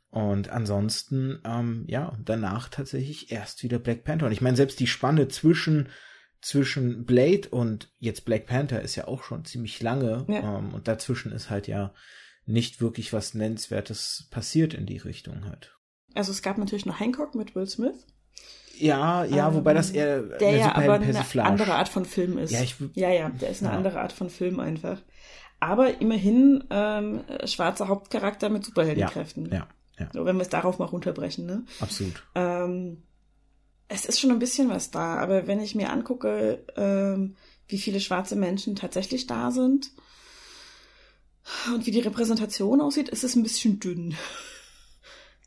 Und 0.09 0.49
ansonsten, 0.49 1.39
ähm, 1.45 1.85
ja, 1.87 2.17
danach 2.25 2.67
tatsächlich 2.67 3.31
erst 3.31 3.63
wieder 3.63 3.79
Black 3.79 4.03
Panther. 4.03 4.25
Und 4.25 4.33
ich 4.33 4.41
meine, 4.41 4.57
selbst 4.57 4.81
die 4.81 4.87
Spanne 4.87 5.29
zwischen, 5.29 5.87
zwischen 6.41 7.05
Blade 7.05 7.47
und 7.49 7.89
jetzt 7.99 8.25
Black 8.25 8.45
Panther 8.45 8.81
ist 8.81 8.97
ja 8.97 9.07
auch 9.07 9.23
schon 9.23 9.45
ziemlich 9.45 9.81
lange. 9.81 10.25
Ja. 10.27 10.57
Ähm, 10.57 10.73
und 10.73 10.89
dazwischen 10.89 11.31
ist 11.31 11.49
halt 11.49 11.67
ja 11.67 11.93
nicht 12.45 12.81
wirklich 12.81 13.13
was 13.13 13.33
Nennenswertes 13.33 14.27
passiert 14.29 14.73
in 14.73 14.85
die 14.85 14.97
Richtung 14.97 15.45
halt. 15.45 15.77
Also 16.15 16.31
es 16.31 16.41
gab 16.41 16.57
natürlich 16.57 16.85
noch 16.85 16.99
Hancock 16.99 17.33
mit 17.33 17.55
Will 17.55 17.67
Smith. 17.67 18.07
Ja, 18.79 19.25
ja, 19.25 19.49
ähm, 19.49 19.55
wobei 19.55 19.73
das 19.73 19.91
eher 19.91 20.21
der 20.21 20.55
ja 20.55 20.75
aber 20.75 20.93
eine 20.93 21.43
andere 21.43 21.75
Art 21.75 21.89
von 21.89 22.05
Film 22.05 22.37
ist. 22.37 22.51
Ja, 22.51 22.61
ich, 22.61 22.75
ja, 22.93 23.09
ja, 23.09 23.29
der 23.29 23.49
ist 23.49 23.61
eine 23.61 23.71
ja. 23.71 23.77
andere 23.77 23.99
Art 23.99 24.13
von 24.13 24.29
Film 24.29 24.59
einfach. 24.59 25.01
Aber 25.59 25.99
immerhin 25.99 26.63
ähm, 26.69 27.21
schwarzer 27.45 27.89
Hauptcharakter 27.89 28.49
mit 28.49 28.63
Superheldenkräften. 28.63 29.47
Ja, 29.47 29.57
ja, 29.57 29.67
ja. 29.99 30.09
So, 30.13 30.25
wenn 30.25 30.37
wir 30.37 30.43
es 30.43 30.49
darauf 30.49 30.79
mal 30.79 30.85
runterbrechen, 30.85 31.45
ne? 31.45 31.65
Absolut. 31.81 32.23
Ähm, 32.35 33.03
es 33.89 34.05
ist 34.05 34.19
schon 34.19 34.31
ein 34.31 34.39
bisschen 34.39 34.69
was 34.69 34.91
da, 34.91 35.15
aber 35.15 35.47
wenn 35.47 35.59
ich 35.59 35.75
mir 35.75 35.91
angucke, 35.91 36.63
ähm, 36.77 37.35
wie 37.67 37.79
viele 37.79 37.99
schwarze 37.99 38.35
Menschen 38.35 38.75
tatsächlich 38.75 39.27
da 39.27 39.51
sind 39.51 39.91
und 41.73 41.85
wie 41.85 41.91
die 41.91 41.99
Repräsentation 41.99 42.81
aussieht, 42.81 43.09
ist 43.09 43.23
es 43.23 43.35
ein 43.35 43.43
bisschen 43.43 43.79
dünn. 43.79 44.15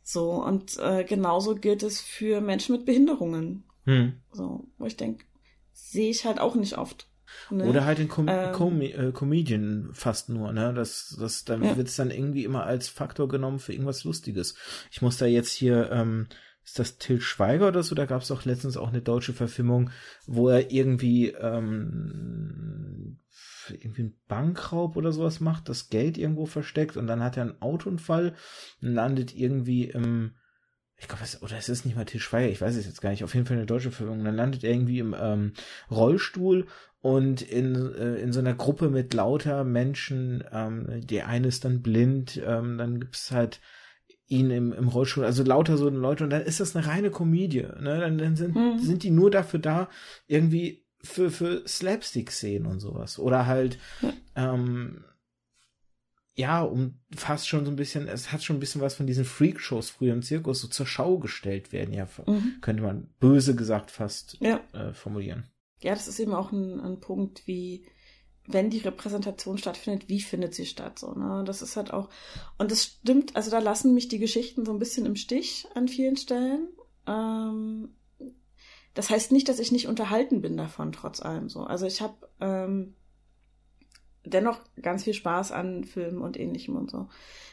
So, 0.03 0.33
und 0.33 0.79
äh, 0.79 1.05
genauso 1.05 1.55
gilt 1.55 1.83
es 1.83 2.01
für 2.01 2.41
Menschen 2.41 2.77
mit 2.77 2.85
Behinderungen. 2.85 3.65
Hm. 3.85 4.15
So, 4.33 4.67
wo 4.79 4.87
ich 4.87 4.97
denke, 4.97 5.25
sehe 5.73 6.11
ich 6.11 6.25
halt 6.25 6.41
auch 6.41 6.55
nicht 6.55 6.79
oft. 6.79 7.09
Ne? 7.51 7.65
Oder 7.65 7.85
halt 7.85 7.99
den 7.99 8.09
Com 8.09 8.29
ähm, 8.29 8.53
Com 8.53 8.81
äh, 8.81 9.11
Comedian 9.13 9.91
fast 9.93 10.29
nur, 10.29 10.53
ne? 10.53 10.75
Das, 10.75 11.17
das, 11.19 11.45
da 11.45 11.57
ja. 11.57 11.77
wird 11.77 11.89
es 11.89 11.97
dann 11.97 12.11
irgendwie 12.11 12.45
immer 12.45 12.65
als 12.65 12.89
Faktor 12.89 13.29
genommen 13.29 13.59
für 13.59 13.73
irgendwas 13.73 14.05
Lustiges. 14.05 14.55
Ich 14.91 15.03
muss 15.03 15.19
da 15.19 15.27
jetzt 15.27 15.53
hier, 15.53 15.91
ähm, 15.91 16.27
ist 16.65 16.79
das 16.79 16.99
Till 16.99 17.21
Schweiger 17.21 17.69
oder 17.69 17.83
so? 17.83 17.95
Da 17.95 18.07
gab 18.07 18.23
es 18.23 18.31
auch 18.31 18.45
letztens 18.45 18.77
auch 18.77 18.89
eine 18.89 19.03
deutsche 19.03 19.33
Verfilmung, 19.33 19.91
wo 20.27 20.49
er 20.49 20.71
irgendwie 20.71 21.29
ähm, 21.29 23.19
irgendwie 23.71 24.03
einen 24.03 24.21
Bankraub 24.29 24.97
oder 24.97 25.13
sowas 25.13 25.41
macht, 25.41 25.69
das 25.69 25.89
Geld 25.89 26.19
irgendwo 26.19 26.47
versteckt 26.47 26.97
und 26.97 27.07
dann 27.07 27.23
hat 27.23 27.37
er 27.37 27.45
einen 27.45 27.63
Autounfall 27.63 28.35
und 28.81 28.89
landet 28.89 29.35
irgendwie 29.35 29.85
im, 29.85 30.33
ich 30.97 31.09
glaube, 31.09 31.23
oder 31.41 31.57
es 31.57 31.69
ist 31.69 31.85
nicht 31.85 31.97
mal 31.97 32.05
Tischweier, 32.05 32.49
ich 32.49 32.61
weiß 32.61 32.75
es 32.77 32.87
jetzt 32.87 33.01
gar 33.01 33.11
nicht, 33.11 33.25
auf 33.25 33.35
jeden 33.35 33.47
Fall 33.47 33.57
eine 33.57 33.67
deutsche 33.67 33.91
Verfilmung, 33.91 34.25
dann 34.25 34.35
landet 34.35 34.65
er 34.65 34.73
irgendwie 34.73 34.99
im 34.99 35.15
ähm, 35.19 35.53
Rollstuhl 35.91 36.67
und 37.01 37.43
in, 37.43 37.75
äh, 37.95 38.17
in 38.17 38.33
so 38.33 38.41
einer 38.41 38.55
Gruppe 38.55 38.89
mit 38.89 39.15
lauter 39.15 39.65
Menschen, 39.65 40.45
ähm, 40.53 41.01
die 41.07 41.23
eine 41.23 41.49
ist 41.49 41.65
dann 41.65 41.83
blind, 41.83 42.41
ähm, 42.45 42.79
dann 42.79 43.01
gibt's 43.01 43.31
halt 43.31 43.61
ihn 44.27 44.51
im, 44.51 44.73
im 44.73 44.89
Rollstuhl, 44.89 45.25
also 45.25 45.43
lauter 45.43 45.77
so 45.77 45.89
Leute 45.89 46.25
und 46.25 46.31
dann 46.31 46.43
ist 46.43 46.61
das 46.61 46.75
eine 46.75 46.87
reine 46.87 47.11
Komödie, 47.11 47.63
ne? 47.63 48.01
Dann, 48.01 48.19
dann 48.19 48.37
sind, 48.37 48.55
mhm. 48.55 48.79
sind 48.79 49.03
die 49.03 49.11
nur 49.11 49.31
dafür 49.31 49.61
da, 49.61 49.89
irgendwie 50.27 50.87
für, 51.03 51.31
für 51.31 51.67
Slapstick-Szenen 51.67 52.67
und 52.67 52.81
sowas. 52.81 53.19
Oder 53.19 53.47
halt, 53.47 53.79
ja. 54.01 54.13
ähm, 54.37 55.05
ja, 56.35 56.63
um 56.63 57.01
fast 57.15 57.49
schon 57.49 57.65
so 57.65 57.71
ein 57.71 57.77
bisschen, 57.77 58.09
es 58.09 58.33
hat 58.33 58.43
schon 58.43 58.57
ein 58.57 58.61
bisschen 58.61 58.81
was 58.81 58.95
von 58.95 59.07
diesen 59.07 59.25
Freak-Shows 59.25 59.91
früher 59.91 60.15
im 60.15 60.23
Zirkus 60.23 60.61
so 60.61 60.69
zur 60.69 60.87
Schau 60.87 61.19
gestellt 61.19 61.73
werden, 61.73 61.93
ja, 61.93 62.09
mhm. 62.27 62.59
könnte 62.63 62.83
man 62.83 63.09
böse 63.21 63.55
gesagt 63.55 63.91
fast 63.91 64.39
ja. 64.41 64.61
äh, 64.73 64.95
formulieren. 64.95 65.45
Ja, 65.81 65.93
das 65.93 66.09
ist 66.09 66.21
eben 66.21 66.33
auch 66.33 66.53
ein, 66.53 66.81
ein 66.81 67.01
Punkt, 67.01 67.47
wie, 67.47 67.85
wenn 68.47 68.71
die 68.71 68.79
Repräsentation 68.79 69.59
stattfindet, 69.59 70.09
wie 70.09 70.21
findet 70.21 70.55
sie 70.55 70.67
statt? 70.67 70.99
So, 70.99 71.13
ne? 71.13 71.45
Das 71.47 71.63
ist 71.63 71.77
halt 71.77 71.93
auch, 71.93 72.09
und 72.59 72.71
das 72.71 72.85
stimmt, 72.85 73.37
also 73.37 73.51
da 73.51 73.59
lassen 73.61 73.95
mich 73.95 74.09
die 74.09 74.19
Geschichten 74.19 74.65
so 74.65 74.73
ein 74.73 74.79
bisschen 74.79 75.07
im 75.07 75.17
Stich 75.17 75.67
an 75.75 75.89
vielen 75.89 76.17
Stellen. 76.17 76.69
Ähm, 77.07 77.95
das 78.95 79.11
heißt 79.11 79.33
nicht, 79.33 79.49
dass 79.49 79.59
ich 79.59 79.73
nicht 79.73 79.87
unterhalten 79.87 80.43
bin 80.43 80.57
davon, 80.57 80.93
trotz 80.93 81.21
allem 81.21 81.49
so. 81.49 81.61
Also 81.61 81.87
ich 81.87 82.03
habe 82.03 82.15
ähm, 82.41 82.95
dennoch 84.25 84.61
ganz 84.81 85.05
viel 85.05 85.15
Spaß 85.15 85.53
an 85.53 85.85
Filmen 85.85 86.21
und 86.21 86.39
ähnlichem 86.39 86.77
und 86.77 86.91
so. 86.91 87.09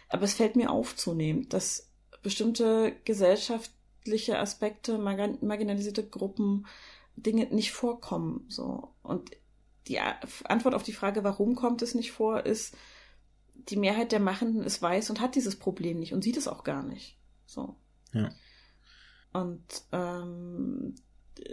Aber 0.10 0.24
es 0.24 0.34
fällt 0.34 0.56
mir 0.56 0.72
auf 0.72 0.96
zunehmend, 0.96 1.54
dass 1.54 1.92
bestimmte 2.24 2.96
gesellschaftliche 3.06 4.40
Aspekte, 4.40 4.98
marginalisierte 4.98 6.06
Gruppen, 6.06 6.66
Dinge 7.16 7.46
nicht 7.54 7.72
vorkommen. 7.72 8.46
So. 8.50 8.90
Und 9.04 9.32
die 9.90 10.00
Antwort 10.00 10.76
auf 10.76 10.84
die 10.84 10.94
Frage, 10.94 11.24
warum 11.24 11.56
kommt 11.56 11.82
es 11.82 11.96
nicht 11.96 12.12
vor, 12.12 12.46
ist, 12.46 12.76
die 13.56 13.76
Mehrheit 13.76 14.12
der 14.12 14.20
Machenden 14.20 14.64
ist 14.64 14.82
weiß 14.82 15.10
und 15.10 15.20
hat 15.20 15.36
dieses 15.36 15.58
Problem 15.58 16.00
nicht 16.00 16.14
und 16.14 16.24
sieht 16.24 16.38
es 16.38 16.48
auch 16.48 16.64
gar 16.64 16.84
nicht. 16.84 17.18
So. 17.46 17.76
Ja. 18.14 18.30
Und 19.34 19.64
ähm, 19.92 20.96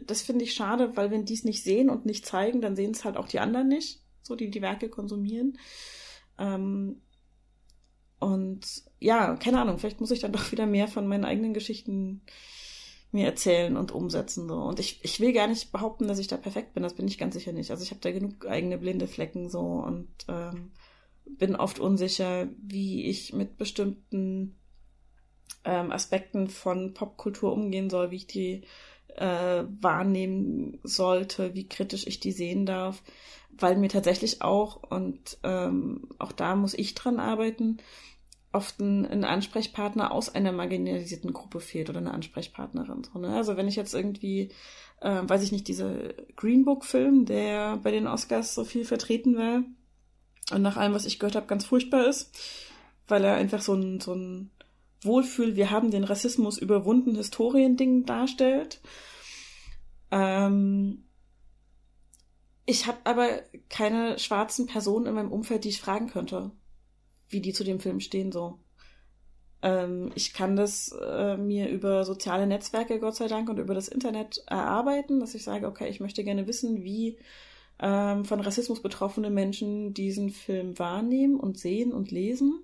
das 0.04 0.22
finde 0.22 0.44
ich 0.44 0.54
schade, 0.54 0.96
weil 0.96 1.10
wenn 1.10 1.24
die 1.24 1.34
es 1.34 1.44
nicht 1.44 1.62
sehen 1.62 1.90
und 1.90 2.06
nicht 2.06 2.26
zeigen, 2.26 2.60
dann 2.60 2.76
sehen 2.76 2.92
es 2.92 3.04
halt 3.04 3.16
auch 3.16 3.28
die 3.28 3.40
anderen 3.40 3.68
nicht, 3.68 4.02
so 4.22 4.36
die 4.36 4.50
die 4.50 4.62
Werke 4.62 4.88
konsumieren. 4.88 5.58
Ähm, 6.38 7.00
und 8.18 8.84
ja, 8.98 9.36
keine 9.36 9.60
Ahnung, 9.60 9.78
vielleicht 9.78 10.00
muss 10.00 10.10
ich 10.10 10.20
dann 10.20 10.32
doch 10.32 10.52
wieder 10.52 10.66
mehr 10.66 10.88
von 10.88 11.06
meinen 11.06 11.24
eigenen 11.24 11.54
Geschichten 11.54 12.22
mir 13.16 13.26
erzählen 13.26 13.76
und 13.76 13.92
umsetzen. 13.92 14.46
So. 14.48 14.54
Und 14.54 14.78
ich, 14.78 15.00
ich 15.02 15.18
will 15.20 15.32
gar 15.32 15.48
nicht 15.48 15.72
behaupten, 15.72 16.06
dass 16.06 16.18
ich 16.18 16.28
da 16.28 16.36
perfekt 16.36 16.74
bin, 16.74 16.82
das 16.82 16.94
bin 16.94 17.08
ich 17.08 17.18
ganz 17.18 17.34
sicher 17.34 17.52
nicht. 17.52 17.70
Also 17.70 17.82
ich 17.82 17.90
habe 17.90 18.00
da 18.00 18.12
genug 18.12 18.46
eigene 18.46 18.78
blinde 18.78 19.08
Flecken 19.08 19.50
so 19.50 19.60
und 19.60 20.08
ähm, 20.28 20.70
bin 21.24 21.56
oft 21.56 21.80
unsicher, 21.80 22.48
wie 22.62 23.06
ich 23.06 23.32
mit 23.32 23.56
bestimmten 23.56 24.56
ähm, 25.64 25.90
Aspekten 25.90 26.48
von 26.48 26.94
Popkultur 26.94 27.52
umgehen 27.52 27.90
soll, 27.90 28.10
wie 28.10 28.16
ich 28.16 28.26
die 28.26 28.62
äh, 29.16 29.64
wahrnehmen 29.80 30.78
sollte, 30.82 31.54
wie 31.54 31.68
kritisch 31.68 32.06
ich 32.06 32.20
die 32.20 32.32
sehen 32.32 32.66
darf, 32.66 33.02
weil 33.50 33.76
mir 33.76 33.88
tatsächlich 33.88 34.42
auch, 34.42 34.82
und 34.82 35.38
ähm, 35.42 36.08
auch 36.18 36.32
da 36.32 36.54
muss 36.54 36.74
ich 36.74 36.94
dran 36.94 37.18
arbeiten, 37.18 37.78
oft 38.56 38.80
ein, 38.80 39.06
ein, 39.06 39.24
Ansprechpartner 39.24 40.10
aus 40.10 40.34
einer 40.34 40.52
marginalisierten 40.52 41.32
Gruppe 41.32 41.60
fehlt 41.60 41.90
oder 41.90 41.98
eine 41.98 42.12
Ansprechpartnerin. 42.12 43.04
So, 43.04 43.18
ne? 43.18 43.36
Also 43.36 43.56
wenn 43.56 43.68
ich 43.68 43.76
jetzt 43.76 43.94
irgendwie, 43.94 44.50
äh, 45.00 45.22
weiß 45.22 45.42
ich 45.42 45.52
nicht, 45.52 45.68
diese 45.68 46.14
Green 46.34 46.64
Book-Film, 46.64 47.26
der 47.26 47.76
bei 47.76 47.90
den 47.90 48.06
Oscars 48.06 48.54
so 48.54 48.64
viel 48.64 48.84
vertreten 48.84 49.36
war 49.36 49.62
und 50.52 50.62
nach 50.62 50.76
allem, 50.76 50.94
was 50.94 51.06
ich 51.06 51.18
gehört 51.18 51.36
habe, 51.36 51.46
ganz 51.46 51.64
furchtbar 51.64 52.06
ist, 52.06 52.36
weil 53.06 53.22
er 53.24 53.34
einfach 53.34 53.60
so 53.60 53.74
ein, 53.74 54.00
so 54.00 54.14
ein 54.14 54.50
Wohlfühl, 55.02 55.56
wir 55.56 55.70
haben 55.70 55.90
den 55.90 56.04
Rassismus 56.04 56.58
überwunden, 56.58 57.14
Historiending 57.14 58.04
darstellt. 58.06 58.80
Ähm, 60.10 61.04
ich 62.64 62.86
habe 62.86 62.98
aber 63.04 63.28
keine 63.68 64.18
schwarzen 64.18 64.66
Personen 64.66 65.06
in 65.06 65.14
meinem 65.14 65.32
Umfeld, 65.32 65.64
die 65.64 65.68
ich 65.68 65.80
fragen 65.80 66.08
könnte, 66.08 66.50
wie 67.28 67.40
die 67.40 67.52
zu 67.52 67.64
dem 67.64 67.80
Film 67.80 68.00
stehen 68.00 68.32
so. 68.32 68.58
Ähm, 69.62 70.10
ich 70.14 70.32
kann 70.32 70.56
das 70.56 70.94
äh, 71.00 71.36
mir 71.36 71.68
über 71.68 72.04
soziale 72.04 72.46
Netzwerke, 72.46 73.00
Gott 73.00 73.16
sei 73.16 73.28
Dank, 73.28 73.48
und 73.48 73.58
über 73.58 73.74
das 73.74 73.88
Internet 73.88 74.42
erarbeiten, 74.46 75.20
dass 75.20 75.34
ich 75.34 75.44
sage, 75.44 75.66
okay, 75.66 75.88
ich 75.88 76.00
möchte 76.00 76.24
gerne 76.24 76.46
wissen, 76.46 76.82
wie 76.82 77.18
ähm, 77.78 78.24
von 78.24 78.40
Rassismus 78.40 78.82
betroffene 78.82 79.30
Menschen 79.30 79.94
diesen 79.94 80.30
Film 80.30 80.78
wahrnehmen 80.78 81.38
und 81.38 81.58
sehen 81.58 81.92
und 81.92 82.10
lesen 82.10 82.62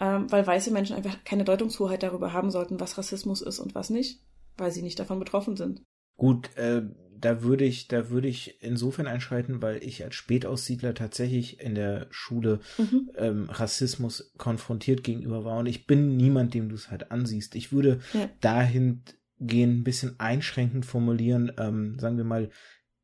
ähm, 0.00 0.32
weil 0.32 0.46
weiße 0.46 0.72
Menschen 0.72 0.96
einfach 0.96 1.22
keine 1.24 1.44
Deutungshoheit 1.44 2.02
darüber 2.02 2.32
haben 2.32 2.50
sollten, 2.50 2.80
was 2.80 2.96
Rassismus 2.96 3.42
ist 3.42 3.60
und 3.60 3.74
was 3.74 3.90
nicht, 3.90 4.20
weil 4.56 4.72
sie 4.72 4.82
nicht 4.82 4.98
davon 4.98 5.18
betroffen 5.18 5.56
sind. 5.56 5.82
Gut, 6.16 6.56
äh, 6.56 6.82
da 7.20 7.42
würde 7.42 7.64
ich, 7.64 7.88
da 7.88 8.10
würde 8.10 8.28
ich 8.28 8.62
insofern 8.62 9.06
einschreiten, 9.06 9.62
weil 9.62 9.82
ich 9.82 10.04
als 10.04 10.14
Spätaussiedler 10.14 10.94
tatsächlich 10.94 11.60
in 11.60 11.74
der 11.74 12.06
Schule 12.10 12.60
mhm. 12.78 13.10
ähm, 13.16 13.50
Rassismus 13.50 14.32
konfrontiert 14.36 15.04
gegenüber 15.04 15.44
war 15.44 15.58
und 15.58 15.66
ich 15.66 15.86
bin 15.86 16.16
niemand, 16.16 16.54
dem 16.54 16.68
du 16.68 16.74
es 16.74 16.90
halt 16.90 17.10
ansiehst. 17.10 17.54
Ich 17.54 17.72
würde 17.72 18.00
ja. 18.12 18.28
dahin 18.40 19.02
gehen, 19.38 19.80
ein 19.80 19.84
bisschen 19.84 20.18
einschränkend 20.18 20.86
formulieren, 20.86 21.52
ähm, 21.58 21.98
sagen 21.98 22.16
wir 22.16 22.24
mal, 22.24 22.50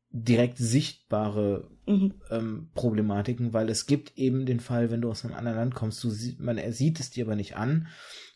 direkt 0.09 0.57
sichtbare 0.57 1.69
mhm. 1.85 2.13
ähm, 2.29 2.69
Problematiken, 2.73 3.53
weil 3.53 3.69
es 3.69 3.85
gibt 3.85 4.17
eben 4.17 4.45
den 4.45 4.59
Fall, 4.59 4.89
wenn 4.89 5.01
du 5.01 5.09
aus 5.09 5.25
einem 5.25 5.35
anderen 5.35 5.57
Land 5.57 5.75
kommst, 5.75 6.03
du 6.03 6.09
sie, 6.09 6.37
man 6.39 6.57
er 6.57 6.73
sieht 6.73 6.99
es 6.99 7.09
dir 7.09 7.25
aber 7.25 7.35
nicht 7.35 7.55
an 7.55 7.87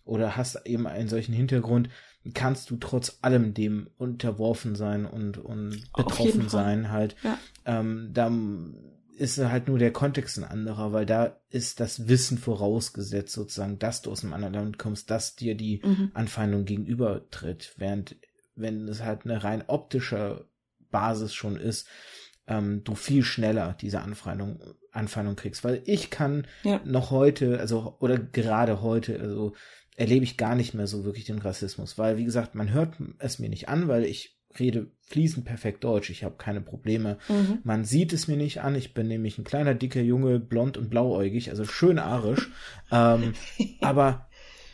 oder 0.04 0.36
hast 0.36 0.66
eben 0.66 0.88
einen 0.88 1.08
solchen 1.08 1.34
Hintergrund, 1.34 1.90
kannst 2.34 2.70
du 2.70 2.78
trotz 2.78 3.18
allem 3.22 3.54
dem 3.54 3.90
unterworfen 3.98 4.76
sein 4.76 5.06
und, 5.06 5.38
und 5.38 5.82
betroffen 5.96 6.50
sein 6.50 6.92
halt. 6.92 7.16
Ja. 7.24 7.38
Ähm, 7.66 8.10
da 8.14 8.32
ist 9.18 9.38
halt 9.38 9.68
nur 9.68 9.78
der 9.80 9.92
Kontext 9.92 10.38
ein 10.38 10.44
anderer, 10.44 10.94
weil 10.94 11.06
da 11.06 11.38
ist 11.50 11.80
das 11.80 12.08
Wissen 12.08 12.38
vorausgesetzt 12.38 13.34
sozusagen, 13.34 13.78
dass 13.80 14.02
du 14.02 14.12
aus 14.12 14.24
einem 14.24 14.34
anderen 14.34 14.54
Land 14.54 14.80
kommst, 14.80 15.12
dass 15.12 15.36
dir 15.36 15.56
die 15.56 15.82
mhm. 15.84 16.12
Anfeindung 16.14 16.66
gegenübertritt, 16.66 17.74
während 17.78 18.16
wenn 18.56 18.88
es 18.88 19.04
halt 19.04 19.26
eine 19.26 19.44
rein 19.44 19.64
optische 19.68 20.46
Basis 20.92 21.34
schon 21.34 21.56
ist, 21.58 21.88
ähm, 22.48 22.84
du 22.84 22.96
viel 22.96 23.24
schneller 23.24 23.76
diese 23.80 24.02
Anfeindung, 24.02 24.60
Anfeindung 24.92 25.36
kriegst. 25.36 25.64
Weil 25.64 25.82
ich 25.86 26.10
kann 26.10 26.48
ja. 26.64 26.82
noch 26.84 27.12
heute, 27.12 27.60
also 27.60 27.96
oder 28.00 28.18
gerade 28.18 28.82
heute, 28.82 29.20
also 29.20 29.54
erlebe 29.96 30.24
ich 30.24 30.38
gar 30.38 30.56
nicht 30.56 30.74
mehr 30.74 30.88
so 30.88 31.04
wirklich 31.04 31.26
den 31.26 31.40
Rassismus. 31.40 31.98
Weil, 31.98 32.18
wie 32.18 32.26
gesagt, 32.26 32.56
man 32.56 32.74
hört 32.74 32.96
es 33.20 33.40
mir 33.40 33.50
nicht 33.50 33.70
an, 33.70 33.88
weil 33.88 34.06
ich 34.06 34.38
rede 34.60 34.92
fließend 35.04 35.46
perfekt 35.46 35.84
Deutsch. 35.84 36.10
Ich 36.10 36.24
habe 36.24 36.36
keine 36.38 36.62
Probleme. 36.62 37.18
Mhm. 37.30 37.60
Man 37.64 37.86
sieht 37.86 38.14
es 38.14 38.28
mir 38.28 38.38
nicht 38.38 38.62
an. 38.62 38.76
Ich 38.76 38.94
bin 38.94 39.08
nämlich 39.08 39.38
ein 39.38 39.44
kleiner, 39.44 39.74
dicker 39.74 40.02
Junge, 40.02 40.40
blond 40.40 40.78
und 40.78 40.90
blauäugig, 40.90 41.50
also 41.50 41.66
schön 41.66 42.00
arisch. 42.00 42.50
ähm, 42.92 43.34
aber 43.82 44.28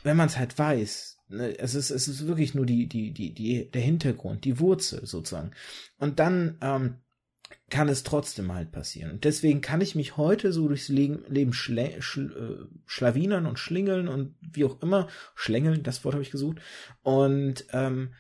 wenn 0.04 0.18
man 0.18 0.28
es 0.28 0.38
halt 0.38 0.58
weiß, 0.58 1.18
Ne, 1.30 1.60
es 1.60 1.76
ist, 1.76 1.90
es 1.90 2.08
ist 2.08 2.26
wirklich 2.26 2.56
nur 2.56 2.66
die, 2.66 2.88
die, 2.88 3.12
die, 3.12 3.34
die, 3.34 3.70
der 3.70 3.82
Hintergrund, 3.82 4.46
die 4.46 4.60
Wurzel 4.60 5.06
sozusagen. 5.06 5.52
Und 5.98 6.20
dann 6.20 6.58
ähm, 6.62 6.96
kann 7.70 7.90
es 7.90 8.04
trotzdem 8.04 8.54
halt 8.54 8.72
passieren. 8.72 9.12
Und 9.12 9.24
deswegen 9.24 9.62
kann 9.62 9.82
ich 9.82 9.96
mich 9.96 10.16
heute 10.18 10.54
so 10.54 10.68
durchs 10.68 10.88
Leben, 10.88 11.54
schle, 11.54 12.02
schl, 12.02 12.32
äh, 12.32 12.78
schlawinern 12.86 13.46
und 13.46 13.60
schlingeln 13.60 14.08
und 14.08 14.36
wie 14.42 14.66
auch 14.66 14.82
immer, 14.82 15.08
schlängeln, 15.36 15.84
das 15.84 16.04
Wort 16.06 16.16
habe 16.16 16.24
ich 16.24 16.32
gesucht. 16.32 16.60
Und 17.04 17.66
ähm, 17.74 18.14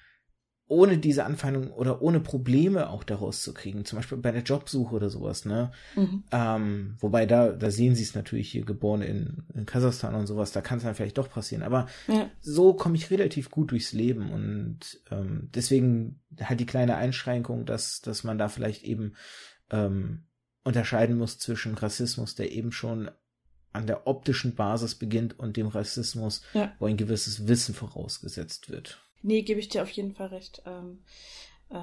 ohne 0.69 0.98
diese 0.98 1.23
Anfeindung 1.23 1.72
oder 1.72 2.02
ohne 2.02 2.19
Probleme 2.19 2.89
auch 2.89 3.06
daraus 3.06 3.41
zu 3.41 3.53
kriegen, 3.53 3.85
zum 3.85 3.98
Beispiel 3.98 4.18
bei 4.18 4.31
der 4.31 4.44
Jobsuche 4.44 4.94
oder 4.94 5.10
sowas, 5.10 5.45
ne? 5.45 5.72
Mhm. 5.95 6.23
Ähm, 6.31 6.95
wobei 6.99 7.26
da, 7.26 7.53
da 7.53 7.72
sehen 7.72 7.95
sie 7.95 8.03
es 8.03 8.15
natürlich 8.15 8.52
hier 8.52 8.65
geboren 8.65 9.02
in, 9.02 9.44
in 9.53 9.65
Kasachstan 9.65 10.14
und 10.15 10.27
sowas, 10.27 10.52
da 10.52 10.60
kann 10.60 10.77
es 10.77 10.84
dann 10.84 10.95
vielleicht 10.95 11.18
doch 11.18 11.30
passieren. 11.30 11.64
Aber 11.64 11.88
ja. 12.07 12.30
so 12.41 12.73
komme 12.73 12.98
ich 12.98 13.10
relativ 13.11 13.49
gut 13.49 13.72
durchs 13.72 13.94
Leben 13.94 14.31
und 14.31 15.02
ähm, 15.10 15.49
deswegen 15.56 16.19
halt 16.41 16.60
die 16.60 16.65
kleine 16.65 16.98
Einschränkung, 16.98 17.65
dass, 17.65 18.02
dass 18.02 18.26
man 18.26 18.38
da 18.38 18.49
vielleicht 18.49 18.84
eben 18.84 19.14
ähm, 19.72 20.23
unterscheiden 20.65 21.18
muss 21.18 21.39
zwischen 21.39 21.76
Rassismus, 21.76 22.35
der 22.35 22.52
eben 22.52 22.73
schon 22.73 23.10
an 23.72 23.88
der 23.88 24.06
optischen 24.06 24.56
Basis 24.56 24.95
beginnt 24.95 25.39
und 25.39 25.56
dem 25.56 25.68
Rassismus, 25.68 26.41
ja. 26.53 26.73
wo 26.80 26.88
ein 26.88 26.98
gewisses 26.98 27.48
Wissen 27.48 27.73
vorausgesetzt 27.73 28.69
wird. 28.69 29.06
Nee, 29.22 29.41
gebe 29.41 29.60
ich 29.60 29.69
dir 29.69 29.84
auf 29.84 29.89
jeden 29.89 30.14
Fall 30.14 30.27
recht. 30.27 30.61
Ähm, 30.65 30.99
äh, 31.69 31.80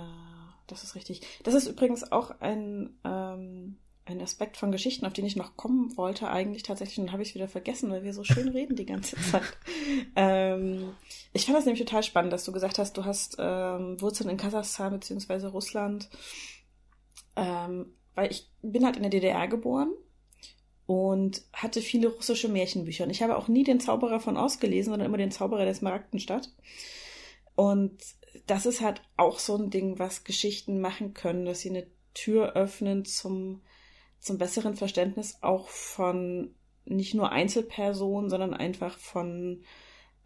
das 0.66 0.82
ist 0.82 0.94
richtig. 0.94 1.22
Das 1.42 1.54
ist 1.54 1.66
übrigens 1.66 2.10
auch 2.10 2.40
ein, 2.40 2.98
ähm, 3.04 3.76
ein 4.06 4.20
Aspekt 4.20 4.56
von 4.56 4.72
Geschichten, 4.72 5.06
auf 5.06 5.12
den 5.12 5.24
ich 5.24 5.36
noch 5.36 5.56
kommen 5.56 5.96
wollte, 5.96 6.28
eigentlich 6.28 6.62
tatsächlich, 6.62 6.98
und 6.98 7.12
habe 7.12 7.22
ich 7.22 7.30
es 7.30 7.34
wieder 7.34 7.48
vergessen, 7.48 7.90
weil 7.90 8.02
wir 8.02 8.12
so 8.12 8.24
schön 8.24 8.48
reden 8.50 8.76
die 8.76 8.86
ganze 8.86 9.16
Zeit. 9.16 9.56
ähm, 10.16 10.92
ich 11.32 11.46
fand 11.46 11.56
das 11.56 11.64
nämlich 11.64 11.84
total 11.84 12.02
spannend, 12.02 12.32
dass 12.32 12.44
du 12.44 12.52
gesagt 12.52 12.78
hast, 12.78 12.96
du 12.96 13.04
hast 13.04 13.36
ähm, 13.38 14.00
Wurzeln 14.00 14.30
in 14.30 14.36
Kasachstan 14.36 14.92
beziehungsweise 14.92 15.48
Russland. 15.48 16.08
Ähm, 17.36 17.92
weil 18.14 18.30
ich 18.30 18.48
bin 18.62 18.84
halt 18.84 18.96
in 18.96 19.02
der 19.02 19.10
DDR 19.10 19.48
geboren 19.48 19.90
und 20.86 21.42
hatte 21.52 21.80
viele 21.80 22.08
russische 22.08 22.48
Märchenbücher. 22.48 23.04
Und 23.04 23.10
ich 23.10 23.22
habe 23.22 23.36
auch 23.36 23.48
nie 23.48 23.64
den 23.64 23.80
Zauberer 23.80 24.20
von 24.20 24.36
Ost 24.36 24.60
gelesen, 24.60 24.90
sondern 24.90 25.08
immer 25.08 25.18
den 25.18 25.30
Zauberer 25.30 25.64
der 25.64 25.74
Smaragdenstadt. 25.74 26.50
Und 27.54 27.98
das 28.46 28.66
ist 28.66 28.80
halt 28.80 29.02
auch 29.16 29.38
so 29.38 29.56
ein 29.56 29.70
Ding, 29.70 29.98
was 29.98 30.24
Geschichten 30.24 30.80
machen 30.80 31.14
können, 31.14 31.44
dass 31.44 31.60
sie 31.60 31.70
eine 31.70 31.86
Tür 32.14 32.54
öffnen 32.54 33.04
zum, 33.04 33.62
zum 34.18 34.38
besseren 34.38 34.74
Verständnis 34.74 35.38
auch 35.40 35.68
von 35.68 36.54
nicht 36.84 37.14
nur 37.14 37.30
Einzelpersonen, 37.30 38.28
sondern 38.28 38.54
einfach 38.54 38.98
von 38.98 39.62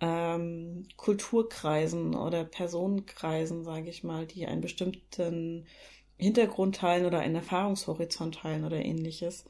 ähm, 0.00 0.86
Kulturkreisen 0.96 2.14
oder 2.14 2.44
Personenkreisen, 2.44 3.64
sage 3.64 3.90
ich 3.90 4.04
mal, 4.04 4.26
die 4.26 4.46
einen 4.46 4.60
bestimmten 4.60 5.66
Hintergrund 6.16 6.76
teilen 6.76 7.06
oder 7.06 7.20
einen 7.20 7.36
Erfahrungshorizont 7.36 8.36
teilen 8.36 8.64
oder 8.64 8.76
ähnliches 8.84 9.44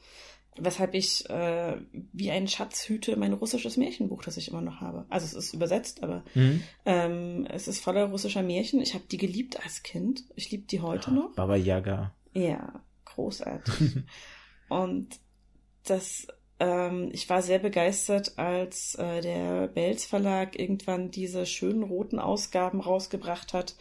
weshalb 0.57 0.93
ich 0.93 1.29
äh, 1.29 1.77
wie 2.13 2.31
ein 2.31 2.47
Schatz 2.47 2.87
hüte 2.87 3.15
mein 3.15 3.33
russisches 3.33 3.77
Märchenbuch, 3.77 4.23
das 4.23 4.37
ich 4.37 4.49
immer 4.49 4.61
noch 4.61 4.81
habe. 4.81 5.05
Also 5.09 5.25
es 5.25 5.33
ist 5.33 5.53
übersetzt, 5.53 6.03
aber 6.03 6.23
mhm. 6.33 6.63
ähm, 6.85 7.47
es 7.49 7.67
ist 7.67 7.83
voller 7.83 8.05
russischer 8.05 8.43
Märchen. 8.43 8.81
Ich 8.81 8.93
habe 8.93 9.05
die 9.09 9.17
geliebt 9.17 9.63
als 9.63 9.83
Kind. 9.83 10.23
Ich 10.35 10.51
liebe 10.51 10.65
die 10.67 10.81
heute 10.81 11.11
ja, 11.11 11.15
noch. 11.15 11.35
Baba 11.35 11.55
Yaga. 11.55 12.13
Ja, 12.33 12.81
großartig. 13.05 14.03
Und 14.69 15.19
das, 15.83 16.27
ähm, 16.59 17.09
ich 17.11 17.29
war 17.29 17.41
sehr 17.41 17.59
begeistert, 17.59 18.37
als 18.37 18.95
äh, 18.95 19.21
der 19.21 19.67
Belz 19.67 20.05
Verlag 20.05 20.59
irgendwann 20.59 21.11
diese 21.11 21.45
schönen 21.45 21.83
roten 21.83 22.19
Ausgaben 22.19 22.81
rausgebracht 22.81 23.53
hat. 23.53 23.75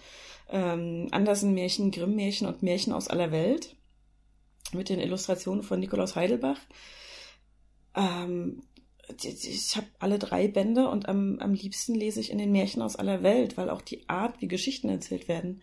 Ähm, 0.50 1.08
Andersen-Märchen, 1.10 1.90
Grimm-Märchen 1.90 2.46
und 2.46 2.62
Märchen 2.62 2.94
aus 2.94 3.08
aller 3.08 3.30
Welt 3.30 3.76
mit 4.74 4.88
den 4.88 5.00
Illustrationen 5.00 5.62
von 5.62 5.80
Nikolaus 5.80 6.16
Heidelbach. 6.16 6.60
Ähm, 7.94 8.62
ich 9.22 9.76
habe 9.76 9.86
alle 9.98 10.18
drei 10.18 10.48
Bände 10.48 10.88
und 10.88 11.08
am, 11.08 11.38
am 11.38 11.54
liebsten 11.54 11.94
lese 11.94 12.20
ich 12.20 12.30
in 12.30 12.38
den 12.38 12.52
Märchen 12.52 12.82
aus 12.82 12.96
aller 12.96 13.22
Welt, 13.22 13.56
weil 13.56 13.70
auch 13.70 13.80
die 13.80 14.08
Art, 14.08 14.40
wie 14.40 14.48
Geschichten 14.48 14.88
erzählt 14.88 15.28
werden, 15.28 15.62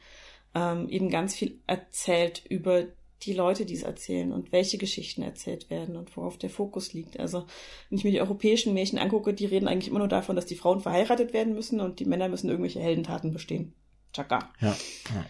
ähm, 0.56 0.90
eben 0.90 1.10
ganz 1.10 1.36
viel 1.36 1.60
erzählt 1.68 2.44
über 2.50 2.86
die 3.22 3.34
Leute, 3.34 3.66
die 3.66 3.76
es 3.76 3.84
erzählen 3.84 4.32
und 4.32 4.52
welche 4.52 4.78
Geschichten 4.78 5.22
erzählt 5.22 5.70
werden 5.70 5.96
und 5.96 6.16
worauf 6.16 6.38
der 6.38 6.50
Fokus 6.50 6.94
liegt. 6.94 7.20
Also 7.20 7.46
wenn 7.90 7.98
ich 7.98 8.04
mir 8.04 8.12
die 8.12 8.22
europäischen 8.22 8.74
Märchen 8.74 9.00
angucke, 9.00 9.34
die 9.34 9.46
reden 9.46 9.68
eigentlich 9.68 9.88
immer 9.90 10.00
nur 10.00 10.08
davon, 10.08 10.36
dass 10.36 10.46
die 10.46 10.56
Frauen 10.56 10.82
verheiratet 10.82 11.34
werden 11.34 11.54
müssen 11.54 11.80
und 11.80 12.00
die 12.00 12.06
Männer 12.06 12.30
müssen 12.30 12.50
irgendwelche 12.50 12.82
Heldentaten 12.82 13.32
bestehen. 13.32 13.74
Chaka. 14.14 14.52
Ja. 14.60 14.76
ja. 15.14 15.26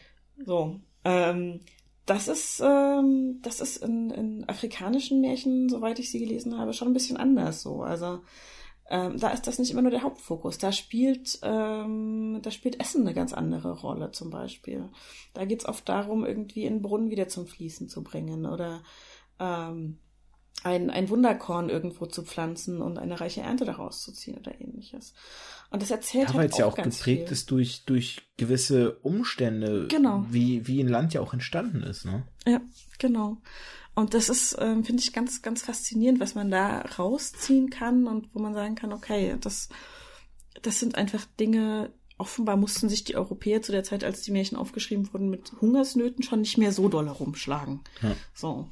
So. 0.46 0.80
Ähm, 1.04 1.62
das 2.06 2.28
ist, 2.28 2.62
ähm, 2.64 3.40
das 3.42 3.62
ist 3.62 3.78
in, 3.78 4.12
in 4.12 4.48
afrikanischen 4.48 5.22
Märchen, 5.22 5.70
soweit 5.70 6.00
ich 6.00 6.12
sie 6.12 6.20
gelesen 6.20 6.58
habe, 6.58 6.74
schon 6.74 6.90
ein 6.90 6.94
bisschen 6.94 7.18
anders 7.18 7.62
so. 7.62 7.82
Also 7.82 8.22
ähm, 8.90 9.18
da 9.18 9.30
ist 9.30 9.48
das 9.48 9.58
nicht 9.58 9.72
immer 9.72 9.82
nur 9.82 9.92
der 9.92 10.04
Hauptfokus. 10.04 10.60
Da 10.60 10.72
spielt, 10.72 11.40
ähm, 11.42 12.40
da 12.44 12.52
spielt 12.52 12.80
Essen 12.80 13.02
eine 13.02 13.16
ganz 13.16 13.34
andere 13.34 13.80
Rolle 13.80 14.12
zum 14.12 14.30
Beispiel. 14.30 14.90
Da 15.34 15.46
geht's 15.46 15.66
oft 15.66 15.90
darum, 15.90 16.26
irgendwie 16.26 16.68
einen 16.68 16.84
Brunnen 16.84 17.10
wieder 17.10 17.28
zum 17.28 17.48
Fließen 17.48 17.90
zu 17.90 18.04
bringen 18.04 18.46
oder 18.46 18.84
ähm, 19.40 19.98
ein, 20.64 20.90
ein 20.90 21.10
Wunderkorn 21.10 21.70
irgendwo 21.70 22.06
zu 22.06 22.24
pflanzen 22.24 22.82
und 22.82 22.98
eine 22.98 23.20
reiche 23.20 23.42
Ernte 23.42 23.66
daraus 23.66 24.02
zu 24.02 24.12
ziehen 24.12 24.38
oder 24.38 24.60
ähnliches. 24.60 25.14
Und 25.70 25.82
das 25.82 25.92
erzählt 25.92 26.30
ja, 26.30 26.36
halt 26.36 26.54
auch 26.54 26.60
ja 26.60 26.66
auch 26.66 26.76
geprägt 26.76 27.28
viel. 27.28 27.32
ist 27.32 27.52
durch, 27.52 27.86
durch 27.86 28.22
gewisse 28.38 28.96
Umstände, 29.00 29.88
genau. 29.88 30.26
wie, 30.30 30.68
wie 30.68 30.80
ein 30.80 30.88
Land 30.88 31.14
ja 31.14 31.22
auch 31.22 31.34
entstanden 31.34 31.84
ist, 31.84 32.06
ne? 32.06 32.24
Ja, 32.48 32.62
genau. 32.98 33.38
Und 33.94 34.14
das 34.14 34.30
ist, 34.30 34.58
ähm, 34.60 34.84
finde 34.84 35.02
ich, 35.02 35.14
ganz, 35.14 35.42
ganz 35.42 35.62
faszinierend, 35.62 36.20
was 36.20 36.36
man 36.36 36.52
da 36.52 36.82
rausziehen 36.82 37.70
kann 37.70 38.08
und 38.08 38.30
wo 38.34 38.40
man 38.40 38.54
sagen 38.54 38.76
kann, 38.76 38.92
okay, 38.92 39.38
das, 39.40 39.70
das 40.62 40.80
sind 40.80 40.96
einfach 40.96 41.26
Dinge, 41.40 41.92
offenbar 42.18 42.58
mussten 42.58 42.90
sich 42.90 43.04
die 43.04 43.16
Europäer 43.16 43.62
zu 43.62 43.72
der 43.72 43.84
Zeit, 43.84 44.04
als 44.04 44.22
die 44.22 44.32
Märchen 44.32 44.58
aufgeschrieben 44.58 45.12
wurden, 45.14 45.30
mit 45.30 45.52
Hungersnöten 45.62 46.24
schon 46.24 46.42
nicht 46.42 46.58
mehr 46.58 46.72
so 46.72 46.90
doll 46.90 47.06
herumschlagen. 47.06 47.82
Ja. 48.02 48.16
So. 48.34 48.70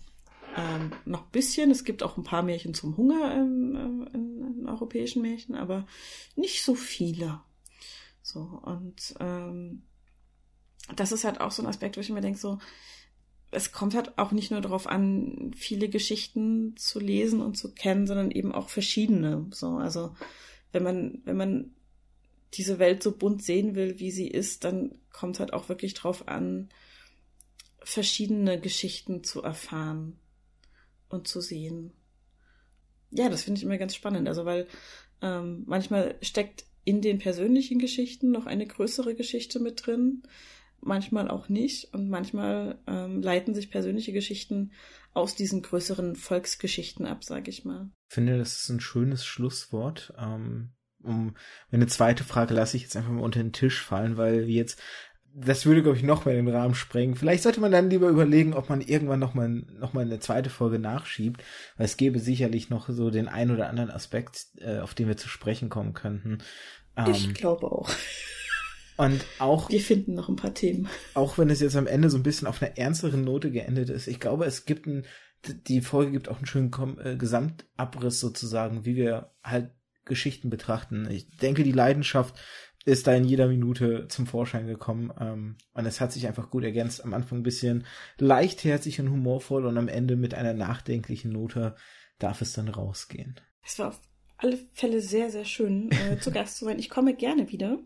Ähm, 0.55 0.91
noch 1.05 1.25
bisschen. 1.27 1.71
Es 1.71 1.83
gibt 1.83 2.03
auch 2.03 2.17
ein 2.17 2.23
paar 2.23 2.43
Märchen 2.43 2.73
zum 2.73 2.95
Hunger 2.97 3.33
ähm, 3.33 4.07
in, 4.13 4.59
in 4.59 4.69
europäischen 4.69 5.21
Märchen, 5.21 5.55
aber 5.55 5.87
nicht 6.35 6.63
so 6.63 6.75
viele. 6.75 7.41
So, 8.21 8.39
und 8.39 9.15
ähm, 9.19 9.83
das 10.95 11.11
ist 11.11 11.23
halt 11.23 11.41
auch 11.41 11.51
so 11.51 11.63
ein 11.63 11.67
Aspekt, 11.67 11.97
wo 11.97 12.01
ich 12.01 12.09
mir 12.09 12.21
denke, 12.21 12.39
so, 12.39 12.59
es 13.51 13.71
kommt 13.71 13.95
halt 13.95 14.17
auch 14.17 14.31
nicht 14.31 14.51
nur 14.51 14.61
darauf 14.61 14.87
an, 14.87 15.51
viele 15.55 15.89
Geschichten 15.89 16.75
zu 16.77 16.99
lesen 16.99 17.41
und 17.41 17.57
zu 17.57 17.73
kennen, 17.73 18.07
sondern 18.07 18.31
eben 18.31 18.51
auch 18.51 18.69
verschiedene. 18.69 19.47
So, 19.51 19.77
also 19.77 20.15
wenn 20.71 20.83
man, 20.83 21.21
wenn 21.25 21.37
man 21.37 21.75
diese 22.53 22.79
Welt 22.79 23.01
so 23.01 23.11
bunt 23.11 23.43
sehen 23.43 23.75
will, 23.75 23.99
wie 23.99 24.11
sie 24.11 24.27
ist, 24.27 24.63
dann 24.63 24.95
kommt 25.11 25.39
halt 25.39 25.53
auch 25.53 25.69
wirklich 25.69 25.93
drauf 25.93 26.27
an, 26.27 26.69
verschiedene 27.79 28.59
Geschichten 28.59 29.23
zu 29.23 29.41
erfahren 29.41 30.19
und 31.13 31.27
zu 31.27 31.41
sehen. 31.41 31.93
Ja, 33.11 33.29
das 33.29 33.43
finde 33.43 33.59
ich 33.59 33.63
immer 33.63 33.77
ganz 33.77 33.95
spannend. 33.95 34.27
Also 34.27 34.45
weil 34.45 34.67
ähm, 35.21 35.63
manchmal 35.65 36.15
steckt 36.21 36.65
in 36.83 37.01
den 37.01 37.19
persönlichen 37.19 37.79
Geschichten 37.79 38.31
noch 38.31 38.45
eine 38.45 38.67
größere 38.67 39.15
Geschichte 39.15 39.59
mit 39.59 39.85
drin 39.85 40.23
manchmal 40.85 41.29
auch 41.29 41.49
nicht 41.49 41.93
und 41.93 42.09
manchmal 42.09 42.79
ähm, 42.87 43.21
leiten 43.21 43.53
sich 43.53 43.71
persönliche 43.71 44.13
Geschichten 44.13 44.71
aus 45.13 45.35
diesen 45.35 45.61
größeren 45.61 46.15
Volksgeschichten 46.15 47.05
ab, 47.05 47.23
sage 47.23 47.49
ich 47.49 47.65
mal. 47.65 47.89
Ich 48.09 48.15
finde, 48.15 48.37
das 48.37 48.61
ist 48.61 48.69
ein 48.69 48.79
schönes 48.79 49.25
Schlusswort. 49.25 50.13
Ähm, 50.17 50.73
um 51.01 51.35
meine 51.69 51.87
zweite 51.87 52.23
Frage 52.23 52.53
lasse 52.53 52.77
ich 52.77 52.83
jetzt 52.83 52.95
einfach 52.95 53.11
mal 53.11 53.23
unter 53.23 53.41
den 53.41 53.53
Tisch 53.53 53.81
fallen, 53.81 54.17
weil 54.17 54.47
wir 54.47 54.55
jetzt 54.55 54.81
das 55.35 55.65
würde, 55.65 55.81
glaube 55.81 55.97
ich, 55.97 56.03
noch 56.03 56.25
mal 56.25 56.35
den 56.35 56.47
Rahmen 56.47 56.75
sprengen. 56.75 57.15
Vielleicht 57.15 57.43
sollte 57.43 57.59
man 57.59 57.71
dann 57.71 57.89
lieber 57.89 58.07
überlegen, 58.09 58.53
ob 58.53 58.69
man 58.69 58.81
irgendwann 58.81 59.19
noch 59.19 59.33
mal, 59.33 59.49
noch 59.49 59.93
mal 59.93 60.01
eine 60.01 60.19
zweite 60.19 60.49
Folge 60.49 60.77
nachschiebt, 60.77 61.43
weil 61.77 61.85
es 61.85 61.97
gäbe 61.97 62.19
sicherlich 62.19 62.69
noch 62.69 62.89
so 62.89 63.09
den 63.09 63.27
ein 63.27 63.49
oder 63.49 63.67
anderen 63.69 63.89
Aspekt, 63.89 64.45
äh, 64.59 64.79
auf 64.79 64.93
den 64.93 65.07
wir 65.07 65.17
zu 65.17 65.27
sprechen 65.27 65.69
kommen 65.69 65.93
könnten. 65.93 66.39
Ähm, 66.95 67.11
ich 67.11 67.33
glaube 67.33 67.71
auch. 67.71 67.89
Und 68.95 69.25
auch. 69.39 69.69
Wir 69.71 69.81
finden 69.81 70.13
noch 70.13 70.29
ein 70.29 70.35
paar 70.35 70.53
Themen. 70.53 70.87
Auch 71.15 71.39
wenn 71.39 71.49
es 71.49 71.61
jetzt 71.61 71.75
am 71.75 71.87
Ende 71.87 72.11
so 72.11 72.17
ein 72.17 72.23
bisschen 72.23 72.47
auf 72.47 72.61
einer 72.61 72.77
ernsteren 72.77 73.23
Note 73.23 73.49
geendet 73.49 73.89
ist. 73.89 74.07
Ich 74.07 74.19
glaube, 74.19 74.45
es 74.45 74.65
gibt 74.65 74.85
ein, 74.85 75.05
die 75.67 75.81
Folge 75.81 76.11
gibt 76.11 76.29
auch 76.29 76.37
einen 76.37 76.45
schönen 76.45 76.69
Kom 76.69 76.99
äh, 76.99 77.15
Gesamtabriss 77.15 78.19
sozusagen, 78.19 78.85
wie 78.85 78.95
wir 78.95 79.31
halt 79.43 79.71
Geschichten 80.05 80.49
betrachten. 80.49 81.07
Ich 81.09 81.29
denke, 81.37 81.63
die 81.63 81.71
Leidenschaft 81.71 82.35
ist 82.85 83.07
da 83.07 83.13
in 83.13 83.25
jeder 83.25 83.47
Minute 83.47 84.07
zum 84.09 84.27
Vorschein 84.27 84.67
gekommen. 84.67 85.11
Ähm, 85.19 85.57
und 85.73 85.85
es 85.85 86.01
hat 86.01 86.11
sich 86.11 86.27
einfach 86.27 86.49
gut 86.49 86.63
ergänzt. 86.63 87.03
Am 87.03 87.13
Anfang 87.13 87.39
ein 87.39 87.43
bisschen 87.43 87.85
leichtherzig 88.17 88.99
und 88.99 89.09
humorvoll 89.09 89.65
und 89.65 89.77
am 89.77 89.87
Ende 89.87 90.15
mit 90.15 90.33
einer 90.33 90.53
nachdenklichen 90.53 91.31
Note 91.31 91.75
darf 92.19 92.41
es 92.41 92.53
dann 92.53 92.67
rausgehen. 92.67 93.39
Es 93.65 93.79
war 93.79 93.89
auf 93.89 94.01
alle 94.37 94.57
Fälle 94.73 95.01
sehr, 95.01 95.29
sehr 95.29 95.45
schön, 95.45 95.91
äh, 95.91 96.17
zu 96.21 96.31
Gast 96.31 96.57
zu 96.57 96.65
sein. 96.65 96.79
Ich 96.79 96.89
komme 96.89 97.15
gerne 97.15 97.51
wieder. 97.51 97.79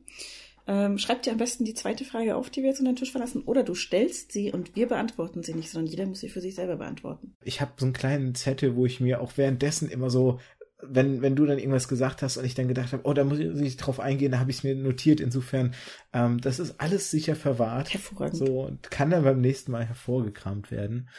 Ähm, 0.69 0.97
schreib 0.97 1.21
dir 1.21 1.31
am 1.31 1.37
besten 1.37 1.63
die 1.63 1.75
zweite 1.75 2.03
Frage 2.03 2.35
auf, 2.35 2.49
die 2.49 2.61
wir 2.61 2.69
jetzt 2.69 2.79
unter 2.79 2.91
den 2.91 2.97
Tisch 2.97 3.11
verlassen, 3.11 3.43
oder 3.43 3.63
du 3.63 3.73
stellst 3.73 4.33
sie 4.33 4.51
und 4.51 4.75
wir 4.75 4.87
beantworten 4.87 5.41
sie 5.41 5.53
nicht, 5.53 5.69
sondern 5.69 5.89
jeder 5.89 6.05
muss 6.05 6.19
sie 6.19 6.27
für 6.27 6.41
sich 6.41 6.55
selber 6.55 6.75
beantworten. 6.75 7.35
Ich 7.41 7.61
habe 7.61 7.71
so 7.77 7.85
einen 7.85 7.93
kleinen 7.93 8.35
Zettel, 8.35 8.75
wo 8.75 8.85
ich 8.85 8.99
mir 8.99 9.21
auch 9.21 9.37
währenddessen 9.37 9.89
immer 9.89 10.09
so 10.09 10.39
wenn, 10.81 11.21
wenn 11.21 11.35
du 11.35 11.45
dann 11.45 11.57
irgendwas 11.57 11.87
gesagt 11.87 12.21
hast 12.21 12.37
und 12.37 12.45
ich 12.45 12.53
dann 12.53 12.67
gedacht 12.67 12.93
habe, 12.93 13.03
oh, 13.05 13.13
da 13.13 13.23
muss 13.23 13.39
ich 13.39 13.77
drauf 13.77 13.99
eingehen, 13.99 14.31
da 14.31 14.39
habe 14.39 14.51
ich 14.51 14.57
es 14.57 14.63
mir 14.63 14.75
notiert. 14.75 15.19
Insofern, 15.19 15.73
ähm, 16.13 16.39
das 16.39 16.59
ist 16.59 16.79
alles 16.79 17.09
sicher 17.09 17.35
verwahrt. 17.35 17.93
Hervorragend. 17.93 18.37
So, 18.37 18.61
und 18.61 18.91
kann 18.91 19.09
dann 19.09 19.23
beim 19.23 19.41
nächsten 19.41 19.71
Mal 19.71 19.85
hervorgekramt 19.85 20.69
werden. 20.69 21.09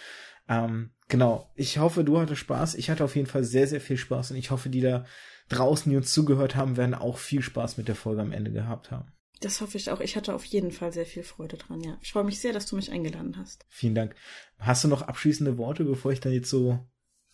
Ähm, 0.48 0.90
genau. 1.08 1.50
Ich 1.56 1.78
hoffe, 1.78 2.04
du 2.04 2.18
hattest 2.18 2.40
Spaß. 2.40 2.76
Ich 2.76 2.88
hatte 2.88 3.04
auf 3.04 3.16
jeden 3.16 3.26
Fall 3.26 3.44
sehr, 3.44 3.66
sehr 3.66 3.80
viel 3.80 3.96
Spaß 3.96 4.30
und 4.30 4.36
ich 4.36 4.50
hoffe, 4.50 4.68
die 4.68 4.80
da 4.80 5.04
draußen, 5.48 5.90
die 5.90 5.96
uns 5.96 6.12
zugehört 6.12 6.54
haben, 6.54 6.76
werden 6.76 6.94
auch 6.94 7.18
viel 7.18 7.42
Spaß 7.42 7.78
mit 7.78 7.88
der 7.88 7.96
Folge 7.96 8.22
am 8.22 8.32
Ende 8.32 8.52
gehabt 8.52 8.90
haben. 8.90 9.12
Das 9.40 9.60
hoffe 9.60 9.76
ich 9.76 9.90
auch. 9.90 10.00
Ich 10.00 10.16
hatte 10.16 10.34
auf 10.34 10.44
jeden 10.44 10.72
Fall 10.72 10.92
sehr 10.92 11.06
viel 11.06 11.22
Freude 11.22 11.56
dran, 11.56 11.80
ja. 11.80 11.96
Ich 12.02 12.12
freue 12.12 12.24
mich 12.24 12.40
sehr, 12.40 12.52
dass 12.52 12.66
du 12.66 12.76
mich 12.76 12.90
eingeladen 12.90 13.36
hast. 13.36 13.64
Vielen 13.68 13.94
Dank. 13.94 14.14
Hast 14.58 14.82
du 14.82 14.88
noch 14.88 15.02
abschließende 15.02 15.58
Worte, 15.58 15.84
bevor 15.84 16.12
ich 16.12 16.20
dann 16.20 16.32
jetzt 16.32 16.50
so 16.50 16.78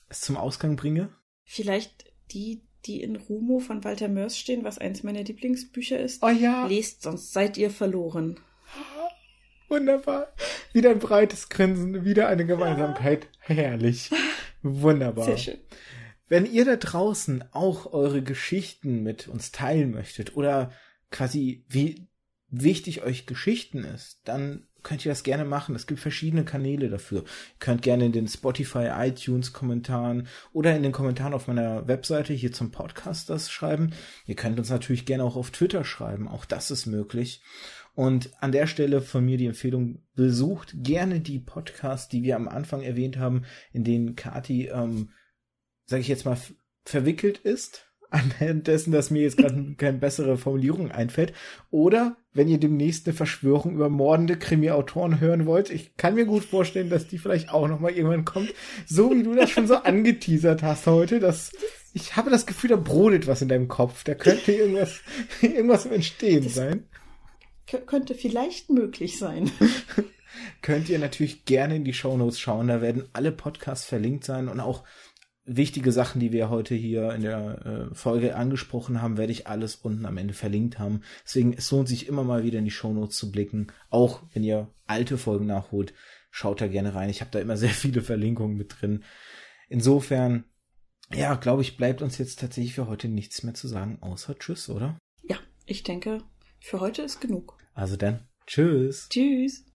es 0.08 0.20
zum 0.20 0.36
Ausgang 0.36 0.76
bringe? 0.76 1.14
Vielleicht 1.44 2.13
die, 2.34 2.62
die 2.84 3.02
in 3.02 3.16
Rumo 3.16 3.60
von 3.60 3.84
Walter 3.84 4.08
Mörs 4.08 4.38
stehen, 4.38 4.64
was 4.64 4.78
eins 4.78 5.02
meiner 5.02 5.22
Lieblingsbücher 5.22 5.98
ist. 5.98 6.22
Oh 6.22 6.28
ja. 6.28 6.66
Lest, 6.66 7.02
sonst 7.02 7.32
seid 7.32 7.56
ihr 7.56 7.70
verloren. 7.70 8.38
Wunderbar. 9.68 10.28
Wieder 10.72 10.90
ein 10.90 10.98
breites 10.98 11.48
Grinsen, 11.48 12.04
wieder 12.04 12.28
eine 12.28 12.44
Gemeinsamkeit. 12.44 13.28
Ja. 13.48 13.54
Herrlich. 13.54 14.10
Wunderbar. 14.62 15.24
Sehr 15.24 15.38
schön. 15.38 15.58
Wenn 16.28 16.50
ihr 16.50 16.64
da 16.64 16.76
draußen 16.76 17.44
auch 17.52 17.92
eure 17.92 18.22
Geschichten 18.22 19.02
mit 19.02 19.28
uns 19.28 19.52
teilen 19.52 19.90
möchtet 19.90 20.36
oder 20.36 20.72
quasi 21.10 21.64
wie 21.68 22.08
wichtig 22.48 23.02
euch 23.02 23.26
Geschichten 23.26 23.84
ist, 23.84 24.20
dann 24.24 24.66
könnt 24.84 25.04
ihr 25.04 25.10
das 25.10 25.24
gerne 25.24 25.44
machen. 25.44 25.74
Es 25.74 25.88
gibt 25.88 25.98
verschiedene 25.98 26.44
Kanäle 26.44 26.88
dafür. 26.88 27.22
Ihr 27.22 27.58
könnt 27.58 27.82
gerne 27.82 28.06
in 28.06 28.12
den 28.12 28.28
Spotify, 28.28 28.90
iTunes 28.96 29.52
Kommentaren 29.52 30.28
oder 30.52 30.76
in 30.76 30.84
den 30.84 30.92
Kommentaren 30.92 31.34
auf 31.34 31.48
meiner 31.48 31.88
Webseite 31.88 32.32
hier 32.32 32.52
zum 32.52 32.70
Podcast 32.70 33.28
das 33.30 33.50
schreiben. 33.50 33.90
Ihr 34.26 34.36
könnt 34.36 34.58
uns 34.58 34.70
natürlich 34.70 35.06
gerne 35.06 35.24
auch 35.24 35.34
auf 35.34 35.50
Twitter 35.50 35.84
schreiben. 35.84 36.28
Auch 36.28 36.44
das 36.44 36.70
ist 36.70 36.86
möglich. 36.86 37.42
Und 37.94 38.30
an 38.40 38.52
der 38.52 38.66
Stelle 38.66 39.00
von 39.00 39.24
mir 39.24 39.38
die 39.38 39.46
Empfehlung, 39.46 40.02
besucht 40.14 40.74
gerne 40.76 41.20
die 41.20 41.38
Podcasts, 41.38 42.08
die 42.08 42.22
wir 42.22 42.36
am 42.36 42.48
Anfang 42.48 42.82
erwähnt 42.82 43.18
haben, 43.18 43.44
in 43.72 43.84
denen 43.84 44.16
Kati, 44.16 44.66
ähm, 44.66 45.10
sage 45.86 46.00
ich 46.00 46.08
jetzt 46.08 46.24
mal, 46.24 46.38
verwickelt 46.84 47.38
ist 47.38 47.90
anhand 48.10 48.66
dessen, 48.66 48.92
dass 48.92 49.10
mir 49.10 49.22
jetzt 49.22 49.38
gerade 49.38 49.74
keine 49.76 49.98
bessere 49.98 50.36
Formulierung 50.36 50.90
einfällt. 50.90 51.32
Oder 51.70 52.16
wenn 52.34 52.48
ihr 52.48 52.58
demnächst 52.58 53.06
eine 53.06 53.16
Verschwörung 53.16 53.74
über 53.74 53.88
mordende 53.88 54.36
Krimi-Autoren 54.36 55.20
hören 55.20 55.46
wollt, 55.46 55.70
ich 55.70 55.96
kann 55.96 56.16
mir 56.16 56.26
gut 56.26 56.44
vorstellen, 56.44 56.90
dass 56.90 57.06
die 57.06 57.18
vielleicht 57.18 57.50
auch 57.50 57.68
noch 57.68 57.80
mal 57.80 57.92
irgendwann 57.92 58.24
kommt. 58.24 58.52
So 58.86 59.10
wie 59.12 59.22
du 59.22 59.34
das 59.34 59.50
schon 59.50 59.68
so 59.68 59.76
angeteasert 59.76 60.62
hast 60.62 60.86
heute, 60.86 61.20
dass 61.20 61.52
ich 61.92 62.16
habe 62.16 62.30
das 62.30 62.44
Gefühl, 62.44 62.70
da 62.70 62.76
brodelt 62.76 63.28
was 63.28 63.40
in 63.40 63.48
deinem 63.48 63.68
Kopf. 63.68 64.02
Da 64.02 64.14
könnte 64.14 64.52
irgendwas, 64.52 65.00
irgendwas 65.40 65.86
im 65.86 65.92
Entstehen 65.92 66.44
das 66.44 66.54
sein. 66.54 66.88
Könnte 67.86 68.14
vielleicht 68.14 68.68
möglich 68.68 69.18
sein. 69.18 69.50
Könnt 70.62 70.88
ihr 70.88 70.98
natürlich 70.98 71.44
gerne 71.44 71.76
in 71.76 71.84
die 71.84 71.94
Shownotes 71.94 72.40
schauen. 72.40 72.66
Da 72.66 72.82
werden 72.82 73.08
alle 73.12 73.30
Podcasts 73.30 73.86
verlinkt 73.86 74.24
sein 74.24 74.48
und 74.48 74.58
auch 74.58 74.82
wichtige 75.44 75.92
Sachen, 75.92 76.20
die 76.20 76.32
wir 76.32 76.48
heute 76.48 76.74
hier 76.74 77.12
in 77.12 77.22
der 77.22 77.90
äh, 77.90 77.94
Folge 77.94 78.36
angesprochen 78.36 79.02
haben, 79.02 79.16
werde 79.16 79.32
ich 79.32 79.46
alles 79.46 79.76
unten 79.76 80.06
am 80.06 80.16
Ende 80.16 80.34
verlinkt 80.34 80.78
haben. 80.78 81.02
Deswegen, 81.24 81.52
es 81.52 81.70
lohnt 81.70 81.88
sich 81.88 82.08
immer 82.08 82.24
mal 82.24 82.44
wieder 82.44 82.58
in 82.58 82.64
die 82.64 82.70
Shownotes 82.70 83.16
zu 83.16 83.30
blicken. 83.30 83.68
Auch 83.90 84.22
wenn 84.32 84.42
ihr 84.42 84.72
alte 84.86 85.18
Folgen 85.18 85.46
nachholt, 85.46 85.92
schaut 86.30 86.60
da 86.60 86.66
gerne 86.66 86.94
rein. 86.94 87.10
Ich 87.10 87.20
habe 87.20 87.30
da 87.30 87.40
immer 87.40 87.56
sehr 87.58 87.70
viele 87.70 88.02
Verlinkungen 88.02 88.56
mit 88.56 88.80
drin. 88.80 89.04
Insofern, 89.68 90.44
ja, 91.12 91.34
glaube 91.34 91.62
ich, 91.62 91.76
bleibt 91.76 92.02
uns 92.02 92.18
jetzt 92.18 92.40
tatsächlich 92.40 92.74
für 92.74 92.88
heute 92.88 93.08
nichts 93.08 93.42
mehr 93.42 93.54
zu 93.54 93.68
sagen, 93.68 93.98
außer 94.00 94.38
Tschüss, 94.38 94.68
oder? 94.68 94.98
Ja, 95.22 95.36
ich 95.66 95.82
denke, 95.82 96.22
für 96.60 96.80
heute 96.80 97.02
ist 97.02 97.20
genug. 97.20 97.58
Also 97.74 97.96
dann, 97.96 98.26
Tschüss. 98.46 99.08
Tschüss. 99.10 99.62